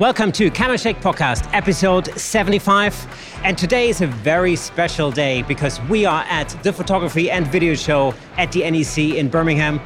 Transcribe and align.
Welcome 0.00 0.32
to 0.32 0.50
Camera 0.50 0.76
Shake 0.76 0.96
Podcast, 0.96 1.48
episode 1.52 2.06
75. 2.18 3.38
And 3.44 3.56
today 3.56 3.88
is 3.88 4.00
a 4.00 4.08
very 4.08 4.56
special 4.56 5.12
day 5.12 5.42
because 5.42 5.80
we 5.82 6.04
are 6.04 6.24
at 6.24 6.48
the 6.64 6.72
photography 6.72 7.30
and 7.30 7.46
video 7.46 7.76
show 7.76 8.12
at 8.36 8.50
the 8.50 8.68
NEC 8.68 9.14
in 9.14 9.28
Birmingham. 9.28 9.80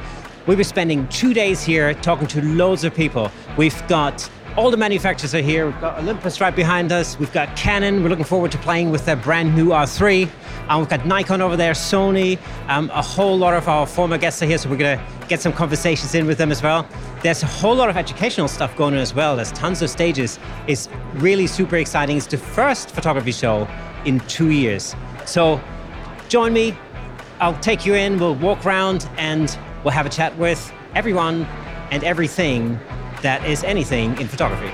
We'll 0.47 0.57
be 0.57 0.63
spending 0.63 1.07
two 1.09 1.35
days 1.35 1.63
here 1.63 1.93
talking 1.93 2.25
to 2.29 2.43
loads 2.43 2.83
of 2.83 2.95
people. 2.95 3.29
We've 3.55 3.87
got 3.87 4.27
all 4.59 4.69
the 4.69 4.75
manufacturers 4.75 5.33
are 5.33 5.41
here. 5.41 5.67
We've 5.67 5.79
got 5.79 5.97
Olympus 5.99 6.41
right 6.41 6.53
behind 6.53 6.91
us. 6.91 7.17
We've 7.17 7.31
got 7.31 7.55
Canon. 7.55 8.03
We're 8.03 8.09
looking 8.09 8.25
forward 8.25 8.51
to 8.51 8.57
playing 8.57 8.91
with 8.91 9.05
their 9.05 9.15
brand 9.15 9.55
new 9.55 9.67
R3. 9.67 10.29
And 10.67 10.79
we've 10.79 10.89
got 10.89 11.05
Nikon 11.05 11.39
over 11.39 11.55
there, 11.55 11.71
Sony. 11.71 12.37
Um, 12.67 12.91
a 12.93 13.01
whole 13.01 13.37
lot 13.37 13.53
of 13.53 13.69
our 13.69 13.87
former 13.87 14.17
guests 14.17 14.43
are 14.43 14.47
here, 14.47 14.57
so 14.57 14.69
we're 14.69 14.75
going 14.75 14.99
to 14.99 15.27
get 15.29 15.39
some 15.39 15.53
conversations 15.53 16.13
in 16.13 16.27
with 16.27 16.37
them 16.37 16.51
as 16.51 16.61
well. 16.61 16.85
There's 17.23 17.41
a 17.41 17.45
whole 17.45 17.73
lot 17.73 17.89
of 17.89 17.95
educational 17.95 18.49
stuff 18.49 18.75
going 18.75 18.95
on 18.95 18.99
as 18.99 19.15
well. 19.15 19.37
There's 19.37 19.53
tons 19.53 19.81
of 19.81 19.89
stages. 19.89 20.37
It's 20.67 20.89
really 21.13 21.47
super 21.47 21.77
exciting. 21.77 22.17
It's 22.17 22.27
the 22.27 22.37
first 22.37 22.91
photography 22.91 23.31
show 23.31 23.65
in 24.03 24.19
two 24.27 24.49
years. 24.49 24.93
So 25.25 25.61
join 26.27 26.51
me. 26.51 26.77
I'll 27.39 27.57
take 27.61 27.85
you 27.85 27.93
in. 27.93 28.19
We'll 28.19 28.35
walk 28.35 28.65
around 28.65 29.09
and 29.15 29.57
we'll 29.85 29.93
have 29.93 30.05
a 30.05 30.09
chat 30.09 30.37
with 30.37 30.69
everyone 30.95 31.45
and 31.91 32.03
everything 32.03 32.77
that 33.21 33.45
is 33.45 33.63
anything 33.63 34.19
in 34.19 34.27
photography. 34.27 34.71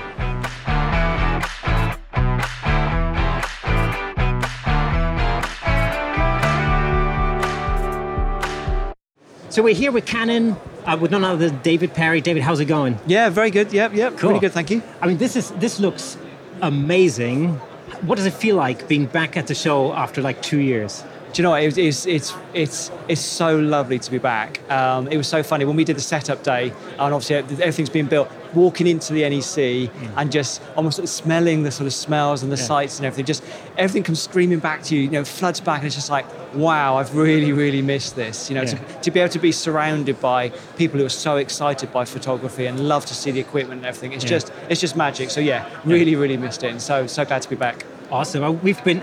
So 9.56 9.62
we're 9.62 9.74
here 9.74 9.90
with 9.90 10.04
Canon, 10.04 10.54
uh, 10.84 10.98
with 11.00 11.10
none 11.10 11.24
other 11.24 11.48
than 11.48 11.62
David 11.62 11.94
Perry. 11.94 12.20
David, 12.20 12.42
how's 12.42 12.60
it 12.60 12.66
going? 12.66 12.98
Yeah, 13.06 13.30
very 13.30 13.50
good. 13.50 13.72
Yep, 13.72 13.94
yep. 13.94 14.18
Cool. 14.18 14.28
Really 14.28 14.40
good, 14.40 14.52
thank 14.52 14.70
you. 14.70 14.82
I 15.00 15.06
mean, 15.06 15.16
this 15.16 15.34
is 15.34 15.50
this 15.52 15.80
looks 15.80 16.18
amazing. 16.60 17.54
What 18.02 18.16
does 18.16 18.26
it 18.26 18.34
feel 18.34 18.56
like 18.56 18.86
being 18.86 19.06
back 19.06 19.34
at 19.34 19.46
the 19.46 19.54
show 19.54 19.94
after 19.94 20.20
like 20.20 20.42
two 20.42 20.58
years? 20.58 21.02
Do 21.32 21.42
you 21.42 21.42
know 21.42 21.50
what? 21.50 21.62
It 21.62 21.66
was, 21.66 21.78
it's, 21.78 22.06
it's, 22.06 22.34
it's, 22.54 22.90
it's 23.08 23.20
so 23.20 23.58
lovely 23.58 23.98
to 23.98 24.10
be 24.10 24.18
back. 24.18 24.60
Um, 24.70 25.08
it 25.08 25.16
was 25.16 25.28
so 25.28 25.42
funny 25.42 25.64
when 25.64 25.76
we 25.76 25.84
did 25.84 25.96
the 25.96 26.00
setup 26.00 26.42
day, 26.42 26.72
and 26.98 27.14
obviously 27.14 27.36
everything's 27.36 27.90
been 27.90 28.06
built. 28.06 28.30
Walking 28.54 28.86
into 28.86 29.12
the 29.12 29.28
NEC 29.28 29.90
mm. 29.90 30.12
and 30.16 30.32
just 30.32 30.62
almost 30.76 31.06
smelling 31.08 31.62
the 31.62 31.70
sort 31.70 31.86
of 31.86 31.92
smells 31.92 32.42
and 32.42 32.50
the 32.50 32.56
yeah. 32.56 32.62
sights 32.62 32.98
and 32.98 33.04
everything, 33.04 33.26
just 33.26 33.44
everything 33.76 34.02
comes 34.02 34.22
screaming 34.22 34.60
back 34.60 34.82
to 34.84 34.96
you. 34.96 35.02
You 35.02 35.10
know, 35.10 35.24
floods 35.24 35.60
back, 35.60 35.78
and 35.78 35.86
it's 35.86 35.94
just 35.94 36.08
like, 36.08 36.24
wow, 36.54 36.96
I've 36.96 37.14
really, 37.14 37.52
really 37.52 37.82
missed 37.82 38.16
this. 38.16 38.48
You 38.48 38.54
know, 38.54 38.62
yeah. 38.62 38.74
to, 38.74 39.00
to 39.02 39.10
be 39.10 39.20
able 39.20 39.32
to 39.32 39.38
be 39.38 39.52
surrounded 39.52 40.18
by 40.20 40.50
people 40.78 40.98
who 40.98 41.04
are 41.04 41.10
so 41.10 41.36
excited 41.36 41.92
by 41.92 42.06
photography 42.06 42.64
and 42.64 42.88
love 42.88 43.04
to 43.06 43.14
see 43.14 43.30
the 43.30 43.40
equipment 43.40 43.80
and 43.80 43.86
everything. 43.86 44.12
It's 44.12 44.24
yeah. 44.24 44.30
just, 44.30 44.52
it's 44.70 44.80
just 44.80 44.96
magic. 44.96 45.28
So 45.28 45.40
yeah, 45.40 45.68
really, 45.84 46.16
really 46.16 46.38
missed 46.38 46.62
it. 46.62 46.70
And 46.70 46.80
so, 46.80 47.06
so 47.06 47.26
glad 47.26 47.42
to 47.42 47.50
be 47.50 47.56
back. 47.56 47.84
Awesome. 48.10 48.62
We've 48.62 48.82
been 48.84 49.02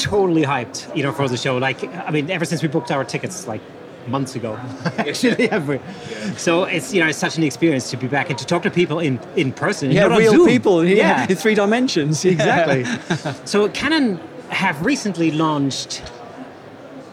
totally 0.00 0.42
hyped, 0.42 0.94
you 0.96 1.02
know, 1.02 1.12
for 1.12 1.28
the 1.28 1.36
show. 1.36 1.56
Like, 1.58 1.84
I 1.84 2.10
mean, 2.10 2.30
ever 2.30 2.44
since 2.44 2.62
we 2.62 2.68
booked 2.68 2.90
our 2.90 3.04
tickets, 3.04 3.46
like 3.46 3.60
months 4.08 4.34
ago, 4.34 4.56
actually. 4.98 5.50
Ever. 5.50 5.80
So 6.36 6.64
it's 6.64 6.92
you 6.92 7.00
know 7.00 7.08
it's 7.08 7.18
such 7.18 7.36
an 7.36 7.44
experience 7.44 7.90
to 7.90 7.96
be 7.96 8.08
back 8.08 8.30
and 8.30 8.38
to 8.38 8.46
talk 8.46 8.62
to 8.62 8.70
people 8.70 8.98
in 8.98 9.20
in 9.36 9.52
person. 9.52 9.90
Yeah, 9.90 10.06
real 10.06 10.46
people. 10.46 10.84
Yeah, 10.84 10.96
yeah, 10.96 11.26
in 11.30 11.36
three 11.36 11.54
dimensions. 11.54 12.24
Exactly. 12.30 12.84
so 13.44 13.68
Canon 13.68 14.18
have 14.48 14.84
recently 14.84 15.30
launched 15.30 16.02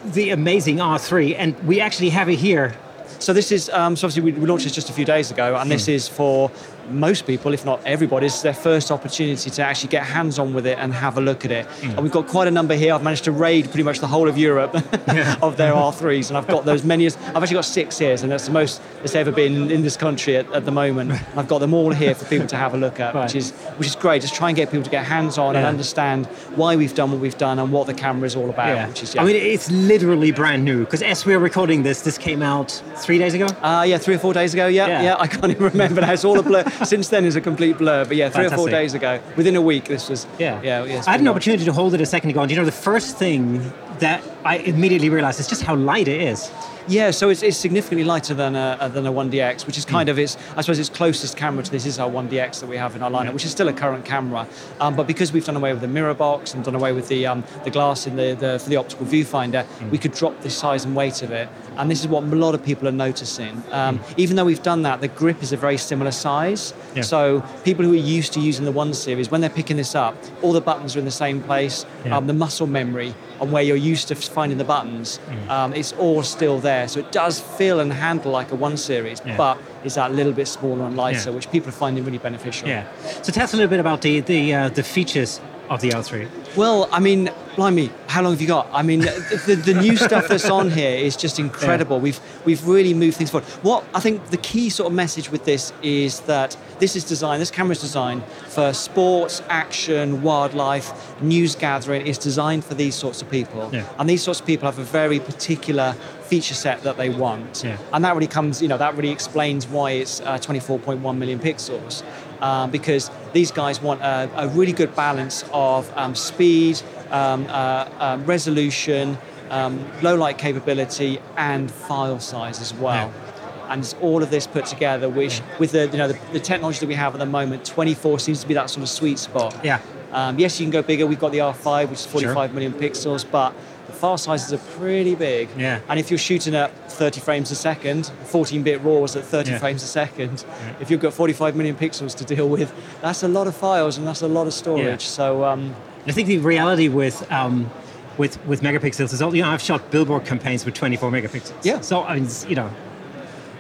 the 0.06 0.30
amazing 0.30 0.78
R3, 0.78 1.36
and 1.38 1.60
we 1.68 1.82
actually 1.82 2.10
have 2.10 2.30
it 2.30 2.40
here 2.40 2.76
so 3.20 3.34
this 3.34 3.52
is 3.52 3.70
um, 3.70 3.96
so 3.96 4.08
obviously 4.08 4.32
we, 4.32 4.40
we, 4.40 4.46
launched 4.46 4.66
this 4.66 4.74
just 4.74 4.90
a 4.90 4.94
few 4.94 5.06
days 5.06 5.32
ago, 5.32 5.56
and 5.56 5.72
this 5.72 5.86
hmm. 5.86 5.94
is 5.94 6.08
for 6.08 6.52
most 6.90 7.26
people, 7.26 7.54
if 7.54 7.66
not 7.66 7.82
everybody, 7.86 8.28
it's 8.28 8.42
their 8.42 8.54
first 8.54 8.92
opportunity 8.92 9.50
to 9.50 9.64
actually 9.64 9.90
get 9.90 10.04
hands 10.04 10.40
on 10.40 10.54
with 10.54 10.66
it 10.66 10.78
and 10.80 10.94
have 10.94 11.18
a 11.18 11.22
look 11.22 11.46
at 11.46 11.52
it. 11.52 11.68
Mm. 11.68 11.90
And 11.90 12.04
we've 12.04 12.12
got 12.12 12.28
quite 12.28 12.48
a 12.48 12.52
number 12.52 12.76
here. 12.76 12.94
I've 12.94 13.04
managed 13.04 13.26
to 13.26 13.32
raid 13.32 13.66
pretty 13.66 13.84
much 13.84 14.00
the 14.00 14.08
whole 14.08 14.28
of 14.28 14.38
Europe 14.38 14.74
of 15.42 15.58
their 15.58 15.74
R3s, 15.88 16.30
and 16.30 16.38
I've 16.38 16.48
got 16.48 16.66
those 16.66 16.84
many 16.84 17.06
as 17.06 17.18
I've 17.18 17.38
actually 17.38 17.56
got 17.56 17.66
six 17.66 17.98
here, 17.98 18.16
and 18.22 18.32
that's 18.32 18.46
the 18.46 18.52
most 18.52 18.82
that's 19.00 19.16
ever 19.16 19.32
been 19.32 19.70
in 19.72 19.82
this 19.82 19.98
country 19.98 20.38
at, 20.38 20.52
at 20.54 20.66
the 20.66 20.72
moment. 20.72 21.12
I've 21.38 21.48
got 21.48 21.60
them 21.60 21.74
all 21.74 21.92
here 21.92 22.16
for 22.16 22.26
people 22.26 22.48
to 22.48 22.58
have 22.58 22.74
a 22.74 22.78
look 22.78 23.00
at, 23.00 23.14
right. 23.14 23.24
which 23.24 23.36
is 23.36 23.52
which 23.78 23.88
is 23.88 23.96
great. 23.96 24.22
Just 24.22 24.36
try 24.36 24.50
and 24.50 24.56
get 24.56 24.70
people 24.70 24.84
to 24.84 24.90
get 24.90 25.06
hands 25.06 25.38
on 25.38 25.54
yeah. 25.54 25.60
and 25.60 25.68
understand 25.68 26.26
why 26.56 26.76
we've 26.76 26.96
done 26.96 27.12
what 27.12 27.20
we've 27.20 27.38
done 27.38 27.60
and 27.60 27.72
what 27.72 27.88
the 27.88 27.94
camera 27.94 28.26
is 28.26 28.36
all 28.36 28.50
about. 28.50 28.68
Yeah. 28.68 28.88
Which 28.88 29.04
is, 29.04 29.16
yeah. 29.16 29.22
I 29.22 29.26
mean, 29.26 29.36
it's 29.36 29.70
literally 29.72 30.32
brand 30.32 30.66
new 30.66 30.86
because 30.86 31.02
as 31.02 31.26
we're 31.26 31.40
recording 31.40 31.84
this, 31.84 32.02
this 32.02 32.18
came 32.18 32.42
out 32.42 32.72
three 32.98 33.18
days 33.18 33.34
ago. 33.34 33.48
Uh, 33.62 33.84
yeah, 33.88 33.98
three 33.98 34.16
or 34.16 34.20
four 34.20 34.34
days 34.34 34.54
ago. 34.54 34.68
Yeah, 34.68 35.02
yeah. 35.02 35.16
I 35.20 35.28
can't 35.28 35.52
even 35.52 35.64
remember. 35.64 36.02
Now. 36.02 36.14
It's 36.14 36.26
all 36.26 36.40
a 36.40 36.44
blur. 36.44 36.64
Since 36.84 37.10
then, 37.10 37.26
is 37.26 37.36
a 37.36 37.42
complete 37.42 37.78
blur. 37.78 38.06
But 38.06 38.18
yeah, 38.18 38.30
three 38.30 38.44
Fantastic. 38.44 38.54
or 38.54 38.62
four 38.62 38.70
days 38.70 38.94
ago, 38.94 39.20
within 39.36 39.56
a 39.56 39.62
week, 39.62 39.86
this 39.86 40.10
was. 40.10 40.28
Yeah, 40.38 40.62
yeah. 40.62 40.84
yeah 40.84 41.04
I 41.08 41.12
had 41.12 41.22
an 41.22 41.28
opportunity 41.28 41.66
to 41.66 41.74
hold 41.74 41.94
it 41.94 42.02
a 42.02 42.06
second 42.06 42.30
ago, 42.30 42.42
and 42.42 42.52
you 42.52 42.58
know, 42.58 42.66
the 42.66 42.72
first 42.72 43.18
thing 43.18 43.72
that 44.00 44.24
I 44.48 44.58
immediately 44.60 45.10
realized 45.10 45.42
is 45.42 45.48
just 45.48 45.64
how 45.64 45.76
light 45.76 46.08
it 46.08 46.22
is. 46.22 46.50
Yeah, 46.88 47.12
so 47.12 47.28
it's, 47.30 47.44
it's 47.44 47.58
significantly 47.58 48.06
lighter 48.06 48.34
than 48.34 48.56
a, 48.56 48.90
than 48.94 49.06
a 49.06 49.12
1DX, 49.12 49.68
which 49.68 49.78
is 49.78 49.84
hmm. 49.84 49.92
kind 49.92 50.08
mm. 50.08 50.14
of 50.14 50.20
its, 50.20 50.38
I 50.56 50.62
suppose, 50.62 50.80
its 50.80 50.88
closest 50.88 51.36
camera 51.36 51.62
to 51.62 51.70
this 51.70 51.86
is 51.86 52.00
our 52.00 52.10
1DX 52.10 52.62
that 52.62 52.68
we 52.68 52.78
have 52.78 52.96
in 52.96 53.04
our 53.04 53.12
lineup, 53.12 53.26
yeah. 53.26 53.32
which 53.32 53.44
is 53.44 53.52
still 53.52 53.68
a 53.68 53.74
current 53.74 54.06
camera. 54.06 54.48
Um, 54.80 54.96
but 54.96 55.06
because 55.06 55.34
we've 55.34 55.44
done 55.44 55.58
away 55.58 55.74
with 55.74 55.82
the 55.82 55.90
mirror 55.90 56.14
box 56.14 56.54
and 56.54 56.64
done 56.64 56.76
away 56.76 56.94
with 56.94 57.10
the 57.10 57.28
um, 57.28 57.44
the 57.66 57.72
glass 57.72 58.08
in 58.08 58.16
the, 58.16 58.36
the 58.36 58.58
for 58.60 58.70
the 58.70 58.78
optical 58.78 59.06
viewfinder, 59.06 59.66
mm. 59.66 59.90
we 59.90 59.98
could 59.98 60.14
drop 60.14 60.40
the 60.40 60.50
size 60.50 60.86
and 60.86 60.96
weight 60.96 61.22
of 61.24 61.32
it. 61.32 61.50
And 61.76 61.92
this 61.92 62.00
is 62.00 62.08
what 62.08 62.24
a 62.24 62.28
lot 62.28 62.56
of 62.56 62.64
people 62.64 62.88
are 62.88 62.94
noticing. 62.94 63.62
Um, 63.72 64.00
mm. 64.00 64.14
Even 64.16 64.38
though 64.38 64.46
we've 64.46 64.64
done 64.64 64.84
that, 64.84 65.02
the 65.02 65.10
grip 65.10 65.44
is 65.44 65.52
a 65.52 65.58
very 65.58 65.78
similar 65.78 66.12
size. 66.12 66.74
Yeah. 66.96 67.02
So 67.02 67.44
people 67.66 67.84
who 67.84 67.92
are 67.92 67.96
used 67.96 68.32
to 68.34 68.40
using 68.40 68.64
the 68.64 68.72
one 68.72 68.94
series, 68.94 69.30
when 69.30 69.42
they're 69.42 69.50
picking 69.50 69.76
this 69.76 69.94
up, 69.94 70.16
all 70.42 70.54
the 70.54 70.62
buttons 70.62 70.96
are 70.96 71.00
in 71.00 71.06
the 71.06 71.12
same 71.12 71.44
place. 71.44 71.86
Yeah. 72.06 72.16
Um, 72.16 72.28
the 72.28 72.34
muscle 72.34 72.68
memory 72.68 73.14
and 73.40 73.52
where 73.52 73.64
you're 73.64 73.76
used 73.76 74.08
to 74.08 74.16
finding 74.38 74.60
the 74.60 74.70
buttons, 74.76 75.20
mm. 75.26 75.50
um, 75.50 75.74
it's 75.74 75.94
all 75.94 76.22
still 76.22 76.60
there. 76.60 76.88
So 76.88 77.00
it 77.00 77.12
does 77.12 77.40
feel 77.58 77.80
and 77.80 77.92
handle 77.92 78.32
like 78.32 78.52
a 78.52 78.56
one 78.56 78.78
series, 78.78 79.20
yeah. 79.26 79.36
but 79.36 79.58
it's 79.84 79.96
that 79.96 80.12
little 80.12 80.32
bit 80.32 80.48
smaller 80.48 80.86
and 80.86 80.96
lighter, 80.96 81.30
yeah. 81.30 81.36
which 81.36 81.50
people 81.50 81.70
are 81.70 81.80
finding 81.86 82.06
really 82.06 82.20
beneficial. 82.20 82.68
Yeah. 82.68 82.86
So 83.24 83.32
tell 83.32 83.46
us 83.46 83.54
a 83.54 83.58
little 83.58 83.74
bit 83.76 83.80
about 83.80 84.04
the 84.04 84.20
the 84.20 84.42
uh, 84.54 84.70
the 84.70 84.84
features 84.84 85.42
of 85.70 85.82
the 85.82 85.90
R3? 85.90 86.56
Well, 86.56 86.88
I 86.92 87.00
mean, 87.00 87.30
blimey, 87.56 87.90
how 88.08 88.22
long 88.22 88.34
have 88.34 88.42
you 88.42 88.48
got? 88.48 88.68
I 88.72 88.84
mean, 88.84 89.02
the, 89.02 89.62
the 89.66 89.74
new 89.74 89.98
stuff 90.08 90.28
that's 90.28 90.50
on 90.50 90.72
here 90.72 90.98
is 90.98 91.18
just 91.18 91.40
incredible. 91.40 91.98
Yeah. 91.98 92.04
We've 92.04 92.20
we've 92.46 92.68
really 92.68 92.94
moved 92.94 93.18
things 93.18 93.32
forward. 93.32 93.50
What 93.64 93.84
I 93.94 94.00
think 94.00 94.28
the 94.28 94.38
key 94.38 94.70
sort 94.70 94.88
of 94.88 94.94
message 94.94 95.32
with 95.32 95.46
this 95.46 95.74
is 95.82 96.22
that 96.22 96.56
this 96.80 96.96
is 96.96 97.04
designed, 97.04 97.42
this 97.42 97.52
camera 97.52 97.74
is 97.74 97.82
designed 97.82 98.24
for 98.50 98.74
sports, 98.74 99.42
action, 99.50 100.22
wildlife, 100.22 101.22
news 101.22 101.56
gathering. 101.56 102.06
It's 102.06 102.18
designed 102.18 102.64
for 102.64 102.74
these 102.74 102.96
sorts 102.96 103.22
of 103.22 103.30
people, 103.30 103.70
yeah. 103.74 103.88
and 103.98 104.10
these 104.10 104.24
sorts 104.24 104.40
of 104.40 104.46
people 104.46 104.68
have 104.68 104.80
a 104.80 104.84
very 104.84 105.20
particular 105.20 105.94
feature 106.24 106.54
set 106.54 106.84
that 106.84 106.98
they 106.98 107.10
want, 107.10 107.64
yeah. 107.64 107.78
and 107.94 108.04
that 108.04 108.14
really 108.14 108.28
comes, 108.28 108.62
you 108.62 108.68
know, 108.68 108.78
that 108.78 108.96
really 108.96 109.12
explains 109.12 109.68
why 109.68 109.92
it's 109.92 110.22
uh, 110.22 110.38
24.1 110.38 111.18
million 111.18 111.40
pixels. 111.40 112.04
Um, 112.40 112.70
because 112.70 113.10
these 113.34 113.52
guys 113.52 113.82
want 113.82 114.02
a, 114.02 114.30
a 114.36 114.48
really 114.50 114.72
good 114.72 114.96
balance 114.96 115.44
of 115.52 115.92
um, 115.98 116.14
speed, 116.14 116.80
um, 117.10 117.48
uh, 117.48 117.50
uh, 117.50 118.20
resolution, 118.26 119.18
um, 119.50 119.84
low 120.04 120.16
light 120.16 120.38
capability, 120.38 121.20
and 121.36 121.72
file 121.72 122.20
size 122.20 122.62
as 122.62 122.74
well. 122.76 123.08
Yeah. 123.08 123.27
And 123.70 123.96
all 124.02 124.24
of 124.24 124.30
this 124.30 124.48
put 124.48 124.66
together, 124.66 125.10
which 125.10 125.42
with 125.60 125.72
the 125.72 125.88
you 125.88 125.98
know 125.98 126.08
the, 126.08 126.20
the, 126.34 126.40
technology 126.40 126.80
that 126.80 126.88
we 126.88 126.96
have 126.96 127.14
at 127.14 127.20
the 127.20 127.26
moment, 127.26 127.66
24 127.66 128.20
seems 128.20 128.42
to 128.42 128.48
be 128.48 128.54
that 128.54 128.70
sort 128.70 128.84
of 128.84 128.90
sweet 128.90 129.20
spot. 129.20 129.60
Yeah. 129.64 129.82
Um, 130.12 130.40
yes, 130.40 130.60
you 130.60 130.66
can 130.66 130.72
go 130.72 130.82
bigger. 130.82 131.06
We've 131.06 131.20
got 131.20 131.32
the 131.32 131.40
R5, 131.40 131.90
which 131.90 132.00
is 132.00 132.06
45 132.06 132.50
sure. 132.50 132.54
million 132.54 132.74
pixels, 132.74 133.30
but 133.30 133.54
the 133.88 133.94
file 133.94 134.18
sizes 134.18 134.54
are 134.54 134.80
pretty 134.80 135.16
big. 135.16 135.50
Yeah. 135.58 135.82
And 135.90 136.00
if 136.00 136.10
you're 136.10 136.18
shooting 136.18 136.56
at 136.56 136.72
30 136.92 137.20
frames 137.20 137.52
a 137.52 137.56
second, 137.56 138.12
14-bit 138.26 138.82
RAW 138.82 139.00
RAWs 139.00 139.16
at 139.16 139.24
30 139.26 139.52
yeah. 139.52 139.60
frames 139.60 139.84
a 139.84 139.88
second, 139.88 140.46
yeah. 140.48 140.76
if 140.80 140.90
you've 140.90 141.00
got 141.00 141.14
45 141.14 141.56
million 141.56 141.76
pixels 141.76 142.16
to 142.16 142.24
deal 142.24 142.48
with, 142.48 142.74
that's 143.02 143.24
a 143.24 143.28
lot 143.28 143.48
of 143.48 143.56
files 143.56 143.98
and 143.98 144.08
that's 144.08 144.22
a 144.22 144.28
lot 144.28 144.48
of 144.48 144.54
storage. 144.54 144.86
Yeah. 144.86 144.98
So 144.98 145.44
um, 145.44 145.76
I 146.06 146.12
think 146.12 146.28
the 146.28 146.38
reality 146.38 146.88
with 146.88 147.30
um, 147.32 147.70
with 148.18 148.44
with 148.46 148.62
megapixels 148.62 149.14
is 149.14 149.22
you 149.22 149.42
know. 149.42 149.50
I've 149.50 149.62
shot 149.62 149.92
billboard 149.92 150.26
campaigns 150.26 150.66
with 150.66 150.74
24 150.74 151.12
megapixels. 151.12 151.54
Yeah. 151.64 151.82
So 151.82 152.04
I 152.04 152.20
mean, 152.20 152.30
you 152.48 152.56
know. 152.56 152.72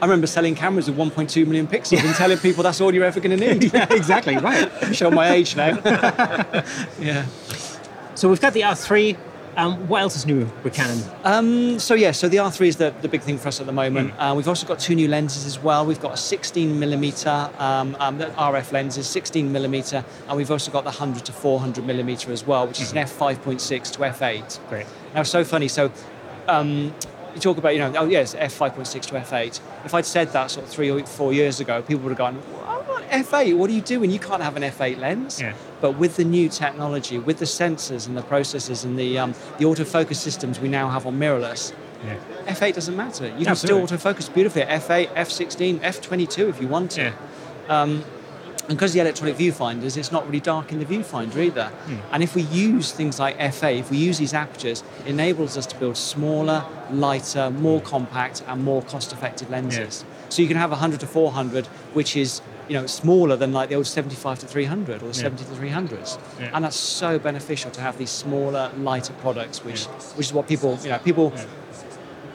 I 0.01 0.05
remember 0.05 0.27
selling 0.27 0.55
cameras 0.55 0.89
with 0.89 0.97
1.2 0.97 1.45
million 1.45 1.67
pixels 1.67 2.03
and 2.03 2.13
telling 2.15 2.37
people 2.37 2.63
that's 2.63 2.81
all 2.81 2.93
you're 2.93 3.05
ever 3.05 3.19
going 3.19 3.37
to 3.37 3.53
need. 3.53 3.73
yeah, 3.73 3.91
exactly. 3.91 4.37
Right. 4.37 4.95
Show 4.95 5.11
my 5.11 5.31
age 5.31 5.55
now. 5.55 5.79
yeah. 6.99 7.25
So 8.15 8.29
we've 8.29 8.41
got 8.41 8.53
the 8.53 8.61
R3 8.61 9.17
um, 9.57 9.87
what 9.87 10.01
else 10.03 10.15
is 10.15 10.27
new 10.27 10.47
with 10.63 10.75
Canon? 10.75 11.03
Um, 11.23 11.79
so 11.79 11.95
yeah, 11.95 12.11
so 12.11 12.29
the 12.29 12.37
R3 12.37 12.67
is 12.67 12.75
the, 12.77 12.93
the 13.01 13.07
big 13.07 13.21
thing 13.21 13.39
for 13.39 13.47
us 13.47 13.59
at 13.59 13.65
the 13.65 13.71
moment. 13.71 14.13
Mm. 14.13 14.31
Uh, 14.31 14.35
we've 14.35 14.47
also 14.47 14.67
got 14.67 14.79
two 14.79 14.93
new 14.93 15.07
lenses 15.07 15.47
as 15.47 15.59
well. 15.59 15.83
We've 15.83 15.99
got 15.99 16.13
a 16.13 16.17
16 16.17 16.79
millimeter 16.79 17.49
um, 17.57 17.97
um 17.99 18.19
RF 18.19 18.71
lenses, 18.71 19.07
16 19.07 19.51
millimeter, 19.51 20.05
and 20.27 20.37
we've 20.37 20.51
also 20.51 20.71
got 20.71 20.83
the 20.83 20.91
100 20.91 21.25
to 21.25 21.33
400 21.33 21.85
millimeter 21.87 22.31
as 22.31 22.45
well, 22.45 22.67
which 22.67 22.77
mm. 22.77 22.83
is 22.83 22.91
an 22.91 22.99
mm-hmm. 22.99 23.51
f5.6 23.51 23.91
to 23.93 23.99
f8. 23.99 24.69
Great. 24.69 24.85
Now, 25.15 25.23
so 25.23 25.43
funny. 25.43 25.67
So 25.67 25.91
um, 26.47 26.93
you 27.37 27.41
talk 27.41 27.57
about, 27.57 27.73
you 27.73 27.79
know, 27.79 27.93
oh 27.97 28.05
yes, 28.05 28.35
f5.6 28.35 29.01
to 29.01 29.13
f8. 29.15 29.59
If 29.85 29.93
I'd 29.93 30.05
said 30.05 30.33
that 30.33 30.51
sort 30.51 30.65
of 30.65 30.71
three 30.71 30.89
or 30.91 31.03
four 31.05 31.31
years 31.33 31.59
ago, 31.59 31.81
people 31.81 32.03
would 32.03 32.09
have 32.09 32.17
gone, 32.17 32.41
f8, 33.09 33.55
what 33.57 33.69
are 33.69 33.73
you 33.73 33.81
doing? 33.81 34.11
You 34.11 34.19
can't 34.19 34.41
have 34.41 34.57
an 34.57 34.63
f8 34.63 34.97
lens. 34.97 35.39
Yeah. 35.39 35.53
But 35.79 35.91
with 35.97 36.17
the 36.17 36.25
new 36.25 36.49
technology, 36.49 37.17
with 37.19 37.37
the 37.37 37.45
sensors 37.45 38.07
and 38.07 38.17
the 38.17 38.21
processors 38.23 38.83
and 38.83 38.97
the 38.99 39.17
um, 39.19 39.33
the 39.59 39.65
autofocus 39.65 40.15
systems 40.15 40.59
we 40.59 40.67
now 40.67 40.89
have 40.89 41.05
on 41.05 41.17
mirrorless, 41.19 41.73
Yeah. 42.05 42.17
f8 42.47 42.73
doesn't 42.73 42.95
matter. 42.95 43.25
You 43.27 43.31
can 43.45 43.47
Absolutely. 43.49 43.87
still 43.87 43.97
autofocus 43.97 44.33
beautifully 44.33 44.63
at 44.63 44.81
f8, 44.81 45.13
f16, 45.13 45.79
f22 45.79 46.49
if 46.49 46.61
you 46.61 46.67
want 46.67 46.91
to. 46.91 47.01
Yeah. 47.01 47.81
Um, 47.81 48.03
and 48.67 48.77
because 48.77 48.91
of 48.91 48.95
the 48.95 48.99
electronic 49.01 49.37
viewfinders, 49.37 49.95
it's 49.97 50.11
not 50.11 50.25
really 50.25 50.39
dark 50.39 50.71
in 50.71 50.79
the 50.79 50.85
viewfinder 50.85 51.37
either. 51.37 51.67
Hmm. 51.69 51.95
And 52.11 52.23
if 52.23 52.35
we 52.35 52.41
use 52.43 52.91
things 52.91 53.19
like 53.19 53.37
f8, 53.37 53.79
if 53.79 53.89
we 53.91 53.97
use 53.97 54.17
these 54.17 54.33
apertures, 54.33 54.83
it 55.05 55.07
enables 55.07 55.57
us 55.57 55.65
to 55.67 55.75
build 55.77 55.95
smaller, 55.95 56.65
lighter, 56.91 57.49
more 57.49 57.81
compact, 57.81 58.43
and 58.47 58.63
more 58.63 58.81
cost-effective 58.81 59.49
lenses. 59.49 60.03
So 60.29 60.41
you 60.41 60.47
can 60.47 60.57
have 60.57 60.71
100 60.71 60.99
to 60.99 61.07
400, 61.07 61.67
which 61.93 62.15
is 62.17 62.41
you 62.67 62.73
know 62.73 62.85
smaller 62.85 63.37
than 63.37 63.53
like 63.53 63.69
the 63.69 63.75
old 63.75 63.87
75 63.87 64.39
to 64.39 64.45
300 64.45 65.01
or 65.01 65.07
the 65.07 65.13
70 65.13 65.45
to 65.45 65.51
300s, 65.51 66.19
Yeah. 66.37 66.49
and 66.53 66.65
that's 66.65 66.75
so 66.75 67.17
beneficial 67.17 67.71
to 67.71 67.79
have 67.79 67.97
these 67.97 68.09
smaller, 68.09 68.71
lighter 68.77 69.13
products, 69.13 69.63
which 69.63 69.85
which 70.17 70.27
is 70.27 70.33
what 70.33 70.47
people 70.47 70.77
you 70.83 70.89
know 70.89 70.99
people. 70.99 71.31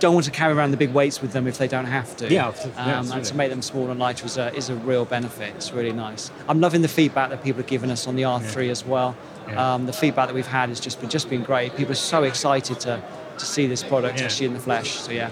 Don't 0.03 0.15
want 0.15 0.27
to 0.27 0.33
carry 0.33 0.53
around 0.53 0.73
the 0.73 0.77
big 0.77 0.93
weights 0.93 1.23
with 1.23 1.33
them 1.33 1.47
if 1.47 1.59
they 1.59 1.69
don't 1.69 1.85
have 1.87 2.17
to. 2.17 2.29
Yeah. 2.29 2.53
Yeah, 2.77 2.99
Um, 2.99 3.13
and 3.13 3.25
to 3.25 3.35
make 3.37 3.51
them 3.51 3.63
smaller 3.63 3.93
and 3.93 4.01
lighter 4.01 4.27
is 4.27 4.37
a, 4.37 4.53
is 4.53 4.69
a 4.69 4.75
real 4.75 5.05
benefit. 5.05 5.55
It's 5.55 5.73
really 5.73 5.93
nice. 5.93 6.31
I'm 6.49 6.61
loving 6.61 6.83
the 6.83 6.89
feedback 6.89 7.31
that 7.31 7.45
people 7.45 7.63
have 7.63 7.69
given 7.71 7.89
us 7.89 8.09
on 8.09 8.17
the 8.17 8.23
R3 8.23 8.69
as 8.69 8.85
well. 8.85 9.17
Yeah. 9.49 9.75
Um, 9.75 9.87
the 9.87 9.93
feedback 9.93 10.27
that 10.27 10.35
we've 10.35 10.47
had 10.47 10.69
has 10.71 10.81
just 10.81 11.01
been 11.01 11.09
just 11.09 11.31
been 11.31 11.45
great. 11.45 11.77
People 11.77 11.93
are 11.93 11.95
so 11.95 12.25
excited 12.25 12.81
to, 12.81 13.01
to 13.39 13.45
see 13.47 13.67
this 13.69 13.83
product 13.85 14.19
Yeah. 14.19 14.25
actually 14.25 14.47
in 14.47 14.55
the 14.55 14.61
flesh. 14.61 14.91
So 14.91 15.13
yeah, 15.13 15.31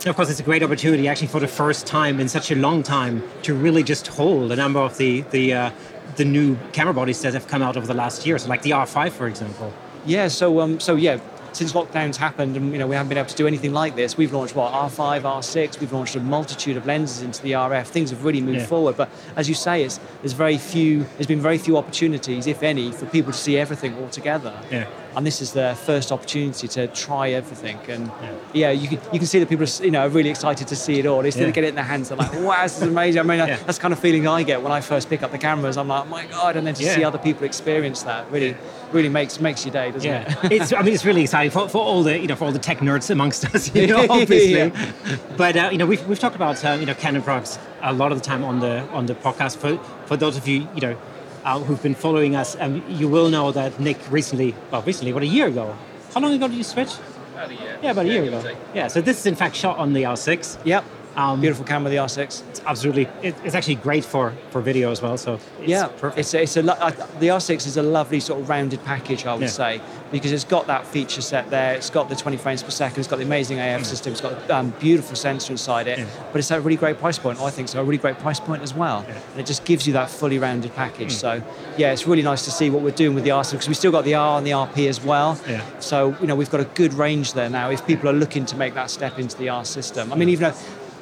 And 0.00 0.06
of 0.08 0.16
course, 0.16 0.28
it's 0.30 0.40
a 0.40 0.48
great 0.50 0.62
opportunity, 0.62 1.08
actually, 1.08 1.28
for 1.28 1.40
the 1.40 1.48
first 1.48 1.86
time 1.86 2.20
in 2.20 2.28
such 2.28 2.50
a 2.50 2.56
long 2.56 2.82
time, 2.82 3.22
to 3.44 3.54
really 3.54 3.82
just 3.82 4.06
hold 4.08 4.52
a 4.52 4.56
number 4.56 4.80
of 4.80 4.96
the 4.98 5.22
the 5.30 5.54
uh, 5.54 5.70
the 6.16 6.24
new 6.26 6.56
camera 6.72 6.92
bodies 6.92 7.22
that 7.22 7.32
have 7.32 7.46
come 7.48 7.62
out 7.62 7.76
over 7.78 7.86
the 7.86 7.94
last 8.04 8.26
year. 8.26 8.36
So, 8.38 8.48
like 8.50 8.62
the 8.62 8.72
R5, 8.72 9.12
for 9.12 9.26
example. 9.28 9.72
yeah. 10.04 10.28
So 10.28 10.60
um, 10.60 10.78
so 10.80 10.96
yeah. 10.96 11.18
Since 11.52 11.72
lockdowns 11.72 12.16
happened 12.16 12.56
and 12.56 12.72
you 12.72 12.78
know 12.78 12.86
we 12.86 12.94
haven't 12.94 13.08
been 13.08 13.18
able 13.18 13.28
to 13.28 13.36
do 13.36 13.46
anything 13.46 13.72
like 13.72 13.96
this, 13.96 14.16
we've 14.16 14.32
launched 14.32 14.54
what 14.54 14.72
R5, 14.72 15.22
R6. 15.22 15.80
We've 15.80 15.92
launched 15.92 16.16
a 16.16 16.20
multitude 16.20 16.76
of 16.76 16.86
lenses 16.86 17.22
into 17.22 17.42
the 17.42 17.52
RF. 17.52 17.86
Things 17.86 18.10
have 18.10 18.24
really 18.24 18.40
moved 18.40 18.60
Yeah. 18.60 18.66
forward. 18.66 18.96
But 18.96 19.08
as 19.36 19.48
you 19.48 19.54
say, 19.54 19.82
it's 19.82 19.98
there's 20.22 20.32
very 20.32 20.58
few. 20.58 21.06
There's 21.16 21.26
been 21.26 21.40
very 21.40 21.58
few 21.58 21.76
opportunities, 21.76 22.46
if 22.46 22.62
any, 22.62 22.92
for 22.92 23.06
people 23.06 23.32
to 23.32 23.38
see 23.38 23.58
everything 23.58 23.96
all 24.00 24.08
together. 24.08 24.52
Yeah. 24.70 24.86
And 25.16 25.26
this 25.26 25.40
is 25.42 25.52
their 25.52 25.74
first 25.74 26.12
opportunity 26.12 26.68
to 26.68 26.86
try 26.88 27.30
everything. 27.30 27.78
And 27.88 28.10
yeah, 28.52 28.70
you, 28.70 28.88
can, 28.88 28.98
you 29.12 29.18
can 29.18 29.26
see 29.26 29.38
that 29.40 29.48
people 29.48 29.64
are, 29.64 29.84
you 29.84 29.90
know, 29.90 30.06
really 30.08 30.30
excited 30.30 30.68
to 30.68 30.76
see 30.76 30.98
it 30.98 31.06
all. 31.06 31.22
They 31.22 31.30
still 31.30 31.46
Yeah. 31.46 31.50
get 31.52 31.64
it 31.64 31.68
in 31.68 31.74
their 31.74 31.84
hands. 31.84 32.08
They're 32.08 32.18
like, 32.18 32.32
wow, 32.34 32.62
this 32.62 32.76
is 32.76 32.82
amazing. 32.82 33.20
I 33.20 33.22
mean, 33.24 33.38
Yeah. 33.38 33.56
that's 33.56 33.78
the 33.78 33.82
kind 33.82 33.92
of 33.92 33.98
feeling 33.98 34.26
I 34.28 34.42
get 34.42 34.62
when 34.62 34.72
I 34.72 34.80
first 34.80 35.08
pick 35.10 35.22
up 35.22 35.32
the 35.32 35.38
cameras. 35.38 35.76
I'm 35.76 35.88
like, 35.88 36.02
oh 36.04 36.08
my 36.08 36.26
God. 36.26 36.56
And 36.56 36.66
then 36.66 36.74
to 36.74 36.82
Yeah. 36.84 36.94
see 36.94 37.04
other 37.04 37.18
people 37.18 37.44
experience 37.44 38.02
that 38.04 38.30
really, 38.30 38.56
really 38.92 39.08
makes, 39.08 39.40
makes 39.40 39.64
your 39.64 39.72
day, 39.72 39.90
doesn't 39.90 40.08
Yeah, 40.08 40.38
it? 40.44 40.52
it's. 40.52 40.72
I 40.72 40.82
mean, 40.82 40.94
it's 40.94 41.04
really 41.04 41.22
exciting 41.22 41.50
for, 41.50 41.68
for 41.68 41.78
all 41.82 42.02
the 42.02 42.18
you 42.18 42.26
know 42.26 42.36
for 42.36 42.44
all 42.46 42.52
the 42.52 42.58
tech 42.58 42.78
nerds 42.78 43.10
amongst 43.10 43.44
us, 43.54 43.74
you 43.74 43.86
know, 43.86 44.06
obviously. 44.10 44.52
Yeah. 44.52 45.16
But 45.36 45.56
uh, 45.56 45.68
you 45.72 45.78
know, 45.78 45.86
we've, 45.86 46.04
we've 46.06 46.18
talked 46.18 46.36
about 46.36 46.64
uh, 46.64 46.76
you 46.80 46.86
know 46.86 46.94
Canon 46.94 47.22
products 47.22 47.58
a 47.82 47.92
lot 47.92 48.12
of 48.12 48.18
the 48.18 48.24
time 48.24 48.44
on 48.44 48.60
the 48.60 48.80
on 48.90 49.06
the 49.06 49.14
podcast. 49.14 49.56
For 49.56 49.76
for 50.06 50.16
those 50.16 50.36
of 50.36 50.46
you 50.48 50.68
you 50.74 50.80
know 50.80 50.96
uh, 51.44 51.60
who've 51.60 51.82
been 51.82 51.94
following 51.94 52.36
us, 52.36 52.56
um, 52.60 52.82
you 52.88 53.08
will 53.08 53.30
know 53.30 53.52
that 53.52 53.78
Nick 53.80 53.98
recently, 54.10 54.54
well, 54.70 54.82
recently, 54.82 55.12
what 55.12 55.22
a 55.22 55.26
year 55.26 55.48
ago. 55.48 55.76
How 56.14 56.20
long 56.20 56.32
ago 56.32 56.48
did 56.48 56.56
you 56.56 56.64
switch? 56.64 56.92
About 57.32 57.50
a 57.50 57.54
year. 57.54 57.78
Yeah, 57.82 57.90
about 57.92 58.06
a 58.06 58.08
year 58.08 58.24
give 58.24 58.44
ago. 58.44 58.56
Yeah, 58.74 58.88
so 58.88 59.00
this 59.00 59.18
is 59.20 59.26
in 59.26 59.34
fact 59.34 59.56
shot 59.56 59.78
on 59.78 59.92
the 59.92 60.02
R6. 60.02 60.58
yep. 60.64 60.84
Um, 61.16 61.40
Beautiful 61.40 61.64
camera, 61.64 61.90
the 61.90 61.96
R6. 61.96 62.48
It's 62.50 62.62
absolutely. 62.64 63.08
It, 63.22 63.34
it's 63.44 63.54
actually 63.54 63.74
great 63.76 64.04
for 64.04 64.32
for 64.50 64.60
video 64.60 64.90
as 64.90 65.02
well. 65.02 65.16
So 65.18 65.34
it's 65.34 65.68
yeah, 65.68 65.88
perfect. 65.88 66.18
It's 66.18 66.34
a, 66.34 66.42
it's 66.42 66.56
a 66.56 66.62
lo- 66.62 66.90
the 67.18 67.28
R6 67.28 67.66
is 67.66 67.76
a 67.76 67.82
lovely 67.82 68.20
sort 68.20 68.40
of 68.40 68.48
rounded 68.48 68.82
package, 68.84 69.26
I 69.26 69.34
would 69.34 69.42
Yeah. 69.42 69.48
say, 69.48 69.80
because 70.12 70.30
it's 70.30 70.44
got 70.44 70.66
that 70.68 70.86
feature 70.86 71.20
set 71.20 71.50
there. 71.50 71.74
It's 71.74 71.90
got 71.90 72.08
the 72.08 72.14
20 72.16 72.36
frames 72.36 72.62
per 72.62 72.70
second. 72.70 73.00
It's 73.00 73.08
got 73.08 73.16
the 73.16 73.24
amazing 73.24 73.58
AF 73.58 73.84
system. 73.84 74.12
It's 74.12 74.20
got 74.20 74.32
a 74.32 74.56
um, 74.56 74.70
beautiful 74.78 75.16
sensor 75.16 75.52
inside 75.52 75.88
it. 75.88 75.98
Yeah. 75.98 76.06
But 76.32 76.38
it's 76.38 76.50
at 76.50 76.58
a 76.58 76.60
really 76.60 76.76
great 76.76 76.98
price 76.98 77.18
point. 77.18 77.40
I 77.40 77.50
think 77.50 77.68
so. 77.68 77.80
A 77.80 77.84
really 77.84 77.98
great 77.98 78.18
price 78.18 78.38
point 78.40 78.62
as 78.62 78.72
well. 78.72 79.04
Yeah. 79.08 79.18
And 79.32 79.40
it 79.40 79.46
just 79.46 79.64
gives 79.64 79.86
you 79.86 79.92
that 79.94 80.10
fully 80.10 80.38
rounded 80.38 80.74
package. 80.76 81.08
Mm. 81.12 81.20
So 81.20 81.42
yeah, 81.76 81.92
it's 81.92 82.06
really 82.06 82.22
nice 82.22 82.44
to 82.44 82.50
see 82.52 82.70
what 82.70 82.82
we're 82.82 82.90
doing 82.92 83.14
with 83.16 83.24
the 83.24 83.30
R6 83.30 83.50
because 83.52 83.68
we 83.68 83.74
still 83.74 83.92
got 83.92 84.04
the 84.04 84.14
R 84.14 84.38
and 84.38 84.46
the 84.46 84.52
RP 84.52 84.88
as 84.88 85.00
well. 85.02 85.38
Yeah. 85.48 85.62
So 85.80 86.16
you 86.20 86.26
know 86.28 86.36
we've 86.36 86.50
got 86.50 86.60
a 86.60 86.64
good 86.76 86.94
range 86.94 87.32
there 87.32 87.50
now. 87.50 87.70
If 87.70 87.84
people 87.86 88.08
are 88.08 88.12
looking 88.14 88.46
to 88.46 88.56
make 88.56 88.74
that 88.74 88.90
step 88.90 89.18
into 89.18 89.36
the 89.36 89.48
R 89.48 89.64
system, 89.64 90.12
I 90.12 90.16
mean 90.16 90.28
even. 90.28 90.50
Though, 90.50 90.56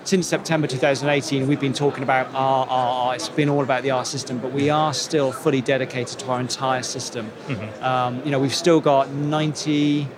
since 0.09 0.27
September 0.27 0.67
2018, 0.67 1.47
we've 1.47 1.61
been 1.61 1.75
talking 1.75 2.03
about 2.03 2.29
R, 2.35 2.67
R, 2.67 3.09
R. 3.09 3.15
It's 3.15 3.29
been 3.29 3.51
all 3.51 3.63
about 3.63 3.83
the 3.83 3.91
R 3.91 4.07
system, 4.07 4.39
but 4.39 4.53
we 4.53 4.71
are 4.71 4.95
still 4.95 5.33
fully 5.33 5.61
dedicated 5.61 6.19
to 6.21 6.31
our 6.31 6.41
entire 6.41 6.83
system. 6.83 7.31
Um, 7.83 8.25
you 8.25 8.31
know, 8.31 8.39
we've 8.39 8.55
still 8.55 8.81
got 8.81 9.11
90. 9.11 10.09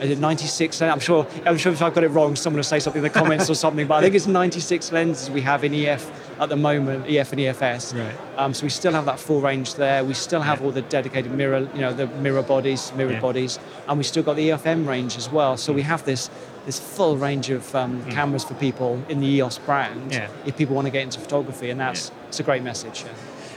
Is 0.00 0.10
it 0.10 0.18
96? 0.18 0.80
I'm 0.80 0.98
sure. 0.98 1.26
I'm 1.44 1.58
sure 1.58 1.72
if 1.72 1.82
I've 1.82 1.92
got 1.92 2.04
it 2.04 2.08
wrong, 2.08 2.36
someone 2.36 2.56
will 2.56 2.64
say 2.64 2.80
something 2.80 3.00
in 3.00 3.04
the 3.04 3.10
comments 3.10 3.50
or 3.50 3.54
something. 3.54 3.86
But 3.86 3.96
I 3.96 4.00
think 4.00 4.14
it's 4.14 4.26
96 4.26 4.92
lenses 4.92 5.30
we 5.30 5.42
have 5.42 5.62
in 5.62 5.74
EF 5.74 6.10
at 6.40 6.48
the 6.48 6.56
moment, 6.56 7.06
EF 7.08 7.32
and 7.32 7.40
EFS. 7.40 7.94
Right. 7.98 8.14
Um, 8.36 8.54
so 8.54 8.62
we 8.64 8.68
still 8.70 8.92
have 8.92 9.06
that 9.06 9.18
full 9.18 9.40
range 9.40 9.74
there. 9.74 10.04
We 10.04 10.14
still 10.14 10.40
have 10.40 10.60
Yeah. 10.60 10.66
all 10.66 10.72
the 10.72 10.82
dedicated 10.82 11.32
mirror, 11.32 11.68
you 11.74 11.80
know, 11.80 11.92
the 11.92 12.06
mirror 12.06 12.42
bodies, 12.42 12.92
mirrored 12.96 13.14
Yeah. 13.14 13.20
bodies, 13.20 13.58
and 13.88 13.98
we 13.98 14.04
still 14.04 14.22
got 14.22 14.36
the 14.36 14.48
EFM 14.50 14.86
range 14.86 15.16
as 15.16 15.30
well. 15.30 15.56
So 15.56 15.72
we 15.72 15.82
have 15.82 16.04
this 16.04 16.30
this 16.66 16.78
full 16.78 17.16
range 17.16 17.48
of 17.48 17.74
um, 17.74 18.04
cameras 18.10 18.44
for 18.44 18.52
people 18.54 19.00
in 19.08 19.20
the 19.20 19.26
EOS 19.26 19.56
brand. 19.58 20.12
Yeah. 20.12 20.26
If 20.44 20.58
people 20.58 20.74
want 20.76 20.84
to 20.86 20.90
get 20.90 21.02
into 21.02 21.18
photography, 21.18 21.70
and 21.70 21.80
that's 21.80 22.10
it's 22.28 22.40
a 22.40 22.42
great 22.42 22.62
message. 22.62 23.04
yeah. 23.06 23.12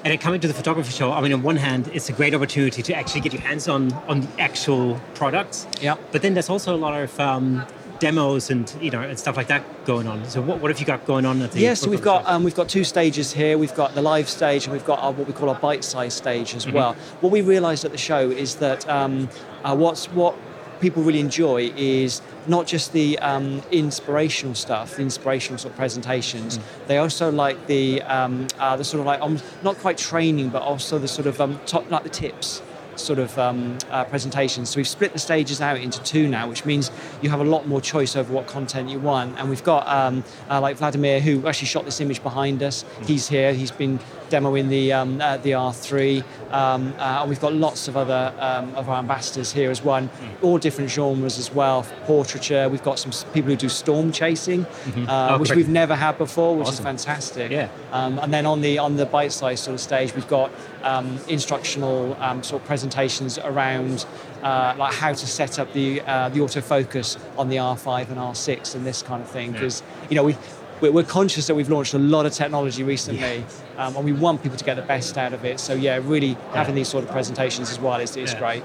And 0.05 0.11
then 0.11 0.17
coming 0.17 0.39
to 0.39 0.47
the 0.47 0.53
photography 0.53 0.91
show, 0.93 1.11
I 1.11 1.19
mean, 1.21 1.33
on 1.33 1.43
one 1.43 1.57
hand, 1.57 1.91
it's 1.93 2.07
a 2.09 2.13
great 2.13 2.33
opportunity 2.33 2.81
to 2.81 2.93
actually 2.95 3.21
get 3.21 3.33
your 3.33 3.41
hands 3.41 3.67
on 3.67 3.91
on 4.07 4.21
the 4.21 4.27
actual 4.39 4.99
products. 5.13 5.67
Yeah. 5.81 5.95
But 6.13 6.21
then 6.21 6.33
there's 6.35 6.49
also 6.49 6.73
a 6.73 6.77
lot 6.85 6.93
of 6.99 7.19
um, 7.19 7.65
demos 8.01 8.49
and 8.49 8.75
you 8.81 8.91
know 8.91 8.99
and 8.99 9.17
stuff 9.17 9.37
like 9.37 9.47
that 9.47 9.63
going 9.85 10.07
on. 10.07 10.25
So 10.27 10.41
what, 10.41 10.59
what 10.59 10.71
have 10.71 10.79
you 10.79 10.85
got 10.85 11.05
going 11.05 11.25
on 11.25 11.41
at 11.41 11.51
the? 11.51 11.59
Yeah, 11.61 11.75
so 11.75 11.89
we've 11.89 12.01
got 12.01 12.25
um, 12.25 12.43
we've 12.43 12.55
got 12.55 12.67
two 12.67 12.83
stages 12.83 13.31
here. 13.31 13.57
We've 13.57 13.75
got 13.75 13.95
the 13.95 14.01
live 14.01 14.27
stage 14.27 14.65
and 14.65 14.73
we've 14.73 14.85
got 14.85 14.99
our, 14.99 15.13
what 15.13 15.27
we 15.27 15.33
call 15.33 15.49
our 15.49 15.55
bite-sized 15.55 16.17
stage 16.17 16.55
as 16.55 16.69
well. 16.69 16.95
What 17.21 17.31
we 17.31 17.41
realised 17.41 17.85
at 17.85 17.91
the 17.91 17.97
show 17.97 18.29
is 18.29 18.55
that 18.55 18.89
um, 18.89 19.29
uh, 19.63 19.75
what's 19.75 20.07
what 20.07 20.35
people 20.81 21.03
really 21.03 21.19
enjoy 21.19 21.71
is 21.77 22.23
not 22.47 22.65
just 22.65 22.91
the 22.91 23.19
um, 23.19 23.61
inspirational 23.71 24.55
stuff, 24.55 24.95
the 24.95 25.03
inspirational 25.03 25.59
sort 25.59 25.73
of 25.73 25.77
presentations. 25.77 26.59
They 26.87 26.97
also 26.97 27.31
like 27.31 27.67
the 27.67 28.01
um, 28.01 28.47
uh, 28.59 28.75
the 28.75 28.83
sort 28.83 29.01
of 29.01 29.05
like 29.05 29.21
um, 29.21 29.39
not 29.63 29.77
quite 29.77 29.99
training, 29.99 30.49
but 30.49 30.63
also 30.63 30.97
the 30.97 31.07
sort 31.07 31.27
of 31.27 31.39
um, 31.39 31.59
top 31.67 31.89
like 31.91 32.03
the 32.03 32.09
tips 32.09 32.63
sort 32.95 33.19
of 33.19 33.37
um, 33.39 33.77
uh, 33.89 34.03
presentations. 34.05 34.69
So 34.69 34.77
we've 34.77 34.87
split 34.87 35.13
the 35.13 35.19
stages 35.19 35.61
out 35.61 35.77
into 35.77 36.01
two 36.03 36.27
now, 36.27 36.47
which 36.47 36.65
means 36.65 36.91
you 37.21 37.29
have 37.29 37.39
a 37.39 37.43
lot 37.45 37.67
more 37.67 37.81
choice 37.81 38.15
over 38.15 38.31
what 38.33 38.47
content 38.47 38.89
you 38.89 38.99
want. 38.99 39.37
And 39.39 39.49
we've 39.49 39.63
got 39.63 39.87
um, 39.87 40.23
uh, 40.49 40.59
like 40.61 40.77
Vladimir, 40.77 41.19
who 41.19 41.47
actually 41.47 41.67
shot 41.67 41.85
this 41.85 42.01
image 42.01 42.21
behind 42.23 42.61
us. 42.63 42.85
He's 43.05 43.27
here. 43.27 43.53
He's 43.53 43.71
been 43.71 43.99
demoing 44.29 44.69
the 44.69 44.93
um, 44.93 45.19
uh, 45.19 45.35
the 45.37 45.51
R3, 45.51 46.23
um, 46.51 46.93
uh, 46.97 47.19
and 47.21 47.29
we've 47.29 47.41
got 47.41 47.53
lots 47.53 47.87
of 47.89 47.97
other 47.97 48.33
um, 48.39 48.73
of 48.75 48.87
our 48.87 48.99
ambassadors 48.99 49.51
here 49.51 49.69
as 49.69 49.83
well, 49.83 50.09
all 50.41 50.57
different 50.57 50.89
genres 50.89 51.37
as 51.37 51.51
well. 51.53 51.83
Portraiture. 52.05 52.69
We've 52.69 52.83
got 52.83 52.97
some 52.97 53.11
people 53.33 53.49
who 53.51 53.57
do 53.57 53.67
storm 53.69 54.11
chasing, 54.11 54.65
uh, 55.07 55.31
Oh, 55.31 55.37
which 55.37 55.49
great. 55.49 55.57
we've 55.57 55.69
never 55.69 55.95
had 55.95 56.17
before, 56.17 56.55
which 56.55 56.69
is 56.69 56.79
fantastic. 56.79 57.51
Yeah. 57.51 57.69
Um, 57.91 58.19
and 58.19 58.33
then 58.33 58.45
on 58.45 58.61
the 58.61 58.77
on 58.79 58.95
the 58.95 59.05
bite-sized 59.05 59.63
sort 59.63 59.73
of 59.75 59.81
stage, 59.81 60.15
we've 60.15 60.27
got 60.27 60.49
um, 60.83 61.19
instructional 61.27 62.15
um, 62.21 62.43
sort 62.43 62.61
of 62.61 62.67
presentations 62.67 63.37
around 63.39 64.05
uh, 64.43 64.73
like 64.77 64.93
how 64.93 65.13
to 65.13 65.27
set 65.27 65.59
up 65.59 65.71
the 65.73 66.01
uh, 66.01 66.29
the 66.29 66.39
autofocus 66.39 67.17
on 67.37 67.49
the 67.49 67.57
R5 67.57 68.09
and 68.09 68.17
R6 68.17 68.75
and 68.75 68.85
this 68.85 69.01
kind 69.03 69.21
of 69.21 69.29
thing. 69.29 69.51
Because 69.51 69.83
you 70.09 70.15
know 70.15 70.23
we. 70.23 70.35
We're 70.81 71.03
conscious 71.03 71.45
that 71.45 71.53
we've 71.53 71.69
launched 71.69 71.93
a 71.93 71.99
lot 71.99 72.25
of 72.25 72.33
technology 72.33 72.81
recently, 72.81 73.45
um, 73.77 73.95
and 73.95 74.03
we 74.03 74.13
want 74.13 74.41
people 74.41 74.57
to 74.57 74.65
get 74.65 74.77
the 74.77 74.81
best 74.81 75.15
out 75.15 75.31
of 75.31 75.45
it. 75.45 75.59
So 75.59 75.75
yeah, 75.75 75.99
really 76.01 76.35
having 76.53 76.73
these 76.73 76.87
sort 76.87 77.03
of 77.03 77.11
presentations 77.11 77.69
as 77.69 77.79
well 77.79 77.99
is, 77.99 78.17
is 78.17 78.33
Yeah. 78.33 78.39
great. 78.39 78.63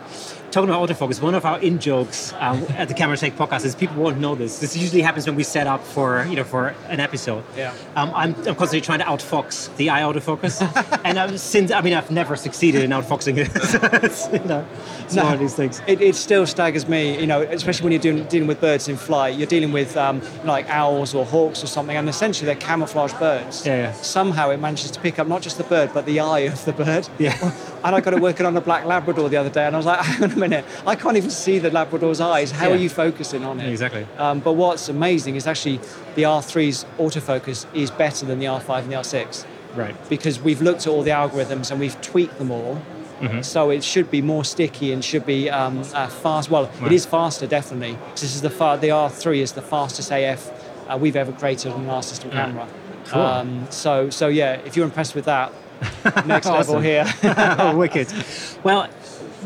Talking 0.56 0.70
about 0.70 0.88
autofocus, 0.88 1.20
one 1.20 1.34
of 1.34 1.44
our 1.44 1.60
in 1.60 1.78
jokes 1.78 2.32
um, 2.38 2.64
at 2.78 2.88
the 2.88 2.94
Camera 2.94 3.14
Shake 3.18 3.36
podcast 3.36 3.66
is 3.66 3.75
people 3.75 3.96
won't 4.02 4.18
know 4.18 4.34
this. 4.34 4.58
This 4.58 4.75
usually 4.75 5.02
happens 5.02 5.26
when 5.26 5.36
we 5.36 5.42
set 5.42 5.66
up 5.66 5.84
for 5.84 6.25
you 6.30 6.36
know 6.36 6.44
for 6.44 6.68
an 6.88 6.98
episode. 6.98 7.44
Yeah. 7.54 7.75
Um, 7.94 8.10
I'm, 8.14 8.34
I'm 8.36 8.54
constantly 8.54 8.80
trying 8.80 9.00
to 9.00 9.04
outfox 9.04 9.76
the 9.76 9.90
eye 9.90 10.00
autofocus, 10.00 10.62
and 11.04 11.18
i 11.18 11.36
since 11.36 11.70
I 11.70 11.82
mean 11.82 11.92
I've 11.92 12.10
never 12.10 12.36
succeeded 12.36 12.82
in 12.84 12.90
outfoxing 12.90 13.36
it. 13.36 13.52
so 13.70 13.78
it's, 14.02 14.32
you 14.32 14.48
know, 14.48 14.66
it's 15.00 15.14
No. 15.14 15.25
one 15.25 15.34
of 15.34 15.40
these 15.40 15.54
things. 15.54 15.82
It, 15.86 16.00
it 16.00 16.14
still 16.14 16.46
staggers 16.46 16.88
me, 16.88 17.20
you 17.20 17.26
know, 17.26 17.42
especially 17.42 17.84
when 17.84 17.92
you're 17.92 18.00
doing, 18.00 18.25
dealing 18.25 18.48
with 18.48 18.58
birds 18.58 18.88
in 18.88 18.96
flight. 18.96 19.36
You're 19.36 19.48
dealing 19.48 19.72
with 19.72 19.94
um, 19.98 20.22
like 20.46 20.70
owls 20.70 21.14
or 21.14 21.26
hawks 21.26 21.62
or 21.62 21.66
something, 21.66 21.98
and 21.98 22.08
essentially 22.08 22.46
they're 22.46 22.54
camouflage 22.54 23.12
birds. 23.12 23.66
Yeah, 23.66 23.76
yeah. 23.76 23.92
Somehow 23.92 24.48
it 24.48 24.56
manages 24.56 24.90
to 24.92 25.00
pick 25.00 25.18
up 25.18 25.26
not 25.28 25.42
just 25.42 25.58
the 25.58 25.64
bird, 25.64 25.90
but 25.92 26.06
the 26.06 26.20
eye 26.20 26.48
of 26.48 26.64
the 26.64 26.72
bird. 26.72 27.06
Yeah. 27.18 27.52
And 27.84 27.94
I 27.94 28.00
got 28.00 28.14
it 28.14 28.20
working 28.20 28.46
on 28.46 28.56
a 28.56 28.60
black 28.60 28.84
Labrador 28.84 29.28
the 29.28 29.36
other 29.36 29.50
day, 29.50 29.64
and 29.64 29.76
I 29.76 29.78
was 29.78 29.86
like, 29.86 30.00
hang 30.00 30.25
on 30.25 30.32
a 30.32 30.34
minute, 30.48 30.64
I 30.86 30.94
can't 30.96 31.16
even 31.16 31.30
see 31.30 31.58
the 31.58 31.70
Labrador's 31.70 32.20
eyes. 32.20 32.50
How 32.50 32.68
Yeah. 32.68 32.74
are 32.74 32.78
you 32.78 32.88
focusing 32.88 33.44
on 33.44 33.60
it? 33.60 33.68
Exactly. 33.70 34.06
Um, 34.18 34.40
but 34.40 34.52
what's 34.52 34.88
amazing 34.88 35.36
is 35.36 35.46
actually 35.46 35.80
the 36.14 36.22
R3's 36.24 36.84
autofocus 36.98 37.66
is 37.74 37.90
better 37.90 38.26
than 38.26 38.38
the 38.38 38.46
R5 38.46 38.84
and 38.84 38.92
the 38.92 38.96
R6. 38.96 39.44
Right. 39.74 39.94
Because 40.08 40.40
we've 40.40 40.62
looked 40.62 40.82
at 40.86 40.88
all 40.92 41.02
the 41.02 41.10
algorithms 41.10 41.70
and 41.70 41.78
we've 41.80 42.00
tweaked 42.00 42.38
them 42.38 42.50
all. 42.50 42.80
Mm-hmm. 43.20 43.40
So 43.42 43.70
it 43.70 43.82
should 43.82 44.10
be 44.10 44.20
more 44.20 44.44
sticky 44.44 44.92
and 44.92 45.02
should 45.04 45.24
be 45.24 45.48
um, 45.50 45.80
uh, 45.94 46.06
fast. 46.08 46.50
Well, 46.50 46.64
Right. 46.80 46.92
it 46.92 46.94
is 46.94 47.06
faster, 47.06 47.46
definitely. 47.46 47.96
This 48.12 48.34
is 48.34 48.42
the 48.42 48.50
far, 48.50 48.76
the 48.76 48.88
R3 48.90 49.38
is 49.40 49.52
the 49.52 49.62
fastest 49.62 50.10
AF 50.12 50.50
uh, 50.88 50.98
we've 51.00 51.16
ever 51.16 51.32
created 51.32 51.72
on 51.72 51.80
an 51.82 51.88
R 51.90 52.02
system 52.02 52.30
Yeah. 52.30 52.44
camera. 52.44 52.66
Cool. 53.08 53.22
Um, 53.22 53.66
so, 53.70 54.10
so 54.10 54.28
yeah, 54.28 54.54
if 54.66 54.76
you're 54.76 54.84
impressed 54.84 55.14
with 55.14 55.24
that, 55.26 55.50
next 56.26 56.46
level 56.46 56.78
here. 56.80 57.04
oh, 57.24 57.76
wicked. 57.82 58.08
Well, 58.64 58.88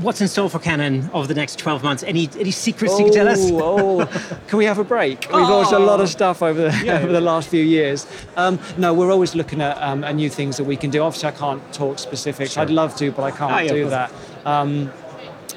what's 0.01 0.21
in 0.21 0.29
store 0.29 0.49
for 0.49 0.59
Canon 0.59 1.11
over 1.13 1.27
the 1.27 1.35
next 1.35 1.59
12 1.59 1.83
months? 1.83 2.03
Any 2.03 2.29
any 2.39 2.51
secrets 2.51 2.99
you 2.99 3.07
can 3.07 3.15
tell 3.15 3.29
us? 3.29 3.39
Oh, 3.51 4.03
oh. 4.03 4.39
can 4.49 4.59
we 4.59 4.65
have 4.65 4.79
a 4.79 4.85
break? 4.85 5.23
We've 5.33 5.43
launched 5.43 5.73
a 5.73 5.79
lot 5.79 6.01
of 6.01 6.09
stuff 6.09 6.43
over 6.43 6.71
the, 6.71 6.81
Yeah. 6.85 7.01
over 7.01 7.13
the 7.13 7.21
last 7.21 7.49
few 7.49 7.63
years. 7.63 8.07
Um, 8.37 8.59
no, 8.79 8.95
we're 8.95 9.11
always 9.13 9.35
looking 9.35 9.61
at, 9.61 9.77
um, 9.83 10.05
at 10.05 10.15
new 10.15 10.31
things 10.31 10.57
that 10.57 10.65
we 10.65 10.77
can 10.77 10.91
do. 10.91 11.03
Obviously, 11.03 11.29
I 11.29 11.33
can't 11.33 11.73
talk 11.73 11.99
specifics. 11.99 12.53
Sure. 12.53 12.63
I'd 12.63 12.71
love 12.71 12.97
to, 12.97 13.11
but 13.13 13.23
I 13.25 13.31
can't 13.31 13.53
Ah, 13.53 13.59
yeah, 13.61 13.73
do 13.73 13.89
that. 13.91 14.13
Um, 14.45 14.91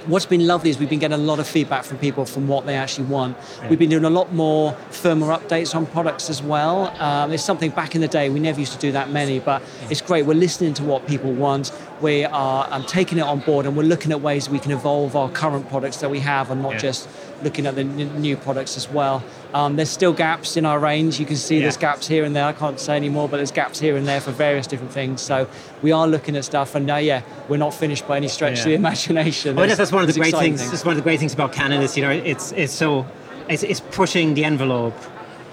What's 0.05 0.25
been 0.25 0.45
lovely 0.45 0.69
is 0.69 0.79
we've 0.79 0.89
been 0.89 0.99
getting 0.99 1.17
a 1.17 1.23
lot 1.23 1.39
of 1.39 1.47
feedback 1.47 1.85
from 1.85 1.97
people 1.97 2.25
from 2.25 2.45
what 2.45 2.65
they 2.65 2.75
actually 2.75 3.05
want. 3.07 3.37
We've 3.69 3.79
been 3.79 3.89
doing 3.89 4.03
a 4.03 4.09
lot 4.09 4.33
more 4.33 4.73
firmware 4.91 5.39
updates 5.39 5.73
on 5.73 5.85
products 5.85 6.29
as 6.29 6.43
well. 6.43 6.93
Um, 7.01 7.31
it's 7.31 7.41
something 7.43 7.71
back 7.71 7.95
in 7.95 8.01
the 8.01 8.09
day 8.09 8.29
we 8.29 8.41
never 8.41 8.59
used 8.59 8.73
to 8.73 8.79
do 8.79 8.91
that 8.91 9.11
many, 9.11 9.39
but 9.39 9.61
it's 9.89 10.01
great. 10.01 10.25
We're 10.25 10.33
listening 10.33 10.73
to 10.73 10.83
what 10.83 11.07
people 11.07 11.31
want. 11.31 11.71
We 12.03 12.25
are 12.25 12.67
um, 12.69 12.83
taking 12.85 13.17
it 13.17 13.21
on 13.21 13.39
board, 13.39 13.65
and 13.65 13.77
we're 13.77 13.83
looking 13.83 14.11
at 14.11 14.19
ways 14.19 14.49
we 14.49 14.59
can 14.59 14.71
evolve 14.73 15.15
our 15.15 15.29
current 15.29 15.69
products 15.69 15.97
that 15.97 16.11
we 16.11 16.19
have, 16.19 16.51
and 16.51 16.61
not 16.61 16.73
Yeah. 16.73 16.77
just 16.79 17.07
looking 17.41 17.65
at 17.65 17.75
the 17.75 17.81
n- 17.81 18.21
new 18.21 18.35
products 18.35 18.75
as 18.75 18.89
well. 18.89 19.23
Um, 19.53 19.77
there's 19.77 19.89
still 19.89 20.11
gaps 20.11 20.57
in 20.57 20.65
our 20.65 20.79
range. 20.79 21.17
You 21.17 21.25
can 21.25 21.37
see 21.37 21.61
there's 21.61 21.77
gaps 21.77 22.05
here 22.07 22.25
and 22.25 22.35
there. 22.35 22.43
I 22.45 22.51
can't 22.51 22.77
say 22.77 22.97
anymore, 22.97 23.29
but 23.29 23.37
there's 23.37 23.51
gaps 23.51 23.79
here 23.79 23.95
and 23.95 24.05
there 24.05 24.19
for 24.19 24.31
various 24.31 24.67
different 24.67 24.91
things. 24.91 25.21
So 25.21 25.47
we 25.81 25.93
are 25.93 26.05
looking 26.05 26.35
at 26.35 26.43
stuff, 26.43 26.75
and 26.75 26.91
uh, 26.91 26.95
yeah, 26.97 27.21
we're 27.47 27.55
not 27.57 27.73
finished 27.73 28.05
by 28.05 28.17
any 28.17 28.27
stretch 28.27 28.59
of 28.59 28.65
the 28.65 28.73
imagination. 28.73 29.55
Well, 29.55 29.63
I 29.63 29.69
guess 29.69 29.77
that's 29.77 29.93
one 29.93 30.01
of 30.03 30.07
the 30.13 30.19
great 30.19 30.29
exciting 30.33 30.57
things. 30.57 30.71
That's 30.71 30.83
one 30.83 30.91
of 30.93 30.97
the 30.97 31.03
great 31.03 31.19
things 31.21 31.33
about 31.33 31.53
Canon 31.53 31.81
is 31.81 31.95
you 31.95 32.03
know 32.03 32.11
it's 32.11 32.51
it's 32.51 32.73
so 32.73 33.05
it's, 33.47 33.63
it's 33.63 33.79
pushing 33.79 34.33
the 34.33 34.43
envelope 34.43 34.93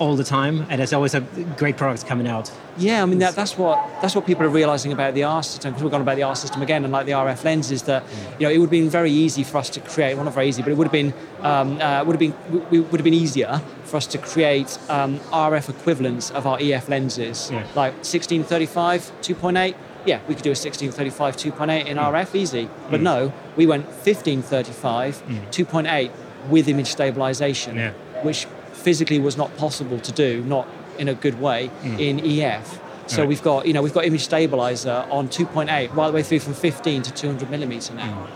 all 0.01 0.17
the 0.17 0.25
time, 0.25 0.67
and 0.71 0.79
there's 0.81 0.93
always 0.95 1.15
a 1.15 1.21
great 1.59 1.77
products 1.77 2.03
coming 2.03 2.27
out. 2.27 2.51
Yeah, 2.79 3.03
I 3.03 3.07
mean 3.07 3.19
that, 3.19 3.37
that's 3.37 3.57
what 3.59 3.77
that's 4.01 4.15
what 4.17 4.25
people 4.27 4.45
are 4.47 4.49
realizing 4.49 4.93
about 4.93 5.13
the 5.15 5.25
R 5.25 5.43
system. 5.43 5.71
Because 5.73 5.85
we're 5.85 5.91
going 5.91 6.03
about 6.03 6.17
the 6.17 6.23
R 6.25 6.35
system 6.35 6.63
again, 6.63 6.85
and 6.85 6.93
like 6.93 7.05
the 7.07 7.13
RF 7.13 7.45
lens 7.45 7.71
is 7.71 7.83
that 7.83 8.03
you 8.39 8.47
know 8.47 8.51
it 8.53 8.59
would 8.59 8.65
have 8.67 8.71
been 8.71 8.89
very 8.91 9.13
easy 9.13 9.45
for 9.45 9.59
us 9.59 9.69
to 9.71 9.81
create. 9.81 10.15
Well, 10.17 10.25
not 10.25 10.35
very 10.35 10.49
easy, 10.49 10.63
but 10.63 10.73
it 10.73 10.77
would 10.79 10.87
have 10.87 10.93
been 11.01 11.13
um, 11.43 11.79
uh, 11.81 12.03
would 12.05 12.19
have 12.21 12.25
been 12.27 12.35
would 12.71 12.99
have 13.01 13.05
been 13.05 13.15
easier 13.15 13.61
for 13.85 13.99
us 13.99 14.07
to 14.09 14.19
create 14.19 14.79
um, 14.89 15.19
RF 15.31 15.69
equivalents 15.69 16.31
of 16.31 16.47
our 16.47 16.59
EF 16.61 16.89
lenses, 16.89 17.51
Yeah. 17.53 17.59
like 17.77 17.93
1635 18.05 19.13
2.8. 19.23 19.75
Yeah, 20.07 20.21
we 20.27 20.35
could 20.35 20.43
do 20.45 20.51
a 20.51 20.57
1635 20.57 21.37
2.8 21.37 21.85
in 21.87 21.99
RF 21.99 22.35
easy, 22.35 22.71
but 22.91 23.03
no, 23.03 23.33
we 23.57 23.67
went 23.67 23.85
1535 23.85 25.23
2.8 25.51 26.11
with 26.49 26.69
image 26.69 26.87
stabilization, 26.89 27.77
Yeah. 27.77 27.93
which 28.23 28.47
physically 28.81 29.19
was 29.19 29.37
not 29.37 29.57
possible 29.57 29.99
to 30.01 30.13
do, 30.13 30.43
not 30.45 30.67
in 30.99 31.09
a 31.09 31.15
good 31.15 31.41
way, 31.41 31.71
in 31.99 32.21
EF. 32.25 32.81
So 33.07 33.19
Right. 33.23 33.29
we've 33.29 33.43
got, 33.43 33.67
you 33.67 33.73
know, 33.73 33.83
we've 33.83 33.93
got 33.95 34.05
image 34.05 34.23
stabilizer 34.25 35.05
on 35.11 35.29
2.8 35.29 35.95
right 35.95 36.07
the 36.09 36.13
way 36.13 36.23
through 36.23 36.41
from 36.41 36.55
15 36.55 37.03
to 37.03 37.11
200 37.13 37.51
millimeter 37.51 37.93
now, 37.95 38.27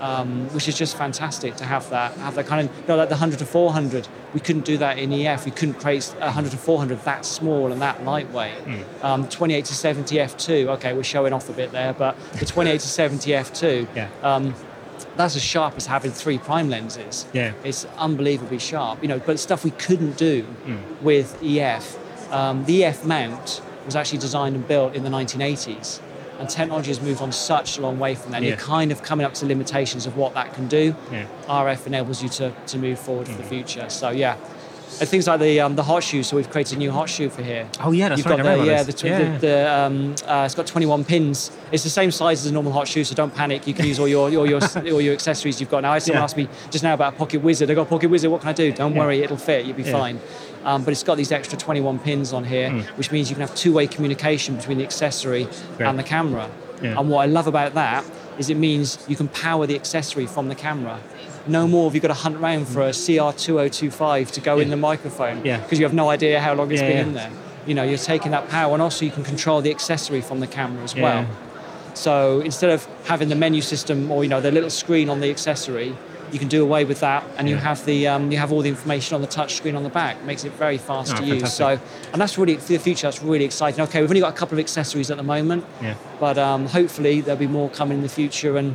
um, 0.00 0.48
which 0.52 0.68
is 0.68 0.76
just 0.76 0.96
fantastic 0.96 1.56
to 1.56 1.64
have 1.64 1.88
that, 1.90 2.12
have 2.18 2.34
that 2.36 2.46
kind 2.46 2.68
of, 2.68 2.76
you 2.76 2.82
know, 2.88 2.96
like 2.96 3.08
the 3.08 3.14
100 3.16 3.38
to 3.40 3.46
400. 3.46 4.06
We 4.34 4.40
couldn't 4.40 4.64
do 4.64 4.78
that 4.78 4.98
in 4.98 5.12
EF. 5.12 5.44
We 5.44 5.50
couldn't 5.50 5.74
create 5.74 6.04
100 6.20 6.50
to 6.52 6.56
400 6.56 7.04
that 7.04 7.24
small 7.24 7.72
and 7.72 7.82
that 7.82 8.04
lightweight. 8.04 8.54
Um, 9.02 9.28
28 9.28 9.64
to 9.66 9.74
70 9.74 10.16
f2. 10.16 10.66
Okay, 10.76 10.92
we're 10.92 11.02
showing 11.02 11.32
off 11.32 11.48
a 11.48 11.52
bit 11.52 11.72
there, 11.72 11.92
but 11.92 12.16
the 12.38 12.46
28 12.46 12.80
to 12.80 12.88
70 12.88 13.30
f2. 13.32 13.86
Yeah. 13.96 14.08
Um, 14.22 14.54
that's 15.16 15.36
as 15.36 15.42
sharp 15.42 15.74
as 15.76 15.86
having 15.86 16.10
three 16.10 16.38
prime 16.38 16.68
lenses. 16.70 17.26
Yeah. 17.32 17.52
It's 17.64 17.84
unbelievably 17.98 18.58
sharp, 18.58 19.02
you 19.02 19.08
know, 19.08 19.18
but 19.18 19.38
stuff 19.38 19.64
we 19.64 19.70
couldn't 19.72 20.16
do 20.16 20.44
Mm. 20.66 20.78
with 21.02 21.38
EF. 21.42 21.98
Um, 22.32 22.64
the 22.64 22.84
EF 22.84 23.04
mount 23.04 23.60
was 23.84 23.94
actually 23.96 24.18
designed 24.18 24.54
and 24.56 24.66
built 24.66 24.94
in 24.94 25.02
the 25.04 25.10
1980s, 25.10 26.00
and 26.38 26.48
technology 26.48 26.88
has 26.88 27.00
moved 27.02 27.20
on 27.20 27.30
such 27.32 27.76
a 27.78 27.80
long 27.82 27.98
way 27.98 28.14
from 28.14 28.32
then. 28.32 28.42
Yeah. 28.42 28.50
You're 28.50 28.56
kind 28.58 28.90
of 28.92 29.02
coming 29.02 29.26
up 29.26 29.34
to 29.34 29.46
limitations 29.46 30.06
of 30.06 30.16
what 30.16 30.32
that 30.34 30.54
can 30.54 30.66
do. 30.68 30.94
Yeah. 31.12 31.26
RF 31.48 31.86
enables 31.86 32.22
you 32.22 32.28
to, 32.30 32.52
to 32.68 32.78
move 32.78 32.98
forward 32.98 33.26
Mm. 33.26 33.32
for 33.36 33.42
the 33.42 33.48
future. 33.48 33.90
So, 33.90 34.10
yeah. 34.10 34.36
And 35.00 35.08
things 35.08 35.26
like 35.26 35.40
the 35.40 35.60
um, 35.60 35.74
the 35.74 35.82
hot 35.82 36.04
shoe, 36.04 36.22
so 36.22 36.36
we've 36.36 36.48
created 36.50 36.76
a 36.76 36.78
new 36.78 36.90
hot 36.92 37.08
shoe 37.08 37.28
for 37.28 37.42
here. 37.42 37.68
Oh 37.80 37.92
yeah, 37.92 38.08
that's 38.08 38.18
You've 38.18 38.26
right. 38.26 38.42
got 38.42 38.58
the, 38.58 38.64
yeah, 38.64 38.82
the, 38.82 38.92
tw- 38.92 39.02
the, 39.02 39.38
the 39.40 39.72
um, 39.72 40.14
uh, 40.26 40.44
it's 40.44 40.54
got 40.54 40.66
21 40.66 41.04
pins. 41.04 41.50
It's 41.72 41.82
the 41.82 41.90
same 41.90 42.10
size 42.10 42.44
as 42.44 42.50
a 42.50 42.54
normal 42.54 42.72
hot 42.72 42.86
shoe, 42.86 43.02
so 43.02 43.14
don't 43.14 43.34
panic. 43.34 43.66
You 43.66 43.74
can 43.74 43.86
use 43.86 43.98
all 43.98 44.06
your 44.06 44.28
all 44.36 44.46
your 44.48 44.60
all 44.76 45.00
your 45.00 45.14
accessories 45.14 45.60
you've 45.60 45.70
got 45.70 45.82
now. 45.82 45.92
I 45.92 45.98
someone 45.98 46.20
Yeah. 46.20 46.24
asked 46.24 46.36
me 46.36 46.48
just 46.70 46.84
now 46.84 46.94
about 46.94 47.14
a 47.14 47.16
Pocket 47.16 47.42
Wizard. 47.42 47.70
I 47.70 47.74
got 47.74 47.82
a 47.82 47.90
Pocket 47.90 48.10
Wizard. 48.10 48.30
What 48.30 48.40
can 48.40 48.50
I 48.50 48.52
do? 48.52 48.70
Don't 48.72 48.92
Yeah. 48.94 48.98
worry, 49.00 49.22
it'll 49.22 49.36
fit. 49.36 49.66
You'll 49.66 49.76
be 49.76 49.82
Yeah. 49.82 49.92
fine. 49.92 50.20
Um, 50.64 50.84
but 50.84 50.92
it's 50.92 51.02
got 51.02 51.16
these 51.16 51.32
extra 51.32 51.58
21 51.58 51.98
pins 51.98 52.32
on 52.32 52.44
here, 52.44 52.70
Mm. 52.70 52.84
which 52.96 53.10
means 53.10 53.28
you 53.28 53.34
can 53.34 53.40
have 53.46 53.54
two-way 53.56 53.88
communication 53.88 54.54
between 54.56 54.78
the 54.78 54.84
accessory 54.84 55.48
Great. 55.76 55.88
and 55.88 55.98
the 55.98 56.04
camera. 56.04 56.48
Yeah. 56.80 56.98
And 56.98 57.08
what 57.10 57.20
I 57.22 57.26
love 57.26 57.48
about 57.48 57.74
that 57.74 58.04
is 58.38 58.48
it 58.48 58.56
means 58.56 58.98
you 59.08 59.16
can 59.16 59.26
power 59.28 59.66
the 59.66 59.74
accessory 59.74 60.26
from 60.26 60.48
the 60.48 60.54
camera. 60.54 61.00
No 61.46 61.66
more 61.66 61.84
have 61.88 61.94
you 61.94 62.00
got 62.00 62.08
to 62.08 62.14
hunt 62.14 62.36
around 62.36 62.66
for 62.68 62.82
a 62.82 62.90
CR2025 62.90 64.30
to 64.32 64.40
go 64.40 64.58
in 64.58 64.70
the 64.70 64.76
microphone 64.76 65.44
Yeah. 65.44 65.58
because 65.58 65.78
you 65.78 65.84
have 65.84 65.94
no 65.94 66.08
idea 66.10 66.40
how 66.40 66.54
long 66.54 66.70
it's 66.70 66.80
Yeah, 66.80 66.88
been 66.88 66.96
yeah. 66.96 67.02
in 67.04 67.14
there. 67.14 67.30
You 67.66 67.74
know, 67.74 67.82
you're 67.84 67.98
taking 67.98 68.30
that 68.32 68.48
power, 68.48 68.72
and 68.72 68.82
also 68.82 69.04
you 69.04 69.10
can 69.10 69.24
control 69.24 69.60
the 69.60 69.70
accessory 69.70 70.20
from 70.20 70.40
the 70.40 70.46
camera 70.46 70.82
as 70.84 70.94
Yeah. 70.94 71.02
well. 71.02 71.26
So 71.94 72.40
instead 72.40 72.70
of 72.70 72.86
having 73.04 73.28
the 73.28 73.34
menu 73.36 73.60
system 73.60 74.10
or 74.10 74.24
you 74.24 74.30
know 74.30 74.40
the 74.40 74.50
little 74.50 74.70
screen 74.70 75.08
on 75.08 75.20
the 75.20 75.30
accessory, 75.30 75.94
you 76.32 76.38
can 76.38 76.48
do 76.48 76.62
away 76.62 76.84
with 76.84 77.00
that, 77.00 77.22
and 77.36 77.48
you 77.48 77.56
have 77.56 77.84
the 77.84 78.08
um, 78.08 78.32
you 78.32 78.38
have 78.38 78.50
all 78.52 78.62
the 78.62 78.68
information 78.68 79.14
on 79.14 79.20
the 79.20 79.26
touch 79.26 79.54
screen 79.54 79.76
on 79.76 79.82
the 79.82 79.90
back. 79.90 80.24
Makes 80.24 80.44
it 80.44 80.52
very 80.52 80.78
fast 80.78 81.12
Oh, 81.14 81.18
to 81.18 81.24
use. 81.24 81.52
So, 81.52 81.78
and 82.12 82.20
that's 82.22 82.38
really 82.38 82.56
for 82.56 82.72
the 82.72 82.78
future. 82.78 83.06
That's 83.08 83.22
really 83.22 83.44
exciting. 83.44 83.80
Okay, 83.82 84.00
we've 84.00 84.10
only 84.10 84.20
got 84.20 84.32
a 84.32 84.36
couple 84.36 84.54
of 84.56 84.60
accessories 84.60 85.10
at 85.10 85.18
the 85.18 85.22
moment, 85.22 85.64
Yeah. 85.82 85.94
but 86.18 86.38
um, 86.38 86.66
hopefully 86.66 87.20
there'll 87.20 87.38
be 87.38 87.46
more 87.46 87.68
coming 87.68 87.98
in 87.98 88.02
the 88.02 88.08
future. 88.08 88.56
And 88.56 88.74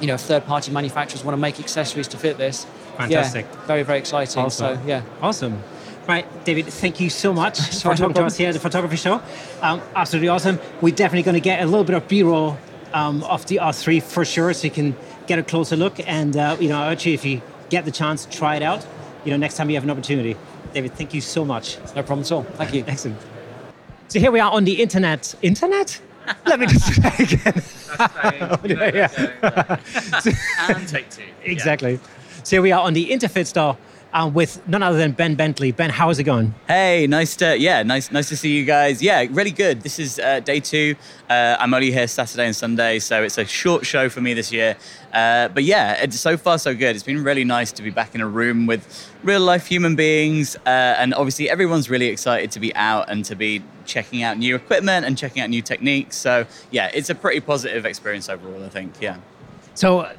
you 0.00 0.06
know, 0.06 0.16
third-party 0.16 0.72
manufacturers 0.72 1.24
want 1.24 1.34
to 1.34 1.40
make 1.40 1.60
accessories 1.60 2.08
to 2.08 2.16
fit 2.16 2.38
this, 2.38 2.66
Fantastic. 3.00 3.46
Yeah, 3.50 3.66
very 3.66 3.82
very 3.82 3.98
exciting. 3.98 4.44
Awesome. 4.44 4.76
So 4.76 4.82
yeah. 4.86 5.02
Awesome. 5.22 5.62
Right, 6.08 6.44
David, 6.44 6.66
thank 6.66 6.98
you 6.98 7.08
so 7.08 7.32
much 7.32 7.60
for 7.82 7.94
talking 7.94 8.14
to 8.14 8.24
us 8.24 8.36
here 8.36 8.48
at 8.48 8.54
the 8.54 8.60
photography 8.60 8.96
show. 8.96 9.22
Um, 9.62 9.80
absolutely 9.94 10.28
awesome. 10.28 10.58
We're 10.80 10.94
definitely 10.94 11.22
going 11.22 11.34
to 11.34 11.40
get 11.40 11.62
a 11.62 11.66
little 11.66 11.84
bit 11.84 11.94
of 11.94 12.08
B-roll 12.08 12.58
um, 12.92 13.22
of 13.24 13.46
the 13.46 13.56
R3 13.56 14.02
for 14.02 14.24
sure, 14.24 14.52
so 14.52 14.64
you 14.64 14.72
can 14.72 14.96
get 15.26 15.38
a 15.38 15.42
closer 15.42 15.76
look. 15.76 16.00
And 16.08 16.36
uh, 16.36 16.56
you 16.58 16.68
know, 16.68 16.80
I 16.80 16.92
urge 16.92 17.06
you 17.06 17.14
if 17.14 17.24
you 17.24 17.42
get 17.68 17.84
the 17.84 17.90
chance, 17.90 18.26
try 18.26 18.56
it 18.56 18.62
out. 18.62 18.86
You 19.24 19.30
know, 19.30 19.36
next 19.36 19.56
time 19.56 19.70
you 19.70 19.76
have 19.76 19.84
an 19.84 19.90
opportunity. 19.90 20.36
David, 20.74 20.94
thank 20.94 21.14
you 21.14 21.20
so 21.20 21.44
much. 21.44 21.78
No 21.94 22.02
problem 22.02 22.20
at 22.20 22.32
all. 22.32 22.42
Thank 22.42 22.74
you. 22.74 22.84
Excellent. 22.86 23.18
So 24.08 24.18
here 24.18 24.30
we 24.30 24.40
are 24.40 24.50
on 24.50 24.64
the 24.64 24.82
internet. 24.82 25.34
Internet? 25.42 26.00
Let 26.46 26.60
me 26.60 26.66
just 26.66 26.92
try 26.94 27.14
again. 27.18 27.62
Oh, 28.02 28.58
yeah. 28.64 29.08
and 30.70 30.88
take 30.88 31.10
two. 31.10 31.24
Exactly. 31.42 31.98
So 32.44 32.56
here 32.56 32.62
we 32.62 32.72
are 32.72 32.80
on 32.80 32.94
the 32.94 33.10
Interfit 33.10 33.46
store 33.46 33.76
um, 34.12 34.34
with 34.34 34.66
none 34.68 34.82
other 34.82 34.98
than 34.98 35.12
Ben 35.12 35.34
Bentley. 35.34 35.72
Ben, 35.72 35.90
how's 35.90 36.18
it 36.18 36.24
going? 36.24 36.54
Hey, 36.66 37.06
nice 37.06 37.36
to 37.36 37.58
yeah, 37.58 37.82
nice 37.82 38.10
nice 38.10 38.28
to 38.28 38.36
see 38.36 38.56
you 38.56 38.64
guys. 38.64 39.02
Yeah, 39.02 39.26
really 39.30 39.50
good. 39.50 39.82
This 39.82 39.98
is 39.98 40.18
uh, 40.18 40.40
day 40.40 40.60
two. 40.60 40.96
Uh, 41.28 41.56
I'm 41.58 41.72
only 41.74 41.90
here 41.90 42.08
Saturday 42.08 42.46
and 42.46 42.56
Sunday, 42.56 42.98
so 42.98 43.22
it's 43.22 43.38
a 43.38 43.44
short 43.44 43.86
show 43.86 44.08
for 44.08 44.20
me 44.20 44.34
this 44.34 44.52
year. 44.52 44.76
Uh, 45.12 45.48
but 45.48 45.64
yeah, 45.64 45.94
it's 46.02 46.18
so 46.18 46.36
far 46.36 46.58
so 46.58 46.74
good. 46.74 46.94
It's 46.94 47.04
been 47.04 47.22
really 47.22 47.44
nice 47.44 47.72
to 47.72 47.82
be 47.82 47.90
back 47.90 48.14
in 48.14 48.20
a 48.20 48.26
room 48.26 48.66
with 48.66 49.10
real 49.22 49.40
life 49.40 49.66
human 49.66 49.96
beings, 49.96 50.56
uh, 50.66 50.68
and 50.68 51.14
obviously 51.14 51.48
everyone's 51.48 51.88
really 51.90 52.06
excited 52.06 52.50
to 52.52 52.60
be 52.60 52.74
out 52.74 53.08
and 53.10 53.24
to 53.26 53.34
be 53.34 53.62
checking 53.84 54.22
out 54.22 54.38
new 54.38 54.54
equipment 54.54 55.06
and 55.06 55.16
checking 55.16 55.42
out 55.42 55.50
new 55.50 55.62
techniques. 55.62 56.16
So 56.16 56.46
yeah, 56.70 56.90
it's 56.92 57.10
a 57.10 57.14
pretty 57.14 57.40
positive 57.40 57.86
experience 57.86 58.28
overall. 58.28 58.64
I 58.64 58.68
think. 58.68 58.94
Yeah. 59.00 59.18
So 59.74 60.00
uh, 60.00 60.14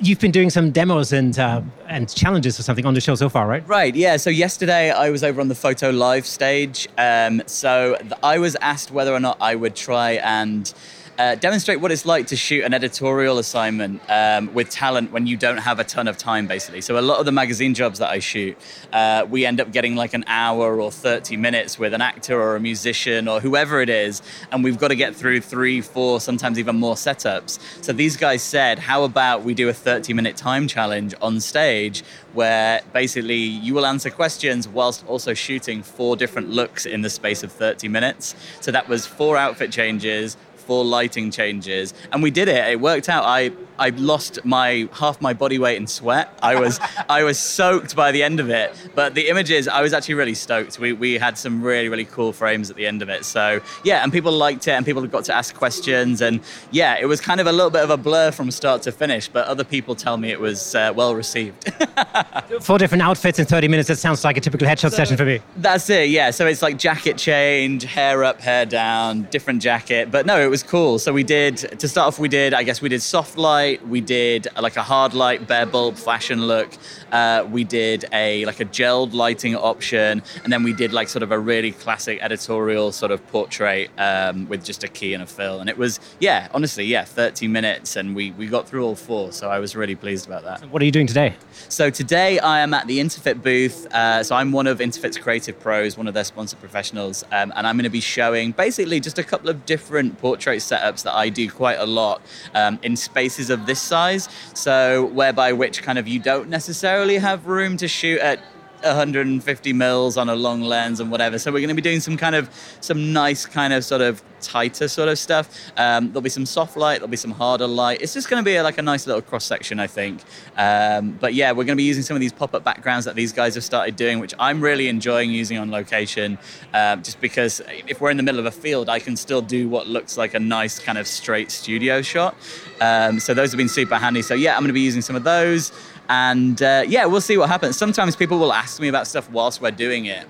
you've 0.00 0.20
been 0.20 0.30
doing 0.30 0.50
some 0.50 0.70
demos 0.70 1.12
and 1.12 1.38
uh, 1.38 1.62
and 1.88 2.08
challenges 2.14 2.58
or 2.58 2.62
something 2.62 2.86
on 2.86 2.94
the 2.94 3.00
show 3.00 3.14
so 3.14 3.28
far, 3.28 3.46
right? 3.46 3.66
Right, 3.66 3.94
yeah. 3.94 4.16
So 4.16 4.30
yesterday 4.30 4.90
I 4.90 5.10
was 5.10 5.24
over 5.24 5.40
on 5.40 5.48
the 5.48 5.54
Photo 5.54 5.90
Live 5.90 6.26
stage. 6.26 6.88
Um, 6.96 7.42
so 7.46 7.96
th- 8.00 8.12
I 8.22 8.38
was 8.38 8.56
asked 8.56 8.90
whether 8.90 9.12
or 9.12 9.20
not 9.20 9.36
I 9.40 9.54
would 9.54 9.74
try 9.74 10.12
and 10.12 10.72
uh, 11.18 11.34
demonstrate 11.34 11.80
what 11.80 11.90
it's 11.90 12.06
like 12.06 12.28
to 12.28 12.36
shoot 12.36 12.62
an 12.62 12.72
editorial 12.72 13.38
assignment 13.38 14.00
um, 14.08 14.54
with 14.54 14.70
talent 14.70 15.10
when 15.10 15.26
you 15.26 15.36
don't 15.36 15.58
have 15.58 15.80
a 15.80 15.84
ton 15.84 16.06
of 16.06 16.16
time, 16.16 16.46
basically. 16.46 16.80
So 16.80 16.96
a 16.98 17.02
lot 17.02 17.18
of 17.18 17.26
the 17.26 17.32
magazine 17.32 17.74
jobs 17.74 17.98
that 17.98 18.08
I 18.08 18.20
shoot, 18.20 18.56
uh, 18.92 19.26
we 19.28 19.44
end 19.44 19.60
up 19.60 19.72
getting 19.72 19.96
like 19.96 20.14
an 20.14 20.24
hour 20.28 20.80
or 20.80 20.92
30 20.92 21.36
minutes 21.36 21.76
with 21.76 21.92
an 21.92 22.00
actor 22.00 22.40
or 22.40 22.54
a 22.54 22.60
musician 22.60 23.26
or 23.26 23.40
whoever 23.40 23.80
it 23.80 23.88
is, 23.88 24.22
and 24.52 24.62
we've 24.62 24.78
got 24.78 24.88
to 24.88 24.96
get 24.96 25.16
through 25.16 25.40
three, 25.40 25.80
four, 25.80 26.20
sometimes 26.20 26.56
even 26.58 26.76
more 26.76 26.94
setups. 26.94 27.58
So 27.84 27.92
these 27.92 28.16
guys 28.16 28.40
said, 28.42 28.78
how 28.78 29.02
about 29.02 29.42
we 29.42 29.54
do 29.54 29.68
a 29.68 29.74
30 29.74 30.12
minute 30.12 30.36
time 30.36 30.68
challenge 30.68 31.14
on 31.20 31.40
stage 31.40 32.04
where 32.34 32.80
basically 32.92 33.34
you 33.34 33.74
will 33.74 33.86
answer 33.86 34.10
questions 34.10 34.68
whilst 34.68 35.04
also 35.06 35.34
shooting 35.34 35.82
four 35.82 36.14
different 36.14 36.50
looks 36.50 36.86
in 36.86 37.02
the 37.02 37.10
space 37.10 37.42
of 37.42 37.50
30 37.50 37.88
minutes. 37.88 38.36
So 38.60 38.70
that 38.70 38.88
was 38.88 39.06
four 39.06 39.36
outfit 39.36 39.72
changes, 39.72 40.36
four 40.68 40.84
lighting 40.84 41.30
changes, 41.30 41.94
and 42.12 42.22
we 42.22 42.30
did 42.30 42.46
it. 42.46 42.62
It 42.68 42.78
worked 42.78 43.08
out. 43.08 43.24
I 43.24 43.50
I 43.78 43.90
lost 43.90 44.44
my 44.44 44.88
half 44.92 45.20
my 45.20 45.32
body 45.32 45.58
weight 45.58 45.76
in 45.76 45.86
sweat. 45.86 46.36
I 46.42 46.56
was 46.56 46.80
I 47.08 47.22
was 47.22 47.38
soaked 47.38 47.94
by 47.94 48.12
the 48.12 48.22
end 48.22 48.40
of 48.40 48.50
it. 48.50 48.72
But 48.94 49.14
the 49.14 49.28
images, 49.28 49.68
I 49.68 49.82
was 49.82 49.92
actually 49.92 50.14
really 50.14 50.34
stoked. 50.34 50.78
We 50.78 50.92
we 50.92 51.14
had 51.14 51.38
some 51.38 51.62
really 51.62 51.88
really 51.88 52.04
cool 52.04 52.32
frames 52.32 52.70
at 52.70 52.76
the 52.76 52.86
end 52.86 53.02
of 53.02 53.08
it. 53.08 53.24
So 53.24 53.60
yeah, 53.84 54.02
and 54.02 54.12
people 54.12 54.32
liked 54.32 54.66
it, 54.68 54.72
and 54.72 54.84
people 54.84 55.06
got 55.06 55.24
to 55.24 55.34
ask 55.34 55.54
questions, 55.54 56.20
and 56.20 56.40
yeah, 56.70 56.96
it 57.00 57.06
was 57.06 57.20
kind 57.20 57.40
of 57.40 57.46
a 57.46 57.52
little 57.52 57.70
bit 57.70 57.82
of 57.82 57.90
a 57.90 57.96
blur 57.96 58.30
from 58.30 58.50
start 58.50 58.82
to 58.82 58.92
finish. 58.92 59.28
But 59.28 59.46
other 59.46 59.64
people 59.64 59.94
tell 59.94 60.16
me 60.16 60.30
it 60.30 60.40
was 60.40 60.74
uh, 60.74 60.92
well 60.94 61.14
received. 61.14 61.72
Four 62.60 62.78
different 62.78 63.02
outfits 63.02 63.38
in 63.38 63.44
30 63.44 63.68
minutes. 63.68 63.88
That 63.88 63.96
sounds 63.96 64.24
like 64.24 64.36
a 64.36 64.40
typical 64.40 64.66
headshot 64.66 64.90
so, 64.90 64.96
session 64.96 65.16
for 65.16 65.24
me. 65.24 65.40
That's 65.56 65.88
it. 65.90 66.10
Yeah. 66.10 66.30
So 66.30 66.46
it's 66.46 66.62
like 66.62 66.78
jacket 66.78 67.16
change, 67.16 67.84
hair 67.84 68.24
up, 68.24 68.40
hair 68.40 68.66
down, 68.66 69.22
different 69.30 69.62
jacket. 69.62 70.10
But 70.10 70.26
no, 70.26 70.40
it 70.40 70.48
was 70.48 70.62
cool. 70.62 70.98
So 70.98 71.12
we 71.12 71.22
did 71.22 71.56
to 71.56 71.88
start 71.88 72.08
off. 72.08 72.18
We 72.18 72.28
did. 72.28 72.54
I 72.54 72.62
guess 72.62 72.82
we 72.82 72.88
did 72.88 73.02
soft 73.02 73.36
light 73.36 73.67
light. 73.68 73.86
We 73.88 74.00
did 74.00 74.48
like 74.60 74.76
a 74.76 74.82
hard 74.82 75.14
light 75.14 75.46
bare 75.46 75.66
bulb 75.66 75.96
fashion 75.96 76.46
look. 76.46 76.70
Uh, 77.12 77.46
we 77.50 77.64
did 77.64 78.04
a 78.12 78.44
like 78.44 78.60
a 78.60 78.64
gelled 78.64 79.12
lighting 79.12 79.56
option, 79.56 80.22
and 80.44 80.52
then 80.52 80.62
we 80.62 80.72
did 80.72 80.92
like 80.92 81.08
sort 81.08 81.22
of 81.22 81.32
a 81.32 81.38
really 81.38 81.72
classic 81.72 82.18
editorial 82.20 82.92
sort 82.92 83.12
of 83.12 83.26
portrait 83.28 83.90
um, 83.98 84.48
with 84.48 84.64
just 84.64 84.84
a 84.84 84.88
key 84.88 85.14
and 85.14 85.22
a 85.22 85.26
fill. 85.26 85.60
And 85.60 85.68
it 85.68 85.78
was 85.78 86.00
yeah, 86.20 86.48
honestly 86.52 86.84
yeah, 86.84 87.04
30 87.04 87.48
minutes, 87.48 87.96
and 87.96 88.14
we 88.14 88.32
we 88.32 88.46
got 88.46 88.68
through 88.68 88.84
all 88.84 88.94
four. 88.94 89.32
So 89.32 89.50
I 89.50 89.58
was 89.58 89.76
really 89.76 89.94
pleased 89.94 90.26
about 90.26 90.44
that. 90.44 90.60
So 90.60 90.66
what 90.68 90.82
are 90.82 90.84
you 90.84 90.92
doing 90.92 91.06
today? 91.06 91.34
So 91.68 91.90
today 91.90 92.38
I 92.38 92.60
am 92.60 92.74
at 92.74 92.86
the 92.86 92.98
Interfit 92.98 93.42
booth. 93.42 93.86
Uh, 93.92 94.22
so 94.22 94.34
I'm 94.34 94.52
one 94.52 94.66
of 94.66 94.78
Interfit's 94.78 95.18
creative 95.18 95.58
pros, 95.60 95.96
one 95.96 96.08
of 96.08 96.14
their 96.14 96.24
sponsored 96.24 96.60
professionals, 96.60 97.24
um, 97.32 97.52
and 97.56 97.66
I'm 97.66 97.76
going 97.76 97.84
to 97.84 97.90
be 97.90 98.00
showing 98.00 98.52
basically 98.52 99.00
just 99.00 99.18
a 99.18 99.24
couple 99.24 99.48
of 99.48 99.66
different 99.66 100.18
portrait 100.18 100.58
setups 100.58 101.02
that 101.04 101.14
I 101.14 101.28
do 101.28 101.50
quite 101.50 101.78
a 101.78 101.86
lot 101.86 102.22
um, 102.54 102.78
in 102.82 102.96
spaces 102.96 103.50
of 103.50 103.57
of 103.58 103.66
this 103.66 103.80
size. 103.80 104.28
So 104.54 105.06
whereby 105.06 105.52
which 105.52 105.82
kind 105.82 105.98
of 105.98 106.08
you 106.08 106.18
don't 106.18 106.48
necessarily 106.48 107.18
have 107.18 107.46
room 107.46 107.76
to 107.78 107.88
shoot 107.88 108.20
at 108.20 108.40
150 108.82 109.72
mils 109.72 110.16
on 110.16 110.28
a 110.28 110.36
long 110.36 110.62
lens 110.62 111.00
and 111.00 111.10
whatever. 111.10 111.38
So 111.38 111.50
we're 111.50 111.60
going 111.60 111.68
to 111.68 111.74
be 111.74 111.82
doing 111.82 112.00
some 112.00 112.16
kind 112.16 112.34
of 112.34 112.48
some 112.80 113.12
nice 113.12 113.44
kind 113.46 113.72
of 113.72 113.84
sort 113.84 114.02
of 114.02 114.22
tighter 114.40 114.86
sort 114.88 115.08
of 115.08 115.18
stuff. 115.18 115.48
Um, 115.76 116.08
there'll 116.08 116.20
be 116.20 116.30
some 116.30 116.46
soft 116.46 116.76
light, 116.76 116.98
there'll 116.98 117.08
be 117.08 117.16
some 117.16 117.32
harder 117.32 117.66
light. 117.66 118.00
It's 118.00 118.14
just 118.14 118.28
going 118.28 118.40
to 118.40 118.44
be 118.44 118.56
a, 118.56 118.62
like 118.62 118.78
a 118.78 118.82
nice 118.82 119.06
little 119.06 119.22
cross 119.22 119.44
section, 119.44 119.80
I 119.80 119.88
think. 119.88 120.22
Um, 120.56 121.12
but 121.20 121.34
yeah, 121.34 121.50
we're 121.50 121.64
going 121.64 121.76
to 121.76 121.76
be 121.76 121.84
using 121.84 122.02
some 122.02 122.16
of 122.16 122.20
these 122.20 122.32
pop 122.32 122.54
up 122.54 122.64
backgrounds 122.64 123.04
that 123.06 123.16
these 123.16 123.32
guys 123.32 123.54
have 123.54 123.64
started 123.64 123.96
doing, 123.96 124.20
which 124.20 124.34
I'm 124.38 124.60
really 124.60 124.88
enjoying 124.88 125.30
using 125.30 125.58
on 125.58 125.70
location. 125.70 126.38
Um, 126.72 127.02
just 127.02 127.20
because 127.20 127.60
if 127.86 128.00
we're 128.00 128.10
in 128.10 128.16
the 128.16 128.22
middle 128.22 128.40
of 128.40 128.46
a 128.46 128.52
field, 128.52 128.88
I 128.88 129.00
can 129.00 129.16
still 129.16 129.42
do 129.42 129.68
what 129.68 129.88
looks 129.88 130.16
like 130.16 130.34
a 130.34 130.40
nice 130.40 130.78
kind 130.78 130.98
of 130.98 131.06
straight 131.06 131.50
studio 131.50 132.02
shot. 132.02 132.36
Um, 132.80 133.20
so 133.20 133.34
those 133.34 133.50
have 133.50 133.58
been 133.58 133.68
super 133.68 133.96
handy. 133.96 134.22
So 134.22 134.34
yeah, 134.34 134.54
I'm 134.54 134.60
going 134.60 134.68
to 134.68 134.74
be 134.74 134.80
using 134.80 135.02
some 135.02 135.16
of 135.16 135.24
those. 135.24 135.72
And 136.08 136.60
uh, 136.62 136.84
yeah, 136.86 137.04
we'll 137.06 137.20
see 137.20 137.36
what 137.36 137.48
happens. 137.48 137.76
Sometimes 137.76 138.16
people 138.16 138.38
will 138.38 138.52
ask 138.52 138.80
me 138.80 138.88
about 138.88 139.06
stuff 139.06 139.30
whilst 139.30 139.60
we're 139.60 139.70
doing 139.70 140.06
it. 140.06 140.26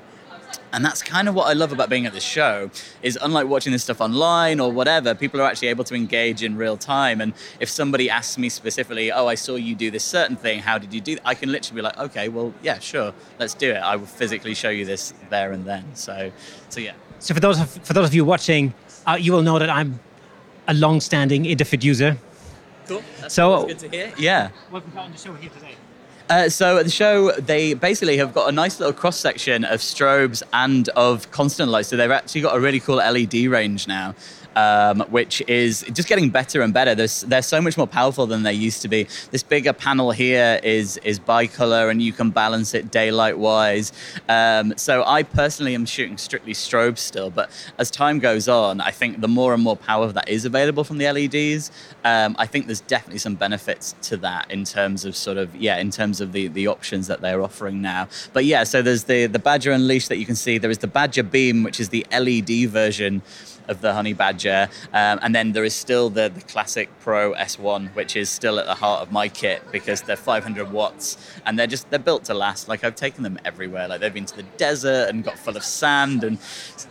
And 0.72 0.84
that's 0.84 1.02
kind 1.02 1.28
of 1.28 1.34
what 1.34 1.48
I 1.48 1.54
love 1.54 1.72
about 1.72 1.88
being 1.88 2.04
at 2.04 2.12
this 2.12 2.24
show 2.24 2.70
is 3.02 3.18
unlike 3.20 3.46
watching 3.46 3.72
this 3.72 3.84
stuff 3.84 4.00
online 4.00 4.60
or 4.60 4.70
whatever, 4.70 5.14
people 5.14 5.40
are 5.40 5.44
actually 5.44 5.68
able 5.68 5.84
to 5.84 5.94
engage 5.94 6.42
in 6.42 6.56
real 6.56 6.76
time. 6.76 7.20
And 7.20 7.32
if 7.58 7.70
somebody 7.70 8.10
asks 8.10 8.36
me 8.36 8.48
specifically, 8.50 9.10
oh, 9.10 9.26
I 9.26 9.34
saw 9.34 9.54
you 9.56 9.74
do 9.74 9.90
this 9.90 10.04
certain 10.04 10.36
thing, 10.36 10.60
how 10.60 10.76
did 10.76 10.92
you 10.92 11.00
do 11.00 11.14
that? 11.14 11.22
I 11.24 11.34
can 11.34 11.50
literally 11.50 11.76
be 11.76 11.82
like, 11.82 11.98
okay, 11.98 12.28
well, 12.28 12.52
yeah, 12.62 12.78
sure, 12.80 13.14
let's 13.38 13.54
do 13.54 13.70
it. 13.70 13.78
I 13.78 13.96
will 13.96 14.06
physically 14.06 14.54
show 14.54 14.68
you 14.68 14.84
this 14.84 15.14
there 15.30 15.52
and 15.52 15.64
then. 15.64 15.84
So, 15.94 16.30
so 16.68 16.80
yeah. 16.80 16.92
So 17.18 17.32
for 17.34 17.40
those 17.40 17.60
of, 17.60 17.70
for 17.70 17.94
those 17.94 18.08
of 18.08 18.14
you 18.14 18.24
watching, 18.24 18.74
uh, 19.06 19.16
you 19.18 19.32
will 19.32 19.42
know 19.42 19.58
that 19.58 19.70
I'm 19.70 20.00
a 20.66 20.74
long-standing 20.74 21.44
Interfit 21.44 21.82
user. 21.82 22.18
Cool. 22.88 23.02
That's 23.20 23.34
so 23.34 23.66
good 23.66 23.78
to 23.80 23.88
hear. 23.90 24.12
Yeah. 24.16 24.48
Welcome 24.72 24.96
on 24.96 25.12
the 25.12 25.18
show 25.18 25.34
here 25.34 25.50
today. 25.50 25.74
Uh, 26.30 26.48
so 26.48 26.78
at 26.78 26.84
the 26.84 26.90
show, 26.90 27.32
they 27.32 27.74
basically 27.74 28.16
have 28.16 28.32
got 28.32 28.48
a 28.48 28.52
nice 28.52 28.80
little 28.80 28.94
cross 28.94 29.18
section 29.18 29.64
of 29.64 29.80
strobes 29.80 30.42
and 30.54 30.88
of 30.90 31.30
constant 31.30 31.70
lights. 31.70 31.88
So 31.88 31.96
they've 31.96 32.10
actually 32.10 32.40
got 32.40 32.56
a 32.56 32.60
really 32.60 32.80
cool 32.80 32.96
LED 32.96 33.34
range 33.34 33.86
now 33.88 34.14
um, 34.58 35.00
which 35.10 35.40
is 35.46 35.84
just 35.92 36.08
getting 36.08 36.30
better 36.30 36.62
and 36.62 36.74
better. 36.74 36.92
There's, 36.92 37.20
they're 37.20 37.42
so 37.42 37.60
much 37.60 37.76
more 37.76 37.86
powerful 37.86 38.26
than 38.26 38.42
they 38.42 38.52
used 38.52 38.82
to 38.82 38.88
be. 38.88 39.06
This 39.30 39.44
bigger 39.44 39.72
panel 39.72 40.10
here 40.10 40.58
is 40.64 40.96
is 41.04 41.20
bicolor, 41.20 41.90
and 41.90 42.02
you 42.02 42.12
can 42.12 42.30
balance 42.30 42.74
it 42.74 42.90
daylight 42.90 43.38
wise. 43.38 43.92
Um, 44.28 44.74
so 44.76 45.04
I 45.06 45.22
personally 45.22 45.76
am 45.76 45.86
shooting 45.86 46.18
strictly 46.18 46.54
strobe 46.54 46.98
still, 46.98 47.30
but 47.30 47.50
as 47.78 47.88
time 47.88 48.18
goes 48.18 48.48
on, 48.48 48.80
I 48.80 48.90
think 48.90 49.20
the 49.20 49.28
more 49.28 49.54
and 49.54 49.62
more 49.62 49.76
power 49.76 50.10
that 50.10 50.28
is 50.28 50.44
available 50.44 50.82
from 50.82 50.98
the 50.98 51.10
LEDs, 51.12 51.70
um, 52.04 52.34
I 52.38 52.46
think 52.46 52.66
there's 52.66 52.80
definitely 52.80 53.18
some 53.18 53.36
benefits 53.36 53.94
to 54.02 54.16
that 54.18 54.50
in 54.50 54.64
terms 54.64 55.04
of 55.04 55.14
sort 55.14 55.36
of 55.36 55.54
yeah, 55.54 55.78
in 55.78 55.90
terms 55.92 56.20
of 56.20 56.32
the 56.32 56.48
the 56.48 56.66
options 56.66 57.06
that 57.06 57.20
they're 57.20 57.42
offering 57.42 57.80
now. 57.80 58.08
But 58.32 58.44
yeah, 58.44 58.64
so 58.64 58.82
there's 58.82 59.04
the 59.04 59.26
the 59.26 59.38
Badger 59.38 59.70
Unleashed 59.70 60.08
that 60.08 60.18
you 60.18 60.26
can 60.26 60.34
see. 60.34 60.58
There 60.58 60.70
is 60.70 60.78
the 60.78 60.88
Badger 60.88 61.22
Beam, 61.22 61.62
which 61.62 61.78
is 61.78 61.90
the 61.90 62.04
LED 62.10 62.68
version 62.70 63.22
of 63.68 63.80
the 63.80 63.92
Honey 63.92 64.12
Badger. 64.12 64.68
Um, 64.92 65.18
and 65.22 65.34
then 65.34 65.52
there 65.52 65.64
is 65.64 65.74
still 65.74 66.10
the, 66.10 66.28
the 66.28 66.40
classic 66.40 66.88
Pro 67.00 67.34
S1, 67.34 67.94
which 67.94 68.16
is 68.16 68.28
still 68.30 68.58
at 68.58 68.66
the 68.66 68.74
heart 68.74 69.02
of 69.02 69.12
my 69.12 69.28
kit 69.28 69.62
because 69.70 70.02
they're 70.02 70.16
500 70.16 70.72
watts 70.72 71.16
and 71.46 71.58
they're 71.58 71.66
just, 71.66 71.88
they're 71.90 71.98
built 71.98 72.24
to 72.24 72.34
last. 72.34 72.68
Like 72.68 72.84
I've 72.84 72.96
taken 72.96 73.22
them 73.22 73.38
everywhere. 73.44 73.88
Like 73.88 74.00
they've 74.00 74.12
been 74.12 74.26
to 74.26 74.36
the 74.36 74.42
desert 74.56 75.08
and 75.08 75.22
got 75.22 75.38
full 75.38 75.56
of 75.56 75.64
sand 75.64 76.24
and 76.24 76.38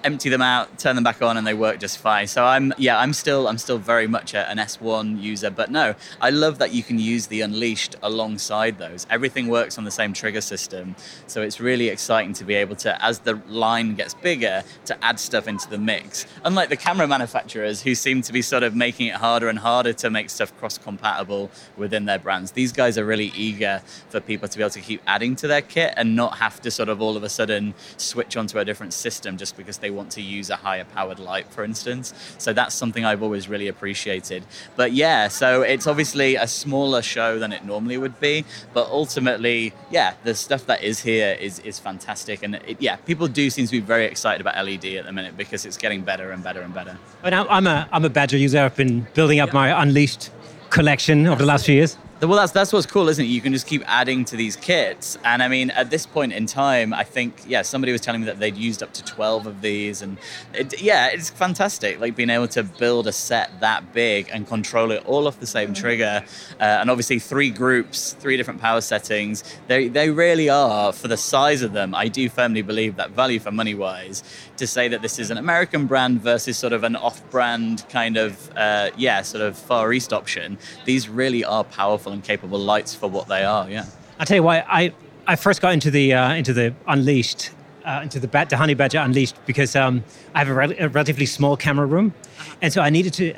empty 0.04 0.30
them 0.30 0.42
out, 0.42 0.80
turn 0.80 0.96
them 0.96 1.04
back 1.04 1.22
on 1.22 1.38
and 1.38 1.46
they 1.46 1.54
work 1.54 1.80
just 1.80 1.98
fine. 1.98 2.28
So 2.28 2.46
I'm, 2.46 2.74
yeah, 2.78 3.00
I'm 3.00 3.14
still, 3.14 3.48
I'm 3.48 3.58
still 3.58 3.78
very 3.78 4.08
much 4.08 4.34
a, 4.34 4.50
an 4.50 4.58
S1 4.58 5.22
user, 5.22 5.50
but 5.50 5.72
no, 5.72 5.96
I 6.22 6.30
love 6.30 6.60
that 6.60 6.74
you 6.74 6.84
can 6.84 7.00
use 7.00 7.28
the 7.28 7.42
Unleashed 7.42 7.96
alongside 8.04 8.78
those. 8.78 9.08
Everything 9.10 9.48
works 9.48 9.78
on 9.78 9.84
the 9.84 9.92
same 9.92 10.14
trigger 10.14 10.42
system. 10.42 10.96
So 11.28 11.42
it's 11.42 11.60
really 11.60 11.90
exciting 11.90 12.34
to 12.34 12.44
be 12.44 12.56
able 12.56 12.76
to, 12.78 13.04
as 13.04 13.20
the 13.20 13.42
line 13.48 13.96
gets 13.96 14.14
bigger, 14.14 14.64
to 14.86 15.04
add 15.04 15.20
stuff 15.20 15.48
into 15.48 15.70
the 15.70 15.78
mix. 15.78 16.26
Unlike 16.44 16.67
like 16.68 16.80
the 16.80 16.86
camera 16.86 17.08
manufacturers 17.08 17.82
who 17.82 17.96
seem 17.96 18.22
to 18.22 18.34
be 18.34 18.42
sort 18.42 18.62
of 18.62 18.76
making 18.76 19.08
it 19.08 19.16
harder 19.16 19.48
and 19.48 19.58
harder 19.60 19.94
to 19.94 20.10
make 20.10 20.30
stuff 20.30 20.54
cross 20.60 20.78
compatible 20.78 21.50
within 21.78 22.04
their 22.04 22.20
brands. 22.20 22.52
These 22.52 22.74
guys 22.74 22.98
are 22.98 23.06
really 23.06 23.32
eager 23.38 23.82
for 24.10 24.20
people 24.20 24.50
to 24.50 24.58
be 24.58 24.64
able 24.64 24.72
to 24.72 24.82
keep 24.82 25.02
adding 25.08 25.38
to 25.38 25.48
their 25.48 25.62
kit 25.62 25.94
and 25.96 26.14
not 26.14 26.40
have 26.40 26.60
to 26.64 26.72
sort 26.72 26.90
of 26.90 27.02
all 27.02 27.16
of 27.16 27.24
a 27.24 27.30
sudden 27.30 27.74
switch 27.96 28.36
onto 28.36 28.60
a 28.60 28.66
different 28.66 28.94
system 28.94 29.38
just 29.38 29.56
because 29.56 29.78
they 29.78 29.90
want 29.90 30.12
to 30.12 30.22
use 30.22 30.50
a 30.50 30.58
higher 30.58 30.84
powered 30.84 31.20
light, 31.20 31.50
for 31.54 31.64
instance. 31.64 32.14
So 32.38 32.52
that's 32.52 32.76
something 32.76 33.06
I've 33.06 33.24
always 33.24 33.48
really 33.48 33.70
appreciated. 33.70 34.44
But 34.76 34.92
yeah, 34.92 35.30
so 35.30 35.62
it's 35.62 35.88
obviously 35.88 36.36
a 36.36 36.48
smaller 36.48 37.02
show 37.02 37.40
than 37.40 37.54
it 37.54 37.64
normally 37.64 37.98
would 37.98 38.20
be, 38.20 38.44
but 38.74 38.90
ultimately, 38.90 39.72
yeah, 39.90 40.16
the 40.26 40.36
stuff 40.36 40.66
that 40.66 40.84
is 40.84 41.00
here 41.00 41.38
is 41.40 41.60
is 41.60 41.80
fantastic, 41.80 42.44
and 42.44 42.56
it, 42.56 42.82
yeah, 42.82 42.98
people 42.98 43.28
do 43.30 43.50
seem 43.50 43.66
to 43.66 43.72
be 43.72 43.80
very 43.80 44.06
excited 44.06 44.42
about 44.42 44.56
LED 44.66 44.86
at 44.86 45.06
the 45.06 45.14
minute 45.14 45.38
because 45.38 45.66
it's 45.66 45.78
getting 45.78 46.02
better 46.02 46.32
and 46.32 46.44
better 46.44 46.57
better 46.58 46.66
and 46.66 46.74
better. 46.74 46.98
But 47.22 47.34
I'm 47.34 47.68
a, 47.68 47.88
I'm 47.92 48.06
a 48.06 48.10
Badger 48.10 48.38
user. 48.38 48.60
I've 48.60 48.76
been 48.76 49.08
building 49.14 49.40
up 49.40 49.54
my 49.54 49.82
Unleashed 49.82 50.32
collection 50.70 51.28
over 51.28 51.40
the 51.40 51.46
last 51.46 51.66
few 51.66 51.76
years. 51.76 51.98
Well, 52.20 52.32
that's 52.32 52.52
that's 52.52 52.74
what's 52.74 52.88
cool, 52.88 53.10
isn't 53.10 53.24
it? 53.24 53.28
You 53.28 53.42
can 53.42 53.54
just 53.54 53.68
keep 53.68 53.84
adding 53.86 54.26
to 54.26 54.36
these 54.36 54.56
kits, 54.56 55.20
and 55.24 55.44
I 55.44 55.48
mean, 55.48 55.70
at 55.70 55.92
this 55.92 56.08
point 56.08 56.34
in 56.34 56.48
time, 56.48 56.92
I 56.92 57.04
think 57.04 57.44
yeah, 57.48 57.62
somebody 57.62 57.92
was 57.92 58.02
telling 58.02 58.22
me 58.22 58.26
that 58.26 58.40
they'd 58.40 58.58
used 58.58 58.82
up 58.82 58.92
to 58.94 59.06
twelve 59.06 59.46
of 59.46 59.62
these, 59.62 60.02
and 60.02 60.18
it, 60.52 60.82
yeah, 60.82 61.10
it's 61.10 61.30
fantastic. 61.30 62.00
Like 62.00 62.16
being 62.16 62.32
able 62.32 62.48
to 62.48 62.64
build 62.64 63.06
a 63.06 63.12
set 63.12 63.60
that 63.60 63.94
big 63.94 64.30
and 64.34 64.48
control 64.48 64.90
it 64.90 65.06
all 65.06 65.28
off 65.28 65.40
the 65.40 65.46
same 65.46 65.76
trigger, 65.76 66.24
uh, 66.60 66.64
and 66.64 66.90
obviously 66.90 67.20
three 67.20 67.52
groups, 67.52 68.14
three 68.14 68.36
different 68.36 68.62
power 68.62 68.82
settings. 68.82 69.44
They 69.68 69.88
they 69.88 70.10
really 70.10 70.50
are 70.50 70.94
for 70.94 71.08
the 71.08 71.18
size 71.18 71.62
of 71.62 71.74
them. 71.74 71.94
I 71.94 72.08
do 72.08 72.30
firmly 72.30 72.64
believe 72.64 72.96
that 72.96 73.12
value 73.12 73.40
for 73.40 73.52
money 73.52 73.76
wise, 73.76 74.24
to 74.58 74.68
say 74.68 74.88
that 74.88 75.02
this 75.02 75.20
is 75.20 75.32
an 75.32 75.38
American 75.38 75.88
brand 75.88 76.22
versus 76.22 76.58
sort 76.58 76.74
of 76.74 76.84
an 76.84 76.96
off-brand 76.96 77.86
kind 77.90 78.18
of 78.18 78.50
uh, 78.56 78.92
yeah, 78.98 79.22
sort 79.22 79.44
of 79.44 79.58
Far 79.58 79.94
East 79.94 80.14
option. 80.14 80.58
These 80.86 81.10
really 81.10 81.44
are 81.44 81.64
powerful 81.64 81.88
powerful 81.88 82.12
and 82.12 82.24
capable 82.24 82.60
lights 82.60 82.94
for 82.94 83.10
what 83.10 83.28
they 83.28 83.44
are. 83.44 83.70
Yeah. 83.70 83.86
I'll 84.20 84.26
tell 84.26 84.38
you 84.38 84.44
why 84.44 84.64
I, 84.68 84.94
I 85.26 85.36
first 85.36 85.62
got 85.62 85.74
into 85.74 85.90
the 85.90 86.14
uh, 86.14 86.34
into 86.34 86.54
the 86.54 86.74
Unleashed 86.88 87.52
uh, 87.86 88.02
into 88.04 88.20
the, 88.20 88.28
the 88.50 88.58
Honey 88.58 88.74
Badger 88.74 89.00
Unleashed 89.00 89.36
because 89.46 89.76
um, 89.76 90.04
I 90.36 90.40
have 90.40 90.50
a, 90.50 90.54
re- 90.54 90.78
a, 90.78 90.90
relatively 90.90 91.26
small 91.26 91.56
camera 91.56 91.86
room, 91.86 92.14
and 92.62 92.74
so 92.74 92.82
I 92.82 92.90
needed 92.90 93.14
to 93.14 93.34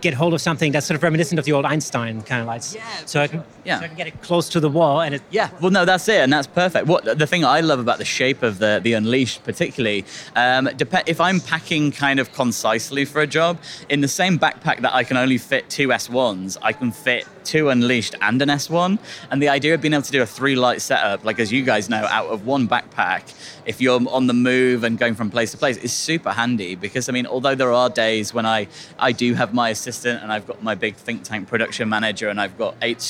get 0.00 0.14
hold 0.14 0.34
of 0.34 0.40
something 0.40 0.72
that's 0.72 0.86
sort 0.86 0.96
of 0.96 1.02
reminiscent 1.02 1.38
of 1.38 1.44
the 1.44 1.52
old 1.52 1.64
Einstein 1.64 2.22
kind 2.22 2.40
of 2.40 2.46
lights. 2.46 2.74
Yeah, 2.74 2.82
So 3.06 3.20
I 3.20 3.28
can, 3.28 3.40
sure. 3.40 3.46
Yeah. 3.64 3.78
so 3.78 3.84
I 3.84 3.88
can 3.88 3.96
get 3.96 4.06
it 4.06 4.20
close 4.22 4.48
to 4.50 4.60
the 4.60 4.68
wall 4.68 5.00
and 5.00 5.14
it. 5.14 5.22
Yeah, 5.30 5.50
well, 5.60 5.70
no, 5.70 5.84
that's 5.84 6.08
it, 6.08 6.20
and 6.20 6.32
that's 6.32 6.46
perfect. 6.46 6.86
What 6.86 7.18
the 7.18 7.26
thing 7.26 7.44
I 7.44 7.60
love 7.60 7.78
about 7.78 7.98
the 7.98 8.04
shape 8.04 8.42
of 8.42 8.58
the 8.58 8.80
the 8.82 8.92
Unleashed, 8.92 9.42
particularly, 9.44 10.04
um, 10.36 10.68
dep- 10.76 11.08
if 11.08 11.20
I'm 11.20 11.40
packing 11.40 11.90
kind 11.92 12.20
of 12.20 12.32
concisely 12.32 13.04
for 13.04 13.20
a 13.20 13.26
job, 13.26 13.58
in 13.88 14.00
the 14.00 14.08
same 14.08 14.38
backpack 14.38 14.80
that 14.82 14.94
I 14.94 15.04
can 15.04 15.16
only 15.16 15.38
fit 15.38 15.68
two 15.70 15.88
S1s, 15.88 16.56
I 16.62 16.72
can 16.72 16.92
fit 16.92 17.26
two 17.44 17.68
Unleashed 17.68 18.14
and 18.20 18.40
an 18.40 18.48
S1. 18.48 18.98
And 19.30 19.42
the 19.42 19.48
idea 19.48 19.74
of 19.74 19.80
being 19.80 19.94
able 19.94 20.02
to 20.02 20.12
do 20.12 20.22
a 20.22 20.26
three 20.26 20.56
light 20.56 20.80
setup, 20.80 21.24
like 21.24 21.38
as 21.38 21.52
you 21.52 21.62
guys 21.62 21.88
know, 21.88 22.06
out 22.10 22.26
of 22.28 22.46
one 22.46 22.68
backpack, 22.68 23.34
if 23.66 23.80
you're 23.80 24.00
on 24.08 24.26
the 24.26 24.34
move 24.34 24.84
and 24.84 24.98
going 24.98 25.14
from 25.14 25.30
place 25.30 25.50
to 25.52 25.58
place, 25.58 25.76
is 25.78 25.92
super 25.92 26.32
handy 26.32 26.74
because 26.74 27.08
I 27.08 27.12
mean, 27.12 27.26
although 27.26 27.54
there 27.54 27.72
are 27.72 27.88
days 27.90 28.34
when 28.34 28.46
I 28.46 28.68
I 28.98 29.12
do 29.12 29.34
have 29.34 29.54
my 29.54 29.70
assistant 29.70 30.22
and 30.22 30.32
I've 30.32 30.46
got 30.46 30.62
my 30.62 30.74
big 30.74 30.96
think 30.96 31.22
tank 31.24 31.48
production 31.48 31.88
manager 31.88 32.28
and 32.28 32.40
I've 32.40 32.56
got 32.58 32.76
eight 32.82 33.00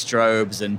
strobes 0.44 0.60
and 0.60 0.78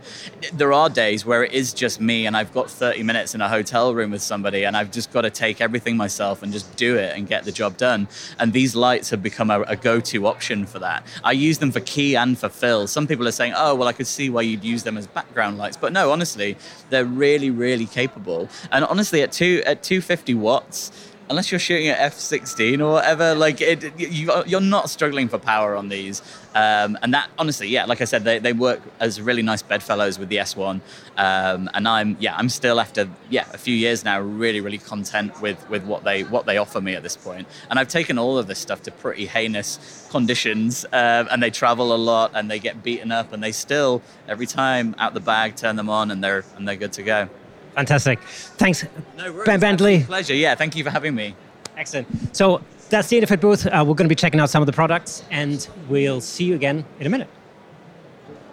there 0.57 0.73
are 0.73 0.89
days 0.89 1.25
where 1.25 1.43
it 1.43 1.51
is 1.51 1.73
just 1.73 1.99
me 1.99 2.25
and 2.25 2.35
I've 2.35 2.53
got 2.53 2.69
30 2.69 3.03
minutes 3.03 3.35
in 3.35 3.41
a 3.41 3.49
hotel 3.49 3.93
room 3.93 4.11
with 4.11 4.21
somebody 4.21 4.65
and 4.65 4.75
I've 4.75 4.91
just 4.91 5.11
got 5.11 5.21
to 5.21 5.29
take 5.29 5.61
everything 5.61 5.97
myself 5.97 6.43
and 6.43 6.51
just 6.51 6.75
do 6.75 6.97
it 6.97 7.15
and 7.15 7.27
get 7.27 7.43
the 7.43 7.51
job 7.51 7.77
done. 7.77 8.07
And 8.39 8.53
these 8.53 8.75
lights 8.75 9.09
have 9.09 9.23
become 9.23 9.49
a, 9.49 9.61
a 9.61 9.75
go-to 9.75 10.27
option 10.27 10.65
for 10.65 10.79
that. 10.79 11.05
I 11.23 11.31
use 11.31 11.57
them 11.57 11.71
for 11.71 11.79
key 11.81 12.15
and 12.15 12.37
for 12.37 12.49
fill. 12.49 12.87
Some 12.87 13.07
people 13.07 13.27
are 13.27 13.31
saying, 13.31 13.53
"Oh, 13.55 13.75
well, 13.75 13.87
I 13.87 13.93
could 13.93 14.07
see 14.07 14.29
why 14.29 14.41
you'd 14.41 14.63
use 14.63 14.83
them 14.83 14.97
as 14.97 15.07
background 15.07 15.57
lights," 15.57 15.77
but 15.77 15.93
no, 15.93 16.11
honestly, 16.11 16.57
they're 16.89 17.05
really, 17.05 17.49
really 17.49 17.85
capable. 17.85 18.49
And 18.71 18.85
honestly, 18.85 19.21
at 19.21 19.31
two 19.31 19.61
at 19.65 19.83
250 19.83 20.33
watts 20.35 20.91
unless 21.29 21.51
you're 21.51 21.59
shooting 21.59 21.87
at 21.87 22.11
f16 22.11 22.79
or 22.79 22.93
whatever 22.93 23.33
like 23.35 23.61
it, 23.61 23.99
you, 23.99 24.31
you're 24.45 24.61
not 24.61 24.89
struggling 24.89 25.27
for 25.27 25.37
power 25.37 25.75
on 25.75 25.89
these. 25.89 26.21
Um, 26.53 26.97
and 27.01 27.13
that 27.13 27.29
honestly 27.37 27.67
yeah 27.67 27.83
like 27.83 27.99
i 27.99 28.05
said 28.05 28.23
they, 28.23 28.39
they 28.39 28.53
work 28.53 28.81
as 29.01 29.19
really 29.19 29.41
nice 29.41 29.61
bedfellows 29.61 30.17
with 30.17 30.29
the 30.29 30.37
s1 30.37 30.79
um, 31.17 31.69
and 31.73 31.85
i'm 31.85 32.15
yeah 32.21 32.33
i'm 32.37 32.47
still 32.47 32.79
after 32.79 33.09
yeah 33.29 33.45
a 33.53 33.57
few 33.57 33.75
years 33.75 34.05
now 34.05 34.21
really 34.21 34.61
really 34.61 34.77
content 34.77 35.41
with 35.41 35.69
with 35.69 35.83
what 35.83 36.05
they 36.05 36.23
what 36.23 36.45
they 36.45 36.57
offer 36.57 36.79
me 36.79 36.95
at 36.95 37.03
this 37.03 37.17
point. 37.17 37.47
And 37.69 37.77
i've 37.77 37.89
taken 37.89 38.17
all 38.17 38.37
of 38.37 38.47
this 38.47 38.59
stuff 38.59 38.83
to 38.83 38.91
pretty 38.91 39.25
heinous 39.25 40.07
conditions 40.11 40.85
uh, 40.93 41.25
and 41.29 41.43
they 41.43 41.49
travel 41.49 41.93
a 41.93 41.97
lot 41.97 42.31
and 42.33 42.49
they 42.49 42.59
get 42.59 42.83
beaten 42.83 43.11
up 43.11 43.33
and 43.33 43.43
they 43.43 43.51
still 43.51 44.01
every 44.27 44.45
time 44.45 44.95
out 44.97 45.13
the 45.13 45.19
bag 45.19 45.57
turn 45.57 45.75
them 45.75 45.89
on 45.89 46.09
and 46.09 46.23
they're 46.23 46.45
and 46.55 46.65
they're 46.65 46.77
good 46.77 46.93
to 46.93 47.03
go 47.03 47.29
Fantastic. 47.75 48.19
Thanks, 48.57 48.85
no 49.17 49.31
worries. 49.31 49.45
Ben 49.45 49.59
Bentley. 49.59 50.03
pleasure 50.03 50.33
yeah 50.33 50.55
thank 50.55 50.75
you 50.75 50.83
for 50.83 50.89
having 50.89 51.13
me 51.13 51.35
Excellent. 51.77 52.35
So 52.35 52.61
that's 52.89 53.09
the 53.09 53.19
Interfit 53.19 53.41
booth. 53.41 53.65
Uh, 53.65 53.83
we're 53.85 53.95
going 53.95 54.05
to 54.05 54.09
be 54.09 54.15
checking 54.15 54.39
out 54.39 54.49
some 54.49 54.61
of 54.61 54.65
the 54.65 54.73
products, 54.73 55.23
and 55.31 55.67
we'll 55.89 56.21
see 56.21 56.45
you 56.45 56.55
again 56.55 56.85
in 56.99 57.07
a 57.07 57.09
minute. 57.09 57.27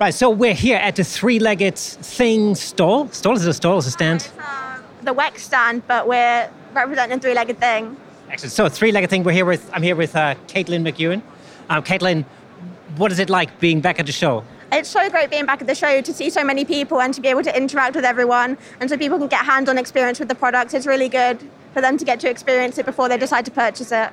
Right. 0.00 0.12
So 0.12 0.30
we're 0.30 0.54
here 0.54 0.78
at 0.78 0.96
the 0.96 1.04
three-legged 1.04 1.78
thing 1.78 2.54
stall. 2.54 3.08
Stall 3.08 3.36
is 3.36 3.46
a 3.46 3.54
stall? 3.54 3.78
Is 3.78 3.86
a 3.86 3.90
stand? 3.92 4.28
Uh, 4.40 4.80
the 5.02 5.14
Wex 5.14 5.38
stand, 5.38 5.86
but 5.86 6.08
we're 6.08 6.50
representing 6.72 7.20
three-legged 7.20 7.60
thing. 7.60 7.96
Excellent. 8.30 8.52
So 8.52 8.68
three-legged 8.68 9.10
thing. 9.10 9.22
We're 9.22 9.32
here 9.32 9.44
with. 9.44 9.70
I'm 9.72 9.82
here 9.82 9.96
with 9.96 10.16
uh, 10.16 10.34
Caitlin 10.48 10.82
McEwen. 10.82 11.22
Um, 11.70 11.84
Caitlin, 11.84 12.24
what 12.96 13.12
is 13.12 13.20
it 13.20 13.30
like 13.30 13.60
being 13.60 13.80
back 13.80 14.00
at 14.00 14.06
the 14.06 14.12
show? 14.12 14.42
It's 14.72 14.88
so 14.88 15.10
great 15.10 15.28
being 15.28 15.44
back 15.44 15.60
at 15.60 15.66
the 15.66 15.74
show 15.74 16.00
to 16.00 16.14
see 16.14 16.30
so 16.30 16.42
many 16.42 16.64
people 16.64 17.02
and 17.02 17.12
to 17.12 17.20
be 17.20 17.28
able 17.28 17.42
to 17.42 17.54
interact 17.54 17.94
with 17.94 18.06
everyone, 18.06 18.56
and 18.80 18.88
so 18.88 18.96
people 18.96 19.18
can 19.18 19.28
get 19.28 19.44
hands-on 19.44 19.76
experience 19.76 20.18
with 20.18 20.28
the 20.28 20.34
products. 20.34 20.72
It's 20.72 20.86
really 20.86 21.10
good 21.10 21.38
for 21.74 21.82
them 21.82 21.98
to 21.98 22.04
get 22.06 22.20
to 22.20 22.30
experience 22.30 22.78
it 22.78 22.86
before 22.86 23.10
they 23.10 23.18
decide 23.18 23.44
to 23.44 23.50
purchase 23.50 23.92
it. 23.92 24.10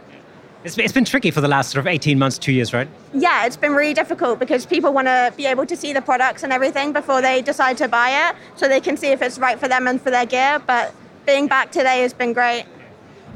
It's, 0.66 0.78
it's 0.78 0.92
been 0.92 1.06
tricky 1.06 1.32
for 1.32 1.40
the 1.40 1.48
last 1.48 1.72
sort 1.72 1.80
of 1.80 1.88
18 1.88 2.20
months, 2.20 2.38
two 2.38 2.52
years, 2.52 2.74
right? 2.74 2.90
Yeah, 3.14 3.46
it's 3.46 3.56
been 3.56 3.72
really 3.72 3.94
difficult 3.94 4.38
because 4.38 4.66
people 4.66 4.92
want 4.92 5.08
to 5.08 5.34
be 5.38 5.46
able 5.46 5.66
to 5.66 5.78
see 5.78 5.94
the 5.94 6.02
products 6.02 6.44
and 6.44 6.52
everything 6.52 6.92
before 6.92 7.22
they 7.22 7.42
decide 7.42 7.78
to 7.78 7.88
buy 7.88 8.30
it, 8.30 8.36
so 8.58 8.68
they 8.68 8.82
can 8.82 8.98
see 8.98 9.08
if 9.08 9.22
it's 9.22 9.40
right 9.40 9.58
for 9.58 9.70
them 9.70 9.88
and 9.88 10.02
for 10.02 10.12
their 10.12 10.26
gear. 10.26 10.62
But 10.68 10.94
being 11.26 11.48
back 11.48 11.72
today 11.72 12.02
has 12.02 12.12
been 12.12 12.34
great. 12.34 12.66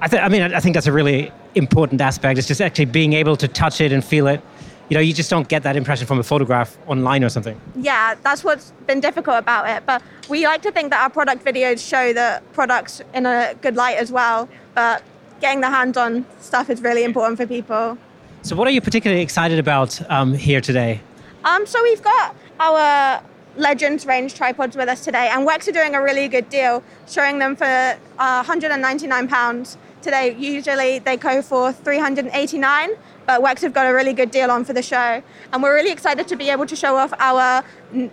I, 0.02 0.10
th- 0.10 0.22
I 0.22 0.28
mean, 0.28 0.42
I 0.42 0.60
think 0.60 0.74
that's 0.74 0.88
a 0.88 0.92
really 0.92 1.32
important 1.56 2.02
aspect. 2.02 2.38
It's 2.38 2.50
just 2.50 2.60
actually 2.60 2.86
being 2.86 3.14
able 3.14 3.38
to 3.38 3.48
touch 3.48 3.80
it 3.80 3.94
and 3.94 4.04
feel 4.04 4.28
it. 4.28 4.42
You 4.90 4.96
know, 4.96 5.02
you 5.02 5.14
just 5.14 5.30
don't 5.30 5.48
get 5.48 5.64
that 5.64 5.76
impression 5.76 6.06
from 6.08 6.20
a 6.20 6.24
photograph 6.24 6.78
online 6.88 7.24
or 7.24 7.30
something. 7.30 7.60
Yeah, 7.76 8.16
that's 8.22 8.44
what's 8.44 8.72
been 8.86 9.00
difficult 9.00 9.38
about 9.38 9.70
it. 9.70 9.86
But 9.86 10.04
we 10.30 10.46
like 10.46 10.62
to 10.64 10.72
think 10.72 10.90
that 10.92 11.02
our 11.02 11.10
product 11.10 11.44
videos 11.44 11.88
show 11.88 12.14
the 12.14 12.42
products 12.54 13.02
in 13.14 13.26
a 13.26 13.56
good 13.62 13.76
light 13.76 13.98
as 13.98 14.12
well. 14.12 14.50
But 14.76 15.04
getting 15.40 15.62
the 15.62 15.70
hands-on 15.70 16.26
stuff 16.40 16.70
is 16.70 16.82
really 16.82 17.04
important 17.04 17.38
for 17.38 17.48
people. 17.48 17.98
So, 18.42 18.56
what 18.56 18.68
are 18.68 18.72
you 18.72 18.82
particularly 18.82 19.24
excited 19.24 19.58
about 19.58 20.00
um, 20.12 20.34
here 20.34 20.60
today? 20.60 21.00
Um, 21.46 21.66
so 21.66 21.82
we've 21.84 22.02
got 22.02 22.36
our 22.60 23.22
Legends 23.56 24.06
range 24.06 24.34
tripods 24.34 24.76
with 24.76 24.90
us 24.90 25.04
today, 25.04 25.30
and 25.32 25.48
Wex 25.48 25.68
are 25.68 25.72
doing 25.72 25.96
a 25.96 26.02
really 26.02 26.28
good 26.28 26.50
deal, 26.50 26.84
showing 27.08 27.40
them 27.40 27.56
for 27.56 27.66
uh, 27.66 28.44
199 28.44 29.28
pounds 29.28 29.78
today. 30.02 30.36
Usually 30.38 31.00
they 31.00 31.18
go 31.18 31.42
for 31.42 31.72
389, 31.72 32.90
but 33.26 33.42
Wex 33.42 33.62
have 33.62 33.74
got 33.74 33.86
a 33.86 33.94
really 33.94 34.14
good 34.14 34.32
deal 34.32 34.52
on 34.52 34.66
for 34.66 34.74
the 34.74 34.84
show, 34.84 35.22
and 35.52 35.64
we're 35.64 35.74
really 35.74 35.92
excited 35.92 36.28
to 36.28 36.36
be 36.36 36.50
able 36.50 36.66
to 36.66 36.76
show 36.76 36.96
off 36.96 37.14
our 37.20 37.64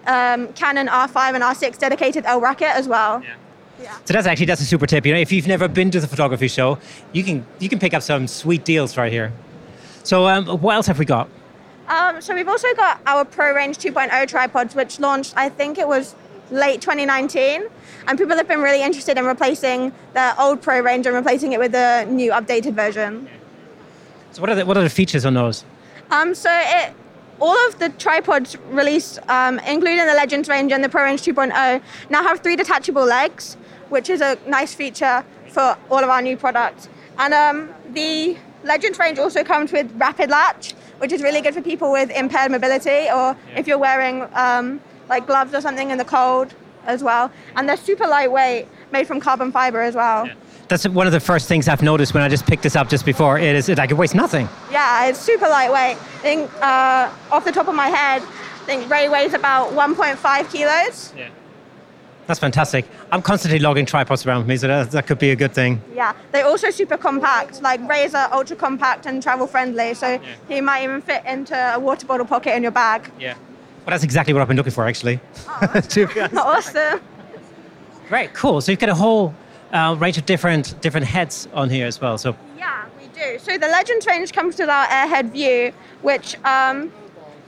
um, 0.06 0.52
Canon 0.54 0.88
R5 0.88 1.34
and 1.34 1.42
R6 1.42 1.78
dedicated 1.78 2.24
L 2.26 2.40
bracket 2.40 2.74
as 2.74 2.88
well. 2.88 3.22
Yeah. 3.82 3.96
So 4.04 4.12
that's 4.12 4.26
actually 4.26 4.46
that's 4.46 4.60
a 4.60 4.66
super 4.66 4.86
tip. 4.86 5.06
You 5.06 5.14
know, 5.14 5.20
if 5.20 5.32
you've 5.32 5.46
never 5.46 5.66
been 5.66 5.90
to 5.92 6.00
the 6.00 6.06
photography 6.06 6.48
show, 6.48 6.78
you 7.12 7.24
can 7.24 7.46
you 7.58 7.68
can 7.68 7.78
pick 7.78 7.94
up 7.94 8.02
some 8.02 8.26
sweet 8.26 8.64
deals 8.64 8.96
right 8.96 9.10
here. 9.10 9.32
So, 10.02 10.26
um, 10.26 10.46
what 10.46 10.74
else 10.74 10.86
have 10.86 10.98
we 10.98 11.04
got? 11.04 11.28
Um, 11.88 12.20
so 12.20 12.34
we've 12.34 12.48
also 12.48 12.72
got 12.74 13.00
our 13.04 13.24
Pro 13.24 13.52
Range 13.54 13.76
2.0 13.76 14.28
tripods, 14.28 14.74
which 14.76 15.00
launched, 15.00 15.34
I 15.36 15.48
think 15.48 15.76
it 15.76 15.88
was 15.88 16.14
late 16.52 16.80
2019, 16.80 17.64
and 18.06 18.18
people 18.18 18.36
have 18.36 18.46
been 18.46 18.60
really 18.60 18.82
interested 18.82 19.18
in 19.18 19.24
replacing 19.24 19.92
the 20.14 20.40
old 20.40 20.62
Pro 20.62 20.80
Range 20.80 21.04
and 21.06 21.16
replacing 21.16 21.52
it 21.52 21.58
with 21.58 21.72
the 21.72 22.06
new 22.08 22.30
updated 22.30 22.74
version. 22.74 23.28
So, 24.32 24.40
what 24.40 24.50
are 24.50 24.54
the, 24.54 24.66
what 24.66 24.76
are 24.76 24.82
the 24.82 24.90
features 24.90 25.24
on 25.24 25.34
those? 25.34 25.64
Um, 26.10 26.34
so 26.34 26.50
it, 26.52 26.92
all 27.40 27.56
of 27.68 27.78
the 27.78 27.88
tripods 27.90 28.56
released, 28.68 29.18
um, 29.28 29.58
including 29.60 30.06
the 30.06 30.14
Legends 30.14 30.48
range 30.48 30.72
and 30.72 30.84
the 30.84 30.88
Pro 30.88 31.04
Range 31.04 31.20
2.0, 31.20 31.82
now 32.10 32.22
have 32.22 32.40
three 32.40 32.56
detachable 32.56 33.04
legs, 33.04 33.54
which 33.88 34.10
is 34.10 34.20
a 34.20 34.38
nice 34.46 34.74
feature 34.74 35.24
for 35.48 35.76
all 35.90 35.98
of 35.98 36.10
our 36.10 36.22
new 36.22 36.36
products. 36.36 36.88
And 37.18 37.34
um, 37.34 37.70
the 37.92 38.36
Legends 38.64 38.98
range 38.98 39.18
also 39.18 39.42
comes 39.42 39.72
with 39.72 39.90
rapid 39.96 40.30
latch, 40.30 40.72
which 40.98 41.12
is 41.12 41.22
really 41.22 41.40
good 41.40 41.54
for 41.54 41.62
people 41.62 41.90
with 41.90 42.10
impaired 42.10 42.50
mobility 42.52 43.08
or 43.10 43.36
if 43.56 43.66
you're 43.66 43.78
wearing 43.78 44.26
um, 44.34 44.80
like 45.08 45.26
gloves 45.26 45.54
or 45.54 45.60
something 45.60 45.90
in 45.90 45.98
the 45.98 46.04
cold 46.04 46.54
as 46.86 47.02
well. 47.02 47.30
And 47.56 47.68
they're 47.68 47.76
super 47.76 48.06
lightweight, 48.06 48.68
made 48.92 49.06
from 49.06 49.20
carbon 49.20 49.50
fiber 49.50 49.80
as 49.80 49.94
well. 49.94 50.28
That's 50.70 50.86
one 50.86 51.08
of 51.08 51.12
the 51.12 51.18
first 51.18 51.48
things 51.48 51.66
I've 51.66 51.82
noticed 51.82 52.14
when 52.14 52.22
I 52.22 52.28
just 52.28 52.46
picked 52.46 52.62
this 52.62 52.76
up 52.76 52.88
just 52.88 53.04
before. 53.04 53.40
It 53.40 53.56
is 53.56 53.68
it, 53.68 53.76
like 53.76 53.90
it 53.90 53.94
weighs 53.94 54.14
nothing. 54.14 54.48
Yeah, 54.70 55.06
it's 55.06 55.18
super 55.18 55.48
lightweight. 55.48 55.96
I 55.96 56.18
think 56.22 56.48
uh, 56.62 57.10
off 57.32 57.44
the 57.44 57.50
top 57.50 57.66
of 57.66 57.74
my 57.74 57.88
head, 57.88 58.22
I 58.22 58.64
think 58.66 58.88
Ray 58.88 59.08
weighs 59.08 59.34
about 59.34 59.72
1.5 59.72 60.52
kilos. 60.52 61.12
Yeah. 61.16 61.28
That's 62.28 62.38
fantastic. 62.38 62.84
I'm 63.10 63.20
constantly 63.20 63.58
logging 63.58 63.84
tripods 63.84 64.24
around 64.24 64.42
with 64.42 64.46
me, 64.46 64.56
so 64.58 64.68
that, 64.68 64.92
that 64.92 65.08
could 65.08 65.18
be 65.18 65.32
a 65.32 65.36
good 65.36 65.52
thing. 65.52 65.82
Yeah, 65.92 66.12
they're 66.30 66.46
also 66.46 66.70
super 66.70 66.96
compact. 66.96 67.60
Like 67.62 67.80
Rays 67.88 68.14
are 68.14 68.32
ultra 68.32 68.54
compact 68.54 69.06
and 69.06 69.20
travel 69.20 69.48
friendly, 69.48 69.94
so 69.94 70.20
you 70.48 70.62
might 70.62 70.84
even 70.84 71.02
fit 71.02 71.24
into 71.26 71.56
a 71.74 71.80
water 71.80 72.06
bottle 72.06 72.26
pocket 72.26 72.54
in 72.54 72.62
your 72.62 72.70
bag. 72.70 73.10
Yeah. 73.18 73.34
Well, 73.34 73.86
that's 73.86 74.04
exactly 74.04 74.32
what 74.34 74.40
I've 74.40 74.46
been 74.46 74.56
looking 74.56 74.72
for, 74.72 74.86
actually. 74.86 75.18
To 75.88 76.06
be. 76.06 76.20
Awesome. 76.38 77.00
Great, 78.08 78.34
cool. 78.34 78.60
So 78.60 78.70
you've 78.70 78.78
got 78.78 78.90
a 78.90 78.94
whole 78.94 79.34
uh, 79.72 79.96
range 79.98 80.18
of 80.18 80.26
different 80.26 80.80
different 80.80 81.06
heads 81.06 81.48
on 81.54 81.70
here 81.70 81.86
as 81.86 82.00
well. 82.00 82.18
So 82.18 82.36
Yeah, 82.56 82.86
we 82.98 83.06
do. 83.08 83.38
So 83.38 83.58
the 83.58 83.68
Legends 83.68 84.06
range 84.06 84.32
comes 84.32 84.58
with 84.58 84.68
our 84.68 84.86
AirHed 84.86 85.32
Vu, 85.32 85.76
which 86.02 86.36
um, 86.44 86.92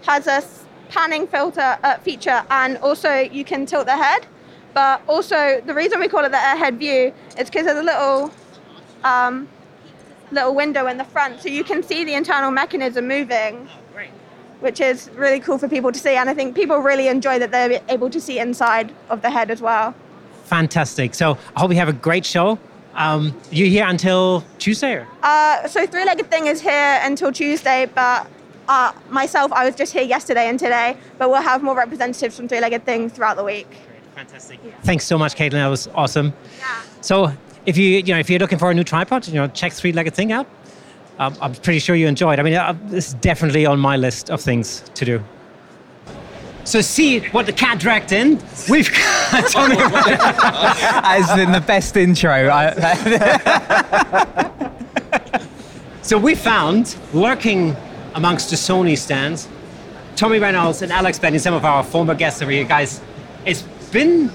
has 0.06 0.26
a 0.26 0.42
panning 0.88 1.26
filter 1.26 1.78
uh, 1.82 1.98
feature, 1.98 2.44
and 2.50 2.76
also 2.78 3.10
you 3.20 3.44
can 3.44 3.66
tilt 3.66 3.86
the 3.86 3.96
head. 3.96 4.26
But 4.74 5.02
also, 5.06 5.60
the 5.66 5.74
reason 5.74 6.00
we 6.00 6.08
call 6.08 6.24
it 6.24 6.30
the 6.30 6.38
AirHed 6.38 6.78
Vu 6.78 7.14
is 7.38 7.50
because 7.50 7.66
there's 7.66 7.78
a 7.78 7.82
little 7.82 8.30
um, 9.04 9.48
little 10.30 10.54
window 10.54 10.86
in 10.86 10.96
the 10.96 11.04
front, 11.04 11.40
so 11.40 11.48
you 11.48 11.64
can 11.64 11.82
see 11.82 12.04
the 12.04 12.14
internal 12.14 12.50
mechanism 12.50 13.08
moving. 13.08 13.68
Which 14.60 14.80
is 14.80 15.10
really 15.16 15.40
cool 15.40 15.58
for 15.58 15.68
people 15.68 15.90
to 15.90 15.98
see, 15.98 16.14
and 16.14 16.30
I 16.30 16.34
think 16.34 16.54
people 16.54 16.78
really 16.78 17.08
enjoy 17.08 17.40
that 17.40 17.50
they're 17.50 17.82
able 17.88 18.08
to 18.10 18.20
see 18.20 18.38
inside 18.38 18.94
of 19.10 19.20
the 19.20 19.28
head 19.28 19.50
as 19.50 19.60
well. 19.60 19.92
Fantastic. 20.52 21.14
So 21.14 21.38
I 21.56 21.60
hope 21.60 21.70
you 21.70 21.78
have 21.78 21.88
a 21.88 21.98
great 22.08 22.26
show. 22.26 22.58
Um, 22.94 23.34
you 23.50 23.66
here 23.70 23.86
until 23.86 24.44
Tuesday? 24.58 24.92
Or? 24.96 25.08
Uh, 25.22 25.66
so 25.66 25.86
Three 25.86 26.04
Legged 26.04 26.30
Thing 26.30 26.46
is 26.46 26.60
here 26.60 27.00
until 27.02 27.32
Tuesday, 27.32 27.86
but 27.94 28.26
uh, 28.68 28.92
myself, 29.08 29.50
I 29.52 29.64
was 29.64 29.74
just 29.74 29.94
here 29.94 30.02
yesterday 30.02 30.50
and 30.50 30.58
today, 30.58 30.98
but 31.16 31.30
we'll 31.30 31.40
have 31.40 31.62
more 31.62 31.74
representatives 31.74 32.36
from 32.36 32.48
Three 32.48 32.60
Legged 32.60 32.84
Thing 32.84 33.08
throughout 33.08 33.36
the 33.38 33.44
week. 33.44 33.70
Fantastic. 34.14 34.60
Thanks 34.82 35.06
so 35.06 35.16
much, 35.16 35.34
Caitlin. 35.36 35.62
That 35.64 35.68
was 35.68 35.88
awesome. 35.94 36.34
Yeah. 36.58 36.82
So 37.00 37.32
if 37.64 37.78
you 37.78 37.86
you 38.06 38.12
know 38.12 38.18
if 38.18 38.28
you're 38.28 38.38
looking 38.44 38.58
for 38.58 38.70
a 38.70 38.74
new 38.74 38.84
tripod, 38.84 39.26
you 39.26 39.34
know 39.40 39.48
check 39.48 39.72
Three 39.72 39.92
Legged 39.92 40.14
Thing 40.14 40.32
out. 40.32 40.46
um, 41.18 41.34
I'm 41.40 41.54
pretty 41.54 41.78
sure 41.78 41.96
you 41.96 42.08
enjoyed. 42.08 42.38
I 42.38 42.42
mean, 42.42 42.54
uh, 42.54 42.76
this 42.94 43.08
is 43.08 43.14
definitely 43.14 43.64
on 43.64 43.78
my 43.80 43.96
list 43.96 44.30
of 44.30 44.38
things 44.42 44.84
to 44.98 45.04
do. 45.06 45.16
So 46.64 46.80
see 46.80 47.20
what 47.30 47.46
the 47.46 47.52
cat 47.52 47.78
dragged 47.78 48.12
in. 48.12 48.40
We've 48.68 48.90
got 48.90 49.50
Tommy. 49.50 49.76
As 49.78 51.38
in 51.38 51.52
the 51.52 51.60
best 51.60 51.96
intro. 51.96 52.48
I, 52.50 52.72
so 56.02 56.18
we 56.18 56.34
found 56.34 56.96
lurking 57.12 57.76
amongst 58.14 58.50
the 58.50 58.56
Sony 58.56 58.96
stands, 58.96 59.48
Tommy 60.16 60.38
Reynolds 60.38 60.82
and 60.82 60.92
Alex 60.92 61.18
Benny, 61.18 61.38
some 61.38 61.54
of 61.54 61.64
our 61.64 61.82
former 61.82 62.14
guests 62.14 62.42
over 62.42 62.50
here, 62.50 62.64
guys. 62.64 63.00
It's 63.44 63.62
been 63.90 64.30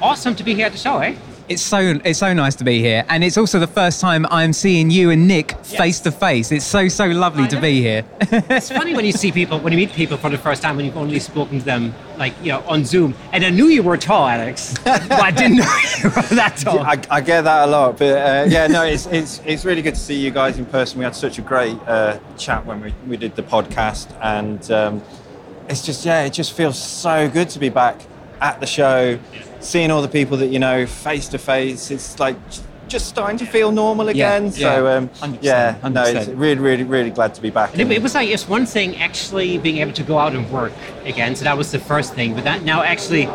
awesome 0.00 0.34
to 0.36 0.42
be 0.42 0.54
here 0.54 0.66
at 0.66 0.72
the 0.72 0.78
show, 0.78 0.98
eh? 0.98 1.14
It's 1.48 1.62
so 1.62 1.98
it's 2.04 2.18
so 2.18 2.32
nice 2.32 2.54
to 2.56 2.64
be 2.64 2.80
here, 2.80 3.04
and 3.08 3.24
it's 3.24 3.38
also 3.38 3.58
the 3.58 3.66
first 3.66 4.00
time 4.00 4.26
I'm 4.30 4.52
seeing 4.52 4.90
you 4.90 5.10
and 5.10 5.26
Nick 5.26 5.52
face 5.64 6.00
to 6.00 6.12
face. 6.12 6.52
It's 6.52 6.64
so 6.64 6.88
so 6.88 7.06
lovely 7.06 7.48
to 7.48 7.60
be 7.60 7.80
here. 7.80 8.04
it's 8.20 8.70
funny 8.70 8.94
when 8.94 9.04
you 9.04 9.12
see 9.12 9.32
people 9.32 9.58
when 9.58 9.72
you 9.72 9.78
meet 9.78 9.92
people 9.92 10.16
for 10.16 10.28
the 10.28 10.38
first 10.38 10.62
time 10.62 10.76
when 10.76 10.84
you've 10.84 10.96
only 10.96 11.18
spoken 11.18 11.58
to 11.58 11.64
them 11.64 11.94
like 12.18 12.34
you 12.42 12.52
know 12.52 12.60
on 12.66 12.84
Zoom. 12.84 13.14
And 13.32 13.44
I 13.44 13.50
knew 13.50 13.66
you 13.66 13.82
were 13.82 13.96
tall, 13.96 14.28
Alex, 14.28 14.74
but 14.84 15.10
I 15.12 15.30
didn't 15.30 15.58
know 15.58 15.64
you 15.98 16.10
were 16.10 16.22
that 16.36 16.58
tall. 16.58 16.80
I, 16.80 17.00
I 17.10 17.20
get 17.20 17.42
that 17.42 17.68
a 17.68 17.70
lot, 17.70 17.98
but 17.98 18.18
uh, 18.18 18.46
yeah, 18.48 18.66
no, 18.66 18.84
it's, 18.84 19.06
it's 19.06 19.40
it's 19.44 19.64
really 19.64 19.82
good 19.82 19.94
to 19.94 20.00
see 20.00 20.18
you 20.18 20.30
guys 20.30 20.58
in 20.58 20.66
person. 20.66 20.98
We 20.98 21.04
had 21.04 21.16
such 21.16 21.38
a 21.38 21.42
great 21.42 21.78
uh, 21.86 22.18
chat 22.36 22.66
when 22.66 22.80
we, 22.80 22.94
we 23.06 23.16
did 23.16 23.36
the 23.36 23.42
podcast, 23.42 24.14
and 24.20 24.70
um, 24.70 25.02
it's 25.68 25.84
just 25.84 26.04
yeah, 26.04 26.24
it 26.24 26.32
just 26.32 26.52
feels 26.52 26.80
so 26.80 27.28
good 27.28 27.48
to 27.50 27.58
be 27.58 27.70
back 27.70 28.00
at 28.40 28.60
the 28.60 28.66
show 28.66 29.18
seeing 29.60 29.90
all 29.90 30.02
the 30.02 30.08
people 30.08 30.36
that 30.38 30.48
you 30.48 30.58
know 30.58 30.86
face 30.86 31.28
to 31.28 31.38
face, 31.38 31.90
it's 31.90 32.18
like 32.18 32.36
just 32.88 33.06
starting 33.06 33.36
to 33.38 33.46
feel 33.46 33.70
normal 33.70 34.08
again. 34.08 34.46
Yeah, 34.46 34.50
so 34.50 34.86
um, 34.86 35.08
100%, 35.08 35.38
yeah, 35.42 35.78
100%. 35.82 35.92
no, 35.92 36.02
it's 36.04 36.28
really, 36.28 36.60
really, 36.60 36.84
really 36.84 37.10
glad 37.10 37.34
to 37.34 37.42
be 37.42 37.50
back. 37.50 37.78
It, 37.78 37.90
it 37.90 38.02
was 38.02 38.14
like 38.14 38.28
it's 38.28 38.48
one 38.48 38.66
thing 38.66 38.96
actually 38.96 39.58
being 39.58 39.78
able 39.78 39.92
to 39.92 40.02
go 40.02 40.18
out 40.18 40.34
and 40.34 40.50
work 40.50 40.72
again. 41.04 41.36
So 41.36 41.44
that 41.44 41.56
was 41.56 41.70
the 41.70 41.78
first 41.78 42.14
thing, 42.14 42.34
but 42.34 42.44
that 42.44 42.62
now 42.62 42.82
actually 42.82 43.28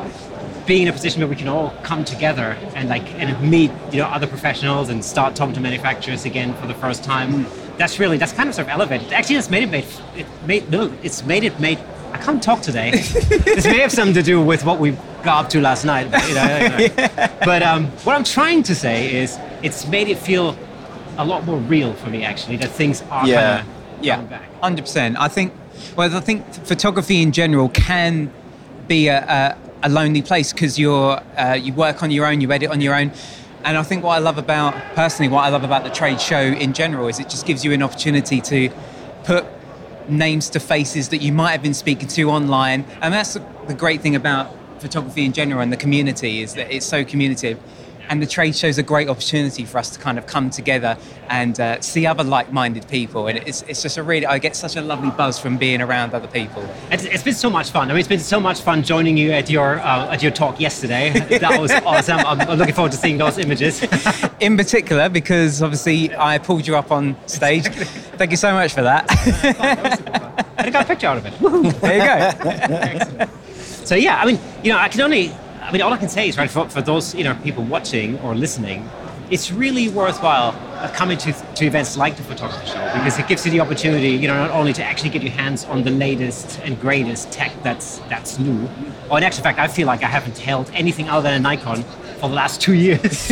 being 0.65 0.83
in 0.83 0.87
a 0.87 0.93
position 0.93 1.21
where 1.21 1.27
we 1.27 1.35
can 1.35 1.47
all 1.47 1.71
come 1.83 2.05
together 2.05 2.57
and 2.73 2.87
like 2.89 3.05
and 3.15 3.49
meet 3.49 3.69
you 3.91 3.97
know 3.99 4.05
other 4.05 4.27
professionals 4.27 4.89
and 4.89 5.03
start 5.03 5.35
talking 5.35 5.53
to 5.53 5.59
manufacturers 5.59 6.25
again 6.25 6.53
for 6.55 6.67
the 6.67 6.73
first 6.75 7.03
time. 7.03 7.45
That's 7.77 7.99
really 7.99 8.17
that's 8.17 8.33
kind 8.33 8.49
of 8.49 8.55
sort 8.55 8.67
of 8.67 8.73
elevated. 8.73 9.13
Actually, 9.13 9.37
it's 9.37 9.49
made 9.49 9.63
it 9.63 9.71
made 9.71 9.85
it 10.15 10.27
made 10.45 10.71
no, 10.71 10.93
it's 11.03 11.23
made 11.23 11.43
it 11.43 11.59
made. 11.59 11.79
I 12.11 12.17
can't 12.17 12.41
talk 12.41 12.61
today. 12.61 12.91
this 12.91 13.65
may 13.65 13.79
have 13.79 13.91
something 13.91 14.13
to 14.13 14.21
do 14.21 14.43
with 14.43 14.65
what 14.65 14.79
we 14.79 14.95
got 15.23 15.45
up 15.45 15.49
to 15.51 15.61
last 15.61 15.85
night. 15.85 16.11
But, 16.11 16.21
you 16.27 16.35
know, 16.35 16.41
yeah. 16.41 17.33
but 17.45 17.63
um, 17.63 17.87
what 18.03 18.15
I'm 18.15 18.23
trying 18.23 18.63
to 18.63 18.75
say 18.75 19.15
is 19.15 19.37
it's 19.61 19.87
made 19.87 20.07
it 20.09 20.17
feel 20.17 20.57
a 21.17 21.25
lot 21.25 21.45
more 21.45 21.57
real 21.57 21.93
for 21.93 22.09
me 22.09 22.23
actually 22.23 22.57
that 22.57 22.71
things 22.71 23.01
are 23.11 23.27
Yeah. 23.27 23.63
yeah, 24.01 24.21
back. 24.21 24.49
hundred 24.61 24.83
percent. 24.83 25.17
I 25.19 25.27
think. 25.27 25.53
Well, 25.95 26.15
I 26.15 26.19
think 26.19 26.51
photography 26.65 27.21
in 27.21 27.31
general 27.31 27.69
can 27.69 28.31
be 28.87 29.07
a, 29.07 29.19
a, 29.23 29.57
a 29.83 29.89
lonely 29.89 30.21
place 30.21 30.53
because 30.53 30.77
you're 30.79 31.19
uh, 31.37 31.53
you 31.53 31.73
work 31.73 32.03
on 32.03 32.11
your 32.11 32.25
own, 32.25 32.41
you 32.41 32.51
edit 32.51 32.69
on 32.71 32.81
your 32.81 32.95
own. 32.95 33.11
And 33.65 33.77
I 33.77 33.83
think 33.83 34.03
what 34.03 34.11
I 34.15 34.19
love 34.19 34.37
about 34.37 34.73
personally, 34.93 35.29
what 35.31 35.45
I 35.45 35.49
love 35.49 35.63
about 35.63 35.83
the 35.83 35.89
trade 35.89 36.19
show 36.19 36.41
in 36.41 36.73
general 36.73 37.07
is 37.07 37.19
it 37.19 37.29
just 37.29 37.45
gives 37.45 37.63
you 37.63 37.71
an 37.71 37.81
opportunity 37.81 38.41
to 38.41 38.69
put 39.23 39.45
names 40.09 40.49
to 40.49 40.59
faces 40.59 41.09
that 41.09 41.21
you 41.21 41.31
might 41.31 41.51
have 41.51 41.61
been 41.63 41.73
speaking 41.73 42.09
to 42.09 42.29
online. 42.29 42.83
And 43.01 43.13
that's 43.13 43.35
the 43.67 43.73
great 43.73 44.01
thing 44.01 44.15
about 44.15 44.53
photography 44.83 45.25
in 45.25 45.33
general 45.33 45.61
and 45.61 45.71
the 45.71 45.77
community 45.77 46.41
is 46.41 46.53
that 46.53 46.71
it's 46.71 46.85
so 46.85 47.03
communicative. 47.03 47.59
And 48.09 48.21
the 48.21 48.27
trade 48.27 48.53
show 48.53 48.67
is 48.67 48.77
a 48.77 48.83
great 48.83 49.07
opportunity 49.07 49.63
for 49.63 49.77
us 49.77 49.89
to 49.91 49.99
kind 49.99 50.17
of 50.17 50.27
come 50.27 50.49
together 50.49 50.97
and 51.29 51.57
uh, 51.59 51.79
see 51.79 52.05
other 52.05 52.23
like-minded 52.23 52.87
people. 52.89 53.27
And 53.27 53.37
it's, 53.39 53.61
it's 53.63 53.81
just 53.81 53.97
a 53.97 54.03
really, 54.03 54.25
I 54.25 54.39
get 54.39 54.57
such 54.57 54.75
a 54.75 54.81
lovely 54.81 55.09
buzz 55.11 55.39
from 55.39 55.57
being 55.57 55.81
around 55.81 56.13
other 56.13 56.27
people. 56.27 56.67
It's, 56.91 57.05
it's 57.05 57.23
been 57.23 57.33
so 57.33 57.49
much 57.49 57.71
fun. 57.71 57.89
I 57.89 57.93
mean, 57.93 57.99
it's 57.99 58.09
been 58.09 58.19
so 58.19 58.41
much 58.41 58.61
fun 58.61 58.83
joining 58.83 59.15
you 59.15 59.31
at 59.31 59.49
your 59.49 59.79
uh, 59.79 60.13
at 60.13 60.21
your 60.21 60.31
talk 60.31 60.59
yesterday. 60.59 61.11
That 61.43 61.59
was 61.59 61.71
awesome. 61.71 62.19
I'm, 62.19 62.41
I'm 62.41 62.57
looking 62.57 62.75
forward 62.75 62.91
to 62.91 62.97
seeing 62.97 63.17
those 63.17 63.37
images. 63.37 63.81
In 64.39 64.55
particular, 64.55 65.09
because 65.09 65.61
obviously 65.61 66.15
I 66.15 66.37
pulled 66.37 66.67
you 66.67 66.75
up 66.75 66.91
on 66.91 67.15
stage. 67.27 67.67
Thank 68.17 68.31
you 68.31 68.37
so 68.37 68.53
much 68.53 68.73
for 68.73 68.83
that. 68.83 69.05
I 70.57 70.69
got 70.69 70.85
a 70.85 70.87
picture 70.87 71.07
out 71.07 71.17
of 71.17 71.25
it. 71.25 71.81
there 71.81 72.93
you 72.93 72.99
go. 73.25 73.39
So 73.93 73.97
yeah, 73.97 74.19
I 74.19 74.25
mean, 74.25 74.39
you 74.63 74.73
know, 74.73 74.79
I 74.79 74.89
can 74.89 75.01
only, 75.01 75.31
I 75.61 75.71
mean, 75.71 75.83
all 75.83 75.93
I 75.93 75.97
can 75.97 76.09
say 76.09 76.27
is 76.27 76.35
right 76.35 76.49
for, 76.49 76.67
for 76.67 76.81
those 76.81 77.13
you 77.13 77.23
know 77.23 77.35
people 77.43 77.63
watching 77.63 78.17
or 78.21 78.33
listening, 78.33 78.89
it's 79.29 79.51
really 79.51 79.87
worthwhile 79.87 80.53
coming 80.95 81.15
to 81.19 81.31
to 81.31 81.65
events 81.67 81.95
like 81.95 82.17
the 82.17 82.23
photography 82.23 82.65
show 82.65 82.83
because 82.95 83.19
it 83.19 83.27
gives 83.27 83.45
you 83.45 83.51
the 83.51 83.59
opportunity, 83.59 84.09
you 84.09 84.27
know, 84.27 84.35
not 84.35 84.49
only 84.49 84.73
to 84.73 84.83
actually 84.83 85.11
get 85.11 85.21
your 85.21 85.31
hands 85.31 85.65
on 85.65 85.83
the 85.83 85.91
latest 85.91 86.59
and 86.61 86.81
greatest 86.81 87.31
tech 87.31 87.51
that's 87.61 87.99
that's 88.09 88.39
new, 88.39 88.67
or 89.11 89.19
in 89.19 89.23
actual 89.23 89.43
fact, 89.43 89.59
I 89.59 89.67
feel 89.67 89.85
like 89.85 90.01
I 90.01 90.07
haven't 90.07 90.39
held 90.39 90.71
anything 90.73 91.07
other 91.07 91.29
than 91.29 91.35
a 91.35 91.39
Nikon 91.39 91.83
for 92.19 92.29
the 92.29 92.35
last 92.35 92.61
two 92.61 92.73
years. 92.87 93.27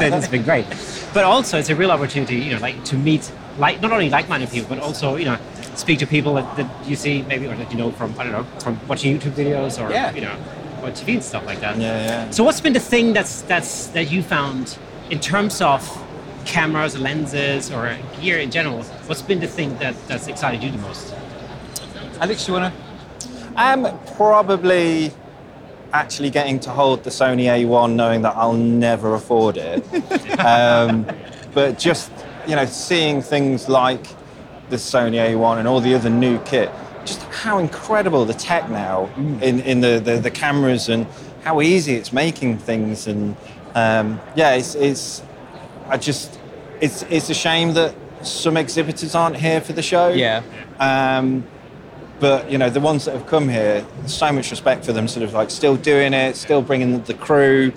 been 0.00 0.14
it's 0.14 0.26
been 0.26 0.42
great, 0.42 0.66
but 1.14 1.22
also 1.22 1.58
it's 1.58 1.70
a 1.70 1.76
real 1.76 1.92
opportunity, 1.92 2.38
you 2.38 2.54
know, 2.54 2.58
like 2.58 2.84
to 2.86 2.96
meet 2.96 3.30
like 3.56 3.80
not 3.80 3.92
only 3.92 4.10
like-minded 4.10 4.50
people, 4.50 4.68
but 4.68 4.82
also 4.82 5.14
you 5.14 5.26
know 5.26 5.38
speak 5.76 5.98
to 5.98 6.06
people 6.06 6.34
that, 6.34 6.56
that 6.56 6.88
you 6.88 6.96
see 6.96 7.22
maybe 7.22 7.46
or 7.46 7.54
that 7.56 7.70
you 7.70 7.78
know 7.78 7.90
from 7.92 8.14
I 8.18 8.24
don't 8.24 8.32
know 8.32 8.44
from 8.60 8.78
watching 8.88 9.18
YouTube 9.18 9.32
videos 9.32 9.82
or 9.82 9.90
Yeah. 9.92 10.14
you 10.14 10.22
know 10.22 10.36
or 10.82 10.90
TV 10.90 11.14
and 11.14 11.24
stuff 11.24 11.44
like 11.46 11.60
that. 11.60 11.76
Yeah, 11.78 12.04
yeah. 12.06 12.30
So 12.30 12.44
what's 12.44 12.60
been 12.60 12.72
the 12.72 12.80
thing 12.80 13.12
that's 13.12 13.42
that's 13.42 13.88
that 13.88 14.10
you 14.10 14.22
found 14.22 14.78
in 15.10 15.20
terms 15.20 15.60
of 15.60 15.80
cameras, 16.44 16.98
lenses, 16.98 17.70
or 17.70 17.96
gear 18.20 18.38
in 18.38 18.50
general? 18.50 18.82
What's 19.08 19.22
been 19.22 19.40
the 19.40 19.46
thing 19.48 19.76
that 19.78 19.94
that's 20.08 20.26
excited 20.28 20.62
you 20.62 20.70
the 20.70 20.78
most? 20.78 21.14
Alex, 22.20 22.46
you 22.48 22.54
want 22.54 22.72
to? 22.74 22.80
Um, 23.56 23.98
probably 24.16 25.12
actually 25.92 26.30
getting 26.30 26.60
to 26.60 26.70
hold 26.70 27.04
the 27.04 27.10
Sony 27.10 27.44
A1, 27.46 27.94
knowing 27.94 28.22
that 28.22 28.34
I'll 28.36 28.52
never 28.52 29.14
afford 29.14 29.56
it. 29.56 29.82
um, 30.40 31.06
but 31.54 31.78
just 31.78 32.10
you 32.46 32.54
know, 32.54 32.64
seeing 32.64 33.22
things 33.22 33.68
like 33.68 34.06
the 34.70 34.76
Sony 34.76 35.16
A1 35.16 35.58
and 35.58 35.68
all 35.68 35.80
the 35.80 35.94
other 35.94 36.10
new 36.10 36.38
kit, 36.40 36.70
just 37.04 37.22
how 37.24 37.58
incredible 37.58 38.24
the 38.24 38.34
tech 38.34 38.68
now 38.68 39.08
in, 39.40 39.60
in 39.60 39.80
the, 39.80 40.00
the, 40.00 40.16
the 40.16 40.30
cameras 40.30 40.88
and 40.88 41.06
how 41.42 41.60
easy 41.60 41.94
it's 41.94 42.12
making 42.12 42.58
things. 42.58 43.06
And 43.06 43.36
um, 43.74 44.20
yeah, 44.34 44.54
it's, 44.54 44.74
it's 44.74 45.22
I 45.88 45.96
just 45.96 46.38
it's 46.80 47.02
it's 47.04 47.30
a 47.30 47.34
shame 47.34 47.74
that 47.74 47.94
some 48.22 48.56
exhibitors 48.56 49.14
aren't 49.14 49.36
here 49.36 49.60
for 49.60 49.72
the 49.72 49.82
show. 49.82 50.08
Yeah. 50.08 50.42
Um, 50.78 51.46
but 52.18 52.50
you 52.50 52.58
know 52.58 52.70
the 52.70 52.80
ones 52.80 53.04
that 53.04 53.14
have 53.14 53.26
come 53.26 53.48
here, 53.48 53.86
so 54.06 54.32
much 54.32 54.50
respect 54.50 54.84
for 54.84 54.92
them. 54.92 55.06
Sort 55.06 55.22
of 55.22 55.32
like 55.32 55.50
still 55.50 55.76
doing 55.76 56.14
it, 56.14 56.36
still 56.36 56.62
bringing 56.62 57.02
the 57.02 57.14
crew. 57.14 57.72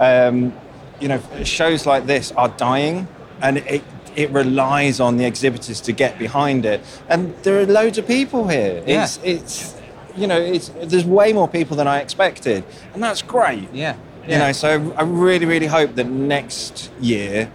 Um, 0.00 0.52
you 1.00 1.08
know, 1.08 1.20
shows 1.44 1.86
like 1.86 2.06
this 2.06 2.32
are 2.32 2.48
dying, 2.48 3.06
and 3.40 3.58
it 3.58 3.82
it 4.16 4.30
relies 4.30 4.98
on 4.98 5.18
the 5.18 5.24
exhibitors 5.24 5.80
to 5.82 5.92
get 5.92 6.18
behind 6.18 6.64
it. 6.64 6.80
And 7.08 7.36
there 7.44 7.60
are 7.60 7.66
loads 7.66 7.98
of 7.98 8.06
people 8.06 8.48
here. 8.48 8.82
Yeah. 8.86 9.04
It's 9.04 9.20
it's 9.22 9.76
you 10.16 10.26
know 10.26 10.40
it's 10.40 10.70
there's 10.82 11.04
way 11.04 11.32
more 11.32 11.46
people 11.46 11.76
than 11.76 11.86
I 11.86 12.00
expected, 12.00 12.64
and 12.94 13.02
that's 13.02 13.22
great. 13.22 13.72
Yeah. 13.72 13.96
You 14.26 14.38
know, 14.38 14.50
so 14.50 14.92
I 14.96 15.02
really, 15.02 15.46
really 15.46 15.68
hope 15.68 15.94
that 15.94 16.08
next 16.08 16.90
year, 17.00 17.48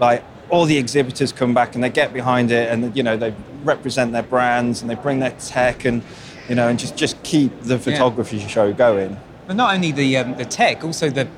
like 0.00 0.24
all 0.48 0.64
the 0.64 0.78
exhibitors 0.78 1.32
come 1.32 1.52
back 1.52 1.74
and 1.74 1.84
they 1.84 1.90
get 1.90 2.14
behind 2.14 2.50
it, 2.50 2.70
and 2.70 2.96
you 2.96 3.02
know 3.02 3.16
they 3.16 3.34
represent 3.64 4.12
their 4.12 4.22
brands 4.22 4.80
and 4.80 4.88
they 4.90 4.94
bring 4.94 5.18
their 5.18 5.32
tech 5.32 5.84
and 5.84 6.02
you 6.48 6.54
know 6.54 6.68
and 6.68 6.78
just 6.78 6.96
just 6.96 7.22
keep 7.24 7.52
the 7.62 7.78
photography 7.78 8.38
show 8.38 8.72
going. 8.72 9.18
But 9.46 9.56
not 9.56 9.74
only 9.74 9.92
the 9.92 10.16
um, 10.16 10.36
the 10.36 10.46
tech, 10.46 10.82
also 10.82 11.10
the 11.10 11.28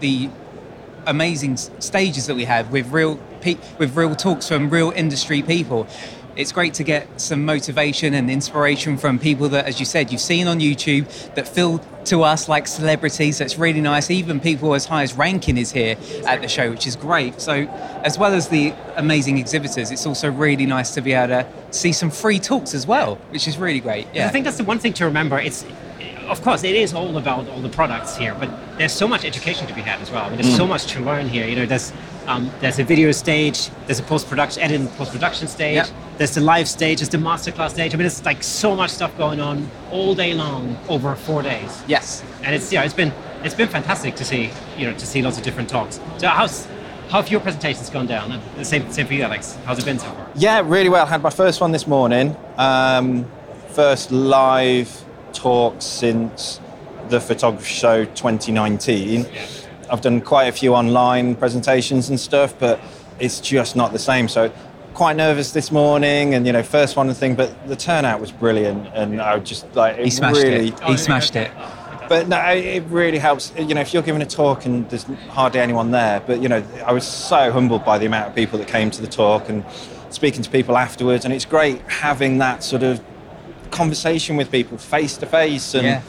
the 0.00 0.30
amazing 1.06 1.58
stages 1.58 2.26
that 2.26 2.34
we 2.34 2.44
have 2.44 2.72
with 2.72 2.90
real 2.90 3.18
pe- 3.44 3.58
with 3.78 3.94
real 3.96 4.16
talks 4.16 4.48
from 4.48 4.70
real 4.70 4.90
industry 4.90 5.42
people. 5.42 5.86
It's 6.36 6.50
great 6.50 6.74
to 6.74 6.82
get 6.82 7.20
some 7.20 7.44
motivation 7.44 8.12
and 8.12 8.28
inspiration 8.28 8.98
from 8.98 9.20
people 9.20 9.48
that, 9.50 9.66
as 9.66 9.78
you 9.78 9.86
said, 9.86 10.10
you've 10.10 10.20
seen 10.20 10.48
on 10.48 10.58
YouTube 10.58 11.06
that 11.36 11.46
feel 11.46 11.78
to 12.06 12.24
us 12.24 12.48
like 12.48 12.66
celebrities. 12.66 13.38
That's 13.38 13.56
really 13.56 13.80
nice. 13.80 14.10
Even 14.10 14.40
people 14.40 14.74
as 14.74 14.86
high 14.86 15.04
as 15.04 15.14
Rankin 15.14 15.56
is 15.56 15.70
here 15.70 15.96
at 16.26 16.42
the 16.42 16.48
show, 16.48 16.70
which 16.70 16.88
is 16.88 16.96
great. 16.96 17.40
So, 17.40 17.52
as 18.02 18.18
well 18.18 18.34
as 18.34 18.48
the 18.48 18.74
amazing 18.96 19.38
exhibitors, 19.38 19.92
it's 19.92 20.06
also 20.06 20.28
really 20.28 20.66
nice 20.66 20.92
to 20.94 21.00
be 21.00 21.12
able 21.12 21.28
to 21.28 21.46
see 21.70 21.92
some 21.92 22.10
free 22.10 22.40
talks 22.40 22.74
as 22.74 22.84
well, 22.84 23.14
which 23.30 23.46
is 23.46 23.56
really 23.56 23.80
great. 23.80 24.08
Yeah. 24.12 24.26
I 24.26 24.30
think 24.30 24.44
that's 24.44 24.56
the 24.56 24.64
one 24.64 24.80
thing 24.80 24.94
to 24.94 25.04
remember. 25.04 25.38
It's 25.38 25.64
of 26.28 26.42
course 26.42 26.64
it 26.64 26.74
is 26.74 26.94
all 26.94 27.16
about 27.16 27.48
all 27.48 27.60
the 27.60 27.68
products 27.68 28.16
here, 28.16 28.34
but 28.40 28.50
there's 28.78 28.92
so 28.92 29.06
much 29.06 29.24
education 29.24 29.66
to 29.68 29.74
be 29.74 29.82
had 29.82 30.00
as 30.00 30.10
well. 30.10 30.24
I 30.24 30.28
mean, 30.30 30.40
there's 30.40 30.54
mm. 30.54 30.56
so 30.56 30.66
much 30.66 30.86
to 30.86 31.00
learn 31.00 31.28
here. 31.28 31.46
You 31.46 31.56
know, 31.56 31.66
there's 31.66 31.92
um, 32.26 32.50
there's 32.60 32.78
a 32.78 32.84
video 32.84 33.12
stage, 33.12 33.70
there's 33.86 34.00
a 34.00 34.02
post 34.02 34.28
production, 34.28 34.62
edit 34.62 34.80
and 34.80 34.90
post 34.92 35.12
production 35.12 35.48
stage, 35.48 35.84
there's 36.18 36.34
the 36.34 36.40
live 36.40 36.68
stage, 36.68 36.98
there's 37.00 37.08
the 37.08 37.18
masterclass 37.18 37.70
stage. 37.70 37.94
I 37.94 37.96
mean, 37.96 38.06
it's 38.06 38.24
like 38.24 38.42
so 38.42 38.74
much 38.74 38.90
stuff 38.90 39.16
going 39.18 39.40
on 39.40 39.68
all 39.90 40.14
day 40.14 40.34
long 40.34 40.78
over 40.88 41.14
four 41.14 41.42
days. 41.42 41.82
yes. 41.86 42.22
and 42.42 42.54
it's 42.54 42.72
yeah, 42.72 42.82
it's 42.84 42.94
been 42.94 43.12
it's 43.42 43.54
been 43.54 43.68
fantastic 43.68 44.14
to 44.16 44.24
see 44.24 44.50
you 44.76 44.86
know 44.86 44.94
to 44.96 45.06
see 45.06 45.22
lots 45.22 45.36
of 45.36 45.44
different 45.44 45.68
talks. 45.68 46.00
So 46.18 46.28
how's 46.28 46.66
how 47.08 47.20
have 47.20 47.30
your 47.30 47.40
presentations 47.40 47.90
gone 47.90 48.06
down? 48.06 48.32
And 48.32 48.42
the 48.56 48.64
same 48.64 48.90
same 48.90 49.06
for 49.06 49.14
you, 49.14 49.22
Alex. 49.22 49.56
How's 49.64 49.78
it 49.78 49.84
been 49.84 49.98
so 49.98 50.06
far? 50.06 50.28
Yeah, 50.34 50.62
really 50.64 50.88
well. 50.88 51.04
I 51.04 51.08
Had 51.08 51.22
my 51.22 51.30
first 51.30 51.60
one 51.60 51.72
this 51.72 51.86
morning. 51.86 52.36
Um, 52.56 53.30
first 53.70 54.10
live 54.10 55.04
talk 55.32 55.76
since 55.80 56.60
the 57.08 57.20
photography 57.20 57.66
show 57.66 58.04
2019. 58.04 59.26
I've 59.90 60.00
done 60.00 60.20
quite 60.20 60.44
a 60.44 60.52
few 60.52 60.74
online 60.74 61.34
presentations 61.34 62.08
and 62.08 62.18
stuff, 62.18 62.58
but 62.58 62.80
it's 63.18 63.40
just 63.40 63.76
not 63.76 63.92
the 63.92 63.98
same. 63.98 64.28
So 64.28 64.52
quite 64.94 65.16
nervous 65.16 65.52
this 65.52 65.70
morning, 65.72 66.34
and 66.34 66.46
you 66.46 66.52
know, 66.52 66.62
first 66.62 66.96
one 66.96 67.08
and 67.08 67.16
thing, 67.16 67.34
but 67.34 67.66
the 67.68 67.76
turnout 67.76 68.20
was 68.20 68.30
brilliant, 68.32 68.86
and 68.94 69.20
I 69.20 69.36
was 69.36 69.48
just 69.48 69.74
like, 69.74 69.98
it 69.98 70.04
He 70.04 70.10
smashed 70.10 70.42
really, 70.42 70.68
it. 70.68 70.80
He 70.80 70.96
smashed 70.96 71.36
it. 71.36 71.50
but 72.08 72.28
no, 72.28 72.38
it 72.52 72.84
really 72.88 73.18
helps. 73.18 73.52
You 73.58 73.74
know, 73.74 73.80
if 73.80 73.92
you're 73.92 74.02
giving 74.02 74.22
a 74.22 74.26
talk 74.26 74.66
and 74.66 74.88
there's 74.90 75.04
hardly 75.30 75.60
anyone 75.60 75.90
there, 75.90 76.20
but 76.26 76.40
you 76.42 76.48
know, 76.48 76.62
I 76.86 76.92
was 76.92 77.06
so 77.06 77.50
humbled 77.50 77.84
by 77.84 77.98
the 77.98 78.06
amount 78.06 78.28
of 78.28 78.34
people 78.34 78.58
that 78.58 78.68
came 78.68 78.90
to 78.92 79.00
the 79.02 79.08
talk 79.08 79.48
and 79.48 79.64
speaking 80.10 80.42
to 80.42 80.50
people 80.50 80.76
afterwards, 80.76 81.24
and 81.24 81.34
it's 81.34 81.44
great 81.44 81.80
having 81.88 82.38
that 82.38 82.62
sort 82.62 82.82
of 82.82 83.02
conversation 83.70 84.36
with 84.36 84.52
people 84.52 84.78
face 84.78 85.16
to 85.16 85.26
face 85.26 85.74
and 85.74 85.84
Yeah. 85.84 86.02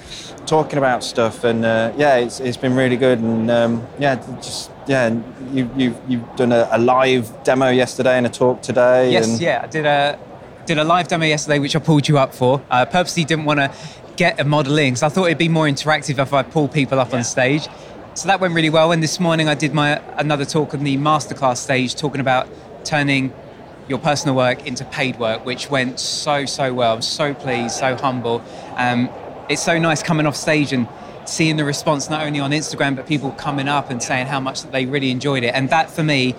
Talking 0.46 0.78
about 0.78 1.04
stuff. 1.04 1.44
And 1.44 1.66
uh, 1.66 1.94
yeah, 1.98 2.18
it's, 2.18 2.40
it's 2.40 2.58
been 2.58 2.76
really 2.76 2.98
good. 2.98 3.20
And 3.20 3.50
um, 3.52 3.88
yeah, 4.00 4.16
just 4.38 4.72
yeah, 4.88 5.18
you 5.52 5.70
you 5.76 5.96
you've 6.08 6.36
done 6.36 6.52
a, 6.52 6.68
a 6.72 6.78
live 6.78 7.44
demo 7.44 7.70
yesterday 7.70 8.18
and 8.18 8.26
a 8.26 8.30
talk 8.30 8.62
today. 8.62 9.12
Yes, 9.12 9.28
and 9.28 9.42
yeah. 9.42 9.62
I 9.64 9.68
did 9.68 9.86
a 9.86 10.20
did 10.66 10.78
a 10.78 10.84
live 10.84 11.08
demo 11.08 11.26
yesterday, 11.26 11.60
which 11.60 11.76
I 11.76 11.80
pulled 11.80 12.08
you 12.08 12.18
up 12.18 12.34
for. 12.34 12.62
I 12.70 12.86
purposely 12.86 13.24
didn't 13.24 13.46
want 13.46 13.60
to 13.60 13.72
get 14.16 14.40
a 14.40 14.44
model 14.44 14.78
in 14.78 14.94
because 14.94 15.04
I 15.04 15.10
thought 15.10 15.26
it'd 15.26 15.38
be 15.38 15.50
more 15.50 15.66
interactive 15.66 16.20
if 16.20 16.34
I 16.34 16.44
pull 16.44 16.68
people 16.68 17.00
up 17.00 17.14
on 17.14 17.24
stage. 17.24 17.68
So 18.14 18.28
that 18.28 18.40
went 18.40 18.54
really 18.54 18.70
well. 18.70 18.92
And 18.92 19.04
this 19.04 19.20
morning 19.20 19.50
I 19.50 19.56
did 19.56 19.74
my 19.74 20.02
another 20.18 20.46
talk 20.46 20.74
on 20.74 20.84
the 20.84 20.98
masterclass 20.98 21.58
stage, 21.58 21.96
talking 21.96 22.22
about 22.22 22.48
turning 22.86 23.34
your 23.88 24.00
personal 24.00 24.36
work 24.36 24.66
into 24.66 24.86
paid 24.86 25.20
work, 25.20 25.46
which 25.46 25.70
went 25.70 26.00
so 26.00 26.46
so 26.46 26.74
well. 26.74 26.96
I'm 26.96 27.02
so 27.02 27.34
pleased, 27.34 27.76
so 27.76 27.96
humble. 27.96 28.42
Um, 28.78 29.10
it's 29.50 29.64
so 29.64 29.78
nice 29.78 30.02
coming 30.02 30.26
off 30.26 30.36
stage 30.36 30.74
and 30.74 30.88
seeing 31.26 31.58
the 31.58 31.66
response 31.66 32.10
not 32.10 32.26
only 32.26 32.40
on 32.40 32.52
Instagram 32.52 32.96
but 32.96 33.08
people 33.08 33.32
coming 33.32 33.68
up 33.68 33.90
and 33.90 34.02
saying 34.02 34.28
how 34.28 34.40
much 34.40 34.62
that 34.62 34.72
they 34.72 34.86
really 34.86 35.12
enjoyed 35.12 35.44
it. 35.44 35.54
And 35.56 35.70
that 35.70 35.90
for 35.90 36.04
me 36.04 36.36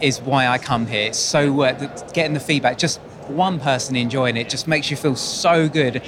is 0.00 0.20
why 0.20 0.46
I 0.46 0.58
come 0.58 0.86
here. 0.86 1.08
It's 1.08 1.18
so 1.18 1.52
worth 1.52 2.12
getting 2.14 2.34
the 2.34 2.40
feedback. 2.40 2.78
Just 2.78 3.00
one 3.28 3.60
person 3.60 3.96
enjoying 3.96 4.36
it 4.36 4.48
just 4.48 4.66
makes 4.66 4.90
you 4.90 4.96
feel 4.96 5.14
so 5.14 5.68
good, 5.68 6.02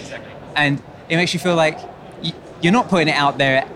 and 0.57 0.83
it 1.09 1.17
makes 1.17 1.35
you 1.35 1.41
feel 1.41 1.55
like 1.55 1.79
you're 2.61 2.73
not 2.73 2.89
putting 2.89 3.09
it 3.09 3.17
out 3.17 3.39
there 3.39 3.69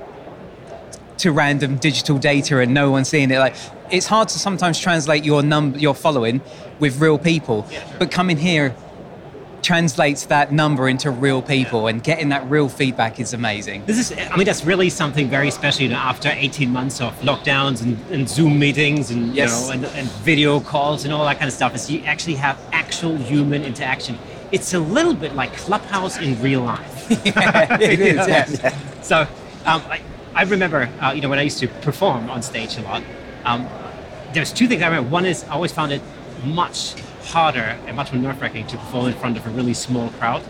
to 1.19 1.33
random 1.33 1.77
digital 1.77 2.19
data 2.19 2.59
and 2.61 2.75
no 2.75 2.91
one's 2.91 3.09
seeing 3.09 3.31
it. 3.31 3.39
Like 3.39 3.57
it's 3.91 4.07
hard 4.07 4.29
to 4.29 4.39
sometimes 4.39 4.79
translate 4.79 5.25
your 5.25 5.43
number, 5.43 5.79
your 5.79 5.95
following, 5.95 6.41
with 6.79 7.01
real 7.01 7.19
people, 7.19 7.67
but 7.99 8.11
coming 8.11 8.37
here 8.37 8.75
translates 9.63 10.27
that 10.27 10.53
number 10.53 10.89
into 10.89 11.11
real 11.11 11.43
people, 11.43 11.87
and 11.89 12.03
getting 12.03 12.29
that 12.31 12.49
real 12.51 12.69
feedback 12.69 13.19
is 13.21 13.33
amazing. 13.35 13.85
This 13.87 13.99
is, 13.99 14.19
I 14.31 14.37
mean, 14.37 14.47
that's 14.47 14.65
really 14.65 14.91
something 14.91 15.29
very 15.29 15.51
special. 15.51 15.83
You 15.83 15.89
know, 15.91 15.97
after 15.97 16.29
18 16.31 16.71
months 16.71 17.01
of 17.01 17.19
lockdowns 17.21 17.83
and, 17.83 17.99
and 18.11 18.29
Zoom 18.29 18.59
meetings 18.59 19.11
and 19.11 19.35
Yes. 19.35 19.63
you 19.63 19.67
know 19.67 19.73
and, 19.89 19.97
and 19.97 20.09
video 20.25 20.61
calls 20.61 21.05
and 21.05 21.13
all 21.13 21.25
that 21.27 21.39
kind 21.39 21.49
of 21.49 21.55
stuff, 21.55 21.75
is 21.75 21.91
you 21.91 22.03
actually 22.05 22.37
have 22.37 22.59
actual 22.73 23.17
human 23.17 23.65
interaction. 23.65 24.19
It's 24.53 24.75
a 24.75 24.79
little 24.81 25.15
bit 25.15 25.35
like 25.35 25.53
Clubhouse 25.57 26.19
in 26.19 26.41
real 26.41 26.63
life. 26.63 27.11
it 27.81 28.01
is, 28.01 28.29
yeah. 28.29 28.79
So 29.03 29.21
um, 29.67 29.83
I, 29.89 30.01
I 30.35 30.43
remember, 30.45 30.91
uh, 31.01 31.13
you 31.15 31.21
know, 31.23 31.29
when 31.29 31.39
I 31.39 31.43
used 31.43 31.59
to 31.61 31.69
perform 31.69 32.29
on 32.31 32.43
stage 32.43 32.77
a 32.79 32.83
lot, 32.83 33.03
um, 33.45 33.69
there's 34.33 34.53
two 34.53 34.67
things 34.69 34.83
I 34.83 34.87
remember. 34.89 35.11
One 35.11 35.25
is 35.27 35.45
I 35.45 35.51
always 35.51 35.73
found 35.73 35.93
it 35.93 36.03
much 36.45 36.95
harder 37.27 37.77
and 37.87 37.97
much 37.97 38.13
more 38.13 38.23
nerve-wracking 38.23 38.67
to 38.69 38.77
perform 38.77 39.07
in 39.07 39.15
front 39.15 39.37
of 39.37 39.47
a 39.47 39.51
really 39.51 39.75
small 39.75 40.09
crowd, 40.19 40.43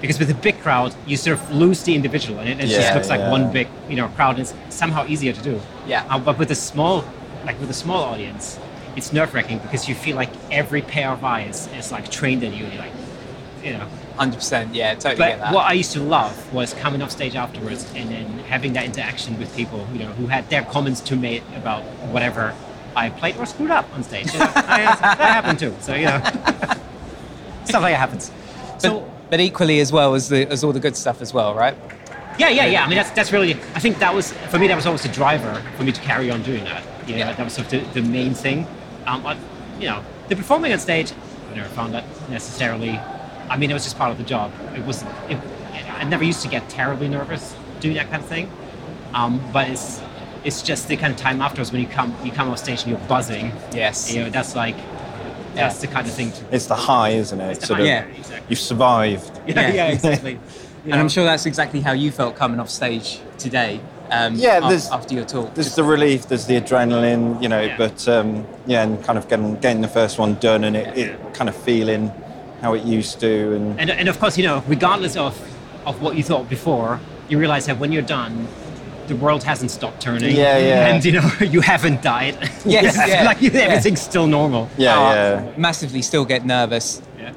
because 0.00 0.18
with 0.18 0.30
a 0.30 0.34
big 0.34 0.58
crowd, 0.60 0.94
you 1.06 1.16
sort 1.16 1.38
of 1.38 1.50
lose 1.54 1.82
the 1.84 1.94
individual, 1.94 2.38
and 2.40 2.48
it, 2.48 2.58
it 2.60 2.66
just 2.68 2.80
Yeah, 2.80 2.94
looks 2.94 3.08
like 3.08 3.20
yeah. 3.20 3.30
one 3.30 3.52
big, 3.52 3.68
you 3.88 3.96
know, 3.96 4.08
crowd. 4.08 4.38
And 4.38 4.40
it's 4.40 4.54
somehow 4.74 5.06
easier 5.06 5.32
to 5.32 5.42
do. 5.42 5.60
Yeah. 5.86 6.04
Uh, 6.10 6.18
but 6.18 6.38
with 6.38 6.50
a 6.50 6.54
small, 6.54 7.04
like 7.44 7.58
with 7.60 7.70
a 7.70 7.74
small 7.74 8.02
audience, 8.02 8.58
it's 8.96 9.12
nerve-wracking 9.12 9.58
because 9.60 9.88
you 9.88 9.94
feel 9.94 10.16
like 10.16 10.30
every 10.50 10.82
pair 10.82 11.10
of 11.10 11.24
eyes 11.24 11.68
is 11.76 11.90
like 11.92 12.10
trained 12.10 12.42
at 12.44 12.52
you. 12.52 12.64
and 12.64 12.72
You're 12.74 12.82
like, 12.82 12.92
you 13.64 13.72
know, 13.72 13.86
Hundred 14.16 14.36
percent, 14.36 14.74
yeah, 14.74 14.92
totally 14.94 15.14
but 15.16 15.28
get 15.28 15.38
that. 15.40 15.54
what 15.54 15.64
I 15.66 15.72
used 15.72 15.92
to 15.92 16.00
love 16.02 16.52
was 16.52 16.74
coming 16.74 17.00
off 17.00 17.10
stage 17.10 17.36
afterwards 17.36 17.90
and 17.94 18.10
then 18.10 18.26
having 18.40 18.74
that 18.74 18.84
interaction 18.84 19.38
with 19.38 19.56
people, 19.56 19.86
you 19.94 20.00
know, 20.00 20.08
who 20.12 20.26
had 20.26 20.50
their 20.50 20.62
comments 20.62 21.00
to 21.02 21.16
make 21.16 21.42
about 21.56 21.82
whatever 22.12 22.54
I 22.96 23.10
played 23.10 23.36
or 23.36 23.46
screwed 23.46 23.70
up 23.70 23.86
on 23.94 24.02
stage. 24.02 24.32
You 24.32 24.40
know, 24.40 24.46
I- 24.54 24.96
that 25.00 25.18
happened 25.18 25.58
too. 25.58 25.74
So 25.80 25.94
you 25.94 26.06
know, 26.06 26.18
stuff 27.64 27.82
like 27.82 27.92
that 27.92 27.98
happens. 27.98 28.30
So 28.78 29.00
but, 29.00 29.30
but 29.30 29.40
equally 29.40 29.80
as 29.80 29.92
well 29.92 30.14
as 30.14 30.28
the 30.28 30.46
as 30.50 30.64
all 30.64 30.72
the 30.72 30.80
good 30.80 30.96
stuff 30.96 31.20
as 31.22 31.32
well, 31.34 31.54
right? 31.54 31.76
yeah, 32.38 32.48
yeah, 32.48 32.64
yeah. 32.66 32.84
I 32.84 32.88
mean, 32.88 32.96
that's 32.96 33.10
that's 33.10 33.32
really. 33.32 33.52
I 33.74 33.80
think 33.80 33.98
that 33.98 34.14
was 34.14 34.32
for 34.32 34.58
me. 34.58 34.66
That 34.68 34.76
was 34.76 34.86
always 34.86 35.02
the 35.02 35.08
driver 35.08 35.62
for 35.76 35.84
me 35.84 35.92
to 35.92 36.00
carry 36.00 36.30
on 36.30 36.42
doing 36.42 36.64
that. 36.64 36.82
You 37.06 37.14
know, 37.14 37.18
Yeah. 37.18 37.32
that 37.32 37.44
was 37.44 37.52
sort 37.54 37.72
of 37.72 37.92
the, 37.94 38.00
the 38.00 38.08
main 38.08 38.34
thing. 38.34 38.66
Um, 39.06 39.22
but, 39.22 39.36
you 39.80 39.88
know, 39.88 40.04
the 40.28 40.36
performing 40.36 40.72
on 40.72 40.78
stage, 40.78 41.12
I 41.50 41.54
never 41.56 41.68
found 41.70 41.92
that 41.94 42.04
necessarily. 42.30 42.90
I 43.48 43.56
mean, 43.56 43.70
it 43.70 43.74
was 43.74 43.82
just 43.84 43.98
part 43.98 44.10
of 44.12 44.18
the 44.18 44.24
job. 44.24 44.52
It 44.76 44.84
was. 44.84 45.02
It, 45.28 45.38
I 45.98 46.04
never 46.04 46.24
used 46.24 46.42
to 46.42 46.48
get 46.48 46.68
terribly 46.68 47.08
nervous 47.08 47.54
doing 47.80 47.94
that 47.96 48.10
kind 48.10 48.22
of 48.22 48.28
thing. 48.28 48.50
Um, 49.12 49.40
but 49.52 49.68
it's 49.68 50.00
it's 50.44 50.62
just 50.62 50.88
the 50.88 50.96
kind 50.96 51.12
of 51.12 51.18
time 51.18 51.40
afterwards 51.42 51.72
when 51.72 51.80
you 51.82 51.88
come 51.88 52.14
you 52.24 52.32
come 52.32 52.48
off 52.50 52.58
stage 52.58 52.82
and 52.82 52.90
you're 52.90 53.08
buzzing. 53.08 53.52
Yes. 53.72 54.12
You 54.12 54.24
know, 54.24 54.30
that's 54.30 54.54
like 54.56 54.76
that's 55.54 55.80
the 55.80 55.86
kind 55.88 56.06
of 56.06 56.12
thing. 56.14 56.32
To, 56.32 56.44
it's 56.54 56.66
the 56.66 56.76
high, 56.76 57.10
isn't 57.10 57.40
it? 57.40 57.60
the 57.60 57.66
Sort 57.66 57.80
high, 57.80 57.84
of, 57.84 57.88
yeah. 57.88 58.04
exactly. 58.18 58.46
You've 58.48 58.58
survived. 58.58 59.40
Yeah, 59.46 59.54
Yeah. 59.60 59.72
yeah, 59.74 59.86
exactly. 59.92 60.32
You 60.32 60.92
And? 60.92 60.94
I'm 60.94 61.08
sure 61.08 61.24
that's 61.24 61.44
exactly 61.46 61.80
how 61.80 61.92
you 61.92 62.10
felt 62.10 62.36
coming 62.36 62.60
off 62.60 62.70
stage 62.70 63.20
today. 63.36 63.80
Um, 64.10 64.34
Yeah, 64.34 64.66
af- 64.68 64.90
after 64.92 65.14
your 65.14 65.24
talk. 65.24 65.54
There's 65.54 65.74
the 65.74 65.84
relief, 65.84 66.26
there's 66.28 66.46
the 66.46 66.60
adrenaline, 66.60 67.40
you 67.42 67.48
know, 67.48 67.60
Yeah. 67.60 67.76
but 67.76 68.08
um, 68.08 68.46
yeah, 68.66 68.82
and 68.84 69.02
kind 69.04 69.18
of 69.18 69.28
getting 69.28 69.56
getting 69.56 69.82
the 69.82 69.88
first 69.88 70.18
one 70.18 70.34
done 70.36 70.64
and 70.64 70.76
it, 70.76 70.96
it 70.96 71.34
kind 71.34 71.48
of 71.48 71.54
feeling 71.56 72.10
how 72.62 72.74
it 72.74 72.82
used 72.84 73.20
to, 73.20 73.54
and 73.54 73.78
And, 73.80 73.90
and 73.90 74.08
of 74.08 74.18
course, 74.20 74.36
you 74.38 74.44
know, 74.44 74.62
regardless 74.68 75.16
of, 75.16 75.34
of 75.86 76.00
what 76.02 76.16
you 76.16 76.22
thought 76.22 76.48
before, 76.48 76.98
you 77.28 77.38
realize 77.38 77.66
that 77.66 77.78
when 77.78 77.90
you're 77.92 78.02
done, 78.02 78.46
the 79.10 79.16
world 79.16 79.42
hasn't 79.42 79.70
stopped 79.70 80.00
turning. 80.00 80.34
Yeah, 80.34 80.56
yeah. 80.56 80.86
And, 80.86 81.04
you 81.04 81.12
know, 81.12 81.30
you 81.40 81.60
haven't 81.60 82.00
died. 82.00 82.36
Yes, 82.64 82.96
yeah, 83.08 83.24
like 83.24 83.42
yeah. 83.42 83.50
everything's 83.60 84.00
still 84.00 84.26
normal. 84.26 84.70
yeah, 84.78 84.96
Oh, 84.96 85.12
yeah. 85.12 85.52
massively 85.58 86.00
still 86.00 86.24
get 86.24 86.46
nervous. 86.46 87.02
Yeah. 87.18 87.32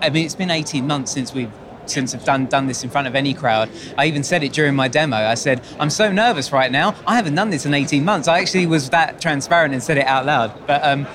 I 0.00 0.10
mean, 0.10 0.24
it's 0.24 0.34
been 0.34 0.50
18 0.50 0.86
months 0.86 1.12
since 1.12 1.32
we've 1.32 1.52
since 1.86 2.14
I've 2.14 2.24
done 2.24 2.46
done 2.46 2.66
this 2.68 2.84
in 2.84 2.90
front 2.90 3.08
of 3.08 3.14
any 3.16 3.34
crowd. 3.34 3.68
I 3.98 4.06
even 4.06 4.22
said 4.22 4.44
it 4.44 4.52
during 4.52 4.76
my 4.76 4.86
demo. 4.86 5.16
I 5.16 5.34
said, 5.34 5.60
"I'm 5.80 5.90
so 5.90 6.12
nervous 6.12 6.52
right 6.52 6.70
now. 6.70 6.94
I 7.04 7.16
haven't 7.16 7.34
done 7.34 7.50
this 7.50 7.66
in 7.66 7.74
18 7.74 8.04
months." 8.04 8.28
I 8.28 8.38
actually 8.38 8.66
was 8.66 8.90
that 8.90 9.20
transparent 9.20 9.74
and 9.74 9.82
said 9.82 9.98
it 9.98 10.06
out 10.06 10.24
loud. 10.24 10.52
But, 10.68 10.84
um, 10.84 11.06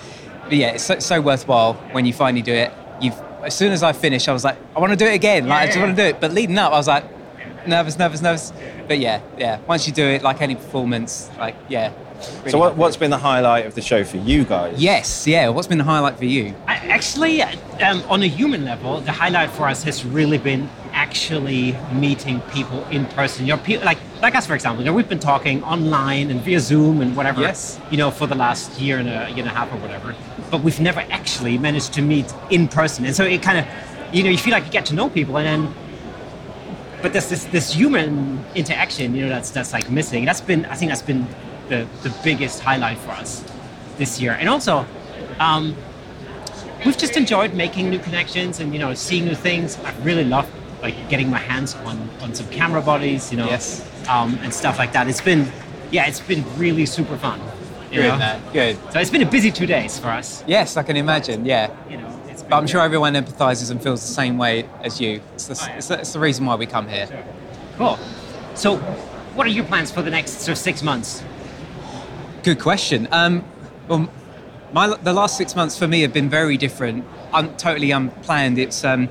but 0.43 0.53
yeah, 0.53 0.71
it's 0.71 0.83
so, 0.83 0.99
so 0.99 1.21
worthwhile 1.21 1.73
when 1.93 2.05
you 2.05 2.11
finally 2.13 2.41
do 2.41 2.51
it. 2.53 2.73
You've 3.01 3.15
as 3.43 3.55
soon 3.55 3.71
as 3.71 3.83
I 3.83 3.93
finished, 3.93 4.27
I 4.27 4.33
was 4.33 4.43
like, 4.43 4.57
"I 4.75 4.79
want 4.79 4.91
to 4.91 4.97
do 4.97 5.05
it 5.05 5.13
again. 5.15 5.47
Like, 5.47 5.61
I 5.63 5.65
just 5.67 5.79
want 5.79 5.95
to 5.95 6.01
do 6.03 6.07
it." 6.09 6.19
But 6.19 6.33
leading 6.33 6.57
up, 6.57 6.73
I 6.73 6.77
was 6.77 6.87
like, 6.89 7.05
nervous, 7.67 7.97
nervous, 7.97 8.21
nervous. 8.21 8.53
But 8.87 8.99
yeah, 8.99 9.21
yeah. 9.37 9.59
Once 9.67 9.87
you 9.87 9.93
do 9.93 10.05
it, 10.05 10.21
like 10.23 10.41
any 10.41 10.55
performance, 10.55 11.29
like 11.37 11.55
yeah. 11.69 11.91
really 12.39 12.51
So 12.51 12.57
what, 12.57 12.77
what's 12.77 12.97
been 12.97 13.11
the 13.11 13.17
highlight 13.17 13.65
of 13.65 13.75
the 13.75 13.81
show 13.81 14.03
for 14.03 14.17
you 14.17 14.45
guys? 14.45 14.81
Yes, 14.81 15.27
yeah. 15.27 15.49
What's 15.49 15.67
been 15.67 15.77
the 15.77 15.83
highlight 15.83 16.17
for 16.17 16.25
you? 16.25 16.55
I, 16.67 16.75
actually, 16.75 17.41
um, 17.41 18.03
on 18.09 18.23
a 18.23 18.27
human 18.27 18.63
level, 18.63 19.01
the 19.01 19.11
highlight 19.11 19.49
for 19.51 19.67
us 19.67 19.83
has 19.83 20.05
really 20.05 20.37
been 20.37 20.69
actually 20.93 21.73
meeting 21.93 22.39
people 22.53 22.83
in 22.85 23.05
person. 23.07 23.45
You 23.45 23.55
know, 23.55 23.61
pe- 23.61 23.83
like 23.83 23.97
like 24.21 24.35
us, 24.35 24.45
for 24.47 24.55
example. 24.55 24.83
You 24.83 24.91
know, 24.91 24.95
we've 24.95 25.09
been 25.09 25.19
talking 25.19 25.63
online 25.63 26.31
and 26.31 26.41
via 26.41 26.59
Zoom 26.59 27.01
and 27.01 27.15
whatever. 27.15 27.41
Yes. 27.41 27.79
You 27.91 27.97
know, 27.97 28.11
for 28.11 28.27
the 28.27 28.35
last 28.35 28.79
year 28.79 28.97
and 28.97 29.09
a 29.09 29.29
year 29.29 29.39
and 29.39 29.47
a 29.47 29.49
half 29.49 29.71
or 29.73 29.77
whatever. 29.77 30.15
But 30.51 30.61
we've 30.61 30.79
never 30.79 31.01
actually 31.09 31.57
managed 31.57 31.93
to 31.93 32.01
meet 32.01 32.33
in 32.49 32.67
person, 32.67 33.05
and 33.05 33.15
so 33.15 33.23
it 33.25 33.41
kind 33.41 33.59
of, 33.59 33.65
you 34.13 34.23
know, 34.23 34.29
you 34.29 34.37
feel 34.37 34.53
like 34.53 34.65
you 34.65 34.71
get 34.71 34.85
to 34.87 34.95
know 34.95 35.09
people, 35.09 35.37
and 35.37 35.45
then. 35.45 35.75
But 37.05 37.13
there's 37.13 37.29
this 37.29 37.43
this 37.45 37.71
human 37.71 38.43
interaction, 38.55 39.13
you 39.13 39.21
know, 39.21 39.29
that's 39.29 39.51
that's 39.51 39.73
like 39.73 39.91
missing. 39.91 40.25
That's 40.25 40.41
been, 40.41 40.65
I 40.65 40.73
think, 40.73 40.89
that's 40.89 41.03
been 41.03 41.27
the 41.69 41.85
the 42.01 42.09
biggest 42.23 42.61
highlight 42.61 42.97
for 42.97 43.11
us 43.11 43.43
this 43.99 44.19
year, 44.19 44.31
and 44.39 44.49
also. 44.49 44.87
Um, 45.39 45.75
we've 46.83 46.97
just 46.97 47.15
enjoyed 47.15 47.53
making 47.53 47.91
new 47.91 47.99
connections 47.99 48.59
and 48.59 48.73
you 48.73 48.79
know 48.79 48.95
seeing 48.95 49.25
new 49.25 49.35
things. 49.35 49.77
I 49.85 49.93
really 50.01 50.23
love 50.23 50.49
like 50.81 50.95
getting 51.07 51.29
my 51.29 51.37
hands 51.37 51.75
on 51.85 52.09
on 52.21 52.33
some 52.33 52.47
camera 52.49 52.81
bodies, 52.81 53.31
you 53.31 53.37
know, 53.37 53.45
Yes. 53.45 53.87
um, 54.09 54.39
and 54.41 54.51
stuff 54.51 54.79
like 54.79 54.91
that. 54.93 55.07
It's 55.07 55.21
been 55.21 55.45
yeah, 55.91 56.07
it's 56.07 56.21
been 56.21 56.43
really 56.57 56.87
super 56.87 57.17
fun. 57.17 57.39
You 57.91 58.01
Good, 58.01 58.07
know? 58.13 58.17
man. 58.17 58.41
Good. 58.51 58.77
So 58.91 58.99
it's 58.99 59.11
been 59.11 59.21
a 59.21 59.29
busy 59.29 59.51
two 59.51 59.67
days 59.67 59.99
for 59.99 60.07
us. 60.07 60.43
Yes, 60.47 60.75
I 60.75 60.81
can 60.81 60.95
imagine. 60.97 61.45
Yeah. 61.45 61.69
You 61.87 61.97
know, 61.97 62.14
But 62.49 62.57
I'm 62.57 62.67
sure 62.67 62.81
everyone 62.81 63.13
empathizes 63.13 63.71
and 63.71 63.81
feels 63.81 64.01
the 64.01 64.13
same 64.13 64.37
way 64.37 64.69
as 64.81 65.01
you. 65.01 65.21
It's 65.33 65.47
the, 65.47 65.71
it's 65.77 65.87
the, 65.87 65.99
it's 65.99 66.13
the 66.13 66.19
reason 66.19 66.45
why 66.45 66.55
we 66.55 66.65
come 66.65 66.87
here. 66.87 67.07
cool. 67.77 67.97
So, 68.53 68.77
what 69.35 69.47
are 69.47 69.49
your 69.49 69.65
plans 69.65 69.91
for 69.91 70.01
the 70.01 70.11
next 70.11 70.39
sort 70.39 70.49
of 70.49 70.57
six 70.57 70.83
months? 70.83 71.23
Good 72.43 72.59
question. 72.59 73.07
Um, 73.11 73.43
well, 73.87 74.09
My 74.73 74.87
the 74.95 75.13
last 75.13 75.37
six 75.37 75.55
months 75.55 75.77
for 75.77 75.87
me 75.87 76.01
have 76.01 76.13
been 76.13 76.29
very 76.29 76.57
different, 76.57 77.05
un, 77.33 77.55
totally 77.57 77.91
unplanned. 77.91 78.57
It's 78.59 78.83
um, 78.83 79.09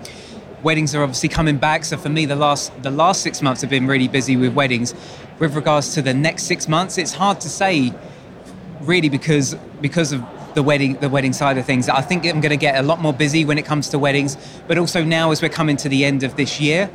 weddings 0.63 0.95
are 0.95 1.03
obviously 1.03 1.29
coming 1.29 1.59
back, 1.59 1.85
so 1.85 1.97
for 1.97 2.09
me 2.09 2.27
the 2.27 2.37
last 2.37 2.73
the 2.83 2.91
last 2.91 3.23
six 3.23 3.43
months 3.43 3.61
have 3.63 3.71
been 3.71 3.87
really 3.87 4.09
busy 4.09 4.37
with 4.37 4.55
weddings. 4.55 4.95
With 5.41 5.57
regards 5.57 5.95
to 5.95 6.03
the 6.03 6.15
next 6.15 6.45
six 6.45 6.69
months, 6.69 6.97
it's 6.97 7.13
hard 7.15 7.41
to 7.41 7.49
say, 7.49 7.93
really, 8.81 9.09
because 9.09 9.57
because 9.81 10.13
of 10.13 10.23
the 10.55 10.63
wedding 10.63 10.95
the 10.95 11.09
wedding 11.09 11.33
side 11.33 11.59
of 11.59 11.65
things. 11.65 11.89
I 11.89 12.01
think 12.01 12.25
I'm 12.25 12.41
going 12.41 12.51
to 12.51 12.57
get 12.57 12.79
a 12.79 12.83
lot 12.83 13.01
more 13.01 13.13
busy 13.13 13.45
when 13.45 13.59
it 13.59 13.65
comes 13.65 13.89
to 13.91 13.99
weddings, 13.99 14.37
but 14.67 14.79
also 14.79 15.05
now 15.05 15.31
as 15.31 15.43
we're 15.43 15.49
coming 15.49 15.77
to 15.79 15.89
the 15.89 16.05
end 16.05 16.23
of 16.23 16.37
this 16.37 16.61
year. 16.61 16.91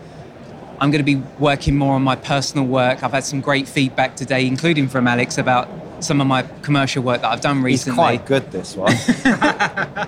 I'm 0.81 0.91
going 0.91 1.03
to 1.05 1.15
be 1.15 1.21
working 1.39 1.75
more 1.75 1.95
on 1.95 2.03
my 2.03 2.15
personal 2.15 2.65
work. 2.65 3.03
I've 3.03 3.11
had 3.11 3.25
some 3.25 3.41
great 3.41 3.67
feedback 3.67 4.15
today, 4.15 4.47
including 4.47 4.87
from 4.87 5.09
Alex, 5.09 5.37
about 5.37 5.67
some 5.99 6.21
of 6.21 6.27
my 6.27 6.43
commercial 6.61 7.03
work 7.03 7.19
that 7.19 7.29
I've 7.29 7.41
done 7.41 7.61
recently. 7.61 7.95
He's 7.95 7.97
quite 7.97 8.25
good, 8.25 8.49
this 8.49 8.77
one. 8.77 8.95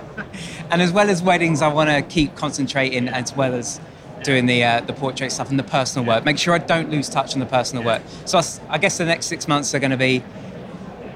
And 0.72 0.80
as 0.80 0.90
well 0.90 1.10
as 1.10 1.22
weddings, 1.22 1.60
I 1.60 1.68
want 1.68 1.90
to 1.90 2.00
keep 2.00 2.34
concentrating 2.34 3.06
as 3.06 3.36
well 3.36 3.52
as 3.52 3.78
doing 4.24 4.46
the 4.46 4.64
uh, 4.64 4.80
the 4.80 4.94
portrait 4.94 5.30
stuff 5.30 5.50
and 5.50 5.58
the 5.58 5.64
personal 5.64 6.08
work. 6.08 6.24
Make 6.24 6.38
sure 6.38 6.54
I 6.54 6.58
don't 6.58 6.90
lose 6.90 7.10
touch 7.10 7.34
on 7.34 7.40
the 7.40 7.46
personal 7.46 7.84
work. 7.84 8.00
So 8.24 8.40
I 8.70 8.78
guess 8.78 8.96
the 8.96 9.04
next 9.04 9.26
six 9.26 9.46
months 9.46 9.74
are 9.74 9.78
going 9.78 9.90
to 9.90 9.98
be 9.98 10.24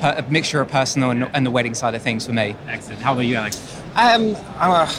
a 0.01 0.25
mixture 0.29 0.61
of 0.61 0.69
personal 0.69 1.11
and, 1.11 1.25
and 1.33 1.47
the 1.47 1.51
wedding 1.51 1.75
side 1.75 1.95
of 1.95 2.03
things 2.03 2.27
for 2.27 2.33
me. 2.33 2.57
Excellent. 2.69 3.01
How 3.01 3.13
about 3.13 3.23
you, 3.23 3.37
Alex? 3.37 3.81
Um, 3.95 4.37
I'm 4.59 4.71
a, 4.71 4.93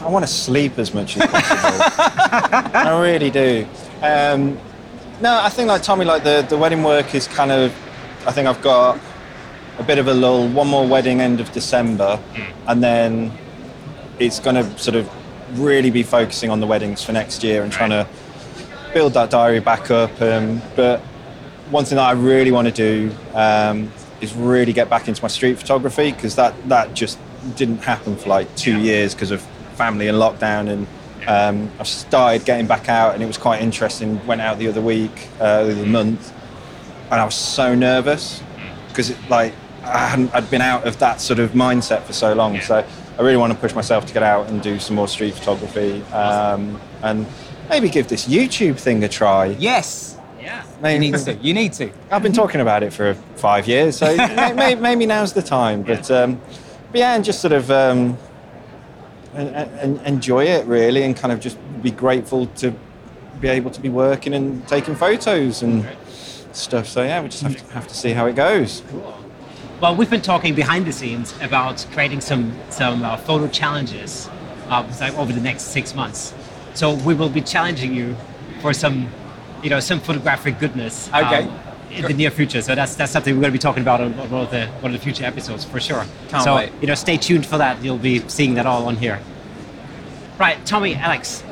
I 0.00 0.08
want 0.08 0.24
to 0.24 0.30
sleep 0.30 0.78
as 0.78 0.94
much 0.94 1.16
as 1.16 1.26
possible. 1.26 2.70
I 2.74 3.00
really 3.00 3.30
do. 3.30 3.66
Um, 4.02 4.58
no, 5.20 5.38
I 5.40 5.48
think 5.48 5.68
like 5.68 5.82
Tommy, 5.82 6.04
like 6.04 6.24
the, 6.24 6.44
the 6.48 6.58
wedding 6.58 6.82
work 6.82 7.14
is 7.14 7.28
kind 7.28 7.52
of. 7.52 7.72
I 8.26 8.32
think 8.32 8.48
I've 8.48 8.62
got 8.62 8.98
a 9.78 9.82
bit 9.82 9.98
of 9.98 10.08
a 10.08 10.14
lull. 10.14 10.48
One 10.48 10.68
more 10.68 10.86
wedding 10.86 11.20
end 11.20 11.40
of 11.40 11.52
December, 11.52 12.18
and 12.66 12.82
then 12.82 13.32
it's 14.18 14.40
going 14.40 14.56
to 14.56 14.78
sort 14.78 14.96
of 14.96 15.08
really 15.60 15.90
be 15.90 16.02
focusing 16.02 16.50
on 16.50 16.60
the 16.60 16.66
weddings 16.66 17.02
for 17.02 17.12
next 17.12 17.44
year 17.44 17.62
and 17.62 17.72
trying 17.72 17.90
to 17.90 18.08
build 18.92 19.12
that 19.14 19.30
diary 19.30 19.60
back 19.60 19.90
up. 19.90 20.20
Um, 20.20 20.62
but 20.74 21.02
one 21.70 21.84
thing 21.84 21.96
that 21.96 22.04
I 22.06 22.12
really 22.12 22.50
want 22.50 22.68
to 22.68 22.72
do 22.74 23.14
um, 23.34 23.92
is 24.20 24.34
really 24.34 24.72
get 24.72 24.88
back 24.90 25.08
into 25.08 25.22
my 25.22 25.28
street 25.28 25.58
photography 25.58 26.12
because 26.12 26.36
that 26.36 26.54
that 26.68 26.94
just 26.94 27.18
didn't 27.56 27.78
happen 27.78 28.16
for 28.16 28.28
like 28.28 28.54
two 28.56 28.78
years 28.78 29.14
because 29.14 29.30
of 29.30 29.40
family 29.76 30.08
and 30.08 30.18
lockdown 30.18 30.68
and. 30.68 30.86
Um, 31.26 31.70
I've 31.80 31.88
started 31.88 32.44
getting 32.44 32.66
back 32.66 32.90
out, 32.90 33.14
and 33.14 33.22
it 33.22 33.26
was 33.26 33.38
quite 33.38 33.62
interesting. 33.62 34.26
Went 34.26 34.42
out 34.42 34.58
the 34.58 34.68
other 34.68 34.82
week, 34.82 35.30
uh, 35.40 35.64
the 35.64 35.72
other 35.72 35.86
month, 35.86 36.34
and 37.10 37.18
I 37.18 37.24
was 37.24 37.34
so 37.34 37.74
nervous 37.74 38.42
because 38.88 39.14
like 39.30 39.54
I 39.82 40.06
hadn't 40.06 40.34
I'd 40.34 40.50
been 40.50 40.62
out 40.62 40.86
of 40.86 40.98
that 40.98 41.20
sort 41.20 41.38
of 41.40 41.50
mindset 41.52 42.02
for 42.02 42.12
so 42.12 42.32
long. 42.34 42.60
So 42.60 42.84
I 43.18 43.22
really 43.22 43.36
want 43.36 43.52
to 43.52 43.58
push 43.58 43.74
myself 43.74 44.06
to 44.06 44.14
get 44.14 44.22
out 44.22 44.48
and 44.48 44.62
do 44.62 44.78
some 44.78 44.96
more 44.96 45.08
street 45.08 45.34
photography 45.34 46.02
um, 46.12 46.80
and 47.02 47.26
maybe 47.68 47.88
give 47.88 48.08
this 48.08 48.26
YouTube 48.26 48.78
thing 48.78 49.04
a 49.04 49.08
try. 49.08 49.46
Yes, 49.46 50.13
Yeah. 50.44 50.64
you 50.64 50.82
Maybe, 50.82 51.10
need 51.10 51.18
to. 51.20 51.34
You 51.34 51.54
need 51.54 51.72
to. 51.74 51.90
I've 52.10 52.22
been 52.22 52.32
talking 52.32 52.60
about 52.60 52.82
it 52.82 52.92
for 52.92 53.14
five 53.36 53.66
years, 53.66 53.96
so 53.96 54.16
may, 54.16 54.52
may, 54.52 54.74
maybe 54.74 55.06
now's 55.06 55.32
the 55.32 55.42
time. 55.42 55.82
But, 55.82 56.10
um, 56.10 56.40
but 56.92 56.98
yeah, 56.98 57.14
and 57.14 57.24
just 57.24 57.40
sort 57.40 57.52
of 57.52 57.70
um, 57.70 58.18
and, 59.34 59.48
and 59.54 60.00
enjoy 60.06 60.44
it 60.44 60.66
really, 60.66 61.02
and 61.02 61.16
kind 61.16 61.32
of 61.32 61.40
just 61.40 61.58
be 61.82 61.90
grateful 61.90 62.46
to 62.58 62.74
be 63.40 63.48
able 63.48 63.70
to 63.70 63.80
be 63.80 63.88
working 63.88 64.34
and 64.34 64.66
taking 64.68 64.94
photos 64.94 65.62
and 65.62 65.86
stuff. 66.52 66.86
So 66.86 67.02
yeah, 67.02 67.20
we 67.22 67.28
just 67.28 67.42
have 67.42 67.56
to 67.56 67.74
have 67.74 67.88
to 67.88 67.94
see 67.94 68.12
how 68.12 68.26
it 68.26 68.36
goes. 68.36 68.82
Cool. 68.88 69.20
Well, 69.80 69.96
we've 69.96 70.10
been 70.10 70.22
talking 70.22 70.54
behind 70.54 70.86
the 70.86 70.92
scenes 70.92 71.34
about 71.40 71.84
creating 71.92 72.20
some 72.20 72.56
some 72.70 73.02
uh, 73.02 73.16
photo 73.16 73.48
challenges 73.48 74.28
uh, 74.68 75.12
over 75.16 75.32
the 75.32 75.40
next 75.40 75.62
six 75.72 75.94
months. 75.94 76.34
So 76.74 76.94
we 76.94 77.14
will 77.14 77.28
be 77.28 77.40
challenging 77.40 77.94
you 77.94 78.16
for 78.60 78.72
some, 78.72 79.08
you 79.64 79.70
know, 79.70 79.80
some 79.80 79.98
photographic 79.98 80.58
goodness. 80.60 81.08
um, 81.12 81.24
Okay. 81.24 81.50
in 81.90 82.02
the 82.02 82.12
near 82.14 82.30
future, 82.30 82.60
so 82.60 82.74
that's 82.74 82.94
that's 82.96 83.12
something 83.12 83.34
we're 83.34 83.40
going 83.42 83.52
to 83.52 83.58
be 83.58 83.62
talking 83.62 83.82
about 83.82 84.00
on, 84.00 84.12
on 84.18 84.30
one 84.30 84.42
of 84.42 84.50
the 84.50 84.66
one 84.82 84.92
of 84.94 84.98
the 85.00 85.04
future 85.04 85.24
episodes 85.24 85.64
for 85.64 85.78
sure. 85.80 86.04
Can't 86.28 86.42
so 86.44 86.56
wait. 86.56 86.70
you 86.80 86.86
know, 86.88 86.94
stay 86.94 87.16
tuned 87.16 87.46
for 87.46 87.56
that. 87.58 87.82
You'll 87.84 87.98
be 87.98 88.18
seeing 88.28 88.54
that 88.54 88.66
all 88.66 88.86
on 88.86 88.96
here. 88.96 89.20
Right, 90.38 90.58
Tommy, 90.66 90.96
Alex, 90.96 91.42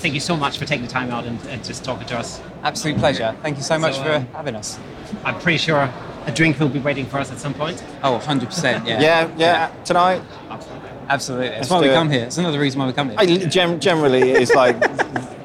thank 0.00 0.14
you 0.14 0.20
so 0.20 0.36
much 0.36 0.56
for 0.58 0.64
taking 0.64 0.86
the 0.86 0.90
time 0.90 1.10
out 1.10 1.26
and, 1.26 1.38
and 1.48 1.62
just 1.62 1.84
talking 1.84 2.06
to 2.08 2.18
us. 2.18 2.40
Absolute 2.62 2.96
pleasure. 2.98 3.36
Thank 3.42 3.58
you 3.58 3.62
so 3.62 3.78
much 3.78 3.96
So, 3.96 4.02
for 4.04 4.12
um, 4.14 4.26
having 4.28 4.54
us. 4.56 4.78
I'm 5.24 5.38
pretty 5.38 5.58
sure 5.58 5.92
a 6.26 6.32
drink 6.32 6.58
will 6.58 6.70
be 6.70 6.78
waiting 6.78 7.04
for 7.04 7.18
us 7.18 7.30
at 7.30 7.38
some 7.38 7.52
point. 7.52 7.84
Oh, 8.02 8.18
100%. 8.24 8.86
Yeah. 8.86 9.00
Yeah, 9.00 9.30
yeah. 9.36 9.68
Tonight, 9.84 10.22
Absolutely. 11.10 11.48
That's 11.48 11.58
Let's 11.58 11.70
why 11.70 11.80
we 11.80 11.88
it. 11.90 11.94
come 11.94 12.08
here. 12.10 12.24
It's 12.24 12.38
another 12.38 12.58
reason 12.60 12.78
why 12.80 12.86
we 12.86 12.92
come 12.94 13.08
here. 13.10 13.18
I, 13.18 13.26
gem, 13.26 13.80
generally, 13.80 14.30
it's 14.30 14.54
like 14.54 14.76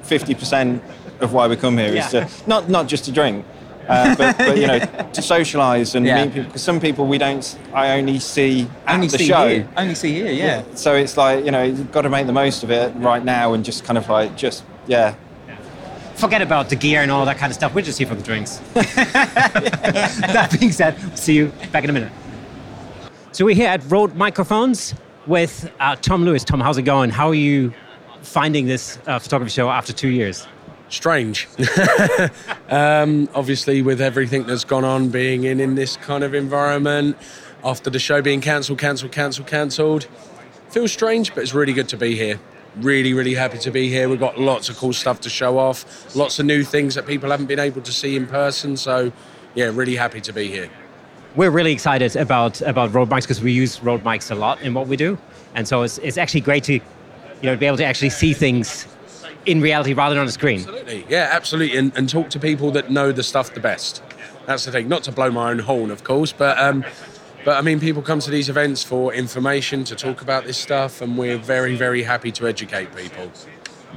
fifty 0.06 0.36
percent 0.36 0.84
of 1.26 1.34
why 1.34 1.48
we 1.48 1.56
come 1.56 1.78
here 1.78 1.88
is 1.90 2.14
Yeah. 2.14 2.26
to 2.26 2.30
not 2.48 2.70
not 2.70 2.88
just 2.88 3.04
to 3.06 3.12
drink, 3.12 3.46
uh, 3.90 4.16
but, 4.16 4.38
but 4.38 4.58
you 4.62 4.68
know 4.68 4.80
to 4.80 5.22
socialise 5.22 5.96
and 5.96 6.06
Yeah. 6.06 6.24
meet 6.24 6.34
people. 6.34 6.48
Because 6.48 6.62
some 6.64 6.80
people 6.80 7.06
we 7.08 7.18
don't. 7.18 7.46
I 7.74 7.98
only 7.98 8.20
see 8.20 8.68
at 8.86 8.96
Only 8.96 9.08
the 9.08 9.18
see 9.18 9.28
show. 9.28 9.48
here. 9.48 9.68
Only 9.76 9.96
see 9.96 10.14
here, 10.14 10.32
yeah. 10.32 10.64
So 10.76 10.96
it's 10.96 11.18
like 11.18 11.44
you 11.46 11.52
know 11.52 11.64
you've 11.64 11.92
got 11.92 12.04
to 12.04 12.10
make 12.10 12.28
the 12.28 12.34
most 12.34 12.64
of 12.64 12.72
it 12.72 12.94
right 12.96 13.24
now 13.26 13.54
and 13.54 13.66
just 13.66 13.84
kind 13.84 13.98
of 13.98 14.08
like 14.10 14.38
just 14.38 14.64
yeah. 14.88 15.16
forget 16.16 16.42
about 16.42 16.70
the 16.70 16.76
gear 16.78 17.02
and 17.02 17.12
all 17.12 17.26
that 17.26 17.38
kind 17.38 17.52
of 17.52 17.56
stuff. 17.56 17.74
We're 17.76 17.82
just 17.82 17.98
here 17.98 18.08
for 18.08 18.16
the 18.16 18.24
drinks. 18.24 18.58
that 18.74 20.56
being 20.60 20.72
said, 20.72 20.96
see 21.18 21.34
you 21.36 21.52
back 21.72 21.84
in 21.84 21.90
a 21.90 21.94
minute. 21.94 22.12
So 23.32 23.44
we're 23.46 23.56
here 23.56 23.68
at 23.68 23.82
Rode 23.92 24.16
Microphones 24.16 24.96
with 25.28 25.70
uh, 25.80 25.96
Tom 25.98 26.24
Lewis. 26.24 26.44
Tom, 26.46 26.62
how's 26.62 26.78
it 26.78 26.84
going? 26.84 27.10
How 27.10 27.28
are 27.28 27.36
you 27.36 27.74
finding 28.22 28.66
this 28.66 28.98
uh, 29.08 29.20
photography 29.20 29.52
show 29.52 29.70
after 29.70 29.92
two 29.92 30.08
years? 30.08 30.48
Strange. 30.90 31.48
um, 32.70 33.28
obviously, 33.34 33.82
with 33.82 34.02
everything 34.02 34.44
that's 34.44 34.64
gone 34.64 34.84
on, 34.84 35.10
being 35.10 35.44
in 35.44 35.60
in 35.60 35.76
this 35.76 35.98
kind 35.98 36.24
of 36.24 36.34
environment, 36.34 37.18
after 37.64 37.90
the 37.90 38.00
show 38.00 38.22
being 38.22 38.42
cancelled, 38.42 38.78
cancelled, 38.78 39.12
cancelled, 39.12 39.48
cancelled, 39.48 40.08
feels 40.70 40.92
strange, 40.92 41.34
but 41.34 41.42
it's 41.42 41.54
really 41.54 41.74
good 41.74 41.90
to 41.90 41.98
be 41.98 42.16
here. 42.16 42.40
Really, 42.78 43.14
really 43.14 43.34
happy 43.34 43.58
to 43.60 43.72
be 43.72 43.90
here. 43.90 44.10
We've 44.10 44.20
got 44.20 44.40
lots 44.40 44.70
of 44.70 44.78
cool 44.78 44.94
stuff 44.94 45.22
to 45.22 45.30
show 45.30 45.58
off, 45.58 46.16
lots 46.16 46.38
of 46.40 46.46
new 46.46 46.64
things 46.64 46.94
that 46.96 47.08
people 47.08 47.32
haven't 47.32 47.48
been 47.48 47.60
able 47.60 47.82
to 47.82 47.92
see 47.92 48.16
in 48.16 48.28
person. 48.28 48.78
So, 48.78 49.12
yeah, 49.56 49.72
really 49.74 49.96
happy 49.96 50.22
to 50.22 50.34
be 50.34 50.48
here. 50.48 50.70
We're 51.36 51.50
really 51.50 51.72
excited 51.72 52.16
about 52.16 52.62
about 52.62 52.94
Rode 52.94 53.10
mics 53.10 53.22
because 53.22 53.42
we 53.42 53.52
use 53.52 53.82
Rode 53.82 54.04
mics 54.04 54.32
a 54.32 54.36
lot 54.36 54.62
in 54.62 54.74
what 54.74 54.88
we 54.88 54.96
do, 54.96 55.18
and 55.54 55.68
so 55.68 55.84
it's, 55.84 55.98
it's 55.98 56.18
actually 56.18 56.42
great 56.42 56.64
to 56.66 56.74
you 56.74 56.82
know 57.44 57.58
be 57.58 57.66
able 57.66 57.78
to 57.78 57.84
actually 57.84 58.10
see 58.10 58.34
things 58.34 58.88
in 59.46 59.62
reality 59.62 59.94
rather 59.94 60.16
than 60.16 60.22
on 60.22 60.28
a 60.28 60.32
screen. 60.32 60.60
Absolutely. 60.60 61.06
Yeah, 61.10 61.30
absolutely. 61.32 61.78
And, 61.78 61.96
and 61.98 62.10
talk 62.10 62.30
to 62.32 62.40
people 62.40 62.72
that 62.72 62.92
know 62.92 63.12
the 63.12 63.24
stuff 63.24 63.54
the 63.54 63.60
best. 63.60 64.02
That's 64.46 64.66
the 64.66 64.72
thing. 64.72 64.88
Not 64.88 65.04
to 65.04 65.12
blow 65.12 65.32
my 65.32 65.52
own 65.52 65.60
horn, 65.60 65.92
of 65.92 66.04
course, 66.04 66.32
but 66.32 66.58
um, 66.60 66.86
but 67.46 67.58
I 67.58 67.62
mean, 67.62 67.80
people 67.80 68.02
come 68.02 68.20
to 68.20 68.32
these 68.32 68.50
events 68.50 68.84
for 68.84 69.14
information 69.14 69.84
to 69.86 69.96
talk 69.96 70.22
about 70.22 70.46
this 70.46 70.58
stuff, 70.58 71.02
and 71.02 71.16
we're 71.16 71.38
very, 71.38 71.76
very 71.76 72.02
happy 72.02 72.32
to 72.34 72.48
educate 72.48 72.94
people. 72.96 73.32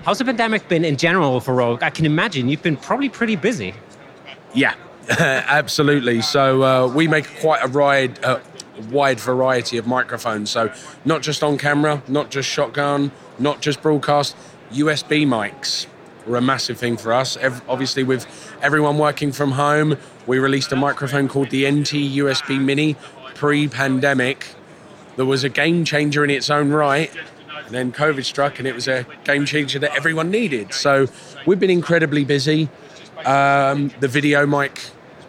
How's 0.05 0.19
the 0.19 0.25
pandemic 0.27 0.69
been 0.69 0.85
in 0.85 0.97
general 0.97 1.41
for 1.41 1.55
Rode? 1.55 1.83
I 1.83 1.91
can 1.91 2.05
imagine 2.05 2.49
you've 2.49 2.63
been 2.63 2.77
probably 2.77 3.09
pretty 3.09 3.37
busy. 3.37 3.75
Yeah, 4.55 4.75
absolutely. 5.09 6.21
So 6.21 6.63
uh, 6.63 6.89
we 6.89 7.09
make 7.09 7.27
quite 7.41 7.65
a 7.65 7.69
wide, 7.69 8.23
uh, 8.23 8.41
wide 8.91 9.19
variety 9.19 9.79
of 9.79 9.87
microphones. 9.87 10.51
So 10.51 10.73
not 11.07 11.23
just 11.23 11.43
on 11.43 11.57
camera, 11.57 12.03
not 12.07 12.31
just 12.31 12.49
shotgun, 12.49 13.11
not 13.39 13.63
just 13.63 13.81
broadcast. 13.81 14.37
USB 14.71 15.27
mics 15.27 15.87
were 16.27 16.37
a 16.37 16.41
massive 16.41 16.79
thing 16.79 16.97
for 16.97 17.13
us. 17.13 17.37
Ev- 17.39 17.63
obviously, 17.69 18.05
with 18.05 18.27
everyone 18.61 18.99
working 18.99 19.33
from 19.33 19.53
home, 19.53 19.97
we 20.27 20.39
released 20.39 20.73
a 20.73 20.77
microphone 20.77 21.29
called 21.29 21.51
the 21.51 21.69
NT 21.71 21.93
USB 22.19 22.61
Mini 22.61 22.97
pre-pandemic. 23.35 24.55
There 25.17 25.25
was 25.25 25.45
a 25.45 25.49
game 25.49 25.85
changer 25.85 26.25
in 26.25 26.31
its 26.31 26.51
own 26.51 26.71
right. 26.71 27.11
And 27.67 27.75
then 27.75 27.93
COVID 27.93 28.25
struck, 28.25 28.59
and 28.59 28.67
it 28.67 28.75
was 28.75 28.89
a 28.89 29.07
game 29.25 29.45
changer 29.45 29.79
that 29.81 29.95
everyone 29.95 30.31
needed. 30.31 30.73
So 30.73 31.07
we've 31.47 31.61
been 31.61 31.71
incredibly 31.71 32.25
busy. 32.25 32.69
Um, 33.27 33.91
the 34.01 34.09
video 34.09 34.47
mic 34.47 34.81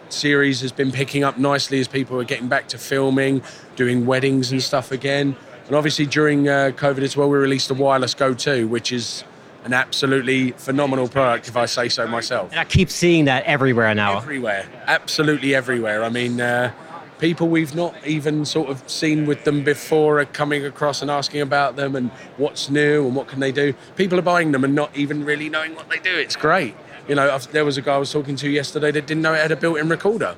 series 0.08 0.60
has 0.60 0.72
been 0.72 0.90
picking 0.90 1.22
up 1.22 1.38
nicely 1.38 1.80
as 1.80 1.88
people 1.88 2.18
are 2.20 2.24
getting 2.24 2.48
back 2.48 2.68
to 2.68 2.78
filming, 2.78 3.42
doing 3.76 4.06
weddings 4.06 4.52
and 4.52 4.62
stuff 4.62 4.90
again. 4.90 5.36
And 5.66 5.76
obviously 5.76 6.06
during 6.06 6.48
uh, 6.48 6.72
COVID 6.74 7.02
as 7.02 7.16
well, 7.16 7.28
we 7.28 7.38
released 7.38 7.68
the 7.68 7.74
Wireless 7.74 8.14
Go 8.14 8.34
2, 8.34 8.68
which 8.68 8.92
is 8.92 9.22
an 9.64 9.72
absolutely 9.72 10.52
phenomenal 10.52 11.08
product, 11.08 11.48
if 11.48 11.56
I 11.56 11.66
say 11.66 11.88
so 11.88 12.06
myself. 12.06 12.50
And 12.50 12.60
I 12.60 12.64
keep 12.64 12.90
seeing 12.90 13.26
that 13.26 13.44
everywhere 13.44 13.94
now. 13.94 14.16
Everywhere, 14.16 14.66
absolutely 14.86 15.54
everywhere. 15.54 16.02
I 16.02 16.08
mean, 16.08 16.40
uh, 16.40 16.72
people 17.18 17.48
we've 17.48 17.74
not 17.74 17.94
even 18.06 18.44
sort 18.44 18.70
of 18.70 18.88
seen 18.88 19.26
with 19.26 19.44
them 19.44 19.62
before 19.62 20.20
are 20.20 20.24
coming 20.24 20.64
across 20.64 21.02
and 21.02 21.10
asking 21.10 21.42
about 21.42 21.76
them 21.76 21.94
and 21.94 22.10
what's 22.38 22.70
new 22.70 23.06
and 23.06 23.14
what 23.14 23.28
can 23.28 23.40
they 23.40 23.52
do. 23.52 23.74
People 23.96 24.18
are 24.18 24.22
buying 24.22 24.52
them 24.52 24.64
and 24.64 24.74
not 24.74 24.96
even 24.96 25.24
really 25.24 25.48
knowing 25.50 25.74
what 25.74 25.88
they 25.90 25.98
do. 25.98 26.16
It's 26.16 26.36
great. 26.36 26.74
You 27.06 27.14
know, 27.14 27.30
I've, 27.30 27.50
there 27.52 27.64
was 27.64 27.76
a 27.76 27.82
guy 27.82 27.94
I 27.94 27.98
was 27.98 28.10
talking 28.10 28.36
to 28.36 28.48
yesterday 28.48 28.90
that 28.92 29.06
didn't 29.06 29.22
know 29.22 29.34
it 29.34 29.40
had 29.40 29.52
a 29.52 29.56
built-in 29.56 29.88
recorder. 29.88 30.34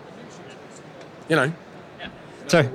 You 1.29 1.37
know, 1.37 1.53
So, 2.49 2.68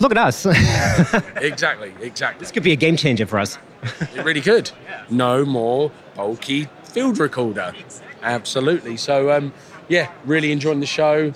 Look 0.00 0.12
at 0.12 0.18
us. 0.18 0.46
Exactly, 1.42 1.92
exactly. 2.00 2.40
this 2.40 2.52
could 2.52 2.62
be 2.62 2.72
a 2.72 2.76
game 2.76 2.96
changer 2.96 3.26
for 3.26 3.38
us. 3.38 3.58
It 3.82 4.24
really 4.24 4.40
could. 4.40 4.70
No 5.10 5.44
more 5.44 5.90
bulky 6.14 6.68
field 6.84 7.18
recorder. 7.18 7.74
Absolutely. 8.22 8.96
So, 8.96 9.30
um, 9.30 9.52
yeah, 9.88 10.10
really 10.24 10.52
enjoying 10.52 10.80
the 10.80 10.86
show. 10.86 11.32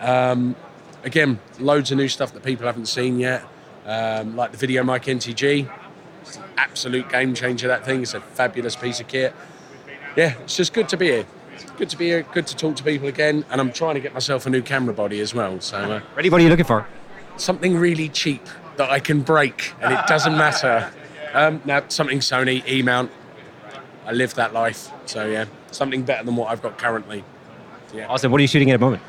Um, 0.00 0.56
again, 1.04 1.38
loads 1.58 1.90
of 1.90 1.98
new 1.98 2.08
stuff 2.08 2.32
that 2.32 2.42
people 2.42 2.66
haven't 2.66 2.86
seen 2.86 3.18
yet, 3.18 3.44
um, 3.86 4.36
like 4.36 4.50
the 4.50 4.58
Video 4.58 4.82
Mic 4.82 5.02
NTG. 5.02 5.70
It's 6.22 6.36
an 6.36 6.44
absolute 6.56 7.08
game 7.08 7.34
changer. 7.34 7.68
That 7.68 7.84
thing 7.84 8.02
It's 8.02 8.14
a 8.14 8.20
fabulous 8.20 8.74
piece 8.76 9.00
of 9.00 9.08
kit. 9.08 9.34
Yeah, 10.16 10.34
it's 10.42 10.56
just 10.56 10.72
good 10.72 10.88
to 10.90 10.96
be 10.96 11.06
here. 11.06 11.26
Good 11.76 11.90
to 11.90 11.98
be 11.98 12.06
here. 12.06 12.22
Good 12.32 12.46
to 12.48 12.56
talk 12.56 12.76
to 12.76 12.82
people 12.82 13.08
again. 13.08 13.44
And 13.50 13.60
I'm 13.60 13.72
trying 13.72 13.94
to 13.94 14.00
get 14.00 14.14
myself 14.14 14.46
a 14.46 14.50
new 14.50 14.62
camera 14.62 14.94
body 14.94 15.20
as 15.20 15.34
well. 15.34 15.60
So. 15.60 15.78
Uh, 15.78 16.00
Ready? 16.16 16.30
What 16.30 16.40
are 16.40 16.44
you 16.44 16.50
looking 16.50 16.64
for? 16.64 16.86
something 17.36 17.76
really 17.76 18.08
cheap 18.08 18.46
that 18.76 18.90
I 18.90 19.00
can 19.00 19.20
break 19.20 19.72
and 19.80 19.92
it 19.92 20.06
doesn't 20.06 20.36
matter. 20.36 20.92
Um, 21.34 21.60
now, 21.64 21.82
something 21.88 22.20
Sony 22.20 22.66
E 22.68 22.82
mount. 22.82 23.10
I 24.06 24.12
live 24.12 24.34
that 24.34 24.52
life. 24.52 24.90
So, 25.06 25.26
yeah, 25.26 25.46
something 25.70 26.02
better 26.02 26.24
than 26.24 26.36
what 26.36 26.50
I've 26.50 26.62
got 26.62 26.78
currently. 26.78 27.24
Yeah. 27.92 28.06
Awesome. 28.06 28.30
What 28.30 28.38
are 28.38 28.42
you 28.42 28.48
shooting 28.48 28.70
at 28.70 28.78
the 28.78 28.84
moment? 28.84 29.02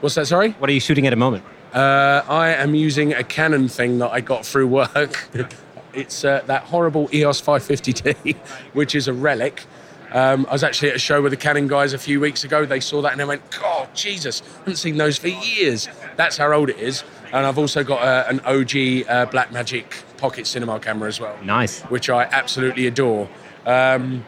What's 0.00 0.14
that, 0.14 0.26
sorry? 0.26 0.52
What 0.52 0.70
are 0.70 0.72
you 0.72 0.80
shooting 0.80 1.06
at 1.06 1.10
the 1.10 1.16
moment? 1.16 1.44
Uh, 1.72 2.22
I 2.28 2.50
am 2.50 2.74
using 2.74 3.12
a 3.12 3.24
Canon 3.24 3.68
thing 3.68 3.98
that 3.98 4.10
I 4.10 4.20
got 4.20 4.46
through 4.46 4.68
work. 4.68 5.28
it's 5.94 6.24
uh, 6.24 6.42
that 6.46 6.64
horrible 6.64 7.08
EOS 7.12 7.40
550D, 7.42 8.36
which 8.72 8.94
is 8.94 9.08
a 9.08 9.12
relic. 9.12 9.64
Um, 10.12 10.46
I 10.48 10.52
was 10.52 10.62
actually 10.62 10.90
at 10.90 10.96
a 10.96 11.00
show 11.00 11.20
with 11.20 11.32
the 11.32 11.36
Canon 11.36 11.66
guys 11.66 11.92
a 11.92 11.98
few 11.98 12.20
weeks 12.20 12.44
ago. 12.44 12.64
They 12.64 12.80
saw 12.80 13.02
that 13.02 13.12
and 13.12 13.20
they 13.20 13.24
went, 13.24 13.42
God, 13.50 13.88
Jesus, 13.94 14.42
I 14.42 14.58
haven't 14.60 14.76
seen 14.76 14.96
those 14.96 15.18
for 15.18 15.28
years. 15.28 15.88
That's 16.16 16.36
how 16.36 16.52
old 16.52 16.70
it 16.70 16.78
is. 16.78 17.02
And 17.32 17.44
I've 17.44 17.58
also 17.58 17.82
got 17.82 18.02
uh, 18.02 18.24
an 18.28 18.40
OG 18.40 19.08
uh, 19.08 19.26
Blackmagic 19.26 20.04
pocket 20.16 20.46
cinema 20.46 20.78
camera 20.80 21.08
as 21.08 21.20
well. 21.20 21.36
Nice. 21.42 21.82
Which 21.82 22.10
I 22.10 22.24
absolutely 22.24 22.86
adore. 22.86 23.28
Um, 23.64 24.24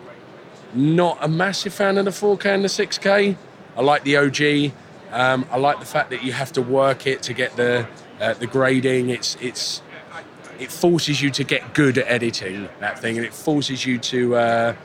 not 0.75 1.19
a 1.21 1.29
massive 1.29 1.73
fan 1.73 1.99
of 1.99 2.05
the 2.05 2.11
4K 2.11 2.47
and 2.47 2.65
the 2.65 2.69
6K. 2.69 3.37
I 3.77 3.81
like 3.81 4.05
the 4.05 4.17
OG. 4.17 4.73
Um, 5.13 5.47
I 5.51 5.57
like 5.57 5.81
the 5.81 5.87
fact 5.87 6.11
that 6.11 6.23
you 6.23 6.33
have 6.33 6.53
to 6.53 6.63
work 6.63 7.07
it 7.07 7.23
to 7.23 7.33
get 7.33 7.57
the 7.57 7.87
uh, 8.21 8.35
the 8.35 8.47
grading. 8.47 9.11
It's 9.11 9.37
it's 9.41 9.83
it 10.59 10.73
forces 10.73 11.23
you 11.23 11.31
to 11.31 11.45
get 11.45 11.75
good 11.75 11.99
at 11.99 12.07
editing 12.09 12.69
that 12.81 12.99
thing, 12.99 13.17
and 13.17 13.25
it 13.25 13.33
forces 13.33 13.87
you 13.87 13.99
to 13.99 14.35
uh, 14.35 14.77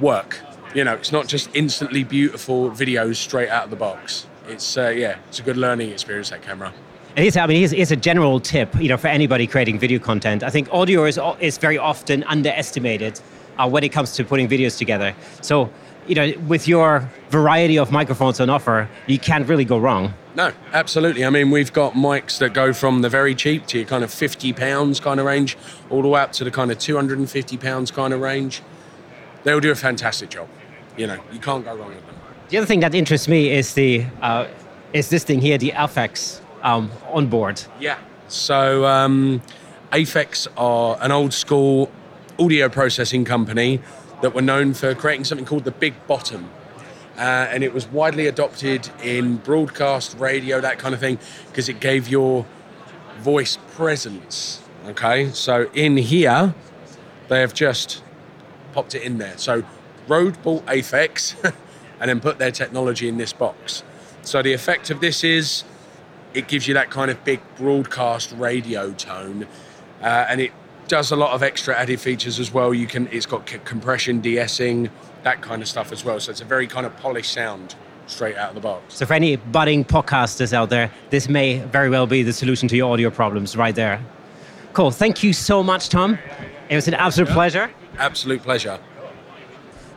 work. 0.00 0.40
You 0.74 0.84
know, 0.84 0.94
it's 0.94 1.12
not 1.12 1.26
just 1.26 1.50
instantly 1.54 2.02
beautiful 2.02 2.70
videos 2.70 3.16
straight 3.16 3.50
out 3.50 3.64
of 3.64 3.70
the 3.70 3.76
box. 3.76 4.26
It's 4.48 4.76
uh, 4.76 4.88
yeah, 4.88 5.18
it's 5.28 5.38
a 5.38 5.42
good 5.42 5.56
learning 5.56 5.90
experience 5.90 6.30
that 6.30 6.42
camera. 6.42 6.72
And 7.14 7.24
here's, 7.24 7.36
I 7.36 7.46
mean, 7.46 7.68
here's 7.68 7.90
a 7.90 7.96
general 7.96 8.40
tip, 8.40 8.74
you 8.80 8.88
know, 8.88 8.96
for 8.96 9.08
anybody 9.08 9.46
creating 9.46 9.78
video 9.78 9.98
content. 9.98 10.42
I 10.42 10.48
think 10.48 10.72
audio 10.72 11.04
is, 11.04 11.20
is 11.40 11.58
very 11.58 11.76
often 11.76 12.24
underestimated 12.24 13.20
uh, 13.58 13.68
when 13.68 13.84
it 13.84 13.90
comes 13.90 14.14
to 14.14 14.24
putting 14.24 14.48
videos 14.48 14.78
together. 14.78 15.14
So, 15.42 15.70
you 16.06 16.14
know, 16.14 16.32
with 16.48 16.66
your 16.66 17.06
variety 17.28 17.78
of 17.78 17.92
microphones 17.92 18.40
on 18.40 18.48
offer, 18.48 18.88
you 19.06 19.18
can't 19.18 19.46
really 19.46 19.66
go 19.66 19.76
wrong. 19.76 20.14
No, 20.36 20.52
absolutely. 20.72 21.26
I 21.26 21.28
mean, 21.28 21.50
we've 21.50 21.70
got 21.70 21.92
mics 21.92 22.38
that 22.38 22.54
go 22.54 22.72
from 22.72 23.02
the 23.02 23.10
very 23.10 23.34
cheap 23.34 23.66
to 23.66 23.78
your 23.78 23.86
kind 23.86 24.02
of 24.02 24.10
50 24.10 24.54
pounds 24.54 24.98
kind 24.98 25.20
of 25.20 25.26
range, 25.26 25.58
all 25.90 26.00
the 26.00 26.08
way 26.08 26.22
up 26.22 26.32
to 26.32 26.44
the 26.44 26.50
kind 26.50 26.70
of 26.70 26.78
250 26.78 27.58
pounds 27.58 27.90
kind 27.90 28.14
of 28.14 28.20
range. 28.20 28.62
They'll 29.44 29.60
do 29.60 29.70
a 29.70 29.74
fantastic 29.74 30.30
job. 30.30 30.48
You 30.96 31.08
know, 31.08 31.20
you 31.30 31.40
can't 31.40 31.62
go 31.62 31.76
wrong 31.76 31.90
with 31.90 32.06
them. 32.06 32.14
The 32.48 32.56
other 32.56 32.66
thing 32.66 32.80
that 32.80 32.94
interests 32.94 33.28
me 33.28 33.50
is 33.50 33.74
the 33.74 34.06
uh, 34.22 34.46
is 34.94 35.10
this 35.10 35.24
thing 35.24 35.40
here, 35.40 35.56
the 35.56 35.70
Aphex 35.70 36.41
um, 36.62 36.90
on 37.10 37.26
board. 37.26 37.62
Yeah. 37.78 37.98
So, 38.28 38.86
um, 38.86 39.42
Aphex 39.92 40.48
are 40.56 40.96
an 41.00 41.12
old 41.12 41.34
school 41.34 41.90
audio 42.38 42.68
processing 42.68 43.24
company 43.24 43.80
that 44.22 44.34
were 44.34 44.42
known 44.42 44.72
for 44.72 44.94
creating 44.94 45.24
something 45.24 45.44
called 45.44 45.64
the 45.64 45.70
Big 45.70 45.94
Bottom. 46.06 46.48
Uh, 47.16 47.46
and 47.50 47.62
it 47.62 47.74
was 47.74 47.86
widely 47.88 48.26
adopted 48.26 48.88
in 49.02 49.36
broadcast, 49.36 50.16
radio, 50.18 50.60
that 50.60 50.78
kind 50.78 50.94
of 50.94 51.00
thing, 51.00 51.18
because 51.48 51.68
it 51.68 51.78
gave 51.78 52.08
your 52.08 52.46
voice 53.18 53.58
presence. 53.74 54.62
Okay, 54.86 55.30
so 55.30 55.70
in 55.74 55.96
here, 55.98 56.54
they 57.28 57.40
have 57.40 57.52
just 57.52 58.02
popped 58.72 58.94
it 58.94 59.02
in 59.02 59.18
there. 59.18 59.36
So 59.36 59.62
Rode 60.08 60.42
bought 60.42 60.64
Aphex 60.66 61.34
and 62.00 62.08
then 62.08 62.20
put 62.20 62.38
their 62.38 62.50
technology 62.50 63.08
in 63.08 63.18
this 63.18 63.32
box. 63.32 63.82
So 64.22 64.42
the 64.42 64.52
effect 64.52 64.90
of 64.90 65.00
this 65.00 65.22
is 65.22 65.64
it 66.34 66.48
gives 66.48 66.66
you 66.66 66.74
that 66.74 66.90
kind 66.90 67.10
of 67.10 67.22
big 67.24 67.40
broadcast 67.56 68.32
radio 68.36 68.92
tone, 68.92 69.46
uh, 70.00 70.26
and 70.28 70.40
it 70.40 70.52
does 70.88 71.10
a 71.10 71.16
lot 71.16 71.32
of 71.32 71.42
extra 71.42 71.76
added 71.76 72.00
features 72.00 72.38
as 72.38 72.52
well. 72.52 72.74
You 72.74 72.86
can 72.86 73.08
it's 73.08 73.26
got 73.26 73.48
c- 73.48 73.58
compression, 73.64 74.20
de-essing, 74.20 74.90
that 75.22 75.40
kind 75.40 75.62
of 75.62 75.68
stuff 75.68 75.92
as 75.92 76.04
well. 76.04 76.20
So 76.20 76.30
it's 76.30 76.40
a 76.40 76.44
very 76.44 76.66
kind 76.66 76.86
of 76.86 76.96
polished 76.96 77.32
sound 77.32 77.74
straight 78.06 78.36
out 78.36 78.50
of 78.50 78.54
the 78.54 78.60
box. 78.60 78.94
So 78.94 79.06
for 79.06 79.14
any 79.14 79.36
budding 79.36 79.84
podcasters 79.84 80.52
out 80.52 80.70
there, 80.70 80.90
this 81.10 81.28
may 81.28 81.60
very 81.60 81.88
well 81.88 82.06
be 82.06 82.22
the 82.22 82.32
solution 82.32 82.68
to 82.68 82.76
your 82.76 82.92
audio 82.92 83.10
problems 83.10 83.56
right 83.56 83.74
there. 83.74 84.04
Cool. 84.72 84.90
Thank 84.90 85.22
you 85.22 85.32
so 85.32 85.62
much, 85.62 85.88
Tom. 85.88 86.18
It 86.68 86.74
was 86.74 86.88
an 86.88 86.94
absolute 86.94 87.28
pleasure. 87.30 87.70
Absolute 87.98 88.42
pleasure. 88.42 88.78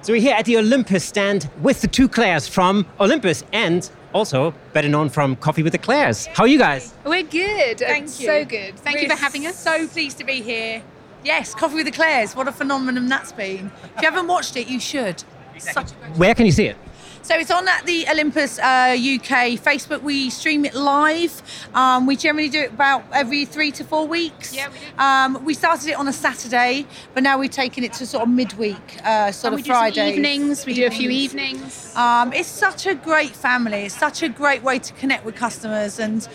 So 0.01 0.13
we're 0.13 0.21
here 0.21 0.35
at 0.35 0.45
the 0.45 0.57
Olympus 0.57 1.03
stand 1.03 1.49
with 1.61 1.81
the 1.81 1.87
two 1.87 2.07
Claires 2.07 2.47
from 2.47 2.85
Olympus 2.99 3.43
and 3.53 3.89
also 4.15 4.53
better 4.71 4.87
known 4.87 5.09
from 5.09 5.35
Coffee 5.35 5.61
with 5.61 5.73
the 5.73 5.77
Claires. 5.77 6.27
How 6.27 6.43
are 6.45 6.47
you 6.47 6.57
guys? 6.57 6.93
We're 7.03 7.23
good. 7.23 7.79
Thank 7.79 8.05
It's 8.05 8.19
you. 8.21 8.27
So 8.27 8.45
good. 8.45 8.79
Thank 8.79 9.01
you 9.01 9.07
We're 9.09 9.15
for 9.15 9.21
having 9.21 9.45
us. 9.45 9.59
So 9.59 9.87
pleased 9.89 10.17
to 10.19 10.23
be 10.23 10.41
here. 10.41 10.81
Yes, 11.23 11.53
Coffee 11.53 11.75
with 11.75 11.85
the 11.85 11.91
Claires. 11.91 12.35
What 12.35 12.47
a 12.47 12.51
phenomenon 12.51 13.07
that's 13.07 13.33
been. 13.33 13.71
If 13.95 14.01
you 14.01 14.09
haven't 14.09 14.27
watched 14.27 14.55
it, 14.55 14.69
you 14.69 14.79
should. 14.79 15.23
Such 15.57 15.91
a 15.91 15.95
great 15.95 16.17
Where 16.17 16.35
can 16.35 16.45
you 16.45 16.51
see 16.53 16.67
it? 16.67 16.77
So 17.25 17.33
it's 17.33 17.49
on 17.49 17.67
at 17.67 17.83
the 17.87 18.05
Olympus 18.11 18.59
uh, 18.59 18.93
UK 18.95 19.57
Facebook. 19.57 20.03
We 20.03 20.29
stream 20.29 20.63
it 20.63 20.75
live. 20.75 21.41
Um, 21.73 22.05
we 22.05 22.15
generally 22.15 22.49
do 22.49 22.59
it 22.59 22.69
about 22.73 23.03
every 23.11 23.45
three 23.45 23.71
to 23.71 23.83
four 23.83 24.07
weeks. 24.07 24.55
Yeah, 24.55 24.67
we 24.69 24.77
do. 24.77 24.99
Um, 24.99 25.43
we 25.43 25.55
started 25.55 25.89
it 25.89 25.97
on 25.97 26.07
a 26.07 26.13
Saturday, 26.13 26.85
but 27.15 27.23
now 27.23 27.39
we've 27.39 27.49
taken 27.49 27.83
it 27.83 27.93
to 27.93 28.05
sort 28.05 28.21
of 28.21 28.29
midweek, 28.29 28.99
uh, 29.03 29.31
sort 29.31 29.55
And 29.55 29.55
we 29.55 29.61
of 29.63 29.75
Friday. 29.75 30.11
evenings. 30.11 30.67
We 30.67 30.75
do 30.75 30.85
a 30.85 30.91
few 30.91 31.09
evenings. 31.09 31.95
Um, 31.95 32.31
it's 32.31 32.47
such 32.47 32.85
a 32.85 32.93
great 32.93 33.35
family. 33.35 33.85
It's 33.85 33.97
such 33.97 34.21
a 34.21 34.29
great 34.29 34.61
way 34.61 34.77
to 34.77 34.93
connect 34.93 35.25
with 35.25 35.33
customers. 35.33 35.97
And, 35.97 36.29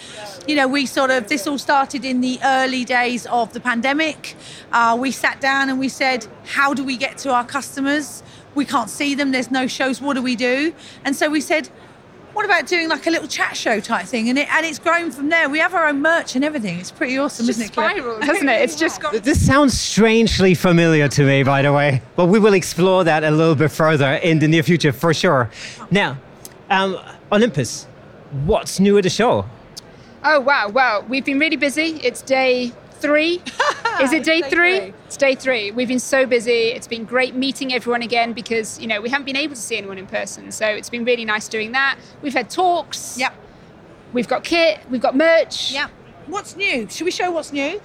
you 0.48 0.56
know, 0.56 0.66
we 0.66 0.86
sort 0.86 1.12
of, 1.12 1.28
this 1.28 1.46
all 1.46 1.58
started 1.58 2.04
in 2.04 2.20
the 2.20 2.40
early 2.44 2.84
days 2.84 3.26
of 3.26 3.52
the 3.52 3.60
pandemic. 3.60 4.34
Uh, 4.72 4.96
we 5.00 5.12
sat 5.12 5.40
down 5.40 5.68
and 5.68 5.78
we 5.78 5.88
said, 5.88 6.26
how 6.46 6.74
do 6.74 6.82
we 6.82 6.96
get 6.96 7.16
to 7.18 7.32
our 7.32 7.44
customers? 7.44 8.24
We 8.54 8.64
can't 8.64 8.90
see 8.90 9.14
them, 9.14 9.30
there's 9.30 9.50
no 9.50 9.66
shows. 9.66 10.00
What 10.00 10.14
do 10.14 10.22
we 10.22 10.36
do? 10.36 10.72
And 11.04 11.14
so 11.14 11.30
we 11.30 11.40
said, 11.40 11.68
what 12.32 12.44
about 12.44 12.66
doing 12.66 12.88
like 12.88 13.06
a 13.06 13.10
little 13.10 13.26
chat 13.28 13.56
show 13.56 13.80
type 13.80 14.06
thing? 14.06 14.28
And 14.28 14.38
it 14.38 14.52
and 14.52 14.64
it's 14.64 14.78
grown 14.78 15.10
from 15.10 15.28
there. 15.30 15.48
We 15.48 15.58
have 15.58 15.74
our 15.74 15.86
own 15.88 16.00
merch 16.00 16.36
and 16.36 16.44
everything. 16.44 16.78
It's 16.78 16.90
pretty 16.90 17.18
awesome, 17.18 17.48
It's 17.48 17.58
isn't 17.58 17.62
just 17.68 17.72
it? 17.72 17.74
Claire? 17.74 17.90
spiraled, 17.98 18.22
hasn't 18.30 18.48
it? 18.50 18.62
It's 18.62 18.76
just 18.76 19.00
got. 19.00 19.12
This 19.24 19.44
sounds 19.44 19.78
strangely 19.78 20.54
familiar 20.54 21.08
to 21.08 21.24
me, 21.24 21.42
by 21.42 21.62
the 21.62 21.72
way. 21.72 22.02
But 22.16 22.26
we 22.26 22.38
will 22.38 22.54
explore 22.54 23.02
that 23.04 23.24
a 23.24 23.30
little 23.30 23.56
bit 23.56 23.70
further 23.72 24.14
in 24.14 24.38
the 24.38 24.46
near 24.48 24.62
future 24.62 24.92
for 24.92 25.12
sure. 25.12 25.50
Now, 25.90 26.18
um, 26.70 26.98
Olympus, 27.32 27.86
what's 28.44 28.78
new 28.78 28.96
at 28.96 29.02
the 29.02 29.10
show? 29.10 29.44
Oh 30.22 30.38
wow! 30.40 30.68
Well, 30.68 31.04
we've 31.08 31.24
been 31.24 31.38
really 31.40 31.56
busy. 31.56 31.98
It's 32.02 32.22
day 32.22 32.72
three. 33.00 33.42
Is 34.00 34.12
it 34.12 34.24
day 34.24 34.40
Day 34.42 34.50
three? 34.50 34.78
three. 34.78 34.94
It's 35.06 35.16
day 35.16 35.34
three. 35.34 35.70
We've 35.70 35.88
been 35.88 35.98
so 35.98 36.26
busy. 36.26 36.68
It's 36.68 36.86
been 36.86 37.04
great 37.04 37.34
meeting 37.34 37.72
everyone 37.72 38.02
again 38.02 38.32
because 38.32 38.78
you 38.78 38.86
know 38.86 39.00
we 39.00 39.08
haven't 39.08 39.26
been 39.26 39.36
able 39.36 39.54
to 39.54 39.60
see 39.60 39.76
anyone 39.76 39.98
in 39.98 40.06
person. 40.06 40.52
So 40.52 40.66
it's 40.66 40.90
been 40.90 41.04
really 41.04 41.24
nice 41.24 41.48
doing 41.48 41.72
that. 41.72 41.98
We've 42.22 42.34
had 42.34 42.50
talks. 42.50 43.18
Yep. 43.18 43.34
We've 44.12 44.28
got 44.28 44.44
kit. 44.44 44.80
We've 44.90 45.00
got 45.00 45.16
merch. 45.16 45.72
Yeah. 45.72 45.88
What's 46.26 46.56
new? 46.56 46.88
Should 46.88 47.04
we 47.04 47.10
show 47.10 47.30
what's 47.30 47.52
new? 47.52 47.80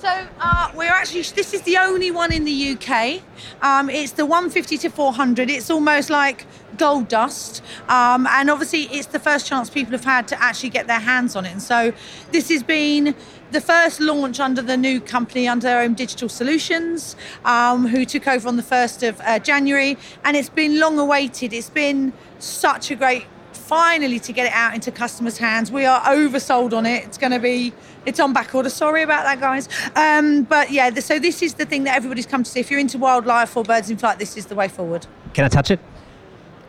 So 0.00 0.28
uh, 0.40 0.70
we're 0.76 0.92
actually 0.92 1.22
this 1.22 1.52
is 1.52 1.62
the 1.62 1.76
only 1.76 2.12
one 2.12 2.32
in 2.32 2.44
the 2.44 2.76
UK. 2.76 3.20
Um, 3.62 3.90
it's 3.90 4.12
the 4.12 4.24
150 4.24 4.78
to 4.78 4.90
400. 4.90 5.50
It's 5.50 5.70
almost 5.70 6.08
like 6.08 6.46
gold 6.76 7.08
dust, 7.08 7.64
um, 7.88 8.24
and 8.28 8.48
obviously 8.48 8.82
it's 8.82 9.08
the 9.08 9.18
first 9.18 9.48
chance 9.48 9.68
people 9.68 9.90
have 9.92 10.04
had 10.04 10.28
to 10.28 10.40
actually 10.40 10.68
get 10.68 10.86
their 10.86 11.00
hands 11.00 11.34
on 11.34 11.44
it. 11.44 11.50
And 11.50 11.62
so 11.62 11.92
this 12.30 12.48
has 12.50 12.62
been 12.62 13.16
the 13.50 13.60
first 13.60 14.00
launch 14.00 14.40
under 14.40 14.62
the 14.62 14.76
new 14.76 15.00
company 15.00 15.48
under 15.48 15.66
their 15.66 15.82
OM 15.82 15.94
digital 15.94 16.28
solutions, 16.28 17.16
um, 17.44 17.86
who 17.86 18.04
took 18.04 18.26
over 18.26 18.48
on 18.48 18.56
the 18.56 18.62
1st 18.62 19.08
of 19.08 19.20
uh, 19.20 19.38
January, 19.38 19.96
and 20.24 20.36
it's 20.36 20.48
been 20.48 20.78
long 20.78 20.98
awaited. 20.98 21.52
It's 21.52 21.70
been 21.70 22.12
such 22.38 22.90
a 22.90 22.96
great 22.96 23.24
finally 23.52 24.18
to 24.18 24.32
get 24.32 24.46
it 24.46 24.52
out 24.52 24.74
into 24.74 24.90
customers' 24.90 25.36
hands. 25.36 25.70
We 25.70 25.84
are 25.84 26.00
oversold 26.00 26.72
on 26.72 26.86
it. 26.86 27.04
It's 27.04 27.18
going 27.18 27.32
to 27.32 27.38
be, 27.38 27.74
it's 28.06 28.18
on 28.18 28.32
back 28.32 28.54
order. 28.54 28.70
Sorry 28.70 29.02
about 29.02 29.24
that, 29.24 29.40
guys. 29.40 29.68
Um, 29.94 30.44
but 30.44 30.70
yeah, 30.70 30.88
the, 30.88 31.02
so 31.02 31.18
this 31.18 31.42
is 31.42 31.54
the 31.54 31.66
thing 31.66 31.84
that 31.84 31.94
everybody's 31.94 32.26
come 32.26 32.44
to 32.44 32.50
see. 32.50 32.60
If 32.60 32.70
you're 32.70 32.80
into 32.80 32.96
wildlife 32.96 33.56
or 33.56 33.64
birds 33.64 33.90
in 33.90 33.98
flight, 33.98 34.18
this 34.18 34.38
is 34.38 34.46
the 34.46 34.54
way 34.54 34.68
forward. 34.68 35.06
Can 35.34 35.44
I 35.44 35.48
touch 35.48 35.70
it? 35.70 35.80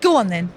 Go 0.02 0.18
on 0.18 0.28
then. 0.28 0.52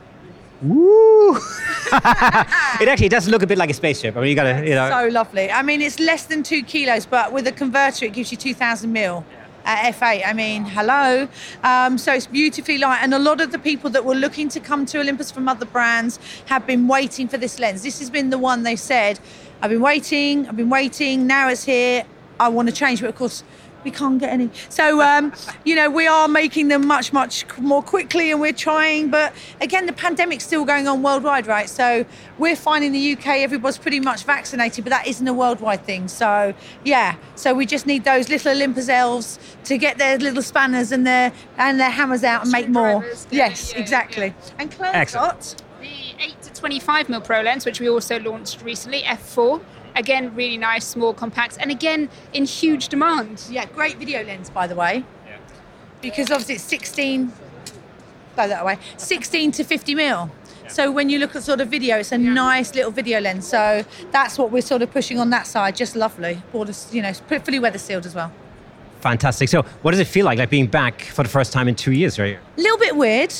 Woo! 0.62 1.34
it 1.92 2.88
actually 2.88 3.08
does 3.08 3.28
look 3.28 3.42
a 3.42 3.46
bit 3.46 3.58
like 3.58 3.70
a 3.70 3.74
spaceship. 3.74 4.16
I 4.16 4.20
mean, 4.20 4.30
you 4.30 4.34
gotta, 4.36 4.64
you 4.66 4.74
know. 4.74 4.88
So 4.88 5.08
lovely. 5.08 5.50
I 5.50 5.62
mean, 5.62 5.80
it's 5.80 5.98
less 5.98 6.26
than 6.26 6.42
two 6.42 6.62
kilos, 6.62 7.04
but 7.04 7.32
with 7.32 7.46
a 7.46 7.52
converter, 7.52 8.06
it 8.06 8.12
gives 8.12 8.30
you 8.30 8.38
2,000 8.38 8.92
mil 8.92 9.24
at 9.64 9.94
F8. 9.94 10.22
I 10.24 10.32
mean, 10.32 10.64
hello. 10.64 11.28
Um, 11.62 11.98
so 11.98 12.12
it's 12.12 12.26
beautifully 12.26 12.78
light. 12.78 13.00
And 13.02 13.14
a 13.14 13.18
lot 13.18 13.40
of 13.40 13.52
the 13.52 13.58
people 13.58 13.90
that 13.90 14.04
were 14.04 14.14
looking 14.14 14.48
to 14.50 14.60
come 14.60 14.86
to 14.86 15.00
Olympus 15.00 15.30
from 15.30 15.48
other 15.48 15.66
brands 15.66 16.18
have 16.46 16.66
been 16.66 16.88
waiting 16.88 17.28
for 17.28 17.38
this 17.38 17.58
lens. 17.58 17.82
This 17.82 17.98
has 17.98 18.10
been 18.10 18.30
the 18.30 18.38
one 18.38 18.62
they 18.62 18.76
said, 18.76 19.18
I've 19.60 19.70
been 19.70 19.80
waiting, 19.80 20.48
I've 20.48 20.56
been 20.56 20.70
waiting, 20.70 21.26
now 21.26 21.48
it's 21.48 21.64
here. 21.64 22.04
I 22.40 22.48
want 22.48 22.68
to 22.68 22.74
change. 22.74 23.00
But 23.00 23.10
of 23.10 23.16
course, 23.16 23.44
we 23.84 23.90
can't 23.90 24.18
get 24.18 24.30
any. 24.30 24.50
So, 24.68 25.00
um, 25.02 25.32
you 25.64 25.74
know, 25.74 25.90
we 25.90 26.06
are 26.06 26.28
making 26.28 26.68
them 26.68 26.86
much, 26.86 27.12
much 27.12 27.44
more 27.58 27.82
quickly 27.82 28.30
and 28.30 28.40
we're 28.40 28.52
trying. 28.52 29.10
But 29.10 29.32
again, 29.60 29.86
the 29.86 29.92
pandemic's 29.92 30.44
still 30.44 30.64
going 30.64 30.88
on 30.88 31.02
worldwide, 31.02 31.46
right? 31.46 31.68
So 31.68 32.04
we're 32.38 32.56
finding 32.56 32.92
the 32.92 33.12
UK, 33.12 33.26
everybody's 33.38 33.78
pretty 33.78 34.00
much 34.00 34.24
vaccinated, 34.24 34.84
but 34.84 34.90
that 34.90 35.06
isn't 35.06 35.26
a 35.26 35.32
worldwide 35.34 35.84
thing. 35.84 36.08
So, 36.08 36.54
yeah. 36.84 37.16
So 37.34 37.54
we 37.54 37.66
just 37.66 37.86
need 37.86 38.04
those 38.04 38.28
little 38.28 38.52
Olympus 38.52 38.88
elves 38.88 39.38
to 39.64 39.78
get 39.78 39.98
their 39.98 40.18
little 40.18 40.42
spanners 40.42 40.92
and 40.92 41.06
their 41.06 41.32
and 41.58 41.78
their 41.80 41.90
hammers 41.90 42.24
out 42.24 42.42
and 42.42 42.52
make 42.52 42.68
more. 42.68 43.00
Screwdrivers, 43.00 43.26
yeah, 43.30 43.48
Yes, 43.48 43.72
yeah, 43.72 43.80
exactly. 43.80 44.34
And 44.58 44.70
Claire's 44.70 44.94
Excellent. 44.94 45.32
got 45.32 45.62
The 45.80 46.24
8 46.24 46.42
to 46.42 46.52
25 46.52 47.08
mil 47.08 47.20
Pro 47.20 47.40
lens, 47.42 47.64
which 47.66 47.80
we 47.80 47.88
also 47.88 48.18
launched 48.20 48.62
recently, 48.62 49.02
f4. 49.02 49.60
Again, 49.94 50.34
really 50.34 50.56
nice, 50.56 50.86
small, 50.86 51.12
compact, 51.12 51.58
and 51.60 51.70
again 51.70 52.08
in 52.32 52.44
huge 52.44 52.88
demand. 52.88 53.44
Yeah, 53.50 53.66
great 53.66 53.96
video 53.96 54.24
lens, 54.24 54.50
by 54.50 54.66
the 54.66 54.74
way. 54.74 55.04
Yeah. 55.26 55.38
Because 56.00 56.30
obviously 56.30 56.56
it's 56.56 56.64
16, 56.64 57.32
go 58.36 58.48
that 58.48 58.64
way, 58.64 58.78
16 58.96 59.52
to 59.52 59.64
50 59.64 59.94
mil. 59.94 60.30
So 60.68 60.90
when 60.90 61.10
you 61.10 61.18
look 61.18 61.36
at 61.36 61.42
sort 61.42 61.60
of 61.60 61.68
video, 61.68 61.98
it's 61.98 62.12
a 62.12 62.18
nice 62.18 62.74
little 62.74 62.90
video 62.90 63.20
lens. 63.20 63.46
So 63.46 63.84
that's 64.10 64.38
what 64.38 64.50
we're 64.50 64.62
sort 64.62 64.80
of 64.80 64.90
pushing 64.90 65.18
on 65.18 65.28
that 65.30 65.46
side. 65.46 65.76
Just 65.76 65.96
lovely. 65.96 66.40
Border, 66.50 66.72
you 66.90 67.02
know, 67.02 67.12
fully 67.12 67.58
weather 67.58 67.78
sealed 67.78 68.06
as 68.06 68.14
well. 68.14 68.32
Fantastic. 69.00 69.48
So, 69.48 69.62
what 69.82 69.90
does 69.90 70.00
it 70.00 70.06
feel 70.06 70.24
like, 70.24 70.38
like 70.38 70.48
being 70.48 70.68
back 70.68 71.02
for 71.02 71.24
the 71.24 71.28
first 71.28 71.52
time 71.52 71.66
in 71.66 71.74
two 71.74 71.92
years, 71.92 72.18
right? 72.18 72.38
A 72.56 72.60
little 72.60 72.78
bit 72.78 72.96
weird. 72.96 73.32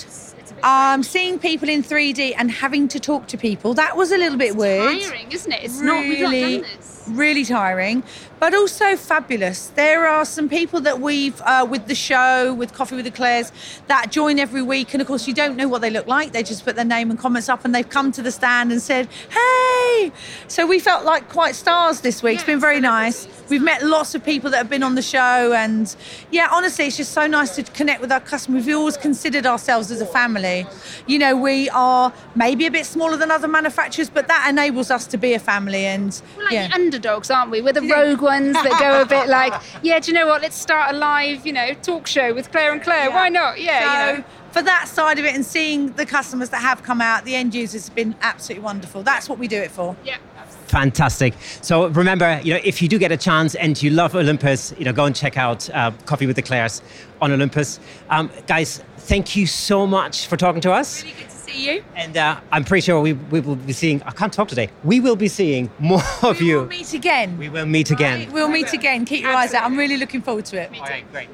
Um, 0.63 1.03
seeing 1.03 1.39
people 1.39 1.69
in 1.69 1.83
3D 1.83 2.35
and 2.37 2.51
having 2.51 2.89
to 2.89 3.01
talk 3.01 3.27
to 3.29 3.37
people, 3.37 3.75
that 3.75 3.97
was 3.97 4.13
a 4.13 4.17
little 4.17 4.39
bit 4.39 4.57
weird. 4.57 5.01
Tiring, 5.01 5.33
isn't 5.33 5.53
it? 5.53 5.65
It's 5.65 5.81
not. 5.81 6.01
We've 6.05 6.21
not 6.21 6.31
really, 6.31 6.61
done 6.61 6.71
this. 6.77 7.02
Really 7.07 7.45
tiring, 7.45 8.03
but 8.39 8.55
also 8.55 8.97
fabulous. 8.97 9.69
There 9.69 10.07
are 10.07 10.25
some 10.25 10.49
people 10.49 10.81
that 10.81 11.01
we've 11.01 11.41
uh, 11.43 11.67
with 11.69 11.87
the 11.87 11.95
show, 11.95 12.55
with 12.55 12.73
Coffee 12.73 12.97
with 12.97 13.05
the 13.05 13.11
Claires, 13.11 13.53
that 13.87 14.11
join 14.11 14.39
every 14.39 14.63
week, 14.63 14.93
and 14.95 15.01
of 15.01 15.07
course 15.09 15.27
you 15.27 15.35
don't 15.35 15.57
know 15.57 15.69
what 15.69 15.81
they 15.81 15.91
look 15.91 16.07
like. 16.07 16.33
They 16.33 16.43
just 16.43 16.65
put 16.65 16.77
their 16.77 16.85
name 16.85 17.11
and 17.11 17.19
comments 17.19 17.49
up, 17.49 17.65
and 17.65 17.75
they've 17.75 17.89
come 17.89 18.13
to 18.13 18.23
the 18.23 18.33
stand 18.33 18.73
and 18.73 18.81
said, 18.81 19.09
"Hey!" 19.31 20.13
So 20.49 20.67
we 20.67 20.79
felt 20.79 21.05
like 21.05 21.29
quite 21.29 21.55
stars 21.55 22.01
this 22.01 22.23
week. 22.23 22.37
it's 22.37 22.45
been 22.45 22.61
very 22.61 22.81
nice. 22.81 23.29
We've 23.49 23.63
met 23.63 23.83
lots 23.83 24.15
of 24.15 24.25
people 24.25 24.51
that 24.51 24.57
have 24.57 24.71
been 24.71 24.83
on 24.83 24.95
the 24.95 25.03
show, 25.03 25.53
and 25.53 25.95
yeah, 26.31 26.49
honestly, 26.51 26.87
it's 26.87 26.97
just 26.97 27.13
so 27.13 27.27
nice 27.27 27.55
to 27.57 27.63
connect 27.63 28.01
with 28.01 28.13
our 28.13 28.21
customers. 28.21 28.67
We've 28.67 28.77
always 28.77 28.97
considered 28.97 29.47
ourselves 29.47 29.91
as 29.91 30.01
a 30.01 30.07
family. 30.07 30.67
You 31.07 31.19
know, 31.19 31.37
we 31.37 31.69
are 31.71 32.13
maybe 32.35 32.67
a 32.67 32.71
bit 32.71 32.87
smaller 32.87 33.17
than 33.17 33.31
other 33.31 33.49
manufacturers, 33.49 34.11
but 34.11 34.29
that 34.29 34.47
enables 34.49 34.91
us 34.91 35.07
to 35.09 35.17
be 35.17 35.35
a 35.35 35.39
family. 35.39 35.85
And 35.85 36.21
We're 36.37 36.45
like 36.45 36.53
yeah. 36.53 36.91
the 36.91 36.92
underdogs, 36.93 37.31
aren't 37.31 37.51
we? 37.51 37.63
We're 37.63 37.73
the 37.73 37.83
rogue 37.83 38.21
ones 38.21 38.53
that 38.55 38.79
go 38.79 39.01
a 39.01 39.07
bit 39.07 39.29
like, 39.29 39.55
yeah, 39.83 39.99
do 39.99 40.11
you 40.11 40.15
know 40.15 40.27
what? 40.27 40.43
Let's 40.43 40.57
start 40.57 40.95
a 40.95 40.99
live, 40.99 41.47
you 41.47 41.53
know, 41.53 41.73
talk 41.75 42.07
show 42.07 42.35
with 42.35 42.51
Claire 42.53 42.73
and 42.73 42.83
Claire. 42.83 43.11
Why 43.11 43.29
not? 43.29 43.61
Yeah, 43.61 44.11
you 44.11 44.19
know. 44.19 44.25
for 44.51 44.63
that 44.63 44.89
side 44.89 45.19
of 45.19 45.25
it 45.25 45.35
and 45.35 45.45
seeing 45.45 45.93
the 45.93 46.05
customers 46.05 46.51
that 46.51 46.61
have 46.61 46.83
come 46.83 47.01
out, 47.01 47.25
the 47.25 47.35
end 47.35 47.55
users 47.55 47.87
have 47.87 47.95
been 47.95 48.15
absolutely 48.21 48.65
wonderful. 48.65 49.03
That's 49.03 49.29
what 49.29 49.39
we 49.39 49.49
do 49.49 49.57
it 49.57 49.71
for. 49.71 49.97
Yeah. 50.05 50.19
Fantastic. 50.67 51.35
So 51.61 51.89
remember, 51.89 52.41
you 52.43 52.55
know, 52.55 52.61
if 52.65 52.81
you 52.81 52.89
do 52.89 52.99
get 52.99 53.13
a 53.13 53.17
chance 53.17 53.55
and 53.55 53.81
you 53.83 53.91
love 53.91 54.15
Olympus, 54.15 54.75
you 54.79 54.85
know, 54.85 54.93
go 54.93 55.05
and 55.05 55.15
check 55.15 55.37
out 55.37 55.69
uh, 55.71 55.91
Coffee 56.07 56.27
with 56.27 56.37
the 56.37 56.43
Claires 56.43 56.83
on 57.21 57.31
Olympus. 57.31 57.79
Um, 58.09 58.31
guys, 58.47 58.83
thank 58.97 59.37
you 59.37 59.47
so 59.47 59.87
much 59.87 60.27
for 60.27 60.37
talking 60.37 60.63
to 60.63 60.73
us. 60.73 61.03
Really 61.03 61.15
good 61.19 61.29
to 61.29 61.32
see 61.53 61.75
you. 61.75 61.85
And 61.97 62.17
uh, 62.17 62.41
I'm 62.51 62.65
pretty 62.65 62.85
sure 62.85 63.01
we, 63.01 63.13
we 63.15 63.41
will 63.41 63.57
be 63.57 63.73
seeing, 63.73 64.03
I 64.05 64.11
can't 64.11 64.33
talk 64.33 64.49
today, 64.49 64.71
we 64.85 65.01
will 65.01 65.17
be 65.17 65.29
seeing 65.29 65.71
more 65.79 66.03
of 66.23 66.41
We 66.41 66.47
you. 66.49 66.59
will 66.61 66.67
meet 66.67 66.95
again. 66.95 67.39
we 67.39 67.49
will 67.49 67.67
meet 67.67 67.91
again. 67.91 68.31
We'll 68.33 68.49
meet 68.49 68.73
again. 68.73 69.05
Keep 69.05 69.23
your 69.23 69.33
eyes 69.33 69.55
out. 69.55 69.65
I'm 69.65 69.77
really 69.77 69.97
looking 69.97 70.23
forward 70.23 70.45
to 70.47 70.61
it. 70.61 70.71
All 70.75 70.81
right, 70.87 71.11
great. 71.13 71.29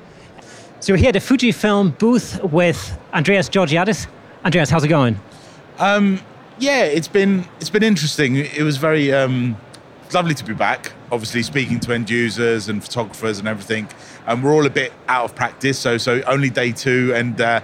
So 0.81 0.93
we're 0.93 0.99
here 0.99 1.09
at 1.09 1.13
the 1.15 1.19
Fujifilm 1.21 1.99
booth 1.99 2.43
with 2.45 2.99
Andreas 3.13 3.49
Georgiadis. 3.49 4.07
Andreas, 4.45 4.71
how's 4.71 4.85
it 4.85 4.89
going? 4.89 5.19
yeah, 5.81 6.85
it's 6.85 7.09
been 7.09 7.45
it's 7.61 7.71
been 7.71 7.83
interesting. 7.83 8.37
It 8.37 8.63
was 8.63 8.77
very 8.79 9.13
um, 9.13 9.57
lovely 10.13 10.35
to 10.35 10.45
be 10.45 10.55
back. 10.55 10.93
Obviously, 11.11 11.43
speaking 11.43 11.81
to 11.81 11.93
end 11.95 12.11
users 12.11 12.69
and 12.69 12.83
photographers 12.83 13.39
and 13.39 13.49
everything. 13.49 13.89
And 14.27 14.43
we're 14.43 14.53
all 14.53 14.67
a 14.67 14.71
bit 14.71 14.93
out 15.09 15.25
of 15.25 15.35
practice, 15.35 15.79
so 15.79 15.99
so 15.99 16.21
only 16.27 16.51
day 16.51 16.73
two, 16.73 17.13
and 17.15 17.41
uh, 17.41 17.61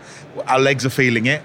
our 0.46 0.58
legs 0.60 0.84
are 0.86 0.90
feeling 0.90 1.26
it. 1.26 1.42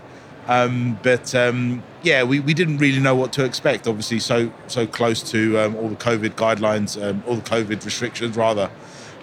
Um, 0.50 1.00
but 1.04 1.36
um, 1.36 1.84
yeah, 2.02 2.24
we, 2.24 2.40
we 2.40 2.56
didn't 2.56 2.80
really 2.80 3.00
know 3.00 3.14
what 3.14 3.32
to 3.34 3.46
expect. 3.46 3.88
Obviously, 3.88 4.20
so 4.20 4.52
so 4.66 4.88
close 4.88 5.22
to 5.32 5.60
um, 5.60 5.76
all 5.76 5.90
the 5.90 5.96
COVID 5.96 6.32
guidelines, 6.32 7.00
um, 7.02 7.24
all 7.28 7.36
the 7.36 7.48
COVID 7.50 7.86
restrictions, 7.86 8.36
rather 8.36 8.72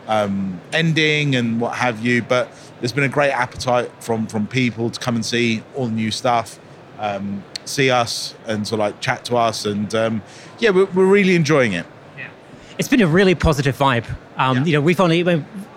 um, 0.06 0.60
ending 0.72 1.34
and 1.34 1.60
what 1.60 1.74
have 1.74 1.98
you. 2.06 2.22
But 2.22 2.48
there's 2.78 2.92
been 2.92 3.02
a 3.04 3.08
great 3.08 3.32
appetite 3.32 3.90
from 3.98 4.28
from 4.28 4.46
people 4.46 4.88
to 4.88 5.00
come 5.00 5.16
and 5.16 5.26
see 5.26 5.64
all 5.74 5.86
the 5.86 5.92
new 5.94 6.12
stuff, 6.12 6.60
um, 7.00 7.42
see 7.64 7.90
us, 7.90 8.36
and 8.46 8.64
sort 8.64 8.80
of 8.80 8.86
like 8.86 9.00
chat 9.00 9.24
to 9.24 9.36
us. 9.36 9.66
And 9.66 9.92
um, 9.96 10.22
yeah, 10.60 10.70
we're, 10.70 10.86
we're 10.86 11.06
really 11.06 11.34
enjoying 11.34 11.72
it. 11.72 11.86
Yeah. 12.16 12.28
It's 12.78 12.88
been 12.88 13.02
a 13.02 13.06
really 13.08 13.34
positive 13.34 13.76
vibe. 13.76 14.06
Um, 14.36 14.58
Yeah. 14.58 14.64
You 14.64 14.72
know, 14.74 14.80
we've 14.80 15.00
only 15.00 15.24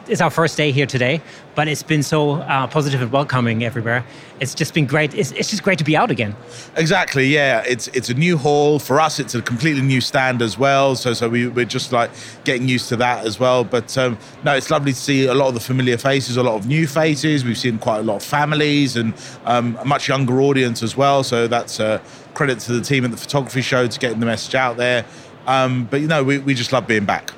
it's 0.10 0.22
our 0.22 0.30
first 0.30 0.58
day 0.58 0.72
here 0.72 0.86
today, 0.86 1.22
but 1.56 1.68
it's 1.68 1.84
been 1.84 2.04
so 2.04 2.34
uh, 2.34 2.68
positive 2.68 3.02
and 3.02 3.12
welcoming 3.12 3.64
everywhere. 3.64 4.04
It's 4.40 4.56
just 4.56 4.74
been 4.74 4.86
great. 4.86 5.14
It's, 5.14 5.32
it's 5.34 5.50
just 5.50 5.64
great 5.64 5.78
to 5.78 5.84
be 5.84 5.96
out 5.96 6.12
again. 6.12 6.36
Exactly. 6.76 7.28
Yeah, 7.28 7.64
it's 7.66 7.88
it's 7.90 8.10
a 8.10 8.14
new 8.14 8.38
hall 8.38 8.80
for 8.80 9.00
us. 9.00 9.20
It's 9.20 9.36
a 9.36 9.42
completely 9.42 9.82
new 9.82 10.02
stand 10.02 10.42
as 10.42 10.58
well. 10.58 10.96
So 10.96 11.14
so 11.14 11.30
we 11.30 11.48
we're 11.48 11.66
just 11.66 11.92
like 11.92 12.10
getting 12.44 12.68
used 12.68 12.90
to 12.90 12.96
that 12.98 13.26
as 13.26 13.40
well. 13.40 13.64
But 13.64 13.98
um, 13.98 14.18
no, 14.44 14.56
it's 14.56 14.72
lovely 14.72 14.94
to 14.94 15.00
see 15.00 15.26
a 15.26 15.34
lot 15.34 15.50
of 15.50 15.54
the 15.54 15.60
familiar 15.60 15.98
faces, 15.98 16.38
a 16.38 16.44
lot 16.44 16.56
of 16.56 16.68
new 16.68 16.88
faces. 16.88 17.46
We've 17.46 17.58
seen 17.58 17.78
quite 17.78 18.00
a 18.00 18.04
lot 18.04 18.18
of 18.18 18.24
families 18.24 18.96
and 18.96 19.14
um, 19.46 19.78
a 19.80 19.86
much 19.86 20.08
younger 20.08 20.42
audience 20.42 20.82
as 20.84 20.98
well. 20.98 21.24
So 21.24 21.48
that's 21.48 21.80
uh, 21.80 22.02
credit 22.34 22.60
to 22.60 22.74
the 22.74 22.82
team 22.82 23.06
at 23.06 23.12
the 23.12 23.18
photography 23.18 23.62
show 23.62 23.88
to 23.88 24.00
getting 24.00 24.20
the 24.20 24.26
message 24.26 24.56
out 24.56 24.78
there. 24.78 25.06
Um, 25.48 25.86
but 25.86 26.02
you 26.02 26.08
know, 26.08 26.24
we, 26.24 26.38
we 26.40 26.54
just 26.54 26.72
love 26.72 26.88
being 26.88 27.06
back. 27.06 27.32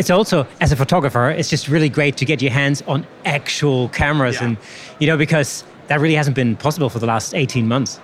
It's 0.00 0.08
also, 0.08 0.46
as 0.62 0.72
a 0.72 0.76
photographer, 0.76 1.28
it's 1.28 1.50
just 1.50 1.68
really 1.68 1.90
great 1.90 2.16
to 2.16 2.24
get 2.24 2.40
your 2.40 2.50
hands 2.52 2.80
on 2.88 3.06
actual 3.26 3.90
cameras, 3.90 4.36
Yeah. 4.36 4.44
and 4.46 4.56
you 4.98 5.06
know, 5.06 5.18
because 5.18 5.62
that 5.88 6.00
really 6.00 6.14
hasn't 6.14 6.34
been 6.34 6.56
possible 6.56 6.88
for 6.88 6.98
the 6.98 7.06
last 7.06 7.34
eighteen 7.34 7.68
months. 7.68 8.00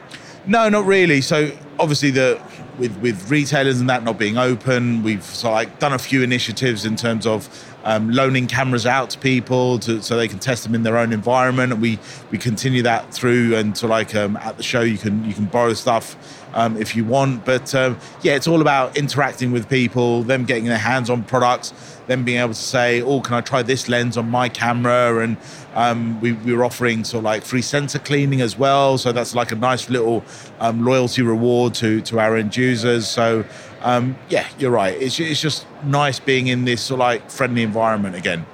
No, 0.46 0.68
not 0.68 0.84
really. 0.84 1.22
So 1.22 1.50
obviously 1.78 2.10
the 2.10 2.38
with 2.78 2.94
with 2.98 3.30
retailers 3.30 3.80
and 3.80 3.88
that 3.88 4.04
not 4.04 4.18
being 4.18 4.36
open, 4.36 5.02
we've 5.02 5.24
sort 5.24 5.52
of 5.52 5.54
like 5.54 5.78
done 5.78 5.94
a 5.94 5.98
few 5.98 6.22
initiatives 6.22 6.84
in 6.84 6.96
terms 6.96 7.26
of 7.26 7.48
um, 7.84 8.10
loaning 8.10 8.46
cameras 8.46 8.84
out 8.84 9.08
to 9.10 9.18
people 9.18 9.78
to, 9.78 10.02
so 10.02 10.16
they 10.18 10.28
can 10.28 10.38
test 10.38 10.64
them 10.64 10.74
in 10.74 10.82
their 10.82 10.98
own 10.98 11.14
environment. 11.14 11.72
And 11.72 11.80
we 11.80 11.98
we 12.30 12.36
continue 12.36 12.82
that 12.82 13.14
through 13.14 13.56
and 13.56 13.74
so 13.74 13.86
like 13.86 14.14
um, 14.14 14.36
at 14.36 14.58
the 14.58 14.62
show 14.62 14.82
you 14.82 14.98
can 14.98 15.24
you 15.24 15.32
can 15.32 15.46
borrow 15.46 15.72
stuff 15.72 16.14
um, 16.56 16.76
if 16.76 16.96
you 16.96 17.04
want. 17.04 17.44
But 17.44 17.72
um, 17.74 17.98
yeah, 18.22 18.34
it's 18.34 18.48
all 18.48 18.60
about 18.60 18.96
interacting 18.96 19.52
with 19.52 19.68
people, 19.68 20.24
them 20.24 20.44
getting 20.44 20.64
their 20.64 20.78
hands 20.78 21.08
on 21.08 21.22
products, 21.22 21.72
them 22.08 22.24
being 22.24 22.40
able 22.40 22.48
to 22.48 22.54
say, 22.54 23.02
"Oh, 23.02 23.20
can 23.20 23.34
I 23.34 23.40
try 23.42 23.62
this 23.62 23.88
lens 23.88 24.16
on 24.16 24.28
my 24.28 24.48
camera?" 24.48 25.18
And 25.18 25.36
um, 25.74 26.20
we, 26.20 26.32
we 26.32 26.54
were 26.54 26.64
offering 26.64 27.04
sort 27.04 27.20
of 27.20 27.24
like 27.24 27.42
free 27.42 27.62
sensor 27.62 28.00
cleaning 28.00 28.40
as 28.40 28.58
well, 28.58 28.98
so 28.98 29.12
that's 29.12 29.34
like 29.34 29.52
a 29.52 29.56
nice 29.56 29.88
little 29.88 30.24
um, 30.58 30.84
loyalty 30.84 31.22
reward 31.22 31.74
to 31.74 32.00
to 32.00 32.18
our 32.18 32.36
end 32.36 32.56
users. 32.56 33.06
So 33.06 33.44
um, 33.82 34.16
yeah, 34.30 34.48
you're 34.58 34.72
right. 34.72 35.00
It's 35.00 35.20
it's 35.20 35.40
just 35.40 35.66
nice 35.84 36.18
being 36.18 36.48
in 36.48 36.64
this 36.64 36.82
sort 36.82 36.96
of 36.96 37.00
like 37.00 37.30
friendly 37.30 37.62
environment 37.62 38.16
again. 38.16 38.46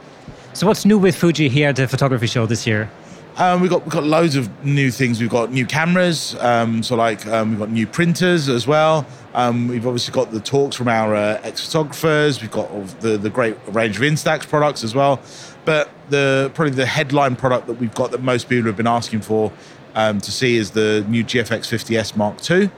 So, 0.55 0.67
what's 0.67 0.85
new 0.85 0.99
with 0.99 1.17
Fuji 1.17 1.49
here 1.49 1.71
at 1.71 1.77
the 1.77 1.89
photography 1.89 2.27
show 2.27 2.45
this 2.45 2.67
year? 2.67 2.91
Um, 3.37 3.63
we've 3.63 3.71
got 3.71 3.83
we've 3.83 3.93
got 3.93 4.05
loads 4.05 4.37
of 4.37 4.65
new 4.65 4.91
things. 4.91 5.21
We've 5.21 5.31
got 5.31 5.51
new 5.51 5.65
cameras, 5.65 6.37
um, 6.41 6.83
so 6.83 6.97
like 6.97 7.27
um, 7.27 7.51
we've 7.51 7.59
got 7.59 7.71
new 7.71 7.87
printers 7.87 8.49
as 8.49 8.67
well. 8.67 9.07
Um, 9.33 9.69
we've 9.69 9.87
obviously 9.87 10.13
got 10.13 10.31
the 10.31 10.41
talks 10.41 10.77
from 10.77 10.89
our 10.89 11.15
uh, 11.15 11.41
X 11.43 11.65
photographers. 11.65 12.43
We've 12.43 12.51
got 12.51 12.71
the 13.01 13.17
the 13.17 13.31
great 13.31 13.57
range 13.69 13.97
of 13.97 14.03
Instax 14.03 14.47
products 14.47 14.85
as 14.85 14.95
well. 14.95 15.19
But 15.65 15.91
the 16.11 16.51
probably 16.55 16.75
the 16.75 16.85
headline 16.87 17.37
product 17.37 17.69
that 17.69 17.75
we've 17.75 17.95
got 17.95 18.11
that 18.11 18.23
most 18.23 18.51
people 18.51 18.67
have 18.67 18.77
been 18.77 18.87
asking 18.87 19.23
for 19.23 19.51
um, 19.95 20.21
to 20.21 20.31
see 20.31 20.57
is 20.57 20.73
the 20.73 21.05
new 21.09 21.25
GFX 21.25 21.61
50s 21.73 22.17
Mark 22.17 22.51
II. 22.51 22.71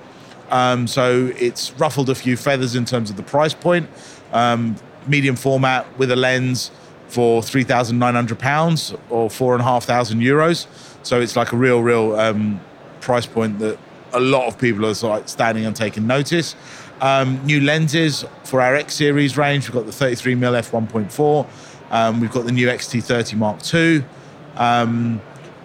Um, 0.51 0.87
so 0.87 1.33
it's 1.37 1.73
ruffled 1.73 2.11
a 2.11 2.15
few 2.15 2.37
feathers 2.37 2.77
in 2.77 2.85
terms 2.85 3.11
of 3.11 3.17
the 3.17 3.23
price 3.23 3.55
point. 3.55 3.89
Um, 4.33 4.77
medium 5.09 5.37
format 5.37 5.87
with 5.99 6.11
a 6.11 6.17
lens 6.17 6.71
for 7.09 7.43
three 7.43 7.65
thousand 7.65 7.99
nine 7.99 8.15
hundred 8.15 8.39
pounds 8.39 8.95
or 9.11 9.31
four 9.31 9.55
and 9.55 9.61
a 9.61 9.65
half 9.65 9.85
thousand 9.85 10.21
euros. 10.21 10.67
So 11.03 11.21
it's 11.21 11.37
like 11.37 11.53
a 11.53 11.57
real, 11.57 11.83
real 11.83 12.19
um, 12.19 12.61
price 13.01 13.27
point 13.27 13.59
that 13.59 13.79
a 14.13 14.21
lot 14.21 14.47
of 14.47 14.59
people 14.59 14.87
are 14.87 14.95
sort 14.95 15.23
of 15.23 15.29
standing 15.29 15.67
and 15.67 15.77
taking 15.77 16.07
notice. 16.07 16.57
Um, 17.01 17.45
new 17.45 17.61
lenses 17.61 18.25
for 18.45 18.61
our 18.61 18.75
X 18.75 18.95
series 18.95 19.37
range. 19.37 19.69
We've 19.69 19.75
got 19.75 19.87
the 19.87 19.93
33mm 19.93 20.89
f1.4. 20.89 21.47
Um, 21.91 22.21
we've 22.21 22.33
got 22.33 22.47
the 22.47 22.53
new 22.53 22.69
XT30 22.69 23.37
Mark 23.37 23.75
II. 23.75 24.05
Um, 24.57 25.21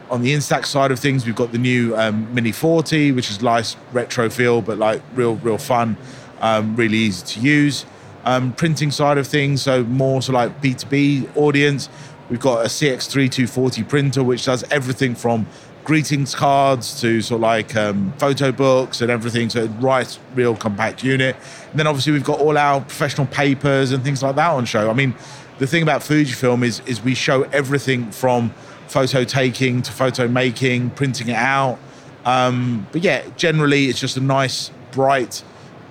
on 0.10 0.22
the 0.22 0.34
Instax 0.34 0.66
side 0.66 0.92
of 0.92 1.00
things, 1.00 1.26
we've 1.26 1.36
got 1.36 1.52
the 1.52 1.58
new 1.58 1.96
um, 1.96 2.34
Mini 2.34 2.52
40, 2.52 3.12
which 3.12 3.30
is 3.30 3.42
nice 3.42 3.76
retro 3.94 4.30
feel, 4.30 4.62
but 4.62 4.78
like 4.78 5.02
real, 5.14 5.36
real 5.36 5.58
fun, 5.58 5.96
um, 6.42 6.76
really 6.76 6.98
easy 6.98 7.26
to 7.26 7.40
use. 7.40 7.86
Um, 8.30 8.54
printing 8.54 8.92
side 8.92 9.18
of 9.18 9.26
things, 9.26 9.64
so 9.64 9.84
more 9.84 10.22
so 10.22 10.34
like 10.34 10.62
B2B 10.62 11.36
audience. 11.36 11.90
We've 12.30 12.40
got 12.40 12.64
a 12.64 12.70
CX3240 12.70 13.90
printer, 13.90 14.24
which 14.24 14.46
does 14.46 14.64
everything 14.70 15.16
from 15.16 15.48
greetings 15.84 16.36
cards 16.36 17.02
to 17.02 17.20
sort 17.24 17.38
of 17.38 17.42
like 17.42 17.76
um, 17.76 18.14
photo 18.20 18.52
books 18.52 19.02
and 19.02 19.10
everything. 19.10 19.50
So 19.50 19.66
right, 19.80 20.20
real 20.36 20.56
compact 20.56 21.04
unit. 21.04 21.36
And 21.72 21.80
then 21.80 21.88
obviously 21.88 22.14
we've 22.14 22.24
got 22.24 22.40
all 22.40 22.56
our 22.56 22.82
professional 22.82 23.26
papers 23.26 23.92
and 23.92 24.04
things 24.04 24.22
like 24.22 24.36
that 24.36 24.52
on 24.52 24.66
show. 24.66 24.92
I 24.92 24.94
mean, 24.94 25.16
the 25.58 25.66
thing 25.66 25.82
about 25.82 26.02
Fujifilm 26.02 26.64
is 26.64 26.82
is 26.86 27.02
we 27.02 27.16
show 27.16 27.42
everything 27.46 28.12
from 28.12 28.52
photo 28.88 29.24
taking 29.24 29.82
to 29.82 29.92
photo 29.92 30.28
making, 30.28 30.92
printing 30.92 31.30
it 31.30 31.36
out. 31.36 31.80
Um, 32.26 32.86
but 32.92 33.02
yeah, 33.02 33.24
generally 33.38 33.86
it's 33.86 34.00
just 34.00 34.18
a 34.18 34.22
nice, 34.22 34.70
bright, 34.92 35.44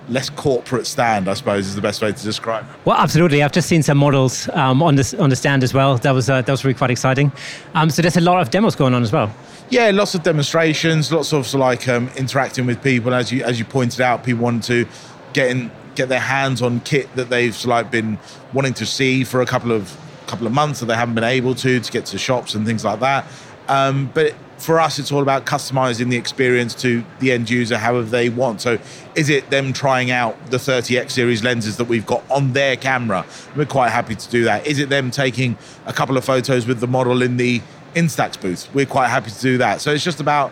less 0.09 0.29
corporate 0.29 0.87
stand. 0.87 1.29
I 1.29 1.33
suppose 1.33 1.67
is 1.67 1.75
the 1.75 1.81
best 1.81 2.01
way 2.01 2.11
to 2.11 2.23
describe. 2.23 2.65
it. 2.65 2.85
Well, 2.85 2.97
absolutely. 2.97 3.43
I've 3.43 3.51
just 3.51 3.67
seen 3.67 3.83
some 3.83 3.97
models 3.97 4.49
um, 4.49 4.81
on 4.81 4.95
this 4.95 5.13
on 5.13 5.29
the 5.29 5.35
stand 5.35 5.63
as 5.63 5.73
well. 5.73 5.97
That 5.97 6.11
was 6.11 6.29
uh, 6.29 6.41
that 6.41 6.51
was 6.51 6.63
really 6.65 6.77
quite 6.77 6.91
exciting. 6.91 7.31
Um, 7.75 7.89
so 7.89 8.01
there's 8.01 8.17
a 8.17 8.21
lot 8.21 8.41
of 8.41 8.49
demos 8.49 8.75
going 8.75 8.93
on 8.93 9.03
as 9.03 9.11
well. 9.11 9.33
Yeah, 9.69 9.91
lots 9.91 10.15
of 10.15 10.23
demonstrations, 10.23 11.11
lots 11.11 11.31
of, 11.31 11.53
like 11.53 11.87
um, 11.87 12.09
interacting 12.17 12.65
with 12.65 12.81
people. 12.81 13.13
As 13.13 13.31
you 13.31 13.43
as 13.43 13.59
you 13.59 13.65
pointed 13.65 14.01
out, 14.01 14.23
people 14.23 14.43
want 14.43 14.63
to 14.63 14.87
get 15.33 15.51
in, 15.51 15.71
get 15.95 16.09
their 16.09 16.19
hands 16.19 16.61
on 16.61 16.79
kit 16.81 17.13
that 17.15 17.29
they've 17.29 17.65
like 17.65 17.91
been 17.91 18.17
wanting 18.51 18.73
to 18.75 18.85
see 18.85 19.23
for 19.23 19.41
a 19.41 19.45
couple 19.45 19.71
of 19.71 19.95
couple 20.25 20.47
of 20.47 20.53
months 20.53 20.79
that 20.79 20.85
they 20.85 20.95
haven't 20.95 21.15
been 21.15 21.23
able 21.23 21.55
to 21.55 21.79
to 21.79 21.91
get 21.91 22.05
to 22.07 22.17
shops 22.17 22.55
and 22.55 22.65
things 22.65 22.83
like 22.83 22.99
that. 22.99 23.25
Um, 23.67 24.09
but 24.13 24.33
for 24.59 24.79
us, 24.79 24.99
it's 24.99 25.11
all 25.11 25.21
about 25.21 25.45
customizing 25.45 26.09
the 26.09 26.17
experience 26.17 26.75
to 26.75 27.03
the 27.19 27.31
end 27.31 27.49
user 27.49 27.77
however 27.77 28.07
they 28.07 28.29
want. 28.29 28.61
So, 28.61 28.77
is 29.15 29.29
it 29.29 29.49
them 29.49 29.71
trying 29.73 30.11
out 30.11 30.51
the 30.51 30.57
30x 30.57 31.11
series 31.11 31.43
lenses 31.43 31.77
that 31.77 31.85
we've 31.85 32.05
got 32.05 32.29
on 32.29 32.53
their 32.53 32.75
camera? 32.75 33.25
We're 33.55 33.65
quite 33.65 33.89
happy 33.89 34.15
to 34.15 34.29
do 34.29 34.43
that. 34.43 34.67
Is 34.67 34.79
it 34.79 34.89
them 34.89 35.11
taking 35.11 35.57
a 35.85 35.93
couple 35.93 36.17
of 36.17 36.25
photos 36.25 36.67
with 36.67 36.81
the 36.81 36.87
model 36.87 37.21
in 37.21 37.37
the 37.37 37.61
Instax 37.95 38.39
booth? 38.39 38.69
We're 38.73 38.85
quite 38.85 39.07
happy 39.07 39.31
to 39.31 39.41
do 39.41 39.57
that. 39.59 39.79
So, 39.79 39.91
it's 39.93 40.03
just 40.03 40.19
about 40.19 40.51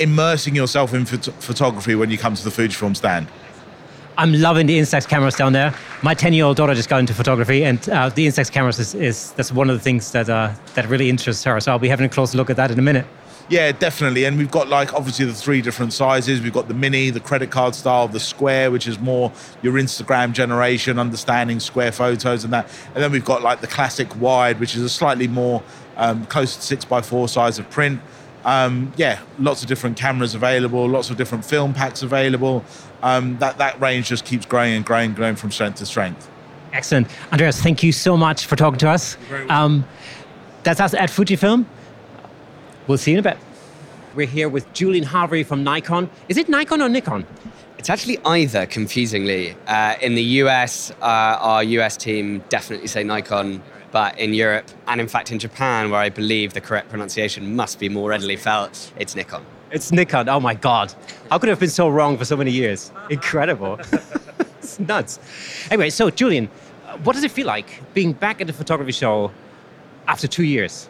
immersing 0.00 0.56
yourself 0.56 0.92
in 0.92 1.04
phot- 1.04 1.32
photography 1.34 1.94
when 1.94 2.10
you 2.10 2.18
come 2.18 2.34
to 2.34 2.44
the 2.44 2.50
Fujifilm 2.50 2.96
stand. 2.96 3.28
I'm 4.18 4.32
loving 4.32 4.66
the 4.66 4.78
Instax 4.78 5.06
cameras 5.06 5.36
down 5.36 5.52
there. 5.52 5.74
My 6.02 6.14
10 6.14 6.32
year 6.32 6.46
old 6.46 6.56
daughter 6.56 6.74
just 6.74 6.88
got 6.88 6.98
into 6.98 7.14
photography, 7.14 7.64
and 7.64 7.88
uh, 7.90 8.08
the 8.08 8.26
Instax 8.26 8.50
cameras 8.50 8.78
is, 8.80 8.94
is 8.94 9.32
that's 9.32 9.52
one 9.52 9.70
of 9.70 9.76
the 9.76 9.82
things 9.82 10.10
that 10.12 10.28
uh, 10.28 10.52
that 10.74 10.88
really 10.88 11.08
interests 11.10 11.44
her. 11.44 11.60
So 11.60 11.70
I'll 11.70 11.78
be 11.78 11.88
having 11.88 12.06
a 12.06 12.08
closer 12.08 12.36
look 12.36 12.50
at 12.50 12.56
that 12.56 12.70
in 12.70 12.78
a 12.78 12.82
minute. 12.82 13.06
Yeah, 13.48 13.70
definitely. 13.70 14.24
And 14.24 14.36
we've 14.38 14.50
got 14.50 14.68
like 14.68 14.92
obviously 14.92 15.24
the 15.24 15.32
three 15.32 15.62
different 15.62 15.92
sizes. 15.92 16.40
We've 16.40 16.52
got 16.52 16.66
the 16.66 16.74
mini, 16.74 17.10
the 17.10 17.20
credit 17.20 17.50
card 17.50 17.76
style, 17.76 18.08
the 18.08 18.18
square, 18.18 18.72
which 18.72 18.88
is 18.88 18.98
more 18.98 19.32
your 19.62 19.74
Instagram 19.74 20.32
generation, 20.32 20.98
understanding 20.98 21.60
square 21.60 21.92
photos 21.92 22.42
and 22.42 22.52
that. 22.52 22.68
And 22.94 23.02
then 23.04 23.12
we've 23.12 23.24
got 23.24 23.42
like 23.42 23.60
the 23.60 23.68
classic 23.68 24.08
wide, 24.20 24.58
which 24.58 24.74
is 24.74 24.82
a 24.82 24.88
slightly 24.88 25.28
more 25.28 25.62
um, 25.96 26.26
close 26.26 26.56
to 26.56 26.62
six 26.62 26.84
by 26.84 27.02
four 27.02 27.28
size 27.28 27.58
of 27.60 27.70
print. 27.70 28.00
Um, 28.44 28.92
yeah, 28.96 29.20
lots 29.38 29.62
of 29.62 29.68
different 29.68 29.96
cameras 29.96 30.34
available, 30.34 30.88
lots 30.88 31.10
of 31.10 31.16
different 31.16 31.44
film 31.44 31.72
packs 31.72 32.02
available. 32.02 32.64
Um, 33.02 33.38
that 33.38 33.58
that 33.58 33.80
range 33.80 34.08
just 34.08 34.24
keeps 34.24 34.44
growing 34.44 34.74
and 34.74 34.84
growing, 34.84 35.14
growing 35.14 35.36
from 35.36 35.52
strength 35.52 35.78
to 35.78 35.86
strength. 35.86 36.28
Excellent. 36.72 37.08
Andreas, 37.32 37.60
thank 37.60 37.82
you 37.82 37.92
so 37.92 38.16
much 38.16 38.46
for 38.46 38.56
talking 38.56 38.78
to 38.78 38.88
us. 38.88 39.16
Um, 39.48 39.84
that's 40.64 40.80
us 40.80 40.94
at 40.94 41.10
Fujifilm. 41.10 41.64
We'll 42.86 42.98
see 42.98 43.10
you 43.10 43.18
in 43.18 43.26
a 43.26 43.30
bit. 43.30 43.38
We're 44.14 44.28
here 44.28 44.48
with 44.48 44.72
Julian 44.72 45.02
Harvey 45.02 45.42
from 45.42 45.64
Nikon. 45.64 46.08
Is 46.28 46.36
it 46.36 46.48
Nikon 46.48 46.80
or 46.80 46.88
Nikon? 46.88 47.26
It's 47.78 47.90
actually 47.90 48.18
either, 48.24 48.64
confusingly. 48.66 49.56
Uh, 49.66 49.96
in 50.00 50.14
the 50.14 50.22
US, 50.42 50.92
uh, 51.02 51.04
our 51.40 51.64
US 51.64 51.96
team 51.96 52.44
definitely 52.48 52.86
say 52.86 53.02
Nikon, 53.02 53.60
but 53.90 54.16
in 54.20 54.34
Europe 54.34 54.70
and 54.86 55.00
in 55.00 55.08
fact 55.08 55.32
in 55.32 55.40
Japan, 55.40 55.90
where 55.90 55.98
I 55.98 56.10
believe 56.10 56.52
the 56.52 56.60
correct 56.60 56.88
pronunciation 56.88 57.56
must 57.56 57.80
be 57.80 57.88
more 57.88 58.10
readily 58.10 58.36
felt, 58.36 58.92
it's 58.96 59.16
Nikon. 59.16 59.44
It's 59.72 59.90
Nikon. 59.90 60.28
Oh 60.28 60.38
my 60.38 60.54
God. 60.54 60.94
How 61.28 61.38
could 61.38 61.48
it 61.48 61.52
have 61.52 61.60
been 61.60 61.68
so 61.68 61.88
wrong 61.88 62.16
for 62.16 62.24
so 62.24 62.36
many 62.36 62.52
years? 62.52 62.92
Incredible. 63.10 63.80
it's 64.60 64.78
nuts. 64.78 65.18
Anyway, 65.72 65.90
so 65.90 66.08
Julian, 66.08 66.48
what 67.02 67.14
does 67.14 67.24
it 67.24 67.32
feel 67.32 67.48
like 67.48 67.82
being 67.94 68.12
back 68.12 68.40
at 68.40 68.46
the 68.46 68.52
photography 68.52 68.92
show 68.92 69.32
after 70.06 70.28
two 70.28 70.44
years? 70.44 70.88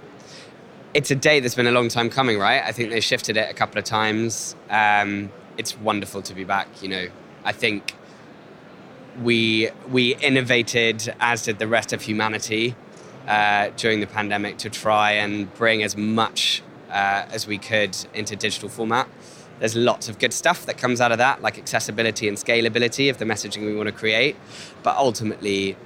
It's 0.97 1.11
a 1.11 1.15
day 1.15 1.41
that's 1.41 1.55
been 1.55 1.67
a 1.67 1.73
long 1.73 1.91
time 1.91 2.09
coming, 2.09 2.39
right? 2.39 2.63
I 2.65 2.73
think 2.73 2.89
they 2.89 3.01
shifted 3.01 3.37
it 3.37 3.51
a 3.51 3.53
couple 3.53 3.79
of 3.79 3.85
times. 3.85 4.57
Um, 4.71 5.31
it's 5.59 5.79
wonderful 5.79 6.23
to 6.23 6.33
be 6.33 6.43
back. 6.43 6.69
You 6.83 6.89
know, 6.89 7.09
I 7.45 7.53
think 7.53 7.93
we 9.21 9.69
we 9.91 10.17
innovated, 10.17 11.15
as 11.21 11.43
did 11.43 11.59
the 11.59 11.69
rest 11.69 11.93
of 11.93 12.01
humanity, 12.01 12.77
uh, 13.29 13.73
during 13.77 14.01
the 14.01 14.07
pandemic 14.07 14.57
to 14.57 14.71
try 14.71 15.11
and 15.11 15.53
bring 15.57 15.83
as 15.83 15.99
much 15.99 16.63
uh, 16.89 17.27
as 17.31 17.47
we 17.47 17.59
could 17.59 17.95
into 18.15 18.35
digital 18.35 18.71
format. 18.71 19.07
There's 19.59 19.77
lots 19.77 20.09
of 20.09 20.19
good 20.19 20.33
stuff 20.33 20.65
that 20.65 20.79
comes 20.79 21.03
out 21.03 21.13
of 21.13 21.19
that, 21.19 21.43
like 21.43 21.59
accessibility 21.59 22.27
and 22.27 22.39
scalability 22.39 23.11
of 23.11 23.19
the 23.19 23.27
messaging 23.27 23.67
we 23.67 23.77
want 23.77 23.89
to 23.89 23.95
create. 23.95 24.35
But 24.83 24.97
ultimately, 24.97 25.77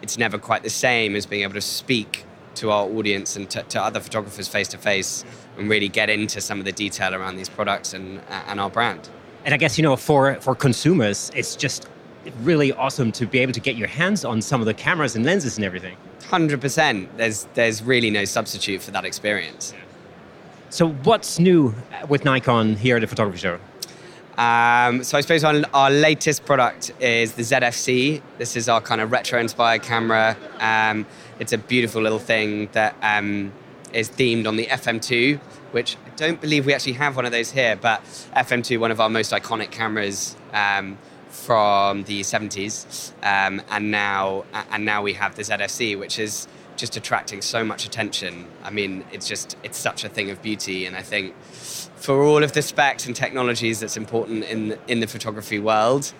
it's 0.00 0.16
never 0.16 0.38
quite 0.38 0.62
the 0.62 0.70
same 0.70 1.14
as 1.14 1.26
being 1.26 1.42
able 1.42 1.52
to 1.52 1.60
speak 1.60 2.24
to 2.56 2.70
our 2.70 2.86
audience 2.86 3.36
and 3.36 3.48
to, 3.50 3.62
to 3.64 3.82
other 3.82 4.00
photographers 4.00 4.48
face 4.48 4.68
to 4.68 4.78
face 4.78 5.24
and 5.58 5.68
really 5.68 5.88
get 5.88 6.10
into 6.10 6.40
some 6.40 6.58
of 6.58 6.64
the 6.64 6.72
detail 6.72 7.14
around 7.14 7.36
these 7.36 7.48
products 7.48 7.94
and, 7.94 8.20
and 8.28 8.60
our 8.60 8.70
brand. 8.70 9.08
And 9.44 9.54
I 9.54 9.56
guess, 9.56 9.78
you 9.78 9.82
know, 9.82 9.96
for, 9.96 10.34
for 10.40 10.54
consumers, 10.54 11.30
it's 11.34 11.54
just 11.54 11.88
really 12.42 12.72
awesome 12.72 13.12
to 13.12 13.26
be 13.26 13.38
able 13.38 13.52
to 13.52 13.60
get 13.60 13.76
your 13.76 13.88
hands 13.88 14.24
on 14.24 14.42
some 14.42 14.60
of 14.60 14.66
the 14.66 14.74
cameras 14.74 15.14
and 15.14 15.24
lenses 15.24 15.56
and 15.56 15.64
everything. 15.64 15.96
100%. 16.20 17.08
There's, 17.16 17.44
there's 17.54 17.82
really 17.82 18.10
no 18.10 18.24
substitute 18.24 18.82
for 18.82 18.90
that 18.90 19.04
experience. 19.04 19.72
So, 20.70 20.88
what's 20.88 21.38
new 21.38 21.74
with 22.08 22.24
Nikon 22.24 22.74
here 22.74 22.96
at 22.96 23.00
the 23.00 23.06
photography 23.06 23.38
show? 23.38 23.60
Um, 24.36 25.02
so 25.02 25.16
I 25.16 25.22
suppose 25.22 25.44
our, 25.44 25.62
our 25.72 25.90
latest 25.90 26.44
product 26.44 26.92
is 27.00 27.32
the 27.32 27.42
ZFC. 27.42 28.20
This 28.36 28.56
is 28.56 28.68
our 28.68 28.82
kind 28.82 29.00
of 29.00 29.10
retro-inspired 29.10 29.82
camera. 29.82 30.36
Um, 30.60 31.06
it's 31.38 31.52
a 31.52 31.58
beautiful 31.58 32.02
little 32.02 32.18
thing 32.18 32.68
that 32.72 32.96
um, 33.02 33.52
is 33.92 34.10
themed 34.10 34.46
on 34.46 34.56
the 34.56 34.66
FM2, 34.66 35.38
which 35.72 35.96
I 36.06 36.10
don't 36.16 36.40
believe 36.40 36.66
we 36.66 36.74
actually 36.74 36.94
have 36.94 37.16
one 37.16 37.26
of 37.26 37.32
those 37.32 37.50
here, 37.50 37.76
but 37.76 38.02
FM2, 38.34 38.78
one 38.78 38.90
of 38.90 39.00
our 39.00 39.08
most 39.08 39.32
iconic 39.32 39.70
cameras 39.70 40.36
um, 40.52 40.98
from 41.28 42.04
the 42.04 42.20
70s, 42.20 43.12
um, 43.22 43.62
and 43.70 43.90
now 43.90 44.44
and 44.70 44.84
now 44.84 45.02
we 45.02 45.12
have 45.14 45.34
the 45.36 45.42
ZFC, 45.42 45.98
which 45.98 46.18
is 46.18 46.48
just 46.76 46.96
attracting 46.96 47.42
so 47.42 47.64
much 47.64 47.86
attention. 47.86 48.46
I 48.62 48.70
mean, 48.70 49.04
it's 49.12 49.28
just 49.28 49.56
it's 49.62 49.78
such 49.78 50.04
a 50.04 50.08
thing 50.08 50.30
of 50.30 50.42
beauty, 50.42 50.86
and 50.86 50.96
I 50.96 51.02
think 51.02 51.34
for 51.42 52.22
all 52.22 52.42
of 52.42 52.52
the 52.52 52.62
specs 52.62 53.06
and 53.06 53.14
technologies 53.14 53.80
that's 53.80 53.96
important 53.96 54.44
in 54.44 54.78
in 54.88 55.00
the 55.00 55.06
photography 55.06 55.58
world, 55.58 56.12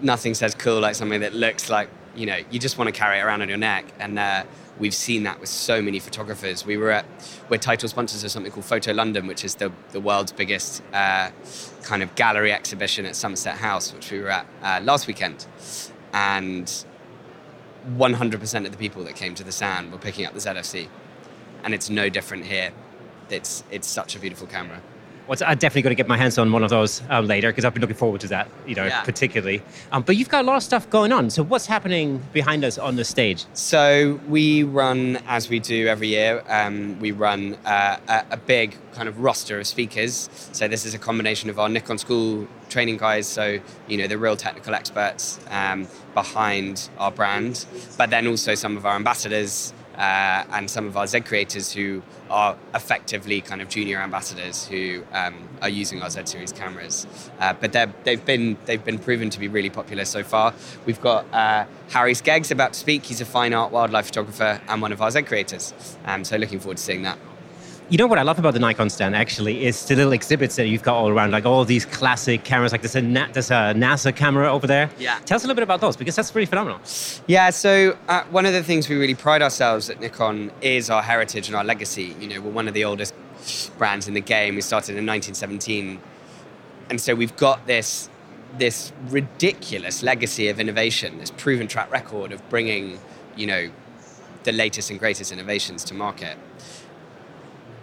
nothing 0.00 0.34
says 0.34 0.54
cool 0.54 0.80
like 0.80 0.94
something 0.94 1.20
that 1.20 1.34
looks 1.34 1.68
like 1.68 1.88
you 2.14 2.26
know 2.26 2.38
you 2.50 2.58
just 2.58 2.78
want 2.78 2.92
to 2.92 2.98
carry 2.98 3.18
it 3.18 3.22
around 3.22 3.42
on 3.42 3.48
your 3.48 3.58
neck. 3.58 3.86
And 3.98 4.18
uh, 4.18 4.44
we've 4.78 4.94
seen 4.94 5.22
that 5.24 5.40
with 5.40 5.48
so 5.48 5.80
many 5.80 5.98
photographers. 5.98 6.64
We 6.66 6.76
were 6.76 6.90
at 6.90 7.04
we're 7.48 7.58
title 7.58 7.88
sponsors 7.88 8.24
of 8.24 8.30
something 8.30 8.52
called 8.52 8.66
Photo 8.66 8.92
London, 8.92 9.26
which 9.26 9.44
is 9.44 9.56
the 9.56 9.72
the 9.92 10.00
world's 10.00 10.32
biggest 10.32 10.82
uh, 10.92 11.30
kind 11.82 12.02
of 12.02 12.14
gallery 12.14 12.52
exhibition 12.52 13.06
at 13.06 13.16
Somerset 13.16 13.56
House, 13.56 13.92
which 13.92 14.10
we 14.10 14.20
were 14.20 14.30
at 14.30 14.46
uh, 14.62 14.80
last 14.82 15.06
weekend, 15.06 15.46
and 16.12 16.84
100% 17.96 18.64
of 18.64 18.72
the 18.72 18.78
people 18.78 19.04
that 19.04 19.14
came 19.14 19.34
to 19.34 19.44
the 19.44 19.52
stand 19.52 19.92
were 19.92 19.98
picking 19.98 20.26
up 20.26 20.32
the 20.32 20.40
ZFC. 20.40 20.88
And 21.62 21.74
it's 21.74 21.90
no 21.90 22.08
different 22.08 22.46
here. 22.46 22.72
It's, 23.30 23.64
it's 23.70 23.88
such 23.88 24.16
a 24.16 24.18
beautiful 24.18 24.46
camera. 24.46 24.80
I 25.30 25.54
definitely 25.54 25.82
got 25.82 25.88
to 25.88 25.94
get 25.94 26.06
my 26.08 26.16
hands 26.18 26.36
on 26.38 26.52
one 26.52 26.62
of 26.62 26.70
those 26.70 27.02
um, 27.08 27.26
later 27.26 27.48
because 27.50 27.64
I've 27.64 27.72
been 27.72 27.80
looking 27.80 27.96
forward 27.96 28.20
to 28.22 28.28
that, 28.28 28.48
you 28.66 28.74
know, 28.74 28.84
Yeah. 28.84 29.02
particularly. 29.02 29.62
Um, 29.90 30.02
but 30.02 30.16
you've 30.16 30.28
got 30.28 30.44
a 30.44 30.46
lot 30.46 30.56
of 30.56 30.62
stuff 30.62 30.88
going 30.90 31.12
on. 31.12 31.30
So 31.30 31.42
what's 31.42 31.66
happening 31.66 32.22
behind 32.32 32.64
us 32.64 32.76
on 32.76 32.96
the 32.96 33.04
stage? 33.04 33.46
So 33.54 34.20
we 34.28 34.64
run, 34.64 35.18
as 35.26 35.48
we 35.48 35.60
do 35.60 35.86
every 35.88 36.08
year, 36.08 36.42
um, 36.48 36.98
we 37.00 37.12
run 37.12 37.56
uh, 37.64 37.96
a, 38.08 38.24
a 38.32 38.36
big 38.36 38.76
kind 38.92 39.08
of 39.08 39.18
roster 39.20 39.58
of 39.58 39.66
speakers. 39.66 40.28
So 40.52 40.68
this 40.68 40.84
is 40.84 40.92
a 40.94 40.98
combination 40.98 41.48
of 41.50 41.58
our 41.58 41.68
Nikon 41.68 41.98
School 41.98 42.46
training 42.68 42.96
guys, 42.96 43.26
so 43.28 43.58
you 43.88 43.96
know 43.96 44.06
the 44.08 44.18
real 44.18 44.36
technical 44.36 44.74
experts 44.74 45.38
um, 45.50 45.86
behind 46.12 46.88
our 46.98 47.10
brand, 47.10 47.66
but 47.96 48.10
then 48.10 48.26
also 48.26 48.54
some 48.54 48.76
of 48.76 48.84
our 48.86 48.96
ambassadors 48.96 49.72
uh, 49.96 50.44
and 50.52 50.70
some 50.70 50.86
of 50.86 50.96
our 50.96 51.06
Z 51.06 51.20
creators 51.20 51.72
who 51.72 52.02
are 52.30 52.56
effectively 52.74 53.40
kind 53.40 53.60
of 53.62 53.68
junior 53.68 53.98
ambassadors 53.98 54.66
who 54.66 55.04
um, 55.12 55.48
are 55.62 55.68
using 55.68 56.02
our 56.02 56.10
Z 56.10 56.22
series 56.26 56.52
cameras. 56.52 57.06
Uh, 57.38 57.52
but 57.52 57.72
they've 58.04 58.24
been 58.24 58.56
they've 58.64 58.84
been 58.84 58.98
proven 58.98 59.30
to 59.30 59.38
be 59.38 59.48
really 59.48 59.70
popular 59.70 60.04
so 60.04 60.22
far. 60.22 60.54
We've 60.86 61.00
got 61.00 61.26
uh, 61.32 61.66
Harry 61.90 62.14
Skeggs 62.14 62.50
about 62.50 62.72
to 62.72 62.78
speak. 62.78 63.04
He's 63.04 63.20
a 63.20 63.24
fine 63.24 63.52
art 63.54 63.72
wildlife 63.72 64.06
photographer 64.06 64.60
and 64.68 64.82
one 64.82 64.92
of 64.92 65.00
our 65.02 65.10
Z 65.10 65.22
creators. 65.22 65.74
Um, 66.04 66.24
so 66.24 66.36
looking 66.36 66.60
forward 66.60 66.78
to 66.78 66.82
seeing 66.82 67.02
that. 67.02 67.18
You 67.90 67.98
know 67.98 68.06
what 68.06 68.18
I 68.18 68.22
love 68.22 68.38
about 68.38 68.54
the 68.54 68.60
Nikon 68.60 68.88
stand 68.88 69.14
actually 69.14 69.66
is 69.66 69.84
the 69.84 69.94
little 69.94 70.12
exhibits 70.14 70.56
that 70.56 70.68
you've 70.68 70.82
got 70.82 70.96
all 70.96 71.10
around, 71.10 71.32
like 71.32 71.44
all 71.44 71.66
these 71.66 71.84
classic 71.84 72.42
cameras. 72.42 72.72
Like 72.72 72.80
there's 72.80 72.96
a 72.96 73.02
Na- 73.02 73.28
there's 73.30 73.50
a 73.50 73.74
NASA 73.76 74.14
camera 74.16 74.50
over 74.50 74.66
there. 74.66 74.88
Yeah. 74.98 75.18
Tell 75.26 75.36
us 75.36 75.44
a 75.44 75.46
little 75.46 75.56
bit 75.56 75.64
about 75.64 75.82
those 75.82 75.94
because 75.94 76.16
that's 76.16 76.30
pretty 76.30 76.46
phenomenal. 76.46 76.80
Yeah, 77.26 77.50
so 77.50 77.94
uh, 78.08 78.24
one 78.30 78.46
of 78.46 78.54
the 78.54 78.62
things 78.62 78.88
we 78.88 78.96
really 78.96 79.14
pride 79.14 79.42
ourselves 79.42 79.90
at 79.90 80.00
Nikon 80.00 80.50
is 80.62 80.88
our 80.88 81.02
heritage 81.02 81.48
and 81.48 81.56
our 81.56 81.62
legacy. 81.64 82.16
You 82.18 82.28
know, 82.28 82.40
we're 82.40 82.52
one 82.52 82.68
of 82.68 82.74
the 82.74 82.86
oldest 82.86 83.12
brands 83.76 84.08
in 84.08 84.14
the 84.14 84.20
game. 84.22 84.54
We 84.54 84.62
started 84.62 84.92
in 84.96 85.04
1917, 85.04 86.00
and 86.88 86.98
so 86.98 87.14
we've 87.14 87.36
got 87.36 87.66
this 87.66 88.08
this 88.56 88.92
ridiculous 89.08 90.02
legacy 90.02 90.48
of 90.48 90.58
innovation, 90.58 91.18
this 91.18 91.32
proven 91.32 91.66
track 91.66 91.90
record 91.90 92.32
of 92.32 92.48
bringing, 92.48 92.98
you 93.36 93.46
know, 93.46 93.68
the 94.44 94.52
latest 94.52 94.90
and 94.90 94.98
greatest 94.98 95.32
innovations 95.32 95.84
to 95.84 95.92
market. 95.92 96.38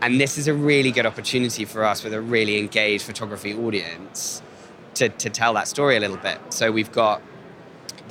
And 0.02 0.20
this 0.20 0.38
is 0.38 0.48
a 0.48 0.54
really 0.54 0.92
good 0.92 1.06
opportunity 1.06 1.66
for 1.66 1.84
us 1.84 2.04
with 2.04 2.14
a 2.14 2.22
really 2.22 2.58
engaged 2.58 3.04
photography 3.04 3.54
audience 3.54 4.42
to, 4.96 5.10
to 5.10 5.30
tell 5.30 5.54
that 5.54 5.68
story 5.68 5.96
a 5.96 6.00
little 6.00 6.18
bit. 6.18 6.40
So 6.50 6.72
we've 6.72 6.92
got 6.92 7.22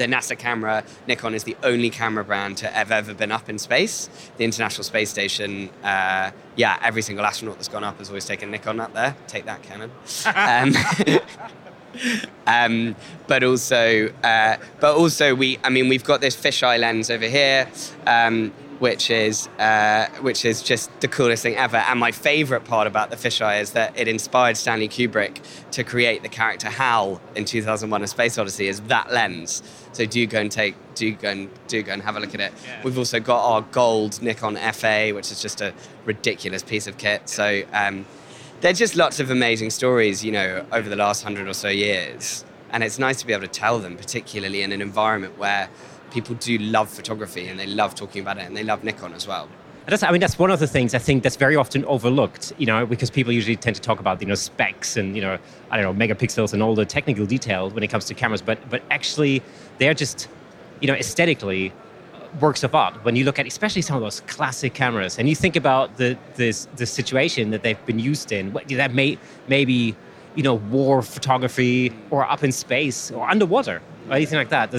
the 0.00 0.06
NASA 0.06 0.36
camera. 0.38 0.82
Nikon 1.06 1.34
is 1.34 1.44
the 1.44 1.56
only 1.62 1.90
camera 1.90 2.24
brand 2.24 2.56
to 2.58 2.68
have 2.68 2.90
ever 2.90 3.12
been 3.12 3.30
up 3.30 3.48
in 3.48 3.58
space. 3.58 4.08
The 4.38 4.44
International 4.44 4.82
Space 4.82 5.10
Station, 5.10 5.68
uh, 5.82 6.30
yeah, 6.56 6.78
every 6.82 7.02
single 7.02 7.24
astronaut 7.26 7.56
that's 7.56 7.68
gone 7.68 7.84
up 7.84 7.98
has 7.98 8.08
always 8.08 8.24
taken 8.24 8.50
Nikon 8.50 8.80
up 8.80 8.94
there. 8.94 9.14
Take 9.26 9.44
that, 9.44 9.62
Canon. 9.62 9.90
Um, 10.34 10.74
um, 12.46 12.96
but 13.26 13.42
also, 13.44 14.08
uh, 14.22 14.56
but 14.80 14.96
also, 14.96 15.34
we. 15.34 15.58
I 15.64 15.70
mean, 15.70 15.88
we've 15.88 16.04
got 16.04 16.20
this 16.20 16.36
fisheye 16.36 16.78
lens 16.78 17.10
over 17.10 17.26
here, 17.26 17.68
um, 18.06 18.52
which 18.80 19.10
is 19.10 19.46
uh, 19.58 20.08
which 20.22 20.44
is 20.44 20.62
just 20.62 20.90
the 21.00 21.08
coolest 21.08 21.42
thing 21.42 21.54
ever. 21.54 21.76
And 21.76 22.00
my 22.00 22.10
favorite 22.10 22.64
part 22.64 22.86
about 22.86 23.10
the 23.10 23.16
fisheye 23.16 23.60
is 23.60 23.72
that 23.72 23.96
it 23.96 24.08
inspired 24.08 24.56
Stanley 24.56 24.88
Kubrick 24.88 25.40
to 25.72 25.84
create 25.84 26.22
the 26.22 26.28
character 26.28 26.68
Hal 26.68 27.20
in 27.36 27.44
2001: 27.44 28.02
A 28.02 28.06
Space 28.06 28.38
Odyssey. 28.38 28.66
Is 28.66 28.80
that 28.82 29.12
lens? 29.12 29.62
So 29.92 30.06
do 30.06 30.26
go 30.26 30.40
and 30.40 30.50
take, 30.50 30.74
do 30.94 31.12
go 31.12 31.28
and 31.28 31.50
do 31.68 31.82
go 31.82 31.92
and 31.92 32.02
have 32.02 32.16
a 32.16 32.20
look 32.20 32.34
at 32.34 32.40
it. 32.40 32.52
We've 32.82 32.98
also 32.98 33.20
got 33.20 33.44
our 33.44 33.62
gold 33.62 34.20
Nikon 34.22 34.56
FA, 34.72 35.10
which 35.14 35.30
is 35.30 35.42
just 35.42 35.60
a 35.60 35.74
ridiculous 36.04 36.62
piece 36.62 36.86
of 36.88 36.98
kit. 36.98 37.28
So. 37.28 37.62
Um, 37.72 38.06
there's 38.60 38.78
just 38.78 38.94
lots 38.94 39.20
of 39.20 39.30
amazing 39.30 39.70
stories, 39.70 40.22
you 40.22 40.32
know, 40.32 40.66
over 40.70 40.86
the 40.86 40.96
last 40.96 41.22
hundred 41.22 41.48
or 41.48 41.54
so 41.54 41.68
years. 41.68 42.44
And 42.70 42.84
it's 42.84 42.98
nice 42.98 43.18
to 43.20 43.26
be 43.26 43.32
able 43.32 43.46
to 43.46 43.48
tell 43.48 43.78
them, 43.78 43.96
particularly 43.96 44.60
in 44.60 44.70
an 44.70 44.82
environment 44.82 45.38
where 45.38 45.70
people 46.10 46.34
do 46.36 46.58
love 46.58 46.88
photography 46.88 47.46
and 47.48 47.58
they 47.58 47.66
love 47.66 47.94
talking 47.94 48.22
about 48.22 48.38
it 48.38 48.42
and 48.42 48.56
they 48.56 48.64
love 48.64 48.84
Nikon 48.84 49.12
as 49.14 49.26
well. 49.26 49.48
I 49.88 50.12
mean, 50.12 50.20
that's 50.20 50.38
one 50.38 50.52
of 50.52 50.60
the 50.60 50.68
things 50.68 50.94
I 50.94 50.98
think 50.98 51.24
that's 51.24 51.34
very 51.36 51.56
often 51.56 51.84
overlooked, 51.86 52.52
you 52.58 52.66
know, 52.66 52.86
because 52.86 53.10
people 53.10 53.32
usually 53.32 53.56
tend 53.56 53.74
to 53.74 53.82
talk 53.82 53.98
about, 53.98 54.20
you 54.20 54.26
know, 54.28 54.36
specs 54.36 54.96
and, 54.96 55.16
you 55.16 55.22
know, 55.22 55.36
I 55.70 55.80
don't 55.80 55.98
know, 55.98 56.06
megapixels 56.06 56.52
and 56.52 56.62
all 56.62 56.76
the 56.76 56.84
technical 56.84 57.26
detail 57.26 57.70
when 57.70 57.82
it 57.82 57.88
comes 57.88 58.04
to 58.04 58.14
cameras, 58.14 58.40
but, 58.40 58.58
but 58.70 58.82
actually 58.90 59.42
they're 59.78 59.94
just, 59.94 60.28
you 60.80 60.86
know, 60.86 60.94
aesthetically 60.94 61.72
works 62.40 62.62
of 62.62 62.72
art. 62.74 63.04
When 63.04 63.16
you 63.16 63.24
look 63.24 63.40
at 63.40 63.46
especially 63.48 63.82
some 63.82 63.96
of 63.96 64.02
those 64.02 64.20
classic 64.20 64.74
cameras 64.74 65.18
and 65.18 65.28
you 65.28 65.34
think 65.34 65.56
about 65.56 65.96
the, 65.96 66.16
this, 66.36 66.68
the 66.76 66.86
situation 66.86 67.50
that 67.50 67.64
they've 67.64 67.84
been 67.86 67.98
used 67.98 68.30
in, 68.30 68.52
what- 68.52 68.68
that 68.68 68.94
may, 68.94 69.18
maybe, 69.48 69.96
you 70.36 70.42
know, 70.44 70.54
war 70.54 71.02
photography 71.02 71.92
or 72.10 72.30
up 72.30 72.44
in 72.44 72.52
space 72.52 73.10
or 73.10 73.28
underwater 73.28 73.82
or 74.08 74.14
anything 74.14 74.38
like 74.38 74.50
that, 74.50 74.70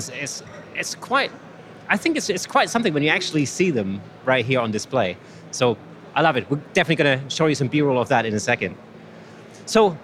it's 0.81 0.95
quite 0.95 1.31
I 1.87 1.97
think 1.97 2.15
it's, 2.15 2.29
it's 2.29 2.45
quite 2.45 2.69
something 2.69 2.93
when 2.93 3.03
you 3.03 3.09
actually 3.09 3.45
see 3.45 3.69
them 3.69 4.01
right 4.23 4.45
here 4.45 4.61
on 4.61 4.71
display. 4.71 5.17
So 5.51 5.77
I 6.15 6.21
love 6.21 6.37
it. 6.37 6.49
We're 6.49 6.61
definitely 6.73 7.03
going 7.03 7.19
to 7.19 7.29
show 7.29 7.47
you 7.47 7.55
some 7.55 7.67
B-roll 7.67 7.99
of 7.99 8.07
that 8.07 8.25
in 8.25 8.33
a 8.33 8.39
second. 8.39 8.77
So 9.65 9.97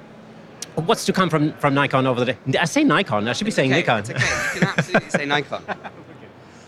what's 0.75 1.05
to 1.05 1.13
come 1.13 1.30
from, 1.30 1.53
from 1.53 1.73
Nikon 1.73 2.05
over 2.05 2.25
the 2.25 2.34
day? 2.34 2.59
I 2.59 2.65
say 2.65 2.84
Nikon. 2.84 3.25
I 3.30 3.32
should 3.32 3.45
be 3.45 3.51
saying 3.51 3.71
Okay, 3.71 3.80
Nikon. 3.80 3.99
It's 3.99 4.09
okay. 4.09 4.53
You 4.53 4.59
can 4.59 4.69
absolutely 4.78 5.09
say 5.09 5.25
Nikon. 5.25 5.63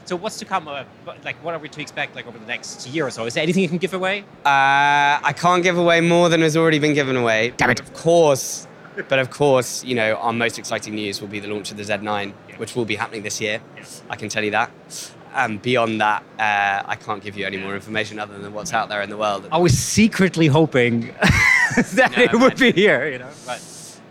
So 0.05 0.16
what's 0.16 0.39
to 0.39 0.45
come? 0.45 0.68
Uh, 0.68 0.86
like 1.24 1.36
what 1.43 1.53
are 1.53 1.60
we 1.60 1.70
to 1.70 1.82
expect 1.82 2.16
like 2.16 2.26
over 2.26 2.39
the 2.39 2.45
next 2.47 2.88
year 2.88 3.05
or 3.05 3.12
so? 3.12 3.26
Is 3.28 3.36
there 3.36 3.43
anything 3.43 3.62
you 3.62 3.70
can 3.70 3.78
give 3.78 3.93
away? 3.93 4.22
Uh, 4.43 5.22
I 5.22 5.36
can't 5.38 5.62
give 5.62 5.78
away 5.78 6.01
more 6.01 6.30
than 6.30 6.41
has 6.41 6.57
already 6.57 6.80
been 6.80 6.95
given 6.95 7.16
away. 7.16 7.53
Damn 7.57 7.70
it. 7.70 7.80
Of 7.80 7.93
course. 7.93 8.66
But 9.07 9.19
of 9.19 9.29
course, 9.29 9.83
you 9.83 9.95
know, 9.95 10.15
our 10.15 10.33
most 10.33 10.59
exciting 10.59 10.95
news 10.95 11.21
will 11.21 11.27
be 11.29 11.39
the 11.39 11.47
launch 11.47 11.71
of 11.71 11.77
the 11.77 11.83
Z9, 11.83 12.33
which 12.57 12.75
will 12.75 12.85
be 12.85 12.95
happening 12.95 13.23
this 13.23 13.39
year. 13.39 13.61
I 14.09 14.15
can 14.15 14.29
tell 14.29 14.43
you 14.43 14.51
that. 14.51 14.71
Um, 15.33 15.57
beyond 15.57 16.01
that, 16.01 16.23
uh, 16.39 16.83
I 16.89 16.95
can't 16.95 17.23
give 17.23 17.37
you 17.37 17.45
any 17.45 17.57
more 17.57 17.75
information 17.75 18.19
other 18.19 18.37
than 18.39 18.51
what's 18.51 18.73
out 18.73 18.89
there 18.89 19.01
in 19.01 19.09
the 19.09 19.17
world. 19.17 19.47
I 19.51 19.57
was 19.59 19.77
secretly 19.77 20.47
hoping 20.47 21.01
that 21.93 22.13
No, 22.17 22.23
it 22.23 22.33
would 22.33 22.57
be 22.57 22.71
here, 22.71 23.07
you 23.09 23.19
know. 23.19 23.29
But 23.45 23.61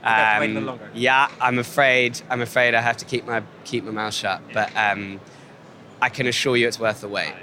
we 0.03 0.09
have 0.09 0.35
to 0.37 0.41
wait 0.41 0.51
a 0.51 0.55
little 0.55 0.59
Um, 0.71 0.79
longer. 0.79 0.91
yeah, 0.95 1.29
I'm 1.41 1.59
afraid. 1.59 2.21
I'm 2.31 2.41
afraid 2.41 2.75
I 2.75 2.81
have 2.81 2.97
to 2.99 3.05
keep 3.05 3.27
my 3.27 3.43
keep 3.65 3.85
my 3.85 3.91
mouth 3.91 4.15
shut. 4.15 4.41
But 4.55 4.71
um, 4.77 5.21
I 6.01 6.09
can 6.09 6.29
assure 6.29 6.57
you, 6.57 6.69
it's 6.69 6.79
worth 6.79 7.01
the 7.01 7.09
wait. 7.09 7.35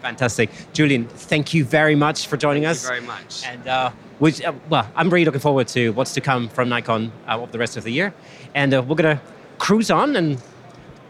Fantastic. 0.00 0.48
Julian, 0.72 1.06
thank 1.06 1.52
you 1.52 1.62
very 1.66 1.94
much 1.94 2.26
for 2.26 2.38
joining 2.38 2.62
Thank 2.62 2.72
us. 2.78 2.82
you 2.84 2.88
very 2.88 3.02
much. 3.02 3.44
And 3.46 3.68
uh, 3.68 3.90
which, 4.20 4.40
uh, 4.42 4.52
well, 4.68 4.88
I'm 4.94 5.10
really 5.10 5.24
looking 5.24 5.40
forward 5.40 5.66
to 5.68 5.90
what's 5.90 6.14
to 6.14 6.20
come 6.20 6.48
from 6.48 6.68
Nikon 6.68 7.10
uh, 7.26 7.40
over 7.40 7.50
the 7.50 7.58
rest 7.58 7.76
of 7.76 7.84
the 7.84 7.90
year. 7.90 8.14
And 8.54 8.72
uh, 8.72 8.82
we're 8.86 8.94
going 8.94 9.16
to 9.16 9.22
cruise 9.58 9.90
on 9.90 10.14
and 10.14 10.40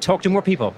talk 0.00 0.22
to 0.22 0.30
more 0.30 0.40
people. 0.40 0.74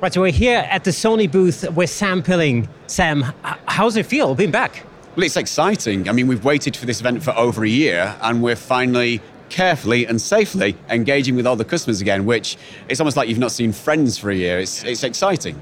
Right, 0.00 0.12
so 0.12 0.20
we're 0.20 0.30
here 0.30 0.66
at 0.70 0.84
the 0.84 0.90
Sony 0.90 1.30
booth 1.30 1.68
with 1.70 1.90
Sam 1.90 2.22
Pilling. 2.22 2.68
Sam, 2.86 3.24
how's 3.66 3.96
it 3.96 4.06
feel 4.06 4.34
being 4.34 4.50
back? 4.50 4.84
Well, 5.16 5.24
it's 5.24 5.36
exciting. 5.36 6.08
I 6.08 6.12
mean, 6.12 6.28
we've 6.28 6.44
waited 6.44 6.76
for 6.76 6.86
this 6.86 7.00
event 7.00 7.22
for 7.22 7.32
over 7.36 7.64
a 7.64 7.68
year, 7.68 8.14
and 8.20 8.42
we're 8.42 8.54
finally 8.54 9.20
carefully 9.48 10.06
and 10.06 10.20
safely 10.20 10.76
engaging 10.90 11.34
with 11.34 11.46
all 11.46 11.56
the 11.56 11.64
customers 11.64 12.00
again, 12.00 12.26
which 12.26 12.56
it's 12.88 13.00
almost 13.00 13.16
like 13.16 13.28
you've 13.28 13.38
not 13.38 13.50
seen 13.50 13.72
friends 13.72 14.18
for 14.18 14.30
a 14.30 14.36
year. 14.36 14.58
It's, 14.58 14.84
it's 14.84 15.02
exciting. 15.02 15.60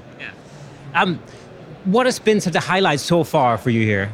Um, 0.93 1.19
what 1.85 2.05
has 2.05 2.19
been 2.19 2.41
some 2.41 2.49
of 2.49 2.53
the 2.53 2.59
highlights 2.59 3.03
so 3.03 3.23
far 3.23 3.57
for 3.57 3.69
you 3.69 3.83
here? 3.83 4.11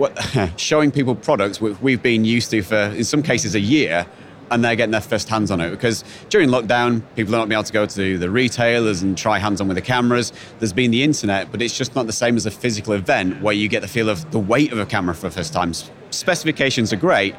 What, 0.00 0.18
showing 0.56 0.90
people 0.90 1.14
products 1.14 1.60
which 1.60 1.78
we've 1.80 2.02
been 2.02 2.24
used 2.24 2.50
to 2.52 2.62
for, 2.62 2.74
in 2.74 3.04
some 3.04 3.22
cases, 3.22 3.54
a 3.54 3.60
year, 3.60 4.06
and 4.50 4.64
they're 4.64 4.74
getting 4.74 4.92
their 4.92 5.00
first 5.00 5.28
hands 5.28 5.50
on 5.50 5.60
it. 5.60 5.70
Because 5.70 6.04
during 6.30 6.48
lockdown, 6.48 7.02
people 7.16 7.34
are 7.34 7.38
not 7.38 7.48
being 7.48 7.58
able 7.58 7.64
to 7.64 7.72
go 7.72 7.84
to 7.84 8.18
the 8.18 8.30
retailers 8.30 9.02
and 9.02 9.16
try 9.16 9.38
hands 9.38 9.60
on 9.60 9.68
with 9.68 9.76
the 9.76 9.82
cameras. 9.82 10.32
There's 10.58 10.72
been 10.72 10.90
the 10.90 11.02
internet, 11.02 11.52
but 11.52 11.60
it's 11.60 11.76
just 11.76 11.94
not 11.94 12.06
the 12.06 12.14
same 12.14 12.36
as 12.36 12.46
a 12.46 12.50
physical 12.50 12.94
event 12.94 13.42
where 13.42 13.54
you 13.54 13.68
get 13.68 13.82
the 13.82 13.88
feel 13.88 14.08
of 14.08 14.30
the 14.30 14.38
weight 14.38 14.72
of 14.72 14.78
a 14.78 14.86
camera 14.86 15.14
for 15.14 15.28
the 15.28 15.30
first 15.30 15.52
time. 15.52 15.72
Specifications 16.10 16.92
are 16.92 16.96
great, 16.96 17.34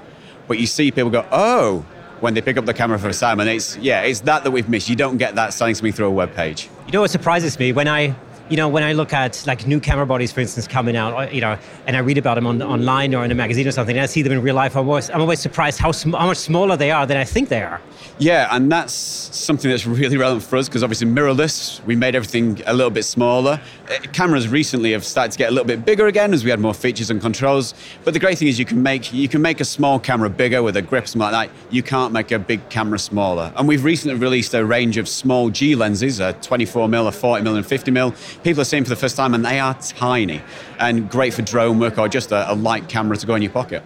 but 0.48 0.60
you 0.60 0.68
see 0.68 0.92
people 0.92 1.10
go, 1.10 1.26
oh, 1.32 1.86
when 2.20 2.36
they 2.36 2.42
pick 2.42 2.58
up 2.58 2.66
the 2.66 2.74
camera 2.74 3.00
for 3.00 3.08
first 3.08 3.20
time, 3.20 3.40
and 3.40 3.50
it's 3.50 3.76
yeah, 3.78 4.02
it's 4.02 4.22
that 4.22 4.44
that 4.44 4.52
we've 4.52 4.70
missed. 4.70 4.88
You 4.88 4.96
don't 4.96 5.18
get 5.18 5.36
that 5.36 5.54
selling 5.54 5.74
something 5.74 5.92
through 5.92 6.06
a 6.06 6.12
web 6.12 6.34
page. 6.36 6.70
You 6.86 6.92
know 6.92 7.02
what 7.02 7.10
surprises 7.10 7.58
me 7.58 7.74
when 7.74 7.88
I, 7.88 8.16
you 8.52 8.58
know, 8.58 8.68
when 8.68 8.84
I 8.84 8.92
look 8.92 9.14
at 9.14 9.42
like 9.48 9.66
new 9.66 9.80
camera 9.80 10.06
bodies, 10.06 10.34
for 10.34 10.42
instance, 10.42 10.68
coming 10.68 10.98
out, 10.98 11.14
or, 11.14 11.34
you 11.34 11.40
know, 11.40 11.58
and 11.88 11.96
I 11.96 12.00
read 12.00 12.18
about 12.18 12.36
them 12.36 12.46
on, 12.46 12.62
online 12.62 13.16
or 13.16 13.24
in 13.24 13.32
a 13.32 13.36
magazine 13.36 13.66
or 13.66 13.72
something, 13.72 13.96
and 13.96 14.04
I 14.04 14.08
see 14.08 14.24
them 14.24 14.34
in 14.34 14.42
real 14.42 14.56
life. 14.56 14.76
I'm 14.76 14.90
always, 14.90 15.10
I'm 15.10 15.22
always 15.22 15.40
surprised 15.40 15.80
how, 15.80 15.94
sm- 15.94 16.12
how 16.12 16.28
much 16.28 16.38
smaller 16.38 16.76
they 16.76 16.92
are 16.92 17.06
than 17.06 17.16
I 17.16 17.24
think 17.24 17.48
they 17.48 17.62
are. 17.64 17.80
Yeah, 18.20 18.50
and 18.52 18.70
that's 18.70 18.94
something 18.94 19.72
that's 19.72 19.88
really 19.88 20.18
relevant 20.18 20.44
for 20.44 20.58
us 20.58 20.68
because 20.68 20.84
obviously 20.84 21.08
mirrorless, 21.08 21.84
we 21.86 21.96
made 21.96 22.14
everything 22.14 22.62
a 22.68 22.74
little 22.74 22.92
bit 22.92 23.04
smaller. 23.04 23.60
Uh, 23.90 24.00
Cameras 24.12 24.48
recently 24.50 24.92
have 24.92 25.06
started 25.06 25.32
to 25.32 25.38
get 25.38 25.48
a 25.48 25.52
little 25.52 25.66
bit 25.66 25.86
bigger 25.86 26.08
again 26.08 26.34
as 26.34 26.44
we 26.44 26.50
had 26.50 26.60
more 26.60 26.74
features 26.74 27.10
and 27.10 27.22
controls. 27.22 27.74
But 28.04 28.14
the 28.14 28.20
great 28.20 28.38
thing 28.38 28.50
is 28.50 28.60
you 28.60 28.66
can 28.66 28.84
make 28.84 29.14
you 29.14 29.28
can 29.28 29.42
make 29.42 29.60
a 29.60 29.66
small 29.66 29.98
camera 29.98 30.30
bigger 30.30 30.62
with 30.62 30.76
a 30.78 30.82
grip 30.82 31.08
something 31.08 31.32
like 31.32 31.50
that. 31.50 31.56
You 31.72 31.84
can't 31.84 32.14
make 32.14 32.32
a 32.32 32.38
big 32.38 32.68
camera 32.70 33.00
smaller. 33.00 33.52
And 33.56 33.68
we've 33.68 33.84
recently 33.84 34.18
released 34.18 34.54
a 34.54 34.64
range 34.66 34.98
of 34.98 35.08
small 35.08 35.50
G 35.50 35.74
lenses, 35.74 36.20
a 36.20 36.34
24 36.34 36.90
mm, 36.90 37.08
a 37.08 37.12
40 37.12 37.44
mm, 37.44 37.56
and 37.56 37.66
50 37.66 37.92
mm. 37.92 38.41
People 38.44 38.62
are 38.62 38.66
seeing 38.66 38.84
for 38.84 38.90
the 38.90 38.96
first 38.96 39.16
time, 39.16 39.34
and 39.34 39.46
they 39.46 39.60
are 39.60 39.76
tiny 39.76 40.42
and 40.80 41.10
great 41.10 41.34
for 41.34 41.44
drone 41.44 41.80
work 41.80 41.98
or 41.98 42.08
just 42.08 42.32
a, 42.32 42.52
a 42.52 42.56
light 42.56 42.90
camera 42.90 43.18
to 43.18 43.28
go 43.28 43.36
in 43.36 43.42
your 43.42 43.52
pocket. 43.52 43.84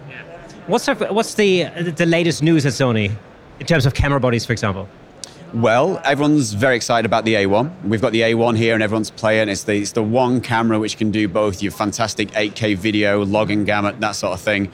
What's 0.66 0.86
the, 0.86 0.94
what's 0.94 1.34
the 1.34 1.64
the 1.64 2.06
latest 2.06 2.42
news 2.42 2.66
at 2.66 2.72
Sony 2.72 3.12
in 3.60 3.66
terms 3.66 3.86
of 3.86 3.94
camera 3.94 4.18
bodies, 4.18 4.44
for 4.46 4.52
example? 4.52 4.88
Well, 5.54 6.00
everyone's 6.04 6.54
very 6.54 6.74
excited 6.74 7.06
about 7.06 7.24
the 7.24 7.34
A1. 7.34 7.84
We've 7.84 8.00
got 8.00 8.12
the 8.12 8.22
A1 8.22 8.56
here 8.56 8.74
and 8.74 8.82
everyone's 8.82 9.10
playing. 9.10 9.48
It's 9.48 9.62
the, 9.62 9.76
it's 9.76 9.92
the 9.92 10.02
one 10.02 10.40
camera 10.40 10.78
which 10.78 10.98
can 10.98 11.12
do 11.12 11.28
both 11.28 11.62
your 11.62 11.70
fantastic 11.70 12.32
8K 12.32 12.76
video, 12.76 13.24
logging 13.24 13.64
gamut, 13.64 14.00
that 14.00 14.16
sort 14.16 14.32
of 14.32 14.40
thing. 14.40 14.72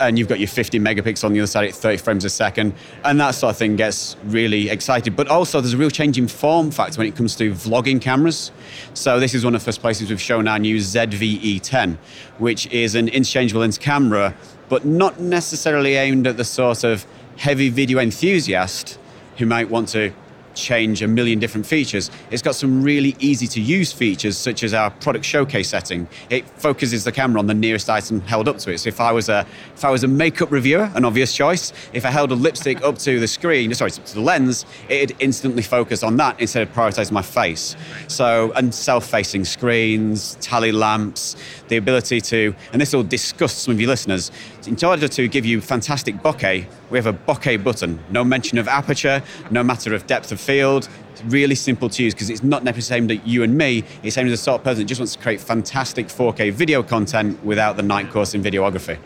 And 0.00 0.18
you've 0.18 0.28
got 0.28 0.40
your 0.40 0.48
50 0.48 0.80
megapixel 0.80 1.24
on 1.24 1.32
the 1.32 1.40
other 1.40 1.46
side 1.46 1.68
at 1.68 1.74
30 1.74 1.98
frames 1.98 2.24
a 2.24 2.30
second, 2.30 2.74
and 3.04 3.20
that 3.20 3.32
sort 3.32 3.50
of 3.50 3.58
thing 3.58 3.76
gets 3.76 4.16
really 4.24 4.70
excited. 4.70 5.14
But 5.14 5.28
also, 5.28 5.60
there's 5.60 5.74
a 5.74 5.76
real 5.76 5.90
change 5.90 6.18
in 6.18 6.26
form 6.26 6.70
factor 6.70 6.98
when 6.98 7.06
it 7.06 7.14
comes 7.14 7.36
to 7.36 7.52
vlogging 7.52 8.00
cameras. 8.00 8.50
So 8.94 9.20
this 9.20 9.34
is 9.34 9.44
one 9.44 9.54
of 9.54 9.60
the 9.60 9.64
first 9.64 9.80
places 9.80 10.10
we've 10.10 10.20
shown 10.20 10.48
our 10.48 10.58
new 10.58 10.76
ZVE10, 10.76 11.96
which 12.38 12.66
is 12.68 12.94
an 12.94 13.08
interchangeable 13.08 13.60
lens 13.60 13.78
camera, 13.78 14.34
but 14.68 14.84
not 14.84 15.20
necessarily 15.20 15.94
aimed 15.94 16.26
at 16.26 16.36
the 16.36 16.44
sort 16.44 16.82
of 16.84 17.06
heavy 17.36 17.68
video 17.68 17.98
enthusiast 17.98 18.98
who 19.36 19.46
might 19.46 19.68
want 19.68 19.88
to 19.88 20.12
change 20.54 21.02
a 21.02 21.08
million 21.08 21.38
different 21.38 21.66
features. 21.66 22.10
It's 22.30 22.42
got 22.42 22.54
some 22.54 22.82
really 22.82 23.16
easy 23.18 23.46
to 23.48 23.60
use 23.60 23.92
features, 23.92 24.36
such 24.36 24.62
as 24.62 24.74
our 24.74 24.90
product 24.90 25.24
showcase 25.24 25.68
setting. 25.68 26.08
It 26.28 26.48
focuses 26.48 27.04
the 27.04 27.12
camera 27.12 27.38
on 27.38 27.46
the 27.46 27.54
nearest 27.54 27.88
item 27.88 28.20
held 28.22 28.48
up 28.48 28.58
to 28.58 28.72
it. 28.72 28.78
So 28.78 28.88
if 28.88 29.00
I 29.00 29.12
was 29.12 29.28
a 29.28 29.46
if 29.74 29.84
I 29.84 29.90
was 29.90 30.04
a 30.04 30.08
makeup 30.08 30.50
reviewer, 30.50 30.90
an 30.94 31.04
obvious 31.04 31.32
choice, 31.32 31.72
if 31.92 32.04
I 32.04 32.10
held 32.10 32.32
a 32.32 32.34
lipstick 32.34 32.82
up 32.82 32.98
to 32.98 33.20
the 33.20 33.28
screen, 33.28 33.72
sorry, 33.74 33.90
to 33.90 34.14
the 34.14 34.20
lens, 34.20 34.66
it'd 34.88 35.16
instantly 35.20 35.62
focus 35.62 36.02
on 36.02 36.16
that 36.16 36.40
instead 36.40 36.62
of 36.62 36.74
prioritizing 36.74 37.12
my 37.12 37.22
face. 37.22 37.76
So 38.08 38.52
and 38.56 38.74
self-facing 38.74 39.44
screens, 39.44 40.36
tally 40.40 40.72
lamps, 40.72 41.36
the 41.68 41.76
ability 41.76 42.20
to, 42.20 42.54
and 42.72 42.80
this 42.80 42.92
will 42.92 43.02
disgust 43.02 43.60
some 43.62 43.72
of 43.74 43.80
your 43.80 43.88
listeners, 43.88 44.30
in 44.66 44.76
order 44.84 45.08
to 45.08 45.28
give 45.28 45.46
you 45.46 45.60
fantastic 45.60 46.16
bokeh, 46.16 46.66
we 46.90 46.98
have 46.98 47.06
a 47.06 47.12
bokeh 47.12 47.62
button. 47.62 47.98
No 48.10 48.24
mention 48.24 48.58
of 48.58 48.68
aperture, 48.68 49.22
no 49.50 49.62
matter 49.62 49.94
of 49.94 50.06
depth 50.06 50.32
of 50.32 50.40
field. 50.40 50.88
It's 51.12 51.22
really 51.24 51.54
simple 51.54 51.88
to 51.88 52.02
use 52.02 52.14
because 52.14 52.30
it's 52.30 52.42
not 52.42 52.64
necessarily 52.64 53.02
aimed 53.02 53.20
at 53.22 53.26
you 53.26 53.42
and 53.42 53.56
me. 53.56 53.84
It's 54.02 54.18
aimed 54.18 54.28
at 54.28 54.32
the 54.32 54.36
sort 54.36 54.60
of 54.60 54.64
person 54.64 54.80
that 54.80 54.86
just 54.86 55.00
wants 55.00 55.14
to 55.14 55.22
create 55.22 55.40
fantastic 55.40 56.08
4K 56.08 56.52
video 56.52 56.82
content 56.82 57.42
without 57.44 57.76
the 57.76 57.82
night 57.82 58.10
course 58.10 58.34
in 58.34 58.42
videography. 58.42 58.98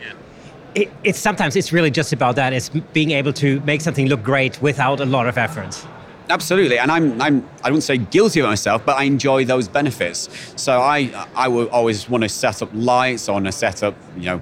It, 0.75 0.91
it's 1.03 1.19
sometimes 1.19 1.55
it's 1.55 1.71
really 1.71 1.91
just 1.91 2.11
about 2.11 2.35
that. 2.35 2.51
It's 2.51 2.69
being 2.69 3.11
able 3.11 3.33
to 3.33 3.61
make 3.61 3.81
something 3.81 4.07
look 4.07 4.23
great 4.23 4.61
without 4.61 4.99
a 4.99 5.05
lot 5.05 5.27
of 5.27 5.37
effort. 5.37 5.85
Absolutely, 6.29 6.79
and 6.79 6.91
I'm, 6.91 7.21
I'm 7.21 7.47
I 7.63 7.69
wouldn't 7.69 7.83
say 7.83 7.97
guilty 7.97 8.39
of 8.39 8.47
myself, 8.47 8.83
but 8.83 8.97
I 8.97 9.03
enjoy 9.03 9.45
those 9.45 9.67
benefits. 9.67 10.27
So 10.55 10.81
I 10.81 11.27
I 11.35 11.47
will 11.47 11.69
always 11.69 12.09
want 12.09 12.23
to 12.23 12.29
set 12.29 12.63
up 12.63 12.69
lights, 12.73 13.29
I 13.29 13.33
want 13.33 13.45
to 13.45 13.51
set 13.51 13.83
up 13.83 13.95
you 14.17 14.25
know 14.25 14.41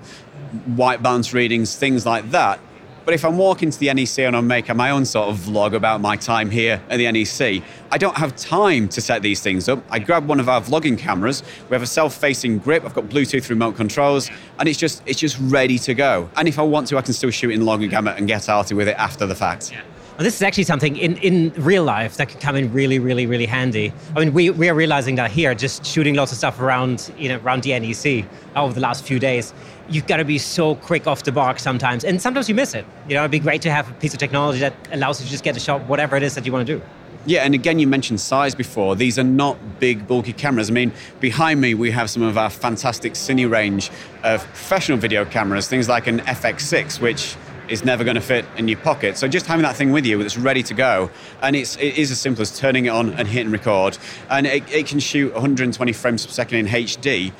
white 0.75 1.01
balance 1.01 1.33
readings, 1.33 1.75
things 1.75 2.05
like 2.05 2.31
that. 2.31 2.59
But 3.05 3.13
if 3.13 3.25
I'm 3.25 3.37
walking 3.37 3.69
to 3.69 3.77
the 3.77 3.93
NEC 3.93 4.19
and 4.19 4.35
I'm 4.35 4.47
making 4.47 4.77
my 4.77 4.91
own 4.91 5.03
sort 5.03 5.27
of 5.27 5.37
vlog 5.37 5.73
about 5.73 5.99
my 5.99 6.15
time 6.15 6.49
here 6.49 6.81
at 6.89 6.97
the 6.97 7.11
NEC, 7.11 7.61
I 7.91 7.97
don't 7.97 8.15
have 8.15 8.33
time 8.37 8.87
to 8.89 9.01
set 9.01 9.21
these 9.21 9.41
things 9.41 9.67
up. 9.67 9.83
I 9.89 9.99
grab 9.99 10.25
one 10.25 10.39
of 10.39 10.47
our 10.47 10.61
vlogging 10.61 10.97
cameras. 10.97 11.43
We 11.69 11.75
have 11.75 11.81
a 11.81 11.87
self-facing 11.87 12.59
grip. 12.59 12.85
I've 12.85 12.93
got 12.93 13.05
Bluetooth 13.05 13.49
remote 13.49 13.75
controls, 13.75 14.29
and 14.57 14.69
it's 14.69 14.79
just 14.79 15.03
it's 15.05 15.19
just 15.19 15.37
ready 15.41 15.77
to 15.79 15.93
go. 15.93 16.29
And 16.37 16.47
if 16.47 16.57
I 16.57 16.61
want 16.61 16.87
to, 16.87 16.97
I 16.97 17.01
can 17.01 17.13
still 17.13 17.31
shoot 17.31 17.51
in 17.51 17.65
long 17.65 17.85
gamut 17.89 18.17
and 18.17 18.25
get 18.25 18.47
arty 18.47 18.73
with 18.73 18.87
it 18.87 18.95
after 18.97 19.25
the 19.25 19.35
fact. 19.35 19.71
Yeah. 19.71 19.81
This 20.23 20.35
is 20.35 20.41
actually 20.41 20.63
something 20.63 20.95
in, 20.95 21.17
in 21.17 21.51
real 21.57 21.83
life 21.83 22.15
that 22.15 22.29
can 22.29 22.39
come 22.39 22.55
in 22.55 22.71
really, 22.71 22.97
really, 22.97 23.25
really 23.25 23.45
handy. 23.45 23.91
I 24.15 24.21
mean, 24.21 24.33
we, 24.33 24.51
we 24.51 24.69
are 24.69 24.73
realizing 24.73 25.15
that 25.15 25.31
here, 25.31 25.53
just 25.53 25.85
shooting 25.85 26.15
lots 26.15 26.31
of 26.31 26.37
stuff 26.37 26.61
around, 26.61 27.13
you 27.17 27.27
know, 27.27 27.39
around 27.39 27.63
the 27.63 27.77
NEC 27.77 28.25
uh, 28.55 28.63
over 28.63 28.73
the 28.73 28.79
last 28.79 29.03
few 29.03 29.19
days. 29.19 29.53
You've 29.89 30.07
got 30.07 30.17
to 30.17 30.23
be 30.23 30.37
so 30.37 30.75
quick 30.75 31.07
off 31.07 31.23
the 31.23 31.33
mark 31.33 31.59
sometimes, 31.59 32.05
and 32.05 32.21
sometimes 32.21 32.47
you 32.47 32.55
miss 32.55 32.73
it. 32.73 32.85
You 33.09 33.15
know, 33.15 33.23
it'd 33.23 33.31
be 33.31 33.39
great 33.39 33.61
to 33.63 33.71
have 33.71 33.91
a 33.91 33.93
piece 33.95 34.13
of 34.13 34.19
technology 34.19 34.59
that 34.59 34.73
allows 34.93 35.19
you 35.19 35.25
to 35.25 35.31
just 35.31 35.43
get 35.43 35.57
a 35.57 35.59
shot, 35.59 35.85
whatever 35.89 36.15
it 36.15 36.23
is 36.23 36.35
that 36.35 36.45
you 36.45 36.53
want 36.53 36.65
to 36.67 36.77
do. 36.77 36.85
Yeah, 37.25 37.43
and 37.43 37.53
again, 37.53 37.77
you 37.77 37.87
mentioned 37.87 38.21
size 38.21 38.55
before. 38.55 38.95
These 38.95 39.19
are 39.19 39.25
not 39.25 39.57
big, 39.81 40.07
bulky 40.07 40.31
cameras. 40.31 40.69
I 40.69 40.73
mean, 40.73 40.93
behind 41.19 41.59
me, 41.59 41.73
we 41.73 41.91
have 41.91 42.09
some 42.09 42.23
of 42.23 42.37
our 42.37 42.49
fantastic 42.49 43.13
Cine 43.13 43.49
range 43.49 43.91
of 44.23 44.41
professional 44.45 44.97
video 44.97 45.25
cameras, 45.25 45.67
things 45.67 45.89
like 45.89 46.07
an 46.07 46.19
FX6, 46.19 47.01
which 47.01 47.35
is 47.69 47.83
never 47.83 48.03
going 48.03 48.15
to 48.15 48.21
fit 48.21 48.45
in 48.57 48.67
your 48.67 48.79
pocket. 48.79 49.17
So 49.17 49.27
just 49.27 49.45
having 49.45 49.63
that 49.63 49.75
thing 49.75 49.91
with 49.91 50.05
you 50.05 50.17
that's 50.19 50.37
ready 50.37 50.63
to 50.63 50.73
go, 50.73 51.09
and 51.41 51.55
it's 51.55 51.75
it 51.77 51.97
is 51.97 52.11
as 52.11 52.19
simple 52.19 52.41
as 52.41 52.57
turning 52.57 52.85
it 52.85 52.89
on 52.89 53.13
and 53.13 53.27
hitting 53.27 53.51
record, 53.51 53.97
and 54.29 54.45
it, 54.45 54.69
it 54.71 54.87
can 54.87 54.99
shoot 54.99 55.33
120 55.33 55.93
frames 55.93 56.25
per 56.25 56.31
second 56.31 56.59
in 56.59 56.67
HD. 56.67 57.31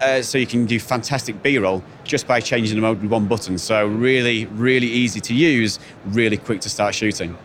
Uh, 0.00 0.20
so 0.20 0.36
you 0.36 0.48
can 0.48 0.66
do 0.66 0.80
fantastic 0.80 1.40
B-roll 1.44 1.80
just 2.02 2.26
by 2.26 2.40
changing 2.40 2.74
the 2.74 2.82
mode 2.82 3.00
with 3.00 3.08
one 3.08 3.28
button. 3.28 3.56
So 3.56 3.86
really, 3.86 4.46
really 4.46 4.88
easy 4.88 5.20
to 5.20 5.32
use, 5.32 5.78
really 6.06 6.36
quick 6.36 6.60
to 6.62 6.68
start 6.68 6.92
shooting. 6.96 7.38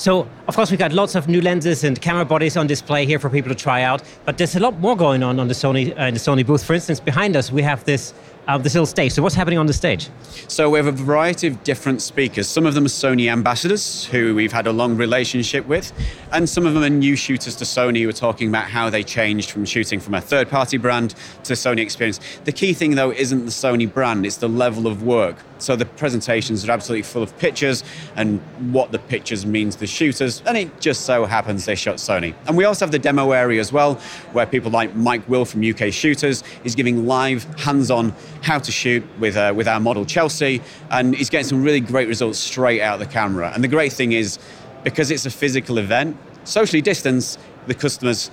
So, 0.00 0.26
of 0.48 0.56
course, 0.56 0.70
we've 0.70 0.80
got 0.80 0.94
lots 0.94 1.14
of 1.14 1.28
new 1.28 1.42
lenses 1.42 1.84
and 1.84 2.00
camera 2.00 2.24
bodies 2.24 2.56
on 2.56 2.66
display 2.66 3.04
here 3.04 3.18
for 3.18 3.28
people 3.28 3.50
to 3.50 3.54
try 3.54 3.82
out. 3.82 4.02
But 4.24 4.38
there's 4.38 4.56
a 4.56 4.60
lot 4.60 4.78
more 4.78 4.96
going 4.96 5.22
on 5.22 5.38
on 5.38 5.46
the 5.46 5.52
Sony 5.52 5.90
uh, 5.90 6.04
in 6.04 6.14
the 6.14 6.20
Sony 6.20 6.46
booth. 6.46 6.64
For 6.64 6.72
instance, 6.72 7.00
behind 7.00 7.36
us 7.36 7.52
we 7.52 7.60
have 7.60 7.84
this 7.84 8.14
uh, 8.50 8.58
this 8.58 8.74
little 8.74 8.86
stage. 8.86 9.12
So, 9.12 9.22
what's 9.22 9.34
happening 9.34 9.58
on 9.58 9.66
the 9.66 9.72
stage? 9.72 10.08
So, 10.48 10.70
we 10.70 10.78
have 10.78 10.86
a 10.86 10.92
variety 10.92 11.46
of 11.46 11.62
different 11.62 12.02
speakers. 12.02 12.48
Some 12.48 12.66
of 12.66 12.74
them 12.74 12.84
are 12.84 12.88
Sony 12.88 13.30
ambassadors 13.30 14.06
who 14.06 14.34
we've 14.34 14.52
had 14.52 14.66
a 14.66 14.72
long 14.72 14.96
relationship 14.96 15.66
with, 15.66 15.92
and 16.32 16.48
some 16.48 16.66
of 16.66 16.74
them 16.74 16.82
are 16.82 16.90
new 16.90 17.16
shooters 17.16 17.56
to 17.56 17.64
Sony 17.64 18.02
who 18.02 18.08
are 18.08 18.12
talking 18.12 18.48
about 18.48 18.64
how 18.64 18.90
they 18.90 19.02
changed 19.02 19.50
from 19.50 19.64
shooting 19.64 20.00
from 20.00 20.14
a 20.14 20.20
third 20.20 20.48
party 20.48 20.76
brand 20.76 21.14
to 21.44 21.52
Sony 21.52 21.80
experience. 21.80 22.20
The 22.44 22.52
key 22.52 22.72
thing, 22.72 22.96
though, 22.96 23.12
isn't 23.12 23.44
the 23.44 23.52
Sony 23.52 23.92
brand, 23.92 24.26
it's 24.26 24.38
the 24.38 24.48
level 24.48 24.86
of 24.86 25.02
work. 25.02 25.36
So, 25.60 25.76
the 25.76 25.86
presentations 25.86 26.68
are 26.68 26.72
absolutely 26.72 27.02
full 27.02 27.22
of 27.22 27.36
pictures 27.38 27.84
and 28.16 28.40
what 28.72 28.92
the 28.92 28.98
pictures 28.98 29.46
means 29.46 29.76
to 29.76 29.86
shooters, 29.86 30.42
and 30.46 30.56
it 30.56 30.80
just 30.80 31.02
so 31.02 31.24
happens 31.24 31.64
they 31.64 31.74
shot 31.74 31.96
Sony. 31.96 32.34
And 32.46 32.56
we 32.56 32.64
also 32.64 32.84
have 32.84 32.92
the 32.92 32.98
demo 32.98 33.32
area 33.32 33.60
as 33.60 33.72
well, 33.72 33.94
where 34.32 34.46
people 34.46 34.70
like 34.70 34.94
Mike 34.94 35.28
Will 35.28 35.44
from 35.44 35.68
UK 35.68 35.92
Shooters 35.92 36.42
is 36.64 36.74
giving 36.74 37.06
live, 37.06 37.44
hands 37.58 37.90
on 37.90 38.14
how 38.42 38.58
to 38.58 38.72
shoot 38.72 39.04
with, 39.18 39.36
uh, 39.36 39.52
with 39.54 39.68
our 39.68 39.80
model 39.80 40.04
Chelsea, 40.04 40.60
and 40.90 41.14
he's 41.14 41.30
getting 41.30 41.46
some 41.46 41.62
really 41.62 41.80
great 41.80 42.08
results 42.08 42.38
straight 42.38 42.80
out 42.80 43.00
of 43.00 43.06
the 43.06 43.12
camera. 43.12 43.52
And 43.54 43.62
the 43.62 43.68
great 43.68 43.92
thing 43.92 44.12
is, 44.12 44.38
because 44.84 45.10
it's 45.10 45.26
a 45.26 45.30
physical 45.30 45.78
event, 45.78 46.16
socially 46.44 46.80
distanced, 46.80 47.38
the 47.66 47.74
customers 47.74 48.30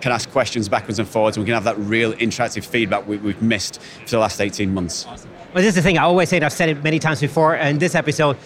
can 0.00 0.12
ask 0.12 0.30
questions 0.30 0.68
backwards 0.68 0.98
and 0.98 1.08
forwards, 1.08 1.36
and 1.36 1.44
we 1.44 1.46
can 1.46 1.54
have 1.54 1.64
that 1.64 1.78
real 1.78 2.12
interactive 2.14 2.64
feedback 2.64 3.06
we, 3.06 3.16
have 3.16 3.42
missed 3.42 3.80
for 3.80 4.10
the 4.10 4.18
last 4.18 4.40
18 4.40 4.72
months. 4.72 5.06
Awesome. 5.06 5.30
Well, 5.54 5.62
this 5.62 5.70
is 5.70 5.76
the 5.76 5.82
thing, 5.82 5.96
I 5.96 6.02
always 6.02 6.28
say, 6.28 6.36
and 6.36 6.44
I've 6.44 6.52
said 6.52 6.68
it 6.68 6.84
many 6.84 6.98
times 6.98 7.22
before, 7.22 7.56
in 7.56 7.78
this 7.78 7.94
episode, 7.94 8.36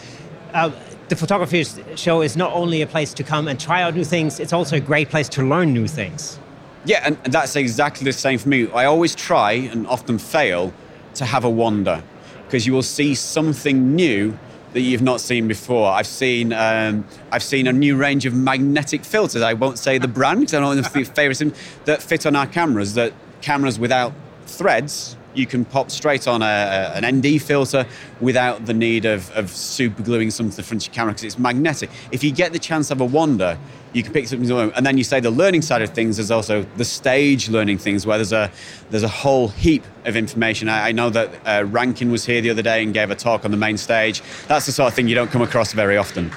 uh, 0.54 0.70
the 1.08 1.16
photography 1.16 1.64
show 1.96 2.22
is 2.22 2.36
not 2.36 2.52
only 2.52 2.80
a 2.82 2.86
place 2.86 3.12
to 3.14 3.24
come 3.24 3.48
and 3.48 3.58
try 3.58 3.82
out 3.82 3.96
new 3.96 4.04
things, 4.04 4.38
it's 4.38 4.52
also 4.52 4.76
a 4.76 4.80
great 4.80 5.08
place 5.08 5.28
to 5.30 5.42
learn 5.42 5.74
new 5.74 5.88
things. 5.88 6.38
Yeah, 6.84 7.02
and 7.04 7.16
that's 7.24 7.56
exactly 7.56 8.04
the 8.04 8.12
same 8.12 8.38
for 8.38 8.48
me. 8.48 8.70
I 8.70 8.84
always 8.84 9.16
try 9.16 9.52
and 9.52 9.84
often 9.88 10.16
fail 10.16 10.72
to 11.14 11.24
have 11.24 11.42
a 11.42 11.50
wander 11.50 12.04
because 12.44 12.68
you 12.68 12.72
will 12.72 12.84
see 12.84 13.16
something 13.16 13.96
new 13.96 14.38
that 14.72 14.80
you've 14.80 15.02
not 15.02 15.20
seen 15.20 15.48
before. 15.48 15.90
I've 15.90 16.06
seen 16.06 16.52
um, 16.52 17.04
I've 17.32 17.42
seen 17.42 17.66
a 17.66 17.72
new 17.72 17.96
range 17.96 18.26
of 18.26 18.34
magnetic 18.34 19.04
filters. 19.04 19.42
I 19.42 19.54
won't 19.54 19.78
say 19.78 19.98
the 19.98 20.08
brand 20.08 20.40
because 20.40 20.54
I 20.54 20.60
don't 20.60 20.76
know 20.76 21.00
if 21.00 21.08
favourite 21.08 21.54
that 21.84 22.00
fit 22.00 22.26
on 22.26 22.36
our 22.36 22.46
cameras. 22.46 22.94
That 22.94 23.12
cameras 23.42 23.78
without 23.78 24.12
threads 24.46 25.16
you 25.34 25.46
can 25.46 25.64
pop 25.64 25.90
straight 25.90 26.28
on 26.28 26.42
a, 26.42 26.92
an 26.94 27.18
ND 27.18 27.40
filter 27.40 27.86
without 28.20 28.66
the 28.66 28.74
need 28.74 29.04
of, 29.04 29.30
of 29.32 29.50
super 29.50 30.02
gluing 30.02 30.30
something 30.30 30.50
to 30.50 30.56
the 30.56 30.62
front 30.62 30.82
of 30.82 30.88
your 30.88 30.94
camera 30.94 31.12
because 31.12 31.24
it's 31.24 31.38
magnetic. 31.38 31.90
If 32.10 32.22
you 32.22 32.32
get 32.32 32.52
the 32.52 32.58
chance 32.58 32.90
of 32.90 33.00
a 33.00 33.04
wander, 33.04 33.58
you 33.92 34.02
can 34.02 34.12
pick 34.12 34.26
something 34.26 34.50
up. 34.52 34.72
And 34.76 34.86
then 34.86 34.98
you 34.98 35.04
say 35.04 35.20
the 35.20 35.30
learning 35.30 35.62
side 35.62 35.82
of 35.82 35.90
things 35.90 36.18
is 36.18 36.30
also 36.30 36.62
the 36.76 36.84
stage 36.84 37.48
learning 37.48 37.78
things 37.78 38.06
where 38.06 38.18
there's 38.18 38.32
a 38.32 38.50
there's 38.90 39.02
a 39.02 39.08
whole 39.08 39.48
heap 39.48 39.84
of 40.04 40.16
information. 40.16 40.68
I, 40.68 40.88
I 40.88 40.92
know 40.92 41.10
that 41.10 41.30
uh, 41.44 41.64
Rankin 41.66 42.10
was 42.10 42.24
here 42.24 42.40
the 42.40 42.50
other 42.50 42.62
day 42.62 42.82
and 42.82 42.94
gave 42.94 43.10
a 43.10 43.14
talk 43.14 43.44
on 43.44 43.50
the 43.50 43.56
main 43.56 43.76
stage. 43.76 44.22
That's 44.48 44.66
the 44.66 44.72
sort 44.72 44.88
of 44.88 44.94
thing 44.94 45.08
you 45.08 45.14
don't 45.14 45.30
come 45.30 45.42
across 45.42 45.72
very 45.72 45.96
often. 45.96 46.30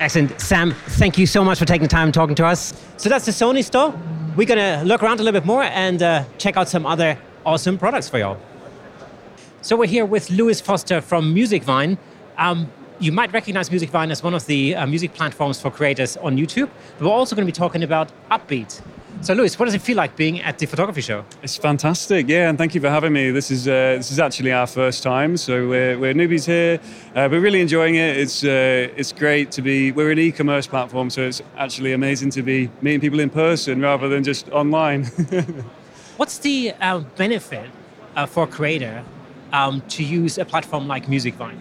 Excellent. 0.00 0.40
Sam, 0.40 0.72
thank 0.72 1.18
you 1.18 1.26
so 1.26 1.44
much 1.44 1.58
for 1.58 1.66
taking 1.66 1.82
the 1.82 1.88
time 1.88 2.10
talking 2.10 2.34
to 2.36 2.46
us. 2.46 2.72
So 2.96 3.10
that's 3.10 3.26
the 3.26 3.32
Sony 3.32 3.62
store. 3.62 3.92
We're 4.34 4.46
going 4.46 4.58
to 4.58 4.82
look 4.86 5.02
around 5.02 5.20
a 5.20 5.22
little 5.22 5.38
bit 5.38 5.46
more 5.46 5.62
and 5.62 6.02
uh, 6.02 6.24
check 6.38 6.56
out 6.56 6.68
some 6.68 6.86
other 6.86 7.18
awesome 7.44 7.78
products 7.78 8.08
for 8.08 8.18
y'all. 8.18 8.38
So 9.62 9.76
we're 9.76 9.86
here 9.86 10.06
with 10.06 10.30
Lewis 10.30 10.60
Foster 10.60 11.00
from 11.00 11.34
Musicvine. 11.34 11.98
Um, 12.38 12.70
you 12.98 13.12
might 13.12 13.32
recognize 13.32 13.70
Musicvine 13.70 14.10
as 14.10 14.22
one 14.22 14.34
of 14.34 14.46
the 14.46 14.74
uh, 14.74 14.86
music 14.86 15.14
platforms 15.14 15.60
for 15.60 15.70
creators 15.70 16.16
on 16.18 16.36
YouTube, 16.36 16.68
but 16.98 17.06
we're 17.06 17.12
also 17.12 17.34
going 17.34 17.46
to 17.46 17.52
be 17.52 17.56
talking 17.56 17.82
about 17.82 18.12
Upbeat. 18.30 18.82
So, 19.22 19.34
Lewis, 19.34 19.58
what 19.58 19.66
does 19.66 19.74
it 19.74 19.82
feel 19.82 19.96
like 19.96 20.16
being 20.16 20.40
at 20.40 20.58
the 20.58 20.66
photography 20.66 21.02
show? 21.02 21.26
It's 21.42 21.56
fantastic, 21.56 22.26
yeah, 22.28 22.48
and 22.48 22.56
thank 22.56 22.74
you 22.74 22.80
for 22.80 22.88
having 22.88 23.12
me. 23.12 23.30
This 23.30 23.50
is 23.50 23.68
uh, 23.68 23.96
this 23.98 24.10
is 24.10 24.18
actually 24.18 24.52
our 24.52 24.66
first 24.66 25.02
time, 25.02 25.36
so 25.36 25.68
we're, 25.68 25.98
we're 25.98 26.14
newbies 26.14 26.46
here. 26.46 26.80
Uh, 27.14 27.28
we're 27.30 27.40
really 27.40 27.60
enjoying 27.60 27.96
it. 27.96 28.16
It's 28.16 28.42
uh, 28.42 28.88
it's 28.96 29.12
great 29.12 29.50
to 29.52 29.62
be. 29.62 29.92
We're 29.92 30.10
an 30.10 30.18
e-commerce 30.18 30.66
platform, 30.66 31.10
so 31.10 31.22
it's 31.22 31.42
actually 31.58 31.92
amazing 31.92 32.30
to 32.30 32.42
be 32.42 32.70
meeting 32.80 33.00
people 33.00 33.20
in 33.20 33.28
person 33.28 33.82
rather 33.82 34.08
than 34.08 34.24
just 34.24 34.48
online. 34.50 35.10
What's 36.20 36.36
the 36.36 36.74
uh, 36.82 36.98
benefit 37.16 37.70
uh, 38.14 38.26
for 38.26 38.44
a 38.44 38.46
creator 38.46 39.02
um, 39.54 39.80
to 39.88 40.04
use 40.04 40.36
a 40.36 40.44
platform 40.44 40.86
like 40.86 41.06
Musicvine? 41.06 41.56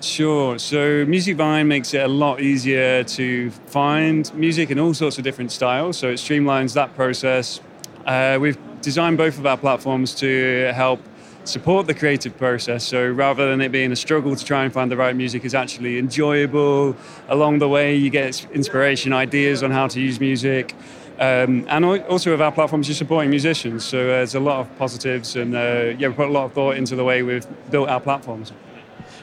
Sure. 0.00 0.58
So 0.58 1.06
Musicvine 1.06 1.68
makes 1.68 1.94
it 1.94 1.98
a 1.98 2.08
lot 2.08 2.40
easier 2.40 3.04
to 3.04 3.52
find 3.68 4.34
music 4.34 4.72
in 4.72 4.80
all 4.80 4.94
sorts 4.94 5.18
of 5.18 5.22
different 5.22 5.52
styles. 5.52 5.96
So 5.96 6.08
it 6.08 6.14
streamlines 6.14 6.74
that 6.74 6.92
process. 6.96 7.60
Uh, 8.04 8.36
we've 8.40 8.58
designed 8.80 9.16
both 9.16 9.38
of 9.38 9.46
our 9.46 9.56
platforms 9.56 10.12
to 10.16 10.72
help 10.74 11.00
support 11.44 11.86
the 11.86 11.94
creative 11.94 12.36
process. 12.36 12.84
So 12.84 13.08
rather 13.08 13.48
than 13.48 13.60
it 13.60 13.70
being 13.70 13.92
a 13.92 13.96
struggle 13.96 14.34
to 14.34 14.44
try 14.44 14.64
and 14.64 14.72
find 14.72 14.90
the 14.90 14.96
right 14.96 15.14
music, 15.14 15.44
it's 15.44 15.54
actually 15.54 16.00
enjoyable. 16.00 16.96
Along 17.28 17.60
the 17.60 17.68
way, 17.68 17.94
you 17.94 18.10
get 18.10 18.44
inspiration, 18.50 19.12
ideas 19.12 19.62
on 19.62 19.70
how 19.70 19.86
to 19.86 20.00
use 20.00 20.18
music. 20.18 20.74
Um, 21.20 21.66
and 21.68 21.84
also 21.84 22.30
with 22.30 22.40
our 22.40 22.50
platforms, 22.50 22.88
you're 22.88 22.94
supporting 22.94 23.28
musicians. 23.28 23.84
So 23.84 23.98
uh, 23.98 24.06
there's 24.06 24.34
a 24.34 24.40
lot 24.40 24.60
of 24.60 24.78
positives, 24.78 25.36
and 25.36 25.54
uh, 25.54 25.94
yeah, 25.98 26.08
we 26.08 26.14
put 26.14 26.28
a 26.28 26.32
lot 26.32 26.46
of 26.46 26.54
thought 26.54 26.76
into 26.76 26.96
the 26.96 27.04
way 27.04 27.22
we've 27.22 27.46
built 27.70 27.90
our 27.90 28.00
platforms. 28.00 28.52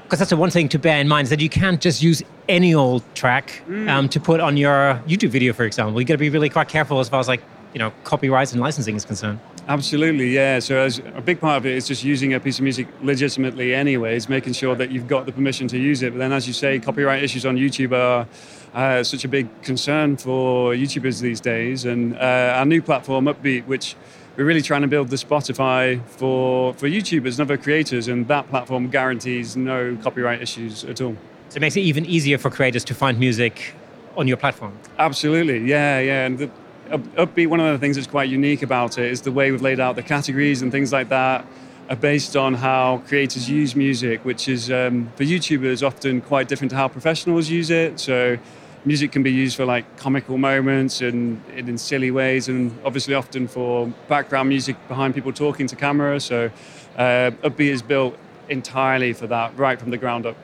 Because 0.04 0.20
that's 0.20 0.30
the 0.30 0.38
one 0.38 0.52
thing 0.52 0.70
to 0.70 0.80
bear 0.80 1.00
in 1.00 1.08
mind 1.08 1.26
is 1.26 1.30
that 1.32 1.42
you 1.42 1.50
can't 1.50 1.82
just 1.82 2.02
use 2.02 2.22
any 2.48 2.74
old 2.74 3.04
track 3.16 3.62
Mm. 3.68 3.90
um, 3.90 4.10
to 4.10 4.20
put 4.20 4.40
on 4.40 4.56
your 4.56 5.02
YouTube 5.08 5.30
video, 5.30 5.54
for 5.54 5.66
example. 5.66 6.00
You 6.00 6.06
got 6.06 6.14
to 6.14 6.18
be 6.20 6.30
really 6.30 6.50
quite 6.50 6.70
careful 6.70 7.00
as 7.00 7.10
far 7.10 7.20
as 7.20 7.28
like 7.28 7.42
you 7.74 7.80
know 7.80 7.92
copyrights 8.04 8.54
and 8.54 8.62
licensing 8.62 8.96
is 8.96 9.04
concerned. 9.04 9.40
Absolutely, 9.68 10.30
yeah. 10.30 10.60
So 10.60 10.78
as 10.78 11.00
a 11.00 11.22
big 11.22 11.42
part 11.42 11.58
of 11.58 11.66
it 11.66 11.76
is 11.76 11.88
just 11.88 12.02
using 12.02 12.34
a 12.34 12.40
piece 12.40 12.58
of 12.58 12.64
music 12.64 12.88
legitimately, 13.02 13.76
anyways, 13.76 14.30
making 14.30 14.54
sure 14.54 14.76
that 14.76 14.92
you've 14.92 15.08
got 15.08 15.26
the 15.26 15.34
permission 15.34 15.68
to 15.68 15.78
use 15.78 16.02
it. 16.04 16.14
But 16.14 16.20
then, 16.20 16.32
as 16.32 16.48
you 16.48 16.54
say, 16.54 16.80
copyright 16.80 17.22
issues 17.22 17.46
on 17.46 17.58
YouTube 17.58 17.92
are 17.92 18.28
uh, 18.74 19.04
such 19.04 19.26
a 19.26 19.28
big 19.28 19.50
concern 19.64 20.16
for 20.16 20.74
YouTubers 20.74 21.20
these 21.20 21.42
days. 21.42 21.84
And 21.84 22.16
uh, 22.16 22.56
our 22.56 22.66
new 22.66 22.82
platform, 22.82 23.26
Upbeat, 23.26 23.66
which 23.66 23.98
we're 24.38 24.46
really 24.46 24.62
trying 24.62 24.84
to 24.84 24.88
build 24.88 25.10
the 25.10 25.18
Spotify 25.18 26.02
for 26.06 26.74
for 26.76 26.88
YouTubers 26.88 27.38
and 27.38 27.42
other 27.42 27.58
creators, 27.58 28.08
and 28.08 28.26
that 28.30 28.48
platform 28.50 28.90
guarantees 28.90 29.58
no 29.58 29.98
copyright 30.02 30.42
issues 30.42 30.86
at 30.86 31.02
all. 31.02 31.18
So 31.50 31.58
it 31.58 31.62
makes 31.62 31.76
it 31.76 31.82
even 31.82 32.06
easier 32.06 32.38
for 32.38 32.50
creators 32.50 32.86
to 32.86 32.94
find 32.94 33.20
music 33.20 33.74
on 34.16 34.28
your 34.28 34.38
platform. 34.38 34.78
Absolutely, 34.98 35.60
yeah, 35.68 36.00
yeah. 36.00 36.26
And 36.26 36.38
the 36.38 36.50
Upbeat, 36.90 37.48
one 37.48 37.60
of 37.60 37.72
the 37.72 37.78
things 37.78 37.96
that's 37.96 38.08
quite 38.08 38.30
unique 38.30 38.62
about 38.62 38.98
it 38.98 39.12
is 39.12 39.22
the 39.22 39.32
way 39.32 39.52
we've 39.52 39.62
laid 39.62 39.80
out 39.80 39.96
the 39.96 40.04
categories 40.04 40.62
and 40.62 40.72
things 40.72 40.92
like 40.92 41.10
that 41.10 41.46
are 41.90 41.96
based 41.96 42.36
on 42.36 42.54
how 42.54 43.02
creators 43.08 43.50
use 43.50 43.76
music, 43.76 44.24
which 44.26 44.48
is 44.48 44.70
um, 44.70 45.12
for 45.16 45.24
YouTubers 45.24 45.86
often 45.86 46.22
quite 46.22 46.48
different 46.48 46.72
to 46.72 46.76
how 46.76 46.88
professionals 46.88 47.50
use 47.50 47.70
it. 47.70 48.00
So 48.00 48.38
music 48.86 49.12
can 49.12 49.24
be 49.24 49.32
used 49.32 49.56
for 49.56 49.66
like 49.66 49.98
comical 49.98 50.38
moments 50.38 51.02
and, 51.02 51.42
and 51.56 51.70
in 51.70 51.78
silly 51.78 52.12
ways, 52.12 52.48
and 52.50 52.78
obviously 52.84 53.14
often 53.14 53.48
for 53.48 53.88
background 54.08 54.50
music 54.50 54.76
behind 54.88 55.16
people 55.16 55.32
talking 55.32 55.68
to 55.68 55.76
camera. 55.76 56.20
So 56.20 56.52
uh, 56.98 57.32
Upbeat 57.44 57.72
is 57.72 57.82
built 57.82 58.18
entirely 58.50 59.14
for 59.14 59.28
that, 59.28 59.58
right 59.58 59.80
from 59.80 59.92
the 59.92 59.98
ground 59.98 60.26
up. 60.26 60.36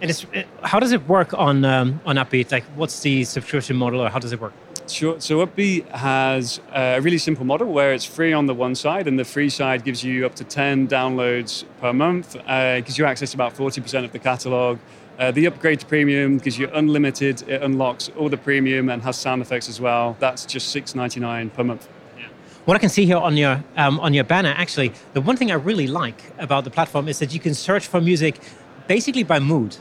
And 0.00 0.10
it's, 0.10 0.26
it, 0.32 0.46
how 0.62 0.78
does 0.78 0.92
it 0.92 1.08
work 1.08 1.32
on 1.34 1.64
um, 1.64 2.00
on 2.04 2.16
Upbeat? 2.16 2.52
Like, 2.52 2.64
what's 2.76 3.00
the 3.00 3.24
subscription 3.24 3.76
model, 3.76 4.02
or 4.02 4.10
how 4.10 4.18
does 4.18 4.32
it 4.32 4.40
work? 4.40 4.52
Sure. 4.88 5.20
So 5.20 5.44
Upbeat 5.44 5.88
has 5.90 6.60
a 6.72 7.00
really 7.00 7.18
simple 7.18 7.44
model 7.44 7.72
where 7.72 7.92
it's 7.92 8.04
free 8.04 8.32
on 8.32 8.46
the 8.46 8.54
one 8.54 8.74
side, 8.74 9.08
and 9.08 9.18
the 9.18 9.24
free 9.24 9.50
side 9.50 9.84
gives 9.84 10.04
you 10.04 10.24
up 10.24 10.34
to 10.36 10.44
10 10.44 10.86
downloads 10.88 11.64
per 11.80 11.92
month. 11.92 12.36
Uh, 12.46 12.80
gives 12.80 12.96
you 12.96 13.04
access 13.04 13.32
to 13.32 13.36
about 13.36 13.54
40% 13.54 14.04
of 14.04 14.12
the 14.12 14.18
catalog. 14.18 14.78
Uh, 15.18 15.30
the 15.32 15.46
upgrade 15.46 15.80
to 15.80 15.86
premium 15.86 16.38
gives 16.38 16.58
you 16.58 16.68
unlimited. 16.72 17.42
It 17.48 17.62
unlocks 17.62 18.10
all 18.16 18.28
the 18.28 18.36
premium 18.36 18.88
and 18.88 19.02
has 19.02 19.16
sound 19.16 19.42
effects 19.42 19.68
as 19.68 19.80
well. 19.80 20.16
That's 20.20 20.44
just 20.46 20.74
$6.99 20.74 21.52
per 21.54 21.64
month. 21.64 21.88
What 22.66 22.74
I 22.76 22.78
can 22.80 22.88
see 22.88 23.06
here 23.06 23.16
on 23.16 23.36
your 23.36 23.62
um, 23.76 24.00
on 24.00 24.12
your 24.12 24.24
banner, 24.24 24.52
actually, 24.56 24.92
the 25.12 25.20
one 25.20 25.36
thing 25.36 25.52
I 25.52 25.54
really 25.54 25.86
like 25.86 26.20
about 26.38 26.64
the 26.64 26.70
platform 26.70 27.06
is 27.08 27.18
that 27.20 27.32
you 27.32 27.38
can 27.40 27.54
search 27.54 27.86
for 27.86 28.00
music 28.00 28.40
basically 28.88 29.22
by 29.22 29.38
mood, 29.38 29.76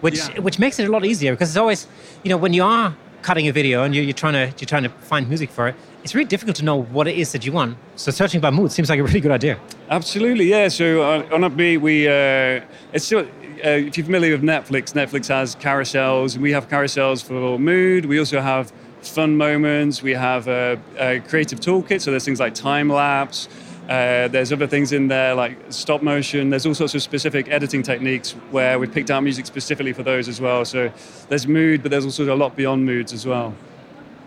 which 0.00 0.18
Yeah. 0.18 0.40
which 0.40 0.58
makes 0.58 0.78
it 0.80 0.88
a 0.88 0.90
lot 0.92 1.04
easier 1.04 1.32
because 1.34 1.50
it's 1.50 1.56
always, 1.56 1.86
you 2.24 2.30
know, 2.30 2.36
when 2.36 2.52
you 2.52 2.64
are 2.64 2.96
cutting 3.22 3.48
a 3.48 3.52
video 3.52 3.82
and 3.82 3.94
you're, 3.94 4.12
trying 4.12 4.34
to 4.34 4.46
you're 4.58 4.68
trying 4.68 4.84
to 4.84 4.88
find 4.88 5.28
music 5.28 5.50
for 5.50 5.68
it, 5.68 5.74
it's 6.02 6.14
really 6.14 6.28
difficult 6.28 6.56
to 6.56 6.64
know 6.64 6.82
what 6.82 7.08
it 7.08 7.16
is 7.16 7.32
that 7.32 7.44
you 7.44 7.52
want. 7.52 7.76
So 7.96 8.10
searching 8.10 8.40
by 8.40 8.50
mood 8.50 8.72
seems 8.72 8.88
like 8.88 9.00
a 9.00 9.02
really 9.08 9.20
good 9.20 9.32
idea. 9.32 9.58
Absolutely, 9.90 10.46
yeah. 10.46 10.68
So 10.68 11.02
on, 11.02 11.32
on 11.32 11.50
Upbeat, 11.50 11.80
we 11.80 12.08
uh, 12.08 12.64
it's 12.92 13.04
still. 13.04 13.26
Uh, 13.64 13.70
if 13.70 13.96
you're 13.96 14.04
familiar 14.04 14.32
with 14.32 14.42
Netflix, 14.42 14.92
Netflix 14.92 15.28
has 15.28 15.56
carousels, 15.56 16.34
and 16.34 16.42
we 16.42 16.52
have 16.52 16.68
carousels 16.68 17.24
for 17.24 17.58
mood. 17.58 18.04
We 18.04 18.18
also 18.18 18.38
have 18.40 18.70
fun 19.00 19.36
moments. 19.36 20.02
We 20.02 20.12
have 20.12 20.46
a, 20.46 20.78
a 20.98 21.20
creative 21.20 21.60
toolkit, 21.60 22.02
so 22.02 22.10
there's 22.10 22.24
things 22.24 22.38
like 22.38 22.54
time 22.54 22.88
lapse. 22.90 23.48
Uh, 23.88 24.26
there's 24.28 24.52
other 24.52 24.66
things 24.66 24.92
in 24.92 25.06
there 25.06 25.34
like 25.34 25.56
stop 25.68 26.02
motion. 26.02 26.50
There's 26.50 26.66
all 26.66 26.74
sorts 26.74 26.94
of 26.94 27.02
specific 27.02 27.48
editing 27.48 27.82
techniques 27.82 28.32
where 28.50 28.78
we 28.78 28.88
picked 28.88 29.10
out 29.10 29.22
music 29.22 29.46
specifically 29.46 29.92
for 29.92 30.02
those 30.02 30.28
as 30.28 30.40
well. 30.40 30.64
So 30.64 30.90
there's 31.28 31.46
mood, 31.46 31.82
but 31.82 31.90
there's 31.92 32.04
also 32.04 32.34
a 32.34 32.36
lot 32.36 32.56
beyond 32.56 32.84
moods 32.84 33.12
as 33.12 33.26
well. 33.26 33.54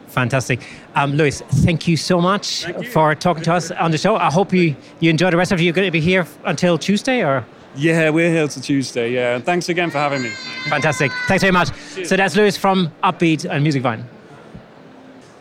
Fantastic. 0.08 0.62
Um, 0.96 1.14
Lewis, 1.14 1.42
thank 1.42 1.88
you 1.88 1.98
so 1.98 2.20
much 2.20 2.66
for 2.92 3.14
talking 3.16 3.44
to 3.44 3.54
us 3.54 3.70
on 3.72 3.92
the 3.92 3.98
show. 3.98 4.16
I 4.16 4.32
hope 4.32 4.54
you, 4.54 4.76
you 5.00 5.10
enjoy 5.10 5.30
the 5.30 5.38
rest 5.38 5.52
of 5.52 5.60
you. 5.60 5.66
You're 5.66 5.74
going 5.74 5.88
to 5.88 5.92
be 5.92 6.02
here 6.02 6.26
until 6.46 6.78
Tuesday 6.78 7.24
or? 7.24 7.46
Yeah, 7.76 8.10
we're 8.10 8.32
here 8.32 8.48
till 8.48 8.64
Tuesday. 8.64 9.12
Yeah, 9.14 9.36
and 9.36 9.46
thanks 9.46 9.70
again 9.70 9.92
for 9.92 10.00
having 10.00 10.24
me. 10.24 10.30
Fantastic. 10.70 11.12
Thanks 11.28 11.44
very 11.44 11.54
much. 11.54 11.70
So 12.06 12.18
that's 12.18 12.36
Lewis 12.36 12.58
from 12.58 12.92
Upbeat 13.04 13.46
and 13.48 13.62
Music 13.62 13.84
Vine. 13.84 14.04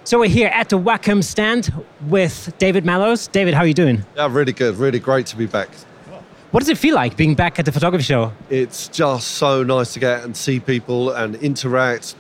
So 0.09 0.19
we're 0.19 0.31
here 0.31 0.49
at 0.49 0.71
the 0.71 0.79
Wacom 0.79 1.23
stand 1.23 1.71
with 2.07 2.55
David 2.57 2.87
Mallows. 2.87 3.27
David, 3.27 3.53
how 3.53 3.61
are 3.61 3.67
you 3.67 3.75
doing? 3.75 4.07
Yeah, 4.17 4.29
really 4.31 4.55
good. 4.55 4.77
Really 4.77 5.01
great 5.01 5.27
to 5.27 5.37
be 5.37 5.45
back. 5.45 5.69
What 6.51 6.61
does 6.61 6.71
it 6.71 6.79
feel 6.79 6.95
like 6.95 7.15
being 7.15 7.35
back 7.35 7.59
at 7.59 7.67
the 7.67 7.73
photography 7.73 8.05
show? 8.05 8.33
It's 8.49 8.89
just 8.89 9.33
so 9.33 9.63
nice 9.63 9.93
to 9.93 10.01
get 10.01 10.25
and 10.25 10.35
see 10.35 10.61
people 10.61 11.11
and 11.11 11.35
interact, 11.35 12.15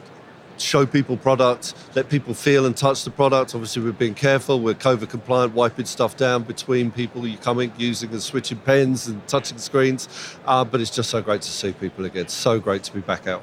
show 0.58 0.84
people 0.84 1.16
products, 1.16 1.72
let 1.94 2.10
people 2.10 2.34
feel 2.34 2.66
and 2.66 2.76
touch 2.76 3.04
the 3.04 3.10
product. 3.10 3.54
Obviously, 3.54 3.82
we're 3.82 3.92
being 3.92 4.14
careful. 4.14 4.60
We're 4.60 4.74
COVID 4.74 5.08
compliant, 5.08 5.54
wiping 5.54 5.86
stuff 5.86 6.14
down 6.14 6.42
between 6.42 6.90
people. 6.90 7.26
You 7.26 7.38
coming, 7.38 7.72
using 7.78 8.10
and 8.10 8.22
switching 8.22 8.58
pens 8.58 9.06
and 9.06 9.26
touching 9.26 9.56
screens. 9.56 10.10
Uh, 10.44 10.62
but 10.62 10.82
it's 10.82 10.94
just 10.94 11.08
so 11.08 11.22
great 11.22 11.40
to 11.40 11.50
see 11.50 11.72
people 11.72 12.04
again. 12.04 12.28
So 12.28 12.60
great 12.60 12.82
to 12.82 12.92
be 12.92 13.00
back 13.00 13.26
out. 13.26 13.42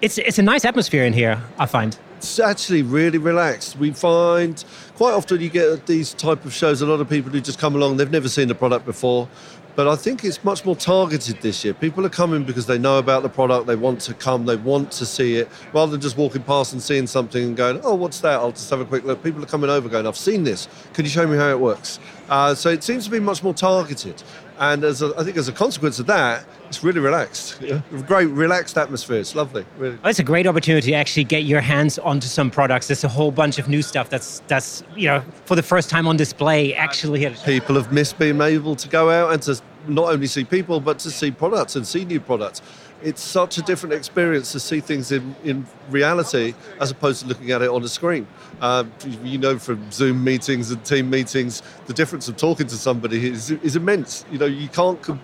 It's, 0.00 0.16
it's 0.16 0.38
a 0.38 0.42
nice 0.42 0.64
atmosphere 0.64 1.04
in 1.04 1.12
here, 1.12 1.42
I 1.58 1.66
find. 1.66 1.98
It's 2.18 2.40
actually 2.40 2.82
really 2.82 3.18
relaxed. 3.18 3.76
We 3.78 3.92
find 3.92 4.64
quite 4.96 5.12
often 5.12 5.40
you 5.40 5.48
get 5.48 5.86
these 5.86 6.14
type 6.14 6.44
of 6.44 6.52
shows 6.52 6.82
a 6.82 6.86
lot 6.86 7.00
of 7.00 7.08
people 7.08 7.30
who 7.30 7.40
just 7.40 7.60
come 7.60 7.76
along, 7.76 7.96
they've 7.96 8.10
never 8.10 8.28
seen 8.28 8.48
the 8.48 8.56
product 8.56 8.84
before. 8.84 9.28
But 9.76 9.86
I 9.86 9.94
think 9.94 10.24
it's 10.24 10.42
much 10.42 10.64
more 10.64 10.74
targeted 10.74 11.40
this 11.42 11.64
year. 11.64 11.74
People 11.74 12.04
are 12.04 12.08
coming 12.08 12.42
because 12.42 12.66
they 12.66 12.76
know 12.76 12.98
about 12.98 13.22
the 13.22 13.28
product, 13.28 13.68
they 13.68 13.76
want 13.76 14.00
to 14.00 14.14
come, 14.14 14.46
they 14.46 14.56
want 14.56 14.90
to 14.90 15.06
see 15.06 15.36
it, 15.36 15.48
rather 15.72 15.92
than 15.92 16.00
just 16.00 16.16
walking 16.16 16.42
past 16.42 16.72
and 16.72 16.82
seeing 16.82 17.06
something 17.06 17.44
and 17.44 17.56
going, 17.56 17.80
oh, 17.84 17.94
what's 17.94 18.18
that? 18.22 18.40
I'll 18.40 18.50
just 18.50 18.68
have 18.70 18.80
a 18.80 18.84
quick 18.84 19.04
look. 19.04 19.22
People 19.22 19.40
are 19.40 19.46
coming 19.46 19.70
over 19.70 19.88
going, 19.88 20.04
I've 20.04 20.16
seen 20.16 20.42
this. 20.42 20.66
Can 20.94 21.04
you 21.04 21.12
show 21.12 21.24
me 21.24 21.36
how 21.36 21.50
it 21.50 21.60
works? 21.60 22.00
Uh, 22.28 22.52
so 22.56 22.68
it 22.68 22.82
seems 22.82 23.04
to 23.04 23.12
be 23.12 23.20
much 23.20 23.44
more 23.44 23.54
targeted. 23.54 24.20
And 24.58 24.84
as 24.84 25.02
a, 25.02 25.12
I 25.16 25.24
think 25.24 25.36
as 25.36 25.48
a 25.48 25.52
consequence 25.52 25.98
of 25.98 26.06
that, 26.06 26.44
it's 26.68 26.82
really 26.82 27.00
relaxed. 27.00 27.60
Yeah. 27.60 27.80
Great, 28.06 28.26
relaxed 28.26 28.76
atmosphere. 28.76 29.18
It's 29.18 29.34
lovely. 29.34 29.64
Really. 29.78 29.96
Well, 29.96 30.10
it's 30.10 30.18
a 30.18 30.24
great 30.24 30.46
opportunity 30.46 30.90
to 30.90 30.96
actually 30.96 31.24
get 31.24 31.44
your 31.44 31.60
hands 31.60 31.98
onto 31.98 32.26
some 32.26 32.50
products. 32.50 32.88
There's 32.88 33.04
a 33.04 33.08
whole 33.08 33.30
bunch 33.30 33.58
of 33.58 33.68
new 33.68 33.82
stuff 33.82 34.10
that's, 34.10 34.40
that's 34.48 34.82
you 34.96 35.08
know, 35.08 35.22
for 35.44 35.54
the 35.54 35.62
first 35.62 35.88
time 35.88 36.06
on 36.06 36.16
display 36.16 36.74
actually 36.74 37.20
here. 37.20 37.34
people 37.44 37.74
have 37.76 37.92
missed 37.92 38.18
being 38.18 38.40
able 38.40 38.74
to 38.76 38.88
go 38.88 39.10
out 39.10 39.32
and 39.32 39.42
to 39.42 39.60
not 39.86 40.12
only 40.12 40.26
see 40.26 40.44
people 40.44 40.80
but 40.80 40.98
to 40.98 41.10
see 41.10 41.30
products 41.30 41.76
and 41.76 41.86
see 41.86 42.04
new 42.04 42.20
products 42.20 42.60
it's 43.02 43.22
such 43.22 43.58
a 43.58 43.62
different 43.62 43.94
experience 43.94 44.52
to 44.52 44.60
see 44.60 44.80
things 44.80 45.12
in, 45.12 45.34
in 45.44 45.66
reality 45.88 46.54
as 46.80 46.90
opposed 46.90 47.22
to 47.22 47.26
looking 47.28 47.50
at 47.52 47.62
it 47.62 47.70
on 47.70 47.82
a 47.82 47.88
screen. 47.88 48.26
Um, 48.60 48.92
you 49.22 49.38
know 49.38 49.58
from 49.58 49.90
zoom 49.90 50.24
meetings 50.24 50.70
and 50.70 50.84
team 50.84 51.08
meetings 51.08 51.62
the 51.86 51.94
difference 51.94 52.28
of 52.28 52.36
talking 52.36 52.66
to 52.66 52.76
somebody 52.76 53.28
is, 53.28 53.50
is 53.50 53.76
immense. 53.76 54.24
You 54.30 54.38
know 54.38 54.46
you 54.46 54.68
can't 54.68 55.00
com- 55.00 55.20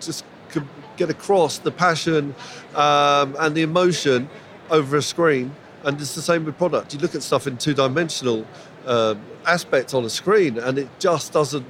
just 0.00 0.24
com- 0.48 0.68
get 0.96 1.10
across 1.10 1.58
the 1.58 1.70
passion 1.70 2.34
um, 2.74 3.36
and 3.38 3.54
the 3.54 3.62
emotion 3.62 4.28
over 4.70 4.96
a 4.96 5.02
screen 5.02 5.54
and 5.84 6.00
it's 6.00 6.14
the 6.14 6.22
same 6.22 6.44
with 6.44 6.56
product. 6.56 6.94
You 6.94 7.00
look 7.00 7.14
at 7.14 7.22
stuff 7.22 7.46
in 7.46 7.56
two-dimensional 7.56 8.46
um, 8.86 9.20
aspect 9.46 9.94
on 9.94 10.04
a 10.04 10.10
screen 10.10 10.58
and 10.58 10.78
it 10.78 10.88
just 10.98 11.32
doesn't 11.32 11.66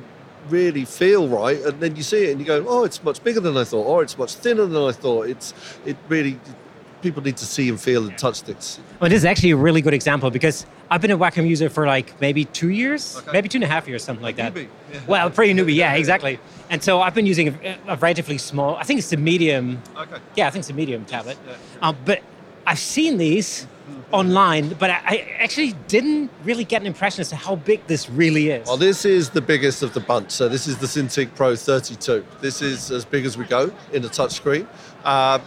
really 0.51 0.85
feel 0.85 1.29
right 1.29 1.61
and 1.63 1.81
then 1.81 1.97
you 1.97 2.03
see 2.03 2.25
it 2.27 2.31
and 2.33 2.41
you 2.41 2.47
go 2.47 2.65
oh 2.69 2.85
it's 2.85 3.03
much 3.03 3.23
bigger 3.23 3.41
than 3.41 3.57
i 3.57 3.65
thought 3.65 3.85
or 3.85 4.03
it's 4.03 4.17
much 4.17 4.35
thinner 4.35 4.67
than 4.67 4.83
i 4.83 4.93
thought 4.93 5.29
it's 5.29 5.55
it 5.85 5.97
really 6.09 6.39
people 7.03 7.23
need 7.23 7.37
to 7.37 7.47
see 7.47 7.69
and 7.69 7.81
feel 7.81 8.07
and 8.09 8.19
touch 8.19 8.41
things 8.41 8.81
Well, 9.01 9.09
this 9.09 9.19
is 9.19 9.25
actually 9.25 9.53
a 9.53 9.57
really 9.57 9.81
good 9.81 9.95
example 9.95 10.31
because 10.31 10.67
I've 10.91 11.01
been 11.01 11.11
a 11.13 11.19
Wacom 11.19 11.47
user 11.47 11.69
for 11.69 11.87
like 11.87 12.19
maybe 12.21 12.47
two 12.47 12.71
years, 12.71 13.23
maybe 13.33 13.49
two 13.49 13.59
and 13.59 13.65
a 13.65 13.69
half 13.69 13.87
years, 13.87 14.03
something 14.03 14.23
like 14.25 14.37
that. 14.37 14.53
Well, 15.07 15.31
pretty 15.31 15.53
newbie, 15.55 15.75
yeah, 15.75 15.93
exactly. 15.95 16.41
And 16.71 16.83
so 16.83 17.01
I've 17.03 17.15
been 17.15 17.27
using 17.27 17.49
a, 17.49 17.79
a 17.89 17.97
relatively 17.97 18.39
small, 18.39 18.75
I 18.77 18.83
think 18.85 18.99
it's 18.99 19.11
the 19.11 19.17
medium. 19.19 19.81
Okay. 19.97 20.17
Yeah, 20.35 20.47
I 20.49 20.51
think 20.51 20.63
it's 20.63 20.71
a 20.71 20.75
medium 20.75 21.05
tablet. 21.05 21.37
Um, 21.83 21.95
but 22.05 22.23
I've 22.67 22.79
seen 22.79 23.19
these 23.19 23.67
online, 24.13 24.71
but 24.79 24.91
I, 24.91 25.35
actually 25.39 25.73
didn't 25.87 26.31
really 26.45 26.65
get 26.65 26.81
an 26.81 26.87
impression 26.87 27.21
as 27.21 27.29
to 27.31 27.37
how 27.37 27.57
big 27.57 27.87
this 27.87 28.09
really 28.11 28.51
is. 28.51 28.67
well 28.67 28.77
this 28.77 29.05
is 29.05 29.31
the 29.31 29.41
biggest 29.41 29.83
of 29.83 29.95
the 29.95 30.01
bunch 30.01 30.31
so 30.31 30.49
this 30.49 30.67
is 30.67 30.79
the 30.79 30.87
cintiq 30.87 31.35
pro 31.35 31.55
32 31.55 32.25
this 32.41 32.61
is 32.63 32.91
as 32.91 33.05
big 33.05 33.25
as 33.25 33.37
we 33.37 33.45
go 33.45 33.71
in 33.93 34.05
a 34.05 34.09
touchscreen 34.09 34.67
uh, 35.05 35.39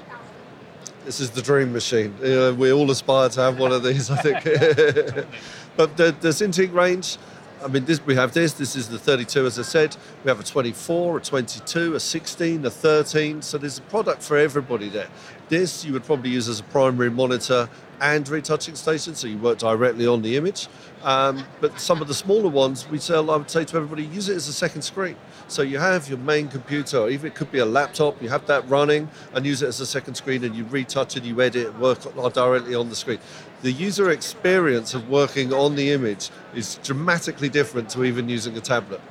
this 1.05 1.19
is 1.19 1.29
the 1.31 1.41
dream 1.41 1.73
machine 1.73 2.15
uh, 2.23 2.53
we 2.57 2.71
all 2.71 2.89
aspire 2.89 3.29
to 3.29 3.41
have 3.41 3.59
one 3.59 3.71
of 3.71 3.83
these 3.83 4.09
i 4.09 4.15
think 4.17 4.43
but 5.75 5.97
the, 5.97 6.15
the 6.21 6.29
cintiq 6.29 6.73
range 6.73 7.17
I 7.63 7.67
mean, 7.67 7.85
this, 7.85 8.03
we 8.05 8.15
have 8.15 8.33
this. 8.33 8.53
This 8.53 8.75
is 8.75 8.89
the 8.89 8.97
32, 8.97 9.45
as 9.45 9.59
I 9.59 9.61
said. 9.61 9.95
We 10.23 10.29
have 10.29 10.39
a 10.39 10.43
24, 10.43 11.17
a 11.17 11.21
22, 11.21 11.95
a 11.95 11.99
16, 11.99 12.65
a 12.65 12.69
13. 12.71 13.41
So 13.41 13.57
there's 13.57 13.77
a 13.77 13.83
product 13.83 14.23
for 14.23 14.37
everybody 14.37 14.89
there. 14.89 15.09
This 15.51 15.83
you 15.83 15.91
would 15.91 16.05
probably 16.05 16.29
use 16.29 16.47
as 16.47 16.61
a 16.61 16.63
primary 16.63 17.11
monitor 17.11 17.67
and 17.99 18.27
retouching 18.29 18.73
station, 18.73 19.15
so 19.15 19.27
you 19.27 19.37
work 19.37 19.57
directly 19.57 20.07
on 20.07 20.21
the 20.21 20.37
image. 20.37 20.69
Um, 21.03 21.43
but 21.59 21.77
some 21.77 22.01
of 22.01 22.07
the 22.07 22.13
smaller 22.13 22.47
ones, 22.47 22.87
we 22.87 22.99
sell, 22.99 23.29
I 23.29 23.35
would 23.35 23.49
say 23.49 23.65
to 23.65 23.75
everybody, 23.75 24.05
use 24.05 24.29
it 24.29 24.37
as 24.37 24.47
a 24.47 24.53
second 24.53 24.81
screen. 24.81 25.17
So 25.49 25.61
you 25.61 25.77
have 25.77 26.07
your 26.07 26.19
main 26.19 26.47
computer, 26.47 26.99
or 26.99 27.09
even 27.09 27.27
it 27.27 27.35
could 27.35 27.51
be 27.51 27.59
a 27.59 27.65
laptop, 27.65 28.21
you 28.21 28.29
have 28.29 28.47
that 28.47 28.67
running 28.69 29.09
and 29.33 29.45
use 29.45 29.61
it 29.61 29.67
as 29.67 29.81
a 29.81 29.85
second 29.85 30.15
screen 30.15 30.45
and 30.45 30.55
you 30.55 30.63
retouch 30.63 31.17
it, 31.17 31.25
you 31.25 31.41
edit, 31.41 31.77
work 31.79 31.99
directly 32.33 32.73
on 32.73 32.87
the 32.87 32.95
screen. 32.95 33.19
The 33.61 33.73
user 33.73 34.09
experience 34.09 34.93
of 34.93 35.09
working 35.09 35.51
on 35.51 35.75
the 35.75 35.91
image 35.91 36.29
is 36.55 36.75
dramatically 36.81 37.49
different 37.49 37.89
to 37.89 38.05
even 38.05 38.29
using 38.29 38.55
a 38.55 38.61
tablet. 38.61 39.01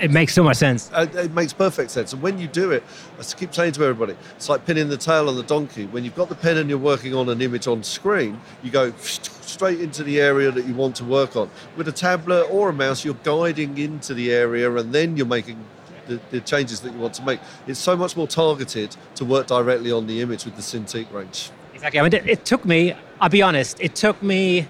It 0.00 0.10
makes 0.10 0.34
so 0.34 0.42
much 0.42 0.56
sense. 0.56 0.90
Uh, 0.92 1.06
it 1.14 1.32
makes 1.32 1.52
perfect 1.52 1.90
sense. 1.90 2.12
And 2.12 2.20
when 2.20 2.38
you 2.38 2.48
do 2.48 2.72
it, 2.72 2.82
I 3.18 3.22
keep 3.22 3.54
saying 3.54 3.72
to 3.72 3.84
everybody, 3.84 4.16
it's 4.36 4.48
like 4.48 4.66
pinning 4.66 4.88
the 4.88 4.96
tail 4.96 5.28
on 5.28 5.36
the 5.36 5.42
donkey. 5.42 5.86
When 5.86 6.04
you've 6.04 6.16
got 6.16 6.28
the 6.28 6.34
pen 6.34 6.56
and 6.56 6.68
you're 6.68 6.78
working 6.78 7.14
on 7.14 7.28
an 7.28 7.40
image 7.40 7.68
on 7.68 7.82
screen, 7.82 8.40
you 8.62 8.70
go 8.70 8.92
straight 8.98 9.80
into 9.80 10.02
the 10.02 10.20
area 10.20 10.50
that 10.50 10.66
you 10.66 10.74
want 10.74 10.96
to 10.96 11.04
work 11.04 11.36
on. 11.36 11.48
With 11.76 11.86
a 11.88 11.92
tablet 11.92 12.48
or 12.50 12.70
a 12.70 12.72
mouse, 12.72 13.04
you're 13.04 13.14
guiding 13.22 13.78
into 13.78 14.14
the 14.14 14.32
area 14.32 14.74
and 14.74 14.92
then 14.92 15.16
you're 15.16 15.26
making 15.26 15.64
the, 16.06 16.20
the, 16.30 16.40
changes 16.40 16.80
that 16.80 16.92
you 16.92 16.98
want 16.98 17.14
to 17.14 17.24
make. 17.24 17.40
It's 17.66 17.80
so 17.80 17.96
much 17.96 18.16
more 18.16 18.26
targeted 18.26 18.94
to 19.14 19.24
work 19.24 19.46
directly 19.46 19.90
on 19.90 20.06
the 20.06 20.20
image 20.20 20.44
with 20.44 20.56
the 20.56 20.62
Cintiq 20.62 21.10
range. 21.12 21.50
Exactly. 21.72 22.00
I 22.00 22.02
mean, 22.02 22.12
it, 22.12 22.28
it 22.28 22.44
took 22.44 22.64
me, 22.64 22.94
I'll 23.20 23.28
be 23.28 23.42
honest, 23.42 23.78
it 23.80 23.94
took 23.94 24.22
me, 24.22 24.68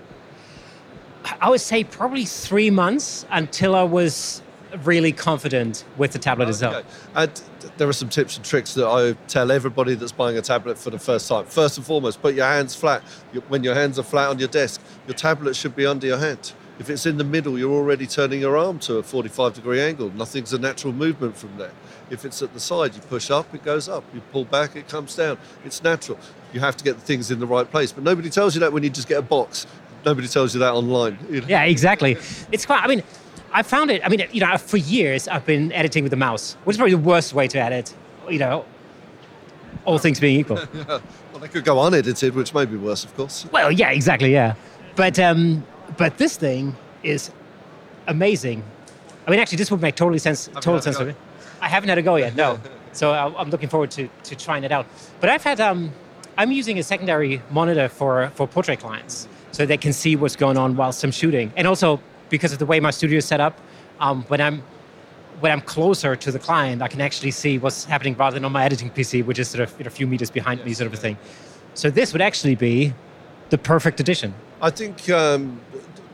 I 1.40 1.51
would 1.51 1.60
say 1.60 1.82
probably 1.82 2.24
three 2.24 2.70
months 2.70 3.26
until 3.30 3.74
I 3.74 3.82
was 3.82 4.42
really 4.82 5.12
confident 5.12 5.84
with 5.96 6.12
the 6.12 6.18
tablet 6.18 6.44
okay. 6.44 6.51
itself. 6.51 7.09
And 7.14 7.42
there 7.76 7.88
are 7.88 7.92
some 7.92 8.09
tips 8.09 8.36
and 8.36 8.44
tricks 8.44 8.74
that 8.74 8.86
I 8.86 9.12
tell 9.28 9.51
everybody 9.51 9.94
that's 9.94 10.12
buying 10.12 10.36
a 10.36 10.42
tablet 10.42 10.78
for 10.78 10.90
the 10.90 10.98
first 10.98 11.28
time. 11.28 11.46
First 11.46 11.76
and 11.76 11.86
foremost, 11.86 12.20
put 12.20 12.34
your 12.34 12.46
hands 12.46 12.74
flat. 12.74 13.02
When 13.48 13.64
your 13.64 13.74
hands 13.74 13.98
are 13.98 14.02
flat 14.02 14.30
on 14.30 14.38
your 14.38 14.48
desk, 14.48 14.80
your 15.06 15.14
tablet 15.14 15.56
should 15.56 15.76
be 15.76 15.86
under 15.86 16.06
your 16.06 16.18
hand. 16.18 16.52
If 16.78 16.90
it's 16.90 17.06
in 17.06 17.18
the 17.18 17.24
middle, 17.24 17.56
you're 17.56 17.72
already 17.72 18.06
turning 18.06 18.40
your 18.40 18.56
arm 18.56 18.80
to 18.80 18.96
a 18.96 19.02
45 19.02 19.55
degree 19.55 19.80
angle. 19.80 20.10
Nothing's 20.10 20.52
a 20.52 20.59
natural 20.59 20.92
movement 20.92 21.36
from 21.36 21.56
there. 21.56 21.70
If 22.10 22.24
it's 22.24 22.42
at 22.42 22.52
the 22.52 22.59
side, 22.59 22.94
you 22.96 23.01
push 23.02 23.30
up, 23.30 23.55
it 23.55 23.62
goes 23.62 23.88
up. 23.88 24.05
You 24.12 24.20
pull 24.32 24.44
back, 24.44 24.74
it 24.74 24.88
comes 24.88 25.14
down. 25.14 25.38
It's 25.64 25.82
natural. 25.84 26.18
You 26.52 26.60
have 26.60 26.76
to 26.76 26.84
get 26.84 26.96
the 26.96 27.02
things 27.02 27.30
in 27.30 27.38
the 27.38 27.46
right 27.46 27.70
place. 27.70 27.92
But 27.92 28.02
nobody 28.02 28.28
tells 28.28 28.55
you 28.55 28.60
that 28.60 28.72
when 28.72 28.82
you 28.82 28.90
just 28.90 29.09
get 29.09 29.18
a 29.18 29.22
box. 29.22 29.68
Nobody 30.05 30.26
tells 30.26 30.52
you 30.52 30.60
that 30.60 30.74
online. 30.74 31.18
Yeah, 31.48 31.62
exactly. 31.62 32.16
It's 32.52 32.66
quite, 32.66 32.82
I 32.82 32.88
mean, 32.88 33.02
I 33.55 33.62
found 33.62 33.93
it, 33.93 34.05
I 34.05 34.09
mean, 34.09 34.26
you 34.32 34.40
know, 34.40 34.59
for 34.59 34.78
years 34.78 35.28
I've 35.28 35.47
been 35.47 35.70
editing 35.70 36.02
with 36.02 36.10
the 36.10 36.16
mouse, 36.16 36.56
which 36.64 36.74
is 36.74 36.78
probably 36.78 36.97
the 36.97 37.02
worst 37.02 37.32
way 37.35 37.47
to 37.47 37.59
edit, 37.59 37.94
you 38.28 38.40
know, 38.40 38.64
all 39.85 39.98
things 39.98 40.18
being 40.18 40.40
equal. 40.40 40.59
yeah. 40.74 40.98
Well, 41.31 41.40
they 41.40 41.47
could 41.47 41.64
go 41.64 41.81
unedited, 41.85 42.35
which 42.35 42.52
may 42.52 42.64
be 42.64 42.76
worse, 42.76 43.05
of 43.05 43.14
course. 43.16 43.47
Well, 43.52 43.70
yeah, 43.70 43.90
exactly, 43.90 44.32
yeah. 44.32 44.55
But 44.97 45.18
um, 45.20 45.64
but 45.97 46.18
this 46.18 46.36
thing 46.36 46.76
is 47.05 47.31
amazing. 48.09 48.64
I 49.26 49.31
mean, 49.31 49.40
actually, 49.40 49.59
this 49.59 49.70
would 49.70 49.81
make 49.81 49.94
totally 49.94 50.18
sense. 50.18 50.48
Total 50.55 50.81
sense 50.81 50.98
to 50.98 51.06
me. 51.06 51.14
I 51.60 51.68
haven't 51.68 51.89
had 51.89 51.98
a 51.98 52.02
go 52.02 52.16
yet. 52.16 52.35
No. 52.35 52.59
so 52.93 53.12
I'm 53.12 53.51
looking 53.51 53.68
forward 53.68 53.90
to, 53.93 54.09
to 54.24 54.36
trying 54.36 54.64
it 54.64 54.72
out. 54.72 54.86
But 55.20 55.31
I've 55.31 55.43
had 55.43 55.60
um, 55.60 55.93
I'm 56.36 56.51
using 56.51 56.78
a 56.78 56.82
secondary 56.82 57.43
monitor 57.51 57.89
for 57.89 58.31
for 58.35 58.47
portrait 58.47 58.81
clients, 58.81 59.28
so 59.52 59.66
they 59.66 59.76
can 59.76 59.93
see 59.93 60.16
what's 60.16 60.36
going 60.36 60.56
on 60.56 60.76
whilst 60.76 61.05
I'm 61.05 61.12
shooting, 61.12 61.52
and 61.56 61.66
also 61.66 62.01
because 62.35 62.52
of 62.52 62.59
the 62.59 62.66
way 62.66 62.81
my 62.81 62.90
studio 62.90 63.19
is 63.19 63.24
set 63.24 63.40
up, 63.40 63.61
um, 64.01 64.24
when 64.24 64.40
I'm 64.40 64.61
when 65.39 65.52
I'm 65.52 65.61
closer 65.61 66.16
to 66.16 66.32
the 66.32 66.39
client, 66.40 66.82
I 66.82 66.89
can 66.89 67.01
actually 67.01 67.31
see 67.31 67.59
what's 67.59 67.85
happening 67.85 68.16
rather 68.16 68.35
than 68.35 68.44
on 68.44 68.51
my 68.51 68.65
editing 68.65 68.90
PC, 68.90 69.24
which 69.24 69.39
is 69.39 69.48
sort 69.48 69.62
of 69.62 69.70
you 69.78 69.85
know, 69.85 69.89
a 69.89 69.90
few 69.90 70.09
meters 70.09 70.31
behind 70.32 70.59
yes, 70.59 70.66
me, 70.66 70.74
sort 70.74 70.89
of 70.89 70.94
a 70.94 70.97
thing. 70.97 71.16
So 71.74 71.90
this 71.90 72.12
would 72.12 72.23
actually 72.23 72.56
be 72.56 72.93
the 73.51 73.59
perfect 73.59 74.01
addition. 74.01 74.35
I 74.61 74.70
think 74.70 75.09
um, 75.11 75.61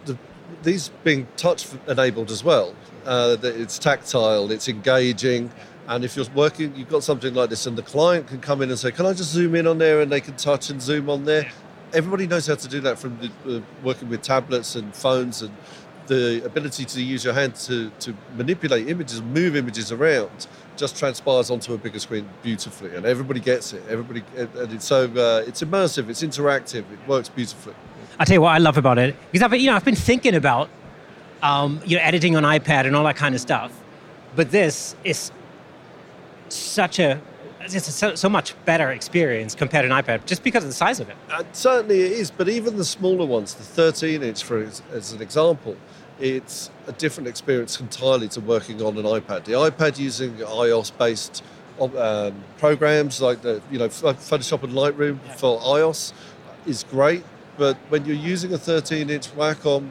the, 0.05 0.19
these 0.63 0.91
being 1.05 1.27
touch 1.39 1.69
enabled 1.89 2.31
as 2.31 2.45
well. 2.45 2.75
Uh, 3.07 3.39
it's 3.43 3.79
tactile, 3.79 4.51
it's 4.51 4.69
engaging, 4.69 5.51
and 5.89 6.05
if 6.05 6.17
you're 6.17 6.27
working, 6.35 6.77
you've 6.77 6.91
got 6.91 7.03
something 7.03 7.33
like 7.33 7.49
this, 7.49 7.67
and 7.67 7.79
the 7.79 7.83
client 7.95 8.27
can 8.27 8.41
come 8.41 8.61
in 8.61 8.69
and 8.69 8.79
say, 8.79 8.91
"Can 8.91 9.07
I 9.07 9.15
just 9.15 9.31
zoom 9.31 9.55
in 9.55 9.67
on 9.67 9.79
there?" 9.79 10.03
and 10.03 10.13
they 10.13 10.21
can 10.21 10.37
touch 10.37 10.69
and 10.69 10.83
zoom 10.83 11.09
on 11.09 11.25
there. 11.25 11.51
Everybody 11.95 12.27
knows 12.27 12.47
how 12.47 12.57
to 12.57 12.69
do 12.69 12.81
that 12.83 12.99
from 12.99 13.19
the, 13.19 13.57
uh, 13.57 13.61
working 13.83 14.09
with 14.11 14.23
tablets 14.23 14.77
and 14.77 14.95
phones 14.95 15.43
and 15.43 15.53
the 16.11 16.45
ability 16.45 16.85
to 16.85 17.01
use 17.01 17.24
your 17.24 17.32
hand 17.32 17.55
to, 17.55 17.89
to 18.01 18.12
manipulate 18.37 18.89
images, 18.89 19.23
move 19.23 19.55
images 19.55 19.93
around, 19.93 20.49
just 20.77 20.99
transpires 20.99 21.53
onto 21.53 21.73
a 21.73 21.78
bigger 21.78 22.01
screen 22.01 22.28
beautifully, 22.43 22.97
and 22.97 23.07
everybody 23.07 23.39
gets 23.39 23.73
it. 23.73 23.82
Everybody, 23.89 24.24
and 24.37 24.73
it's 24.73 24.85
so 24.85 25.05
uh, 25.05 25.45
it's 25.47 25.62
immersive, 25.62 26.09
it's 26.09 26.23
interactive, 26.23 26.81
it 26.93 26.99
works 27.07 27.28
beautifully. 27.28 27.74
I 28.19 28.24
tell 28.24 28.35
you 28.35 28.41
what 28.41 28.51
I 28.51 28.59
love 28.59 28.77
about 28.77 28.99
it 28.99 29.15
because 29.31 29.45
I've 29.45 29.53
been, 29.53 29.61
you 29.61 29.70
know 29.70 29.77
I've 29.77 29.85
been 29.85 29.95
thinking 29.95 30.35
about 30.35 30.69
um, 31.43 31.81
you 31.87 31.97
know 31.97 32.03
editing 32.03 32.35
on 32.35 32.43
iPad 32.43 32.87
and 32.87 32.97
all 32.97 33.05
that 33.05 33.16
kind 33.16 33.37
of 33.37 33.41
stuff, 33.41 33.73
but 34.35 34.51
this 34.51 34.97
is 35.05 35.31
such 36.49 36.99
a 36.99 37.20
it's 37.62 37.95
so, 37.95 38.15
so, 38.15 38.28
much 38.28 38.55
better 38.65 38.91
experience 38.91 39.55
compared 39.55 39.89
to 39.89 39.95
an 39.95 40.03
iPad 40.03 40.24
just 40.24 40.43
because 40.43 40.65
of 40.65 40.70
the 40.70 40.74
size 40.74 40.99
of 40.99 41.09
it. 41.09 41.16
Uh, 41.31 41.45
certainly 41.53 42.01
it 42.01 42.12
is, 42.12 42.31
but 42.31 42.49
even 42.49 42.77
the 42.77 42.85
smaller 42.85 43.27
ones, 43.27 43.55
the 43.55 43.62
13 43.62 44.23
inch, 44.23 44.43
for 44.43 44.66
as 44.93 45.12
an 45.12 45.20
example, 45.23 45.77
it's 46.21 46.71
a 46.87 46.93
different 46.93 47.29
experience 47.29 47.81
entirely 47.81 48.29
to 48.29 48.41
working 48.41 48.83
on 48.83 48.97
an 48.99 49.05
iPad. 49.05 49.45
The 49.45 49.53
iPad 49.53 49.99
using 49.99 50.35
iOS 50.37 50.97
based 50.97 51.43
um, 51.81 52.35
programs 52.59 53.23
like 53.23 53.41
the 53.41 53.63
you 53.71 53.79
know 53.79 53.89
Photoshop 53.89 54.63
and 54.63 54.73
Lightroom 54.75 55.19
for 55.37 55.59
iOS 55.61 56.13
is 56.67 56.85
great, 56.85 57.25
but 57.57 57.77
when 57.89 58.05
you're 58.05 58.17
using 58.17 58.53
a 58.53 58.59
13 58.59 59.09
inch 59.09 59.35
Wacom 59.35 59.89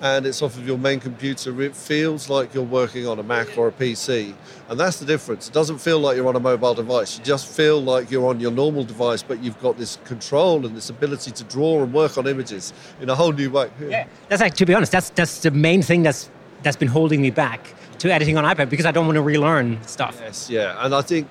and 0.00 0.24
it's 0.26 0.40
off 0.40 0.56
of 0.56 0.66
your 0.66 0.78
main 0.78 0.98
computer, 0.98 1.60
it 1.60 1.76
feels 1.76 2.30
like 2.30 2.54
you're 2.54 2.64
working 2.64 3.06
on 3.06 3.18
a 3.18 3.22
Mac 3.22 3.58
or 3.58 3.68
a 3.68 3.72
PC. 3.72 4.34
And 4.68 4.80
that's 4.80 4.98
the 4.98 5.04
difference. 5.04 5.48
It 5.48 5.52
doesn't 5.52 5.78
feel 5.78 5.98
like 5.98 6.16
you're 6.16 6.28
on 6.28 6.36
a 6.36 6.40
mobile 6.40 6.74
device. 6.74 7.18
You 7.18 7.24
just 7.24 7.46
feel 7.46 7.82
like 7.82 8.10
you're 8.10 8.26
on 8.26 8.40
your 8.40 8.50
normal 8.50 8.84
device, 8.84 9.22
but 9.22 9.42
you've 9.42 9.60
got 9.60 9.76
this 9.76 9.98
control 10.04 10.64
and 10.64 10.74
this 10.74 10.88
ability 10.88 11.32
to 11.32 11.44
draw 11.44 11.82
and 11.82 11.92
work 11.92 12.16
on 12.16 12.26
images 12.26 12.72
in 13.00 13.10
a 13.10 13.14
whole 13.14 13.32
new 13.32 13.50
way. 13.50 13.70
Yeah, 13.80 14.06
that's 14.28 14.40
like, 14.40 14.54
to 14.54 14.66
be 14.66 14.74
honest, 14.74 14.92
that's, 14.92 15.10
that's 15.10 15.40
the 15.40 15.50
main 15.50 15.82
thing 15.82 16.02
that's, 16.02 16.30
that's 16.62 16.76
been 16.76 16.88
holding 16.88 17.20
me 17.20 17.30
back 17.30 17.74
to 17.98 18.10
editing 18.10 18.38
on 18.38 18.44
iPad 18.44 18.70
because 18.70 18.86
I 18.86 18.92
don't 18.92 19.06
want 19.06 19.16
to 19.16 19.22
relearn 19.22 19.82
stuff. 19.86 20.18
Yes, 20.22 20.48
yeah. 20.48 20.82
And 20.84 20.94
I 20.94 21.02
think 21.02 21.28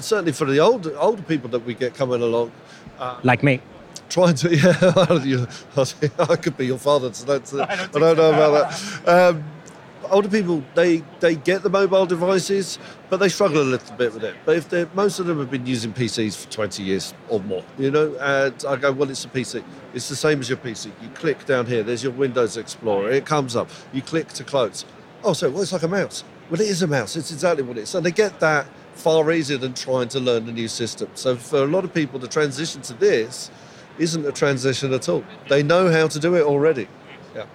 certainly 0.00 0.32
for 0.32 0.46
the 0.46 0.58
older, 0.58 0.98
older 0.98 1.22
people 1.22 1.48
that 1.50 1.60
we 1.60 1.74
get 1.74 1.94
coming 1.94 2.22
along, 2.22 2.50
uh, 2.98 3.20
like 3.22 3.44
me 3.44 3.60
trying 4.08 4.34
to, 4.36 4.54
yeah, 4.56 5.46
I 6.18 6.36
could 6.36 6.56
be 6.56 6.66
your 6.66 6.78
father. 6.78 7.12
So 7.12 7.24
that's, 7.26 7.54
I, 7.54 7.86
don't 7.86 7.96
I 7.96 8.14
don't 8.14 8.16
know 8.16 8.32
about 8.32 8.70
that. 8.70 9.08
Um, 9.34 9.44
older 10.10 10.28
people, 10.28 10.62
they, 10.74 11.02
they 11.20 11.36
get 11.36 11.62
the 11.62 11.70
mobile 11.70 12.06
devices, 12.06 12.78
but 13.10 13.18
they 13.18 13.28
struggle 13.28 13.62
a 13.62 13.64
little 13.64 13.96
bit 13.96 14.12
with 14.14 14.24
it. 14.24 14.36
But 14.44 14.56
if 14.56 14.68
they 14.68 14.86
most 14.94 15.18
of 15.18 15.26
them 15.26 15.38
have 15.38 15.50
been 15.50 15.66
using 15.66 15.92
PCs 15.92 16.44
for 16.44 16.50
20 16.50 16.82
years 16.82 17.14
or 17.28 17.40
more, 17.40 17.64
you 17.78 17.90
know, 17.90 18.14
and 18.20 18.54
I 18.66 18.76
go, 18.76 18.92
well, 18.92 19.10
it's 19.10 19.24
a 19.24 19.28
PC. 19.28 19.62
It's 19.94 20.08
the 20.08 20.16
same 20.16 20.40
as 20.40 20.48
your 20.48 20.58
PC. 20.58 20.86
You 21.02 21.08
click 21.14 21.44
down 21.46 21.66
here, 21.66 21.82
there's 21.82 22.02
your 22.02 22.12
Windows 22.12 22.56
Explorer. 22.56 23.10
It 23.10 23.26
comes 23.26 23.56
up. 23.56 23.68
You 23.92 24.02
click 24.02 24.28
to 24.28 24.44
close. 24.44 24.84
Oh, 25.24 25.32
so 25.32 25.50
well, 25.50 25.62
it's 25.62 25.72
like 25.72 25.82
a 25.82 25.88
mouse. 25.88 26.24
Well, 26.50 26.60
it 26.60 26.68
is 26.68 26.82
a 26.82 26.86
mouse. 26.86 27.16
It's 27.16 27.32
exactly 27.32 27.62
what 27.62 27.76
it 27.76 27.82
is. 27.82 27.90
So 27.90 28.00
they 28.00 28.12
get 28.12 28.40
that 28.40 28.66
far 28.94 29.30
easier 29.30 29.58
than 29.58 29.74
trying 29.74 30.08
to 30.08 30.20
learn 30.20 30.48
a 30.48 30.52
new 30.52 30.68
system. 30.68 31.08
So 31.14 31.36
for 31.36 31.58
a 31.58 31.66
lot 31.66 31.84
of 31.84 31.92
people, 31.92 32.18
the 32.18 32.28
transition 32.28 32.82
to 32.82 32.94
this 32.94 33.50
isn't 33.98 34.26
a 34.26 34.32
transition 34.32 34.92
at 34.92 35.08
all. 35.08 35.24
They 35.48 35.62
know 35.62 35.90
how 35.90 36.08
to 36.08 36.18
do 36.18 36.34
it 36.34 36.42
already. 36.42 36.88
Yeah. 37.34 37.46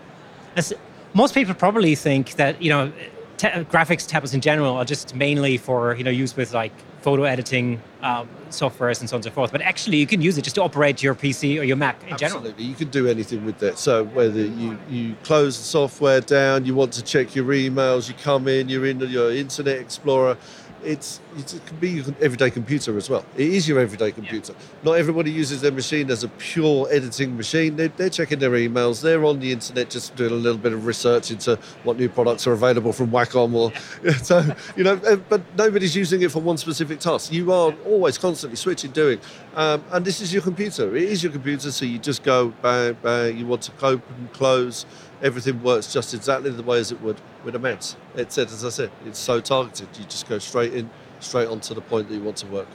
As 0.55 0.73
most 1.13 1.33
people 1.33 1.53
probably 1.53 1.95
think 1.95 2.33
that 2.33 2.61
you 2.61 2.69
know 2.69 2.91
graphics 3.37 4.07
tablets 4.07 4.33
in 4.33 4.41
general 4.41 4.75
are 4.75 4.85
just 4.85 5.15
mainly 5.15 5.57
for 5.57 5.95
you 5.95 6.03
know 6.03 6.11
use 6.11 6.35
with 6.35 6.53
like 6.53 6.71
photo 7.01 7.23
editing 7.23 7.81
um, 8.01 8.29
softwares 8.49 9.01
and 9.01 9.09
so 9.09 9.15
on 9.15 9.17
and 9.17 9.25
so 9.25 9.31
forth. 9.31 9.51
But 9.51 9.61
actually, 9.61 9.97
you 9.97 10.07
can 10.07 10.21
use 10.21 10.37
it 10.37 10.43
just 10.43 10.55
to 10.55 10.63
operate 10.63 11.03
your 11.03 11.13
PC 11.13 11.59
or 11.59 11.63
your 11.63 11.75
Mac 11.75 12.01
in 12.03 12.13
Absolutely. 12.13 12.17
general. 12.17 12.39
Absolutely, 12.39 12.63
you 12.63 12.75
can 12.75 12.89
do 12.89 13.07
anything 13.07 13.45
with 13.45 13.59
that. 13.59 13.77
So 13.77 14.05
whether 14.05 14.39
you 14.39 14.77
you 14.89 15.15
close 15.23 15.57
the 15.57 15.63
software 15.63 16.21
down, 16.21 16.65
you 16.65 16.75
want 16.75 16.93
to 16.93 17.03
check 17.03 17.35
your 17.35 17.45
emails, 17.45 18.07
you 18.07 18.15
come 18.15 18.47
in, 18.47 18.69
you're 18.69 18.85
in 18.85 18.99
your 19.01 19.31
Internet 19.31 19.79
Explorer 19.79 20.37
it's, 20.83 21.19
it 21.37 21.61
can 21.65 21.77
be 21.77 21.89
your 21.89 22.05
everyday 22.21 22.49
computer 22.49 22.97
as 22.97 23.09
well. 23.09 23.25
It 23.35 23.49
is 23.49 23.67
your 23.67 23.79
everyday 23.79 24.11
computer. 24.11 24.53
Yeah. 24.53 24.65
Not 24.83 24.93
everybody 24.93 25.31
uses 25.31 25.61
their 25.61 25.71
machine 25.71 26.09
as 26.11 26.23
a 26.23 26.27
pure 26.27 26.87
editing 26.91 27.35
machine. 27.37 27.75
They're, 27.75 27.87
they're, 27.89 28.09
checking 28.09 28.39
their 28.39 28.51
emails. 28.51 29.01
They're 29.01 29.25
on 29.25 29.39
the 29.39 29.51
internet 29.51 29.89
just 29.89 30.15
doing 30.15 30.31
a 30.31 30.35
little 30.35 30.57
bit 30.57 30.71
of 30.71 30.85
research 30.85 31.31
into 31.31 31.57
what 31.83 31.97
new 31.97 32.09
products 32.09 32.45
are 32.45 32.53
available 32.53 32.93
from 32.93 33.09
Wacom. 33.09 33.53
Or 33.53 33.71
yeah. 34.03 34.11
so 34.17 34.55
you 34.75 34.83
know, 34.83 34.99
eh, 35.05 35.15
but 35.15 35.41
nobody's 35.57 35.95
using 35.95 36.21
it 36.21 36.31
for 36.31 36.41
one 36.41 36.57
specific 36.57 36.99
task. 36.99 37.31
You 37.31 37.51
are 37.51 37.73
always 37.85 38.17
constantly 38.17 38.57
switching, 38.57 38.91
doing, 38.91 39.19
um, 39.55 39.83
and 39.91 40.05
this 40.05 40.21
is 40.21 40.31
your 40.31 40.43
computer. 40.43 40.95
It 40.95 41.03
is 41.03 41.23
your 41.23 41.31
computer. 41.31 41.71
So 41.71 41.85
you 41.85 41.97
just 41.97 42.23
go 42.23 42.49
bang 42.61 42.97
bang. 43.01 43.37
You 43.37 43.47
want 43.47 43.63
to 43.63 43.71
open, 43.83 44.29
close 44.33 44.85
everything 45.23 45.63
works 45.63 45.91
just 45.91 46.13
exactly 46.13 46.51
the 46.51 46.61
way 46.61 46.79
as 46.79 46.91
it 46.91 47.01
would 47.01 47.19
with 47.43 47.55
a 47.55 47.59
mouse. 47.59 47.95
It's 48.15 48.37
it, 48.37 48.51
as 48.51 48.63
I 48.65 48.69
said, 48.69 48.91
it's 49.05 49.19
so 49.19 49.39
targeted. 49.41 49.87
You 49.97 50.05
just 50.05 50.27
go 50.27 50.39
straight 50.39 50.73
in, 50.73 50.89
straight 51.19 51.47
on 51.47 51.59
to 51.61 51.73
the 51.73 51.81
point 51.81 52.09
that 52.09 52.15
you 52.15 52.21
want 52.23 52.37
to 52.37 52.47
work. 52.47 52.67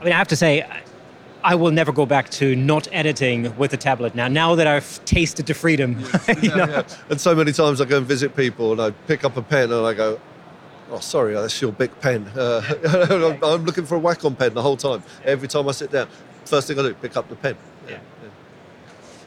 I 0.00 0.04
mean, 0.04 0.12
I 0.12 0.16
have 0.18 0.28
to 0.28 0.36
say, 0.36 0.62
I- 1.42 1.54
will 1.54 1.70
never 1.70 1.92
go 1.92 2.06
back 2.06 2.28
to 2.30 2.56
not 2.56 2.88
editing 2.92 3.56
with 3.56 3.72
a 3.72 3.76
tablet 3.76 4.14
now. 4.14 4.26
Now 4.28 4.54
that 4.56 4.66
I've 4.66 5.04
tasted 5.04 5.46
the 5.46 5.54
freedom, 5.54 5.98
you 6.42 6.48
know. 6.48 6.66
Yeah. 6.66 6.82
And 7.08 7.20
so 7.20 7.34
many 7.34 7.52
times 7.52 7.80
I 7.80 7.84
go 7.84 7.98
and 7.98 8.06
visit 8.06 8.34
people 8.36 8.72
and 8.72 8.80
I 8.80 8.90
pick 9.06 9.24
up 9.24 9.36
a 9.36 9.42
pen 9.42 9.70
and 9.72 9.86
I 9.86 9.94
go, 9.94 10.20
oh, 10.90 10.98
sorry, 10.98 11.34
that's 11.34 11.60
your 11.62 11.72
big 11.72 11.98
pen. 12.00 12.30
Uh, 12.36 12.62
I'm- 13.10 13.44
I'm 13.44 13.64
looking 13.64 13.86
for 13.86 13.96
a 13.96 14.00
Wacom 14.00 14.36
pen 14.36 14.54
the 14.54 14.62
whole 14.62 14.76
time. 14.76 15.02
Every 15.24 15.46
time 15.48 15.68
I 15.68 15.72
sit 15.72 15.92
down, 15.92 16.08
first 16.44 16.66
thing 16.68 16.78
I 16.78 16.82
do, 16.82 16.94
pick 16.94 17.16
up 17.16 17.28
the 17.28 17.36
pen. 17.36 17.56
Yeah. 17.88 17.98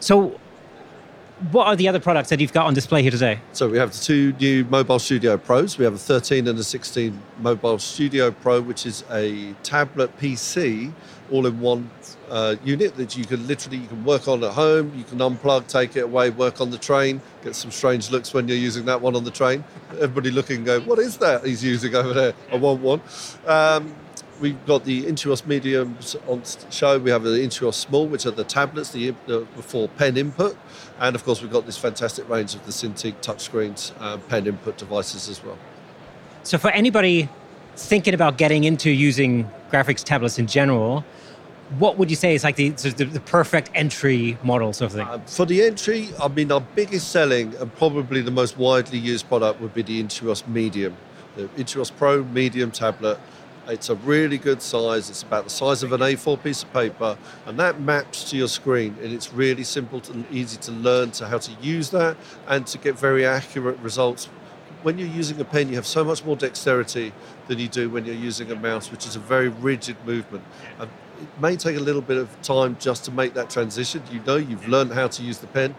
So, 0.02 0.40
what 1.52 1.68
are 1.68 1.76
the 1.76 1.88
other 1.88 2.00
products 2.00 2.30
that 2.30 2.40
you've 2.40 2.54
got 2.54 2.66
on 2.66 2.74
display 2.74 3.02
here 3.02 3.12
today? 3.12 3.40
So 3.54 3.70
we 3.70 3.78
have 3.78 3.92
the 3.92 4.00
two 4.00 4.34
new 4.34 4.66
Mobile 4.66 5.00
Studio 5.00 5.38
Pros. 5.38 5.78
We 5.78 5.86
have 5.86 5.94
a 5.94 5.98
13 5.98 6.48
and 6.48 6.60
a 6.60 6.64
16 6.64 7.20
Mobile 7.40 7.80
Studio 7.80 8.32
Pro, 8.32 8.62
which 8.62 8.86
is 8.86 9.04
a 9.10 9.54
tablet 9.64 10.18
PC 10.20 10.92
all-in-one 11.32 11.90
uh, 12.30 12.56
unit 12.64 12.96
that 12.96 13.16
you 13.18 13.26
can 13.26 13.46
literally 13.48 13.78
you 13.78 13.88
can 13.88 14.04
work 14.04 14.28
on 14.28 14.44
at 14.44 14.52
home. 14.52 14.92
You 14.96 15.04
can 15.04 15.20
unplug, 15.20 15.68
take 15.68 15.96
it 15.96 16.02
away, 16.02 16.30
work 16.30 16.62
on 16.62 16.72
the 16.72 16.78
train. 16.78 17.22
Get 17.44 17.56
some 17.56 17.72
strange 17.72 18.12
looks 18.12 18.34
when 18.34 18.48
you're 18.48 18.58
using 18.58 18.86
that 18.86 19.02
one 19.02 19.16
on 19.16 19.24
the 19.24 19.32
train. 19.32 19.64
Everybody 19.94 20.32
looking, 20.32 20.58
and 20.58 20.66
go, 20.66 20.80
what 20.82 21.00
is 21.00 21.18
that 21.18 21.46
he's 21.46 21.64
using 21.64 21.96
over 21.96 22.14
there? 22.14 22.34
I 22.52 22.56
want 22.58 22.82
one. 22.82 23.02
Um, 23.46 23.96
We've 24.40 24.66
got 24.66 24.86
the 24.86 25.04
Intuos 25.04 25.46
Mediums 25.46 26.16
on 26.26 26.44
show. 26.70 26.98
We 26.98 27.12
have 27.12 27.24
the 27.24 27.32
Intuos 27.32 27.74
Small, 27.74 28.08
which 28.08 28.26
are 28.26 28.32
the 28.32 28.46
tablets, 28.46 28.92
the, 28.92 29.14
the 29.28 29.46
for 29.62 29.90
pen 29.90 30.16
input, 30.16 30.56
and 31.00 31.16
of 31.16 31.24
course 31.24 31.42
we've 31.42 31.52
got 31.52 31.66
this 31.66 31.78
fantastic 31.78 32.28
range 32.30 32.56
of 32.56 32.66
the 32.66 32.72
Cintiq 32.72 33.16
touchscreens, 33.22 33.94
uh, 34.00 34.18
pen 34.18 34.48
input 34.48 34.78
devices 34.78 35.30
as 35.30 35.44
well. 35.44 35.58
So, 36.44 36.58
for 36.58 36.70
anybody 36.72 37.30
thinking 37.76 38.14
about 38.14 38.38
getting 38.38 38.64
into 38.64 38.90
using 38.90 39.50
graphics 39.72 40.04
tablets 40.04 40.40
in 40.40 40.48
general, 40.48 41.04
what 41.78 41.98
would 41.98 42.10
you 42.10 42.16
say 42.16 42.34
is 42.34 42.44
like 42.44 42.56
the, 42.56 42.70
the, 42.70 43.06
the 43.06 43.20
perfect 43.20 43.70
entry 43.76 44.38
model 44.44 44.74
sort 44.74 44.92
of 44.92 44.98
thing? 44.98 45.22
For 45.28 45.46
the 45.46 45.62
entry, 45.64 46.10
I 46.22 46.28
mean, 46.28 46.52
our 46.52 46.62
biggest 46.62 47.12
selling 47.12 47.56
and 47.58 47.74
probably 47.76 48.22
the 48.22 48.32
most 48.32 48.58
widely 48.58 48.98
used 48.98 49.28
product 49.28 49.62
would 49.62 49.74
be 49.74 49.84
the 49.84 50.04
Intuos 50.04 50.48
Medium, 50.48 50.98
the 51.36 51.44
Intuos 51.50 51.92
Pro 51.96 52.24
Medium 52.24 52.72
tablet. 52.72 53.20
It's 53.70 53.90
a 53.90 53.96
really 53.96 54.40
good 54.40 54.64
size. 54.64 55.12
It's 55.12 55.22
about 55.22 55.44
the 55.44 55.52
size 55.52 55.84
of 55.84 55.94
an 55.94 56.02
A4 56.02 56.42
piece 56.42 56.64
of 56.64 56.74
paper, 56.74 57.18
and 57.46 57.60
that 57.60 57.80
maps 57.80 58.30
to 58.32 58.38
your 58.38 58.48
screen. 58.48 58.96
And 59.02 59.14
it's 59.14 59.32
really 59.32 59.64
simple 59.64 60.02
and 60.12 60.26
easy 60.32 60.58
to 60.62 60.72
learn 60.72 61.12
to 61.12 61.28
how 61.28 61.38
to 61.38 61.52
use 61.62 61.92
that 61.92 62.18
and 62.48 62.66
to 62.68 62.80
get 62.80 62.98
very 62.98 63.28
accurate 63.28 63.78
results. 63.80 64.26
When 64.82 64.98
you're 64.98 65.08
using 65.08 65.40
a 65.40 65.46
pen, 65.46 65.70
you 65.70 65.76
have 65.76 65.86
so 65.86 66.04
much 66.04 66.26
more 66.26 66.36
dexterity 66.36 67.14
than 67.48 67.60
you 67.60 67.68
do 67.68 67.90
when 67.90 68.06
you're 68.06 68.16
using 68.16 68.50
a 68.52 68.56
mouse, 68.56 68.92
which 68.92 69.06
is 69.06 69.16
a 69.16 69.20
very 69.20 69.50
rigid 69.50 69.98
movement. 70.04 70.44
And 70.80 70.90
it 71.22 71.42
may 71.42 71.56
take 71.56 71.78
a 71.78 71.82
little 71.82 72.02
bit 72.02 72.18
of 72.18 72.42
time 72.42 72.76
just 72.80 73.06
to 73.06 73.12
make 73.12 73.36
that 73.36 73.52
transition. 73.52 74.02
You 74.12 74.22
know, 74.26 74.38
you've 74.38 74.68
learned 74.68 74.94
how 74.94 75.10
to 75.10 75.22
use 75.22 75.38
the 75.38 75.48
pen. 75.48 75.76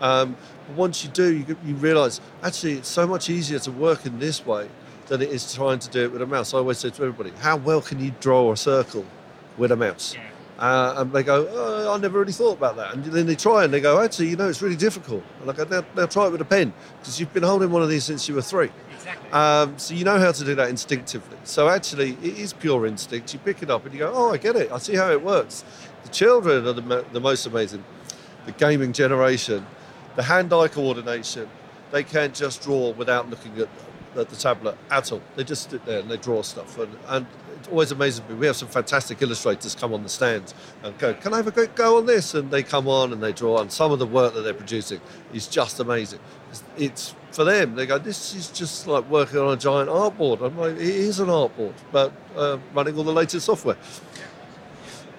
Um, 0.00 0.36
but 0.68 0.76
once 0.76 1.02
you 1.02 1.10
do, 1.10 1.34
you, 1.34 1.56
you 1.64 1.74
realize 1.76 2.20
actually 2.42 2.74
it's 2.74 2.88
so 2.88 3.06
much 3.06 3.28
easier 3.28 3.58
to 3.60 3.72
work 3.72 4.06
in 4.06 4.18
this 4.18 4.44
way 4.46 4.68
than 5.06 5.22
it 5.22 5.30
is 5.30 5.54
trying 5.54 5.78
to 5.78 5.90
do 5.90 6.04
it 6.04 6.12
with 6.12 6.22
a 6.22 6.26
mouse. 6.26 6.54
I 6.54 6.58
always 6.58 6.78
say 6.78 6.90
to 6.90 7.02
everybody, 7.02 7.30
how 7.40 7.56
well 7.56 7.80
can 7.80 7.98
you 8.00 8.12
draw 8.20 8.52
a 8.52 8.56
circle 8.56 9.04
with 9.58 9.72
a 9.72 9.76
mouse? 9.76 10.16
Uh, 10.58 10.94
and 10.98 11.12
they 11.12 11.24
go, 11.24 11.48
oh, 11.50 11.92
I 11.92 11.98
never 11.98 12.20
really 12.20 12.32
thought 12.32 12.56
about 12.56 12.76
that. 12.76 12.94
And 12.94 13.04
then 13.04 13.26
they 13.26 13.34
try 13.34 13.64
and 13.64 13.74
they 13.74 13.80
go, 13.80 14.00
actually, 14.00 14.28
you 14.28 14.36
know, 14.36 14.48
it's 14.48 14.62
really 14.62 14.76
difficult. 14.76 15.24
And 15.40 15.50
I 15.50 15.52
go, 15.52 15.64
now, 15.64 15.84
now 15.96 16.06
try 16.06 16.26
it 16.26 16.30
with 16.30 16.40
a 16.40 16.44
pen 16.44 16.72
because 17.00 17.18
you've 17.18 17.34
been 17.34 17.42
holding 17.42 17.70
one 17.70 17.82
of 17.82 17.88
these 17.88 18.04
since 18.04 18.28
you 18.28 18.36
were 18.36 18.42
three. 18.42 18.70
Exactly. 18.94 19.30
Um, 19.32 19.76
so 19.78 19.94
you 19.94 20.04
know 20.04 20.18
how 20.18 20.30
to 20.30 20.44
do 20.44 20.54
that 20.54 20.70
instinctively. 20.70 21.36
So 21.42 21.68
actually, 21.68 22.12
it 22.22 22.38
is 22.38 22.52
pure 22.52 22.86
instinct. 22.86 23.32
You 23.32 23.40
pick 23.40 23.62
it 23.64 23.70
up 23.70 23.84
and 23.84 23.92
you 23.92 23.98
go, 23.98 24.12
oh, 24.14 24.32
I 24.32 24.36
get 24.36 24.54
it. 24.54 24.70
I 24.70 24.78
see 24.78 24.94
how 24.94 25.10
it 25.10 25.22
works. 25.22 25.64
The 26.04 26.08
children 26.10 26.66
are 26.66 26.72
the, 26.72 27.04
the 27.12 27.20
most 27.20 27.46
amazing. 27.46 27.84
The 28.46 28.52
gaming 28.52 28.92
generation, 28.92 29.66
the 30.14 30.22
hand-eye 30.22 30.68
coordination, 30.68 31.48
they 31.90 32.04
can't 32.04 32.32
just 32.32 32.62
draw 32.62 32.90
without 32.92 33.28
looking 33.28 33.58
at, 33.58 33.68
at 34.16 34.28
the 34.28 34.36
tablet 34.36 34.76
at 34.90 35.12
all. 35.12 35.22
They 35.36 35.44
just 35.44 35.70
sit 35.70 35.84
there 35.84 36.00
and 36.00 36.10
they 36.10 36.16
draw 36.16 36.42
stuff. 36.42 36.78
And, 36.78 36.96
and 37.08 37.26
it 37.60 37.68
always 37.70 37.90
amazes 37.90 38.22
me. 38.28 38.34
We 38.34 38.46
have 38.46 38.56
some 38.56 38.68
fantastic 38.68 39.20
illustrators 39.22 39.74
come 39.74 39.92
on 39.92 40.02
the 40.02 40.08
stand 40.08 40.54
and 40.82 40.96
go, 40.98 41.14
can 41.14 41.32
I 41.32 41.38
have 41.38 41.46
a 41.46 41.52
quick 41.52 41.74
go 41.74 41.98
on 41.98 42.06
this? 42.06 42.34
And 42.34 42.50
they 42.50 42.62
come 42.62 42.88
on 42.88 43.12
and 43.12 43.22
they 43.22 43.32
draw. 43.32 43.60
And 43.60 43.72
some 43.72 43.92
of 43.92 43.98
the 43.98 44.06
work 44.06 44.34
that 44.34 44.42
they're 44.42 44.54
producing 44.54 45.00
is 45.32 45.46
just 45.46 45.80
amazing. 45.80 46.20
It's, 46.50 46.64
it's 46.76 47.14
for 47.32 47.44
them. 47.44 47.74
They 47.74 47.86
go, 47.86 47.98
this 47.98 48.34
is 48.34 48.50
just 48.50 48.86
like 48.86 49.08
working 49.10 49.38
on 49.38 49.52
a 49.52 49.56
giant 49.56 49.90
artboard. 49.90 50.40
I'm 50.42 50.56
like, 50.56 50.74
it 50.74 50.80
is 50.80 51.20
an 51.20 51.28
artboard, 51.28 51.74
but 51.90 52.12
uh, 52.36 52.58
running 52.72 52.96
all 52.96 53.04
the 53.04 53.12
latest 53.12 53.46
software. 53.46 53.76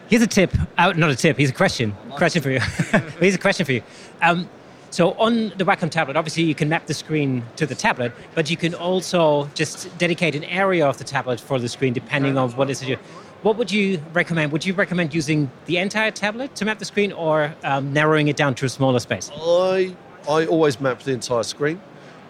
Here's 0.07 0.21
a 0.21 0.27
tip. 0.27 0.53
Uh, 0.77 0.93
not 0.93 1.09
a 1.09 1.15
tip. 1.15 1.37
Here's 1.37 1.49
a 1.49 1.53
question. 1.53 1.95
Question 2.11 2.41
for 2.41 2.51
you. 2.51 2.59
here's 3.19 3.35
a 3.35 3.39
question 3.39 3.65
for 3.65 3.71
you. 3.71 3.81
Um, 4.21 4.47
so 4.95 5.11
on 5.25 5.49
the 5.57 5.65
Wacom 5.65 5.89
tablet, 5.91 6.15
obviously 6.15 6.43
you 6.43 6.55
can 6.55 6.69
map 6.69 6.85
the 6.85 6.93
screen 6.93 7.43
to 7.57 7.65
the 7.65 7.75
tablet, 7.75 8.13
but 8.33 8.49
you 8.49 8.55
can 8.55 8.73
also 8.73 9.49
just 9.53 9.75
dedicate 9.97 10.35
an 10.35 10.45
area 10.45 10.87
of 10.87 10.97
the 10.97 11.03
tablet 11.03 11.37
for 11.39 11.59
the 11.59 11.67
screen 11.67 11.91
depending 11.91 12.37
on 12.37 12.49
what 12.51 12.69
is 12.69 12.81
it. 12.81 12.87
you- 12.87 12.99
What 13.41 13.57
would 13.57 13.71
you 13.71 14.01
recommend? 14.13 14.51
Would 14.53 14.65
you 14.65 14.73
recommend 14.73 15.13
using 15.13 15.51
the 15.65 15.77
entire 15.77 16.11
tablet 16.11 16.55
to 16.55 16.65
map 16.65 16.79
the 16.79 16.85
screen, 16.85 17.11
or 17.11 17.53
um, 17.63 17.93
narrowing 17.93 18.27
it 18.29 18.37
down 18.37 18.55
to 18.55 18.65
a 18.65 18.69
smaller 18.69 18.99
space? 18.99 19.29
I 19.35 19.95
I 20.37 20.39
always 20.53 20.79
map 20.79 20.97
the 21.03 21.11
entire 21.11 21.43
screen. 21.43 21.77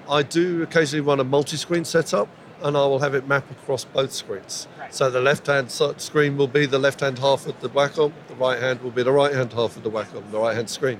I 0.09 0.23
do 0.23 0.45
occasionally 0.63 1.05
run 1.09 1.19
a 1.19 1.23
multi-screen 1.23 1.85
setup, 1.85 2.27
and 2.63 2.75
I 2.75 2.85
will 2.89 2.99
have 3.05 3.13
it 3.19 3.27
map 3.27 3.45
across 3.51 3.85
both 3.85 4.11
screens. 4.11 4.67
So 4.89 5.09
the 5.09 5.21
left-hand 5.21 5.67
screen 6.09 6.35
will 6.37 6.51
be 6.59 6.65
the 6.65 6.79
left-hand 6.79 7.19
half 7.19 7.41
of 7.47 7.55
the 7.61 7.69
Wacom, 7.69 8.11
the 8.27 8.35
right 8.47 8.59
hand 8.59 8.81
will 8.83 8.91
be 8.99 9.03
the 9.03 9.11
right-hand 9.21 9.53
half 9.53 9.77
of 9.77 9.83
the 9.83 9.91
Wacom, 9.97 10.21
the 10.31 10.39
right-hand 10.39 10.69
screen. 10.69 10.99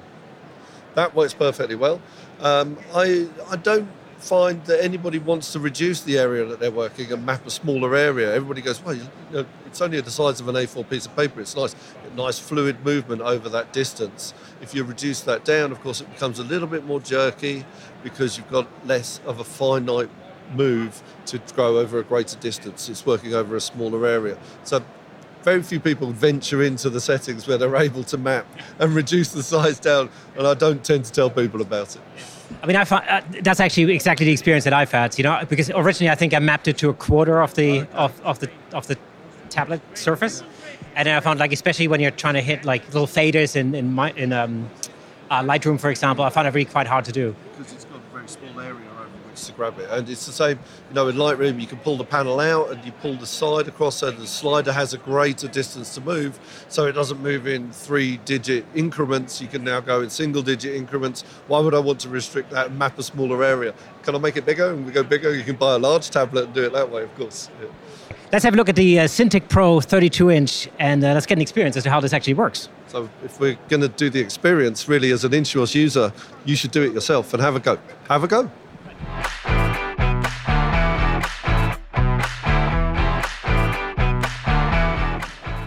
That 0.95 1.13
works 1.13 1.34
perfectly 1.34 1.76
well. 1.76 2.01
Um, 2.39 2.77
I 2.93 3.27
I 3.49 3.57
don't 3.57 3.89
find 4.17 4.63
that 4.65 4.84
anybody 4.84 5.19
wants 5.19 5.51
to 5.53 5.59
reduce 5.59 6.01
the 6.01 6.17
area 6.17 6.45
that 6.45 6.59
they're 6.59 6.72
working 6.72 7.11
and 7.11 7.26
map 7.26 7.45
a 7.45 7.51
smaller 7.51 7.95
area. 7.95 8.34
Everybody 8.34 8.61
goes, 8.61 8.81
well, 8.84 8.95
you 8.95 9.07
know, 9.31 9.45
it's 9.65 9.81
only 9.81 10.01
the 10.01 10.09
size 10.09 10.39
of 10.39 10.47
an 10.47 10.55
A4 10.55 10.89
piece 10.89 11.05
of 11.05 11.15
paper. 11.15 11.41
It's 11.41 11.55
nice, 11.55 11.76
nice 12.15 12.39
fluid 12.39 12.84
movement 12.84 13.22
over 13.22 13.49
that 13.49 13.72
distance. 13.72 14.34
If 14.61 14.73
you 14.73 14.84
reduce 14.84 15.22
that 15.22 15.45
down, 15.45 15.72
of 15.72 15.80
course, 15.81 16.01
it 16.01 16.11
becomes 16.11 16.39
a 16.39 16.43
little 16.43 16.67
bit 16.67 16.85
more 16.85 16.99
jerky 16.99 17.65
because 18.03 18.38
you've 18.38 18.49
got 18.49 18.67
less 18.88 19.19
of 19.26 19.39
a 19.39 19.43
finite 19.43 20.09
move 20.53 21.03
to 21.27 21.39
go 21.55 21.77
over 21.77 21.99
a 21.99 22.03
greater 22.03 22.38
distance. 22.39 22.89
It's 22.89 23.05
working 23.05 23.34
over 23.34 23.55
a 23.55 23.61
smaller 23.61 24.07
area. 24.07 24.38
So 24.63 24.84
very 25.45 25.61
few 25.61 25.80
people 25.80 26.11
venture 26.11 26.63
into 26.63 26.89
the 26.89 26.99
settings 26.99 27.47
where 27.47 27.57
they're 27.57 27.76
able 27.76 28.03
to 28.03 28.17
map 28.17 28.47
and 28.80 28.95
reduce 28.95 29.31
the 29.31 29.43
size 29.43 29.80
down, 29.80 30.09
and 30.35 30.47
I 30.47 30.55
don't 30.55 30.84
tend 30.84 31.05
to 31.05 31.11
tell 31.11 31.30
people 31.30 31.61
about 31.61 31.95
it. 31.95 32.01
I 32.63 32.65
mean, 32.65 32.76
I 32.76 32.84
found, 32.84 33.07
uh, 33.07 33.22
that's 33.43 33.59
actually 33.59 33.93
exactly 33.93 34.26
the 34.26 34.31
experience 34.31 34.63
that 34.65 34.73
I've 34.73 34.91
had. 34.91 35.17
You 35.17 35.23
know, 35.23 35.43
because 35.47 35.69
originally 35.69 36.09
I 36.09 36.15
think 36.15 36.34
I 36.34 36.39
mapped 36.39 36.67
it 36.67 36.77
to 36.80 36.89
a 36.89 36.93
quarter 36.93 37.41
of 37.41 37.53
the 37.53 37.88
of, 37.93 38.19
of 38.23 38.39
the 38.39 38.49
of 38.73 38.88
the 38.88 38.97
tablet 39.49 39.81
surface, 39.93 40.43
and 40.95 41.07
then 41.07 41.15
I 41.15 41.19
found 41.19 41.39
like 41.39 41.53
especially 41.53 41.88
when 41.88 41.99
you're 41.99 42.11
trying 42.11 42.34
to 42.34 42.41
hit 42.41 42.65
like 42.65 42.84
little 42.88 43.07
faders 43.07 43.55
in 43.55 43.76
in 43.76 43.93
my 43.93 44.11
in 44.13 44.34
um, 44.34 44.69
uh, 45.30 45.43
Lightroom, 45.43 45.80
for 45.80 45.91
example, 45.91 46.26
I 46.26 46.30
found 46.31 46.47
it 46.47 46.53
really 46.55 46.65
quite 46.65 46.88
hard 46.88 47.05
to 47.05 47.11
do. 47.11 47.35
Because 47.57 47.73
it's 47.73 47.85
got 47.85 47.99
a 47.99 48.13
very 48.13 48.27
small 48.27 48.59
area 48.59 48.72
over 48.72 48.80
which 48.80 48.84
to 49.47 49.53
grab 49.53 49.80
it. 49.80 49.89
And 49.89 50.07
it's 50.09 50.26
the 50.26 50.31
same, 50.31 50.59
you 50.89 50.95
know, 50.95 51.07
in 51.07 51.15
Lightroom, 51.15 51.59
you 51.59 51.67
can 51.67 51.80
pull 51.80 51.97
the 51.97 52.05
panel 52.05 52.39
out 52.39 52.72
and 52.72 52.84
you 52.85 52.91
pull 52.91 53.15
the 53.15 53.26
side 53.26 53.67
across 53.67 53.97
so 53.97 54.11
the 54.11 54.27
slider 54.27 54.72
has 54.72 54.93
a 54.93 54.97
greater 54.97 55.47
distance 55.47 55.93
to 55.95 56.01
move. 56.01 56.39
So 56.69 56.85
it 56.85 56.93
doesn't 56.93 57.22
move 57.22 57.47
in 57.47 57.72
three 57.72 58.17
digit 58.17 58.65
increments. 58.76 59.41
You 59.41 59.47
can 59.47 59.63
now 59.63 59.80
go 59.80 60.01
in 60.01 60.09
single 60.09 60.41
digit 60.41 60.76
increments. 60.76 61.23
Why 61.47 61.59
would 61.59 61.73
I 61.73 61.80
want 61.80 61.99
to 62.01 62.09
restrict 62.09 62.51
that 62.51 62.67
and 62.67 62.80
map 62.80 62.97
a 62.99 63.03
smaller 63.03 63.43
area? 63.43 63.73
Can 64.03 64.15
I 64.15 64.19
make 64.19 64.38
it 64.38 64.45
bigger? 64.45 64.72
And 64.72 64.85
we 64.85 64.91
go 64.91 65.03
bigger, 65.03 65.35
you 65.35 65.43
can 65.43 65.55
buy 65.55 65.76
a 65.76 65.80
large 65.80 66.09
tablet 66.09 66.45
and 66.45 66.53
do 66.53 66.63
it 66.65 66.73
that 66.73 66.89
way, 66.91 67.03
of 67.03 67.15
course. 67.15 67.49
Yeah. 67.61 67.67
Let's 68.31 68.43
have 68.43 68.55
a 68.55 68.57
look 68.57 68.69
at 68.69 68.76
the 68.76 68.99
uh, 68.99 69.03
Cintiq 69.05 69.47
Pro 69.49 69.80
32 69.80 70.31
inch, 70.31 70.67
and 70.80 71.03
uh, 71.03 71.13
let's 71.13 71.26
get 71.26 71.38
an 71.38 71.41
experience 71.41 71.77
as 71.77 71.84
to 71.84 71.89
how 71.89 71.99
this 71.99 72.11
actually 72.11 72.34
works. 72.34 72.69
So 72.88 73.09
if 73.23 73.39
we're 73.39 73.57
going 73.69 73.81
to 73.81 73.88
do 73.88 74.09
the 74.09 74.19
experience, 74.19 74.89
really, 74.89 75.11
as 75.11 75.23
an 75.23 75.31
Intuos 75.31 75.76
user, 75.76 76.11
you 76.43 76.55
should 76.55 76.72
do 76.72 76.81
it 76.81 76.93
yourself 76.93 77.34
and 77.34 77.41
have 77.41 77.55
a 77.55 77.59
go. 77.59 77.77
Have 78.09 78.23
a 78.23 78.27
go. 78.27 78.49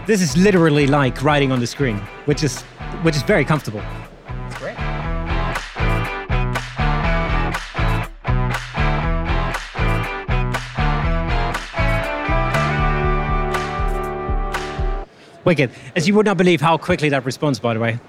This 0.09 0.21
is 0.23 0.35
literally 0.35 0.87
like 0.87 1.21
writing 1.21 1.51
on 1.51 1.59
the 1.59 1.67
screen, 1.67 1.97
which 2.25 2.43
is 2.43 2.63
which 3.03 3.15
is 3.15 3.21
very 3.21 3.45
comfortable. 3.45 3.81
Great. 4.55 4.75
Wicked. 15.45 15.69
As 15.95 16.07
you 16.07 16.15
would 16.15 16.25
not 16.25 16.37
believe 16.37 16.59
how 16.59 16.77
quickly 16.77 17.09
that 17.09 17.23
responds, 17.23 17.59
by 17.59 17.75
the 17.75 17.79
way. 17.79 17.99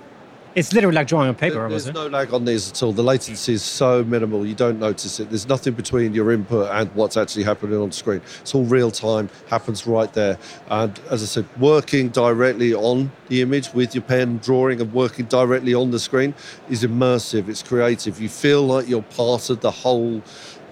It's 0.55 0.73
literally 0.73 0.97
like 0.97 1.07
drawing 1.07 1.29
on 1.29 1.37
paper, 1.37 1.61
There-. 1.61 1.69
There's 1.69 1.93
no 1.93 2.09
lag 2.09 2.35
on 2.35 2.45
these 2.45 2.71
at 2.71 2.83
all. 2.83 2.93
The 2.93 3.05
latency 3.05 3.53
is 3.53 3.63
so 3.63 4.03
minimal, 4.03 4.45
you 4.45 4.55
don't 4.55 4.81
notice 4.81 5.21
it. 5.21 5.29
There's 5.29 5.49
nothing 5.49 5.75
between 5.75 6.13
your 6.13 6.33
input 6.33 6.69
and 6.73 6.91
what's 6.95 7.17
actually 7.17 7.45
happening 7.45 7.79
on 7.79 7.93
screen. 7.93 8.21
It's 8.41 8.55
all 8.55 8.65
real 8.65 8.91
time, 8.91 9.31
happens 9.49 9.87
right 9.87 10.13
there. 10.13 10.39
And 10.69 10.99
as 11.11 11.23
I 11.23 11.27
said, 11.27 11.47
working 11.61 12.09
directly 12.09 12.75
on 12.75 13.13
the 13.29 13.43
image 13.43 13.73
with 13.73 13.95
your 13.95 14.03
pen, 14.03 14.39
drawing 14.39 14.81
and 14.81 14.93
working 14.93 15.27
directly 15.27 15.73
on 15.73 15.93
the 15.93 16.01
screen 16.01 16.35
is 16.69 16.83
immersive, 16.83 17.49
it's 17.49 17.63
creative. 17.63 18.21
You 18.21 18.29
feel 18.29 18.67
like 18.67 18.89
you're 18.89 19.03
part 19.03 19.51
of 19.51 19.61
the 19.61 19.71
whole. 19.71 20.23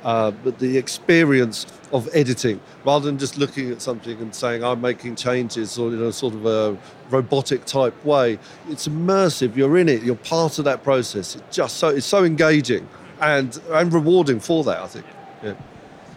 Uh, 0.05 0.31
but 0.31 0.61
the 0.61 0.79
experience 0.79 1.67
of 1.93 2.09
editing, 2.15 2.61
rather 2.85 3.07
than 3.07 3.19
just 3.19 3.37
looking 3.37 3.73
at 3.73 3.83
something 3.83 4.17
and 4.21 4.33
saying 4.33 4.63
I'm 4.63 4.81
making 4.81 5.17
changes 5.17 5.77
or 5.77 5.89
in 5.89 6.01
a 6.01 6.13
sort 6.13 6.35
of 6.35 6.47
a 6.47 6.79
robotic 7.11 7.65
type 7.65 8.05
way, 8.05 8.39
it's 8.69 8.89
immersive. 8.89 9.57
You're 9.57 9.79
in 9.79 9.89
it. 9.89 10.03
You're 10.03 10.17
part 10.17 10.59
of 10.59 10.65
that 10.65 10.83
process. 10.83 11.37
It's 11.37 11.57
just 11.57 11.77
so 11.77 11.89
it's 11.89 12.07
so 12.07 12.25
engaging 12.25 12.89
and 13.21 13.61
and 13.71 13.93
rewarding 13.93 14.41
for 14.41 14.65
that. 14.65 14.79
I 14.79 14.87
think. 14.87 15.07
Yeah. 15.43 15.55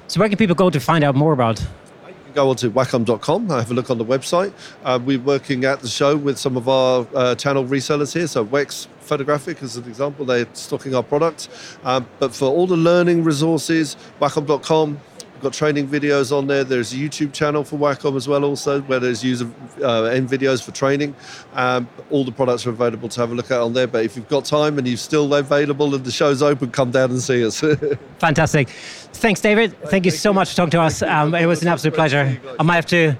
So 0.07 0.19
where 0.19 0.29
can 0.29 0.37
people 0.37 0.55
go 0.55 0.69
to 0.69 0.79
find 0.79 1.03
out 1.03 1.15
more 1.15 1.33
about? 1.33 1.59
You 1.61 2.13
can 2.25 2.33
go 2.33 2.49
on 2.49 2.55
to 2.57 2.69
wacom.com, 2.69 3.49
have 3.49 3.71
a 3.71 3.73
look 3.73 3.89
on 3.89 3.97
the 3.97 4.05
website. 4.05 4.53
Uh, 4.83 4.99
we're 5.03 5.19
working 5.19 5.63
at 5.63 5.79
the 5.79 5.87
show 5.87 6.17
with 6.17 6.37
some 6.37 6.57
of 6.57 6.67
our 6.67 7.07
uh, 7.15 7.35
channel 7.35 7.65
resellers 7.65 8.13
here. 8.13 8.27
So, 8.27 8.45
Wex 8.45 8.87
Photographic, 8.99 9.63
as 9.63 9.77
an 9.77 9.87
example, 9.87 10.25
they're 10.25 10.47
stocking 10.53 10.95
our 10.95 11.03
product. 11.03 11.49
Um, 11.83 12.07
but 12.19 12.33
for 12.33 12.45
all 12.45 12.67
the 12.67 12.77
learning 12.77 13.23
resources, 13.23 13.95
wacom.com, 14.19 14.99
got 15.41 15.53
training 15.53 15.87
videos 15.87 16.35
on 16.35 16.47
there. 16.47 16.63
There's 16.63 16.93
a 16.93 16.95
YouTube 16.95 17.33
channel 17.33 17.63
for 17.63 17.77
Wacom 17.77 18.15
as 18.15 18.27
well, 18.27 18.43
also, 18.43 18.81
where 18.81 18.99
there's 18.99 19.23
user 19.23 19.49
uh, 19.81 20.03
end 20.03 20.29
videos 20.29 20.63
for 20.63 20.71
training. 20.71 21.15
Um, 21.53 21.87
all 22.09 22.23
the 22.23 22.31
products 22.31 22.65
are 22.65 22.69
available 22.69 23.09
to 23.09 23.19
have 23.21 23.31
a 23.31 23.35
look 23.35 23.51
at 23.51 23.59
on 23.59 23.73
there. 23.73 23.87
But 23.87 24.05
if 24.05 24.15
you've 24.15 24.29
got 24.29 24.45
time 24.45 24.77
and 24.77 24.87
you're 24.87 24.97
still 24.97 25.33
available 25.33 25.93
and 25.95 26.03
the 26.03 26.11
show's 26.11 26.41
open, 26.41 26.71
come 26.71 26.91
down 26.91 27.11
and 27.11 27.21
see 27.21 27.45
us. 27.45 27.63
Fantastic. 28.19 28.69
Thanks, 28.69 29.41
David. 29.41 29.77
Thank 29.89 30.05
you 30.05 30.11
so 30.11 30.33
much 30.33 30.51
for 30.51 30.55
talking 30.57 30.71
to 30.71 30.81
us. 30.81 31.01
Um, 31.01 31.35
it 31.35 31.45
was 31.45 31.61
an 31.61 31.67
absolute 31.67 31.95
pleasure. 31.95 32.39
I 32.59 32.63
might 32.63 32.75
have 32.75 32.85
to 32.87 33.15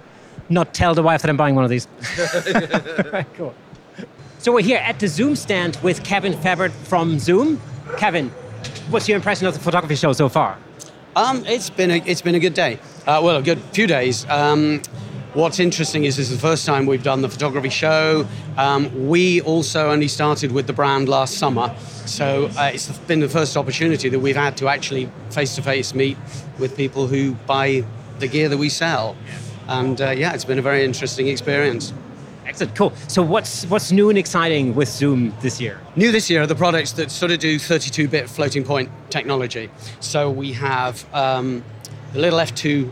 not 0.49 0.73
tell 0.73 0.93
the 0.93 1.03
wife 1.03 1.21
that 1.21 1.29
I'm 1.29 1.37
buying 1.37 1.55
one 1.55 1.63
of 1.63 1.69
these. 1.69 1.87
cool. 3.35 3.55
So 4.39 4.51
we're 4.51 4.61
here 4.61 4.79
at 4.79 4.99
the 4.99 5.07
Zoom 5.07 5.35
stand 5.35 5.77
with 5.83 6.03
Kevin 6.03 6.33
Febert 6.33 6.71
from 6.71 7.19
Zoom. 7.19 7.61
Kevin, 7.97 8.29
what's 8.89 9.07
your 9.07 9.15
impression 9.15 9.47
of 9.47 9.53
the 9.53 9.59
photography 9.59 9.95
show 9.95 10.13
so 10.13 10.29
far? 10.29 10.57
Um, 11.15 11.45
it's 11.45 11.69
been 11.69 11.91
a, 11.91 12.01
it's 12.05 12.21
been 12.21 12.35
a 12.35 12.39
good 12.39 12.53
day. 12.53 12.79
Uh, 13.05 13.19
well, 13.21 13.37
a 13.37 13.41
good 13.41 13.59
few 13.73 13.85
days. 13.85 14.25
Um, 14.29 14.81
what's 15.33 15.59
interesting 15.59 16.05
is 16.05 16.15
this 16.15 16.29
is 16.29 16.37
the 16.37 16.41
first 16.41 16.65
time 16.65 16.85
we've 16.85 17.03
done 17.03 17.21
the 17.21 17.27
photography 17.27 17.69
show. 17.69 18.25
Um, 18.57 19.09
we 19.09 19.41
also 19.41 19.91
only 19.91 20.07
started 20.07 20.53
with 20.53 20.67
the 20.67 20.73
brand 20.73 21.09
last 21.09 21.37
summer, 21.37 21.75
so 22.05 22.49
uh, 22.57 22.71
it's 22.73 22.97
been 22.99 23.19
the 23.19 23.27
first 23.27 23.57
opportunity 23.57 24.07
that 24.07 24.19
we've 24.19 24.37
had 24.37 24.55
to 24.57 24.69
actually 24.69 25.09
face 25.31 25.55
to 25.55 25.61
face 25.61 25.93
meet 25.93 26.17
with 26.59 26.77
people 26.77 27.07
who 27.07 27.33
buy 27.45 27.83
the 28.19 28.27
gear 28.27 28.47
that 28.47 28.57
we 28.57 28.69
sell. 28.69 29.17
And 29.67 29.99
uh, 29.99 30.11
yeah, 30.11 30.33
it's 30.33 30.45
been 30.45 30.59
a 30.59 30.61
very 30.61 30.85
interesting 30.85 31.27
experience. 31.27 31.91
Excellent, 32.45 32.75
cool. 32.75 32.93
So 33.07 33.21
what's 33.21 33.65
what's 33.65 33.91
new 33.91 34.09
and 34.09 34.17
exciting 34.17 34.73
with 34.73 34.89
Zoom 34.89 35.33
this 35.41 35.61
year? 35.61 35.79
New 35.95 36.11
this 36.11 36.29
year 36.29 36.41
are 36.41 36.47
the 36.47 36.55
products 36.55 36.91
that 36.93 37.11
sort 37.11 37.31
of 37.31 37.39
do 37.39 37.57
32-bit 37.57 38.29
floating 38.29 38.63
point 38.63 38.89
technology. 39.09 39.69
So 39.99 40.29
we 40.29 40.51
have 40.53 41.05
um, 41.13 41.63
the 42.13 42.19
little 42.19 42.39
F2 42.39 42.91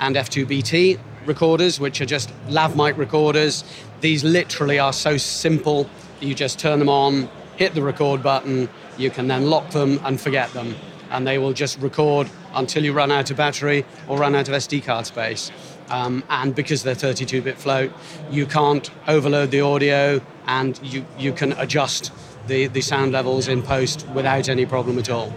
and 0.00 0.16
F2BT 0.16 0.98
recorders, 1.26 1.80
which 1.80 2.00
are 2.00 2.06
just 2.06 2.32
lav 2.48 2.76
mic 2.76 2.96
recorders. 2.96 3.64
These 4.00 4.22
literally 4.22 4.78
are 4.78 4.92
so 4.92 5.16
simple. 5.16 5.88
You 6.20 6.34
just 6.34 6.58
turn 6.58 6.78
them 6.78 6.88
on, 6.88 7.28
hit 7.56 7.74
the 7.74 7.82
record 7.82 8.22
button, 8.22 8.68
you 8.98 9.10
can 9.10 9.28
then 9.28 9.48
lock 9.48 9.70
them 9.70 10.00
and 10.04 10.20
forget 10.20 10.52
them. 10.52 10.74
And 11.10 11.26
they 11.26 11.38
will 11.38 11.52
just 11.52 11.78
record 11.80 12.28
until 12.54 12.84
you 12.84 12.92
run 12.92 13.10
out 13.10 13.30
of 13.30 13.36
battery 13.36 13.84
or 14.08 14.18
run 14.18 14.34
out 14.34 14.48
of 14.48 14.54
SD 14.54 14.84
card 14.84 15.06
space. 15.06 15.50
Um, 15.90 16.22
and 16.30 16.54
because 16.54 16.82
they're 16.82 16.94
32-bit 16.94 17.58
float, 17.58 17.92
you 18.30 18.46
can't 18.46 18.90
overload 19.08 19.50
the 19.50 19.60
audio, 19.60 20.20
and 20.46 20.80
you, 20.82 21.04
you 21.18 21.32
can 21.32 21.52
adjust 21.52 22.12
the, 22.46 22.66
the 22.68 22.80
sound 22.80 23.12
levels 23.12 23.48
in 23.48 23.62
post 23.62 24.06
without 24.08 24.48
any 24.48 24.66
problem 24.66 24.98
at 24.98 25.10
all. 25.10 25.32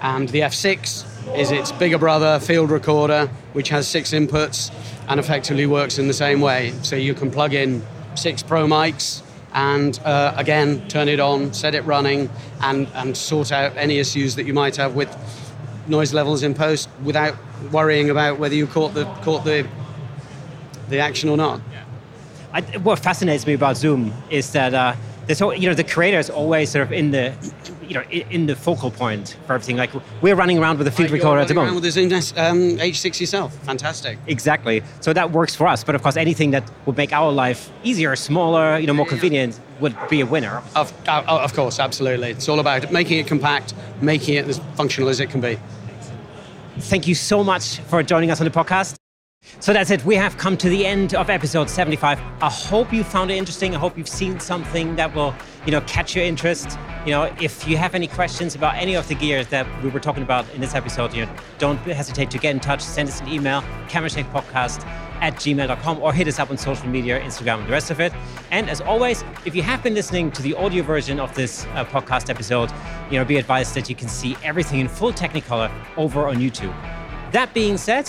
And 0.00 0.28
the 0.28 0.40
F6 0.40 1.36
is 1.36 1.50
its 1.50 1.72
bigger 1.72 1.98
brother 1.98 2.40
field 2.40 2.70
recorder, 2.70 3.26
which 3.52 3.68
has 3.68 3.86
six 3.86 4.12
inputs 4.12 4.72
and 5.08 5.18
effectively 5.18 5.66
works 5.66 5.98
in 5.98 6.06
the 6.06 6.14
same 6.14 6.40
way. 6.40 6.72
So 6.82 6.96
you 6.96 7.14
can 7.14 7.30
plug 7.30 7.54
in 7.54 7.82
six 8.14 8.42
Pro 8.42 8.66
mics 8.66 9.22
and 9.54 9.98
uh, 10.04 10.34
again 10.36 10.86
turn 10.88 11.08
it 11.08 11.20
on, 11.20 11.52
set 11.52 11.74
it 11.74 11.82
running, 11.82 12.30
and, 12.60 12.86
and 12.94 13.16
sort 13.16 13.50
out 13.50 13.76
any 13.76 13.98
issues 13.98 14.36
that 14.36 14.44
you 14.44 14.52
might 14.52 14.76
have 14.76 14.94
with 14.94 15.14
noise 15.88 16.12
levels 16.12 16.42
in 16.42 16.54
post 16.54 16.88
without 17.02 17.34
worrying 17.72 18.10
about 18.10 18.38
whether 18.38 18.54
you 18.54 18.66
caught 18.66 18.92
the 18.92 19.04
caught 19.22 19.44
the 19.44 19.66
the 20.88 20.98
action 20.98 21.28
or 21.28 21.36
not. 21.36 21.60
I, 22.52 22.62
what 22.78 22.98
fascinates 22.98 23.46
me 23.46 23.52
about 23.54 23.76
Zoom 23.76 24.12
is 24.30 24.52
that 24.52 24.72
uh, 24.74 24.94
this 25.26 25.38
whole, 25.40 25.54
you 25.54 25.68
know 25.68 25.74
the 25.74 25.84
creator 25.84 26.18
is 26.18 26.30
always 26.30 26.70
sort 26.70 26.86
of 26.86 26.92
in 26.92 27.10
the 27.10 27.34
you 27.86 27.94
know 27.94 28.02
in 28.10 28.46
the 28.46 28.56
focal 28.56 28.90
point 28.90 29.36
for 29.46 29.52
everything. 29.52 29.76
Like 29.76 29.90
we're 30.22 30.34
running 30.34 30.58
around 30.58 30.78
with 30.78 30.86
a 30.86 30.90
field 30.90 31.10
You're 31.10 31.18
recorder 31.18 31.40
at 31.42 31.48
the 31.48 31.54
running 31.54 31.74
around 31.74 31.82
moment. 31.84 31.94
with 31.94 32.10
this 32.10 32.32
um, 32.38 32.78
H6 32.78 33.20
yourself. 33.20 33.54
Fantastic. 33.64 34.18
Exactly. 34.26 34.82
So 35.00 35.12
that 35.12 35.30
works 35.30 35.54
for 35.54 35.66
us. 35.66 35.84
But 35.84 35.94
of 35.94 36.02
course, 36.02 36.16
anything 36.16 36.50
that 36.52 36.70
would 36.86 36.96
make 36.96 37.12
our 37.12 37.30
life 37.30 37.70
easier, 37.84 38.16
smaller, 38.16 38.78
you 38.78 38.86
know, 38.86 38.94
more 38.94 39.06
convenient 39.06 39.60
would 39.80 39.94
be 40.08 40.22
a 40.22 40.26
winner. 40.26 40.62
Of, 40.74 40.92
uh, 41.06 41.22
of 41.26 41.52
course, 41.52 41.78
absolutely. 41.78 42.30
It's 42.30 42.48
all 42.48 42.60
about 42.60 42.90
making 42.90 43.18
it 43.18 43.26
compact, 43.26 43.74
making 44.00 44.36
it 44.36 44.48
as 44.48 44.58
functional 44.76 45.10
as 45.10 45.20
it 45.20 45.28
can 45.28 45.42
be. 45.42 45.58
Thank 46.78 47.06
you 47.06 47.14
so 47.14 47.44
much 47.44 47.78
for 47.80 48.02
joining 48.02 48.30
us 48.30 48.40
on 48.40 48.46
the 48.46 48.50
podcast. 48.50 48.96
So 49.60 49.72
that's 49.72 49.90
it. 49.90 50.04
We 50.04 50.14
have 50.14 50.36
come 50.36 50.56
to 50.58 50.68
the 50.68 50.86
end 50.86 51.14
of 51.14 51.30
episode 51.30 51.68
75. 51.68 52.20
I 52.40 52.48
hope 52.48 52.92
you 52.92 53.02
found 53.02 53.30
it 53.30 53.36
interesting. 53.36 53.74
I 53.74 53.78
hope 53.78 53.98
you've 53.98 54.08
seen 54.08 54.38
something 54.38 54.94
that 54.96 55.14
will, 55.14 55.34
you 55.66 55.72
know, 55.72 55.80
catch 55.82 56.14
your 56.14 56.24
interest. 56.24 56.78
You 57.04 57.10
know, 57.12 57.24
if 57.40 57.66
you 57.66 57.76
have 57.76 57.94
any 57.94 58.06
questions 58.06 58.54
about 58.54 58.76
any 58.76 58.94
of 58.94 59.08
the 59.08 59.14
gears 59.14 59.48
that 59.48 59.66
we 59.82 59.90
were 59.90 60.00
talking 60.00 60.22
about 60.22 60.48
in 60.54 60.60
this 60.60 60.74
episode, 60.74 61.12
you 61.12 61.26
know, 61.26 61.32
don't 61.58 61.76
hesitate 61.78 62.30
to 62.30 62.38
get 62.38 62.54
in 62.54 62.60
touch. 62.60 62.80
Send 62.80 63.08
us 63.08 63.20
an 63.20 63.28
email, 63.28 63.62
camerashakepodcast 63.88 64.86
at 65.20 65.34
gmail.com 65.34 66.02
or 66.02 66.12
hit 66.12 66.28
us 66.28 66.38
up 66.38 66.50
on 66.50 66.56
social 66.56 66.86
media, 66.88 67.20
Instagram, 67.20 67.58
and 67.58 67.66
the 67.66 67.72
rest 67.72 67.90
of 67.90 68.00
it. 68.00 68.12
And 68.52 68.70
as 68.70 68.80
always, 68.80 69.24
if 69.44 69.56
you 69.56 69.62
have 69.62 69.82
been 69.82 69.94
listening 69.94 70.30
to 70.32 70.42
the 70.42 70.54
audio 70.54 70.84
version 70.84 71.18
of 71.18 71.34
this 71.34 71.64
uh, 71.74 71.84
podcast 71.84 72.30
episode, 72.30 72.70
you 73.10 73.18
know, 73.18 73.24
be 73.24 73.38
advised 73.38 73.74
that 73.74 73.88
you 73.88 73.96
can 73.96 74.08
see 74.08 74.36
everything 74.44 74.78
in 74.78 74.88
full 74.88 75.12
Technicolor 75.12 75.72
over 75.96 76.28
on 76.28 76.36
YouTube. 76.36 76.74
That 77.32 77.52
being 77.52 77.76
said, 77.76 78.08